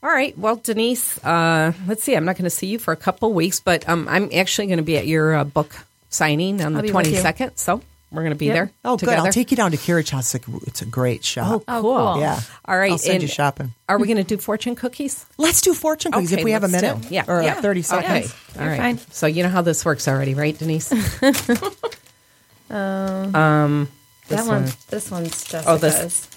all 0.02 0.10
right 0.10 0.36
well 0.38 0.56
denise 0.56 1.22
uh 1.24 1.72
let's 1.86 2.02
see 2.02 2.14
i'm 2.14 2.24
not 2.24 2.36
going 2.36 2.44
to 2.44 2.50
see 2.50 2.66
you 2.66 2.78
for 2.78 2.92
a 2.92 2.96
couple 2.96 3.32
weeks 3.32 3.60
but 3.60 3.86
um 3.88 4.06
i'm 4.10 4.28
actually 4.34 4.66
going 4.66 4.76
to 4.78 4.82
be 4.84 4.96
at 4.98 5.06
your 5.06 5.34
uh, 5.34 5.44
book 5.44 5.74
signing 6.10 6.60
on 6.62 6.74
I'll 6.76 6.82
the 6.82 6.88
be 6.88 6.92
with 6.92 7.06
you. 7.10 7.18
22nd 7.18 7.58
so 7.58 7.80
we're 8.14 8.22
going 8.22 8.32
to 8.32 8.38
be 8.38 8.46
Yep. 8.46 8.54
there 8.54 8.70
Oh, 8.84 8.96
together. 8.96 9.16
good. 9.18 9.26
I'll 9.26 9.32
take 9.32 9.50
you 9.50 9.56
down 9.56 9.70
to 9.72 9.76
Carriage 9.76 10.10
House. 10.10 10.34
It's 10.34 10.46
a- 10.48 10.50
It's 10.66 10.82
a 10.82 10.86
great 10.86 11.24
shop. 11.24 11.46
oh, 11.50 11.64
Oh, 11.68 11.80
cool. 11.82 11.96
cool. 12.14 12.20
Yeah. 12.20 12.40
all 12.64 12.76
right 12.78 12.92
I'll 12.92 12.98
send 12.98 13.14
and 13.14 13.22
you 13.22 13.28
shopping. 13.28 13.74
are 13.88 13.98
we 13.98 14.06
going 14.06 14.16
to 14.18 14.24
do 14.24 14.36
fortune 14.38 14.74
cookies 14.76 15.26
Let's 15.38 15.60
do 15.60 15.74
fortune 15.74 16.12
cookies 16.12 16.32
Okay, 16.32 16.40
if 16.40 16.44
we 16.44 16.52
have 16.52 16.64
a 16.64 16.68
minute. 16.68 17.00
do. 17.02 17.08
yeah 17.14 17.24
Or 17.28 17.40
uh, 17.40 17.44
yeah. 17.44 17.60
30 17.60 17.82
seconds. 17.82 18.34
okay 18.56 18.62
all 18.62 18.68
right 18.68 18.78
fine. 18.78 18.98
so 19.10 19.26
you 19.26 19.42
know 19.42 19.48
how 19.48 19.62
this 19.62 19.84
works 19.84 20.06
already 20.08 20.34
right 20.34 20.56
denise 20.58 20.90
um, 22.70 23.34
um, 23.34 23.88
That 24.28 24.36
This 24.38 24.46
one, 24.46 24.62
one. 24.64 24.72
this 24.88 25.10
one's 25.10 25.44
Jessica's. 25.44 25.66
Oh, 25.66 25.76
this- 25.78 26.28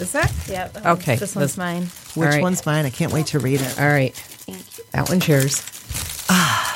is 0.00 0.12
that 0.12 0.32
Yep. 0.48 0.72
that 0.74 0.86
Okay, 0.86 1.16
This 1.16 1.34
one's 1.34 1.50
this- 1.52 1.56
mine. 1.58 1.82
Which 2.14 2.26
All 2.26 2.32
right. 2.32 2.42
one's 2.42 2.64
mine? 2.66 2.86
I 2.86 2.90
can't 2.90 3.12
wait 3.12 3.26
to 3.28 3.38
read 3.38 3.60
it. 3.60 3.78
all 3.80 3.86
right 3.88 4.14
that 4.92 5.08
one's 5.08 5.28
yours 5.28 5.62
ah. 6.28 6.69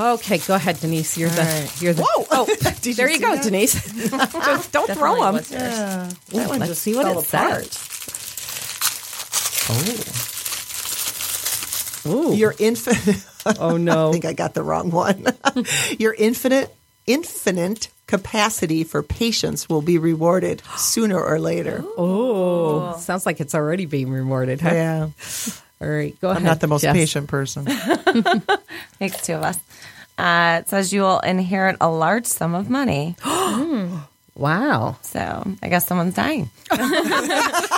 Okay, 0.00 0.38
go 0.38 0.54
ahead, 0.54 0.80
Denise. 0.80 1.18
You're 1.18 1.28
the 1.28 1.42
right. 1.42 1.82
you're 1.82 1.92
the. 1.92 2.02
Whoa! 2.02 2.26
Oh, 2.30 2.46
Did 2.80 2.86
you 2.86 2.94
there 2.94 3.08
you 3.10 3.16
see 3.16 3.22
go, 3.22 3.34
that? 3.34 3.44
Denise. 3.44 3.74
Just 4.10 4.72
don't 4.72 4.90
throw 4.90 5.16
them. 5.22 5.34
was 5.34 5.50
yours. 5.50 5.62
That 5.62 6.48
one 6.48 6.58
let's 6.60 6.70
just 6.70 6.82
see 6.82 6.94
what 6.94 7.04
fell 7.04 7.18
it 7.18 7.26
apart. 7.28 7.78
Oh. 12.06 12.30
Ooh. 12.30 12.34
Your 12.34 12.54
infinite. 12.58 13.24
oh 13.60 13.76
no. 13.76 14.08
I 14.08 14.12
think 14.12 14.24
I 14.24 14.32
got 14.32 14.54
the 14.54 14.62
wrong 14.62 14.90
one. 14.90 15.26
Your 15.98 16.14
infinite, 16.14 16.74
infinite 17.06 17.88
capacity 18.06 18.84
for 18.84 19.02
patience 19.02 19.68
will 19.68 19.82
be 19.82 19.98
rewarded 19.98 20.62
sooner 20.76 21.22
or 21.22 21.38
later. 21.38 21.84
Oh, 21.98 22.96
sounds 22.98 23.26
like 23.26 23.40
it's 23.40 23.54
already 23.54 23.84
being 23.84 24.10
rewarded. 24.10 24.60
Huh? 24.62 24.70
Yeah, 24.72 25.08
All 25.82 25.88
right, 25.88 26.18
go 26.20 26.30
ahead. 26.30 26.38
I'm 26.38 26.44
not 26.46 26.60
the 26.60 26.66
most 26.66 26.80
Jess. 26.82 26.94
patient 26.96 27.28
person. 27.28 27.64
Makes 29.00 29.26
two 29.26 29.34
of 29.34 29.42
us. 29.42 29.58
Uh, 30.20 30.58
it 30.60 30.68
says 30.68 30.92
you 30.92 31.02
will 31.02 31.20
inherit 31.20 31.76
a 31.80 31.88
large 31.90 32.26
sum 32.26 32.54
of 32.54 32.68
money. 32.70 33.16
Wow. 34.36 34.96
So 35.02 35.44
I 35.62 35.68
guess 35.68 35.86
someone's 35.86 36.14
dying. 36.14 36.48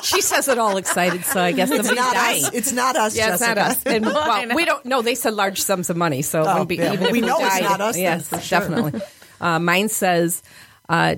She 0.05 0.20
says 0.20 0.47
it 0.49 0.59
all 0.59 0.76
excited, 0.76 1.24
so 1.24 1.40
I 1.40 1.53
guess 1.53 1.70
It's 1.70 1.86
somebody's 1.88 1.97
not 2.05 2.14
dying. 2.14 2.45
us. 2.45 2.53
It's 2.55 2.72
not 2.72 2.97
us. 2.97 3.16
Yeah, 3.16 3.32
it's 3.32 3.40
not 3.40 3.57
us. 3.59 3.82
And, 3.84 4.05
well, 4.05 4.49
we 4.55 4.64
don't 4.64 4.84
know. 4.84 5.01
They 5.03 5.14
said 5.16 5.34
large 5.34 5.61
sums 5.61 5.90
of 5.90 5.97
money, 5.97 6.22
so 6.22 6.43
it 6.43 6.47
Oh, 6.47 6.53
wouldn't 6.53 6.68
be 6.68 6.76
yeah. 6.76 6.93
even 6.93 7.07
if 7.07 7.12
We 7.12 7.20
we 7.20 7.26
know 7.26 7.38
it's 7.38 7.49
died. 7.49 7.62
not 7.62 7.80
us 7.80 7.95
then, 7.97 8.03
Yes, 8.05 8.28
for 8.28 8.38
sure. 8.40 8.59
definitely. 8.61 9.01
Uh, 9.40 9.59
mine 9.59 9.88
says, 9.88 10.40
uh, 10.88 11.16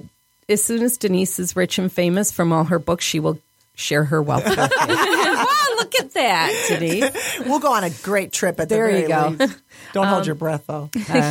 as 0.49 0.63
soon 0.65 0.83
as 0.83 0.97
Denise 0.97 1.39
is 1.39 1.55
rich 1.57 1.79
and 1.79 1.93
famous 1.93 2.31
from 2.33 2.53
all 2.55 2.65
her 2.65 2.79
books, 2.79 3.05
she 3.05 3.21
will 3.21 3.39
share 3.75 4.05
her 4.05 4.23
wealth 4.23 4.45
with 4.49 4.57
you. 4.57 4.65
wow, 4.67 5.47
look 5.79 5.95
at 6.01 6.13
that, 6.15 6.67
Denise. 6.69 7.11
We'll 7.47 7.59
go 7.61 7.73
on 7.73 7.85
a 7.85 7.91
great 8.03 8.33
trip 8.33 8.59
at 8.61 8.69
the 8.69 8.75
There 8.75 8.87
very 8.87 9.03
you 9.03 9.09
go. 9.09 9.37
least. 9.39 9.59
Don't 9.93 10.07
hold 10.07 10.27
your 10.27 10.35
breath 10.35 10.65
though. 10.67 10.91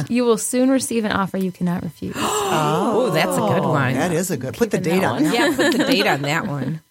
you 0.10 0.24
will 0.26 0.38
soon 0.38 0.70
receive 0.70 1.06
an 1.06 1.12
offer 1.12 1.38
you 1.38 1.52
cannot 1.52 1.84
refuse. 1.84 2.16
Oh, 2.56 3.10
that's 3.10 3.36
a 3.36 3.39
good 3.39 3.64
one. 3.68 3.94
That 3.96 4.12
is 4.12 4.30
a 4.30 4.38
good. 4.38 4.54
Put 4.56 4.70
the 4.72 4.78
Keeping 4.78 4.94
date 4.94 5.00
that 5.02 5.06
on. 5.08 5.14
one. 5.16 5.24
that. 5.24 5.34
yeah, 5.34 5.56
put 5.56 5.72
the 5.78 5.84
date 5.86 6.06
on 6.06 6.22
that 6.22 6.46
one. 6.48 6.82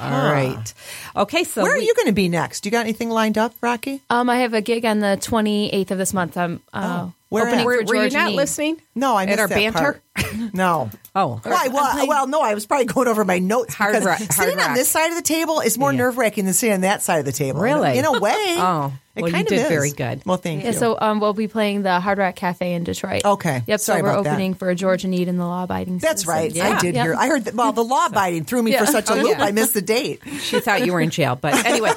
All 0.00 0.10
right. 0.10 0.74
Okay, 1.14 1.44
so 1.44 1.62
Where 1.62 1.74
are 1.74 1.78
you 1.78 1.94
going 1.94 2.08
to 2.08 2.12
be 2.12 2.28
next? 2.28 2.62
Do 2.62 2.66
you 2.66 2.70
got 2.72 2.80
anything 2.80 3.08
lined 3.08 3.38
up, 3.38 3.54
Rocky? 3.62 4.02
Um, 4.10 4.28
I 4.28 4.38
have 4.38 4.52
a 4.52 4.60
gig 4.60 4.84
on 4.84 4.98
the 4.98 5.16
28th 5.20 5.90
of 5.92 5.98
this 5.98 6.12
month. 6.12 6.36
I'm 6.36 6.60
uh, 6.74 7.08
where 7.28 7.42
opening 7.44 7.60
at? 7.60 7.62
for 7.62 7.68
were, 7.68 7.84
were 7.98 8.04
you 8.06 8.10
not 8.10 8.30
Nee. 8.30 8.36
listening? 8.36 8.80
No, 8.94 9.16
I 9.16 9.26
missed 9.26 9.38
At 9.38 9.38
missed 9.38 9.40
our 9.40 9.48
that 9.48 9.54
banter? 9.54 9.78
part. 9.78 10.54
No. 10.54 10.90
Oh, 11.18 11.40
Why? 11.44 11.68
Well, 11.72 12.06
well, 12.06 12.26
no. 12.26 12.42
I 12.42 12.52
was 12.52 12.66
probably 12.66 12.84
going 12.84 13.08
over 13.08 13.24
my 13.24 13.38
notes 13.38 13.72
Hard 13.72 13.92
because 13.94 14.04
rock- 14.04 14.18
sitting 14.18 14.36
hard 14.36 14.50
on 14.50 14.58
rock. 14.58 14.76
this 14.76 14.86
side 14.90 15.08
of 15.08 15.16
the 15.16 15.22
table 15.22 15.60
is 15.60 15.78
more 15.78 15.90
Yeah. 15.90 15.96
nerve 16.00 16.18
wracking 16.18 16.44
than 16.44 16.52
sitting 16.52 16.74
on 16.74 16.80
that 16.82 17.00
side 17.02 17.20
of 17.20 17.24
the 17.24 17.32
table. 17.32 17.64
In 17.64 17.70
a- 17.72 17.74
Really? 17.74 17.98
In 17.98 18.04
a, 18.04 18.20
way. 18.20 18.34
Oh, 18.58 18.92
It 19.14 19.22
well, 19.22 19.30
you 19.30 19.34
kind 19.34 19.46
of 19.46 19.48
did 19.48 19.60
is. 19.62 19.68
very 19.68 19.92
good. 19.92 20.20
Well, 20.26 20.36
thank 20.36 20.62
Yeah, 20.62 20.72
you. 20.72 20.76
so 20.76 20.98
um, 21.00 21.20
we'll 21.20 21.32
be 21.32 21.48
playing 21.48 21.80
the 21.84 22.00
Hard 22.00 22.18
Rock 22.18 22.36
Cafe 22.36 22.70
in 22.70 22.84
Detroit. 22.84 23.24
Okay. 23.24 23.62
Yep. 23.66 23.80
Sorry 23.80 24.00
so 24.00 24.04
we're 24.04 24.10
about 24.10 24.24
that. 24.24 24.30
opening 24.32 24.52
for 24.52 24.74
George 24.74 25.04
and 25.04 25.10
Need 25.10 25.28
and 25.28 25.40
the 25.40 25.46
Law 25.46 25.64
Abiding. 25.64 26.00
That's 26.00 26.26
right. 26.26 26.52
Yeah. 26.54 26.76
I 26.76 26.80
did 26.80 26.94
Yep. 26.96 27.02
hear. 27.06 27.14
I 27.14 27.28
heard 27.28 27.46
that. 27.46 27.54
Well, 27.54 27.72
the 27.72 27.82
law 27.84 28.04
abiding 28.04 28.44
threw 28.44 28.62
me 28.62 28.76
for 28.76 28.84
such 28.84 29.08
a 29.08 29.14
loop. 29.14 29.38
I 29.38 29.52
missed 29.52 29.72
the 29.72 29.80
date. 29.80 30.20
she 30.40 30.60
thought 30.60 30.84
you 30.84 30.92
were 30.92 31.00
in 31.00 31.08
jail. 31.08 31.34
But 31.40 31.64
anyway, 31.64 31.92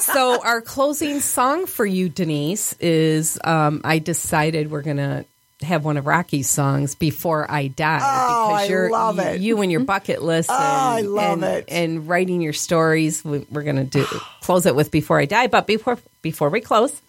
so 0.00 0.42
our 0.44 0.60
closing 0.60 1.20
song 1.20 1.64
for 1.64 1.86
you, 1.86 2.10
Denise, 2.10 2.74
is 2.80 3.38
um, 3.44 3.80
I 3.82 3.98
decided 3.98 4.67
we're 4.70 4.82
going 4.82 4.98
to 4.98 5.24
have 5.62 5.84
one 5.84 5.96
of 5.96 6.06
Rocky's 6.06 6.48
songs 6.48 6.94
before 6.94 7.50
I 7.50 7.66
die. 7.68 8.00
Oh, 8.00 8.52
I 8.52 8.64
you're, 8.64 8.90
love 8.90 9.18
it. 9.18 9.40
You 9.40 9.60
and 9.60 9.72
your 9.72 9.80
mm-hmm. 9.80 9.86
bucket 9.86 10.22
list. 10.22 10.50
Oh, 10.50 10.54
and, 10.54 10.62
I 10.62 11.00
love 11.00 11.42
and- 11.42 11.44
it. 11.44 11.64
And 11.68 12.08
writing 12.08 12.40
your 12.40 12.52
stories. 12.52 13.24
We- 13.24 13.46
We're 13.50 13.64
going 13.64 13.76
to 13.76 13.84
do 13.84 14.04
close 14.42 14.66
it 14.66 14.76
with 14.76 14.90
before 14.90 15.18
I 15.18 15.24
die. 15.24 15.48
But 15.48 15.66
before 15.66 15.98
before 16.22 16.50
we 16.50 16.60
close, 16.60 17.00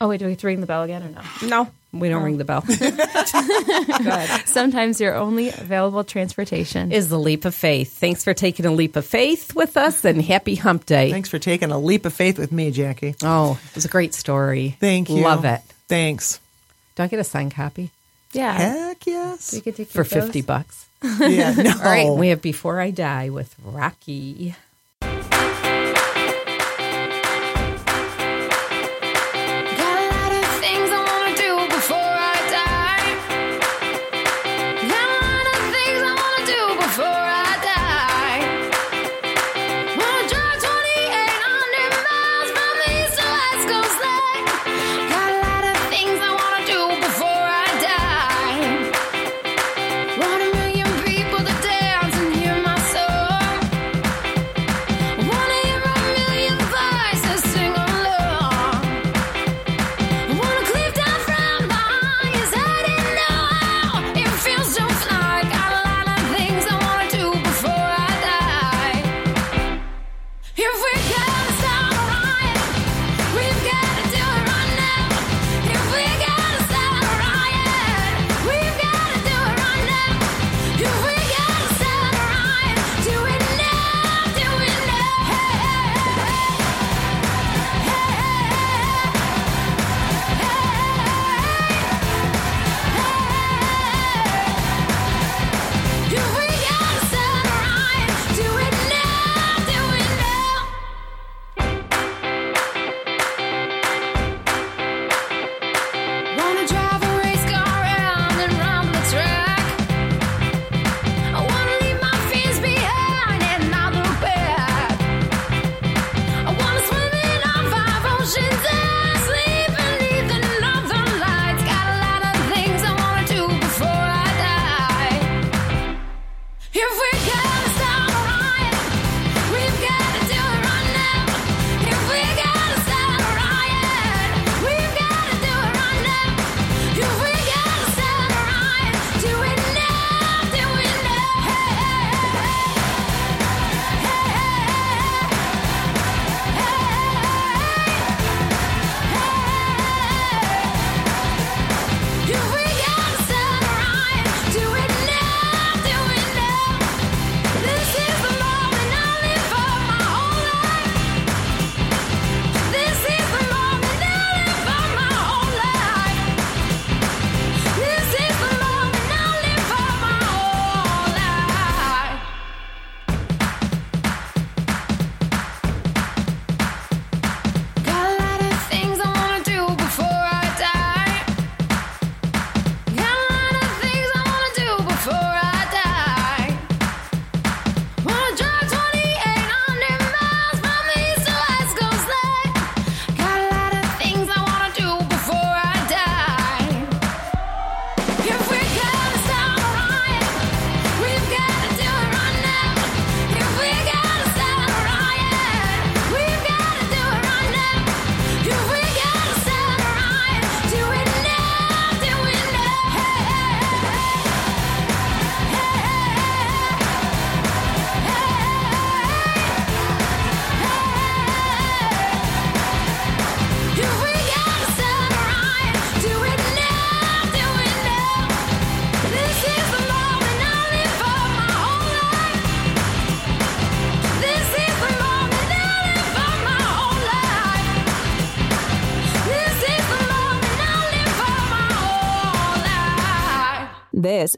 Oh 0.00 0.08
wait, 0.08 0.18
do 0.18 0.26
we 0.26 0.32
have 0.32 0.40
to 0.40 0.46
ring 0.46 0.60
the 0.60 0.66
bell 0.66 0.82
again 0.82 1.02
or 1.02 1.08
no? 1.08 1.48
no, 1.48 1.70
we 1.92 2.08
don't 2.08 2.22
ring 2.22 2.36
the 2.36 2.44
bell. 2.44 2.62
Sometimes 4.46 5.00
your 5.00 5.14
only 5.14 5.48
available 5.48 6.02
transportation 6.02 6.90
is 6.90 7.08
the 7.08 7.18
leap 7.18 7.44
of 7.44 7.54
faith. 7.54 7.96
Thanks 7.96 8.24
for 8.24 8.34
taking 8.34 8.66
a 8.66 8.72
leap 8.72 8.96
of 8.96 9.06
faith 9.06 9.54
with 9.54 9.76
us, 9.76 10.04
and 10.04 10.20
happy 10.20 10.56
Hump 10.56 10.84
Day. 10.84 11.10
Thanks 11.10 11.28
for 11.28 11.38
taking 11.38 11.70
a 11.70 11.78
leap 11.78 12.04
of 12.06 12.12
faith 12.12 12.38
with 12.38 12.50
me, 12.50 12.70
Jackie. 12.72 13.14
Oh, 13.22 13.58
it 13.70 13.74
was 13.74 13.84
a 13.84 13.88
great 13.88 14.14
story. 14.14 14.76
Thank 14.80 15.10
you. 15.10 15.22
Love 15.22 15.44
it. 15.44 15.60
Thanks. 15.88 16.40
Do 16.96 17.02
I 17.02 17.06
get 17.08 17.18
a 17.20 17.24
signed 17.24 17.52
copy 17.54 17.90
Yeah. 18.32 18.52
Heck 18.52 19.06
yes. 19.06 19.52
We 19.52 19.60
could 19.60 19.76
take 19.76 19.88
for 19.88 19.98
your 19.98 20.04
photos. 20.04 20.24
fifty 20.26 20.42
bucks? 20.42 20.86
Yeah. 21.20 21.52
No. 21.52 21.70
All 21.72 21.78
right, 21.84 22.10
we 22.10 22.28
have 22.28 22.40
"Before 22.40 22.80
I 22.80 22.90
Die" 22.90 23.28
with 23.30 23.54
Rocky. 23.62 24.54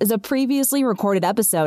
Is 0.07 0.13
a 0.13 0.19
previously 0.19 0.85
recorded 0.85 1.25
episode 1.25 1.65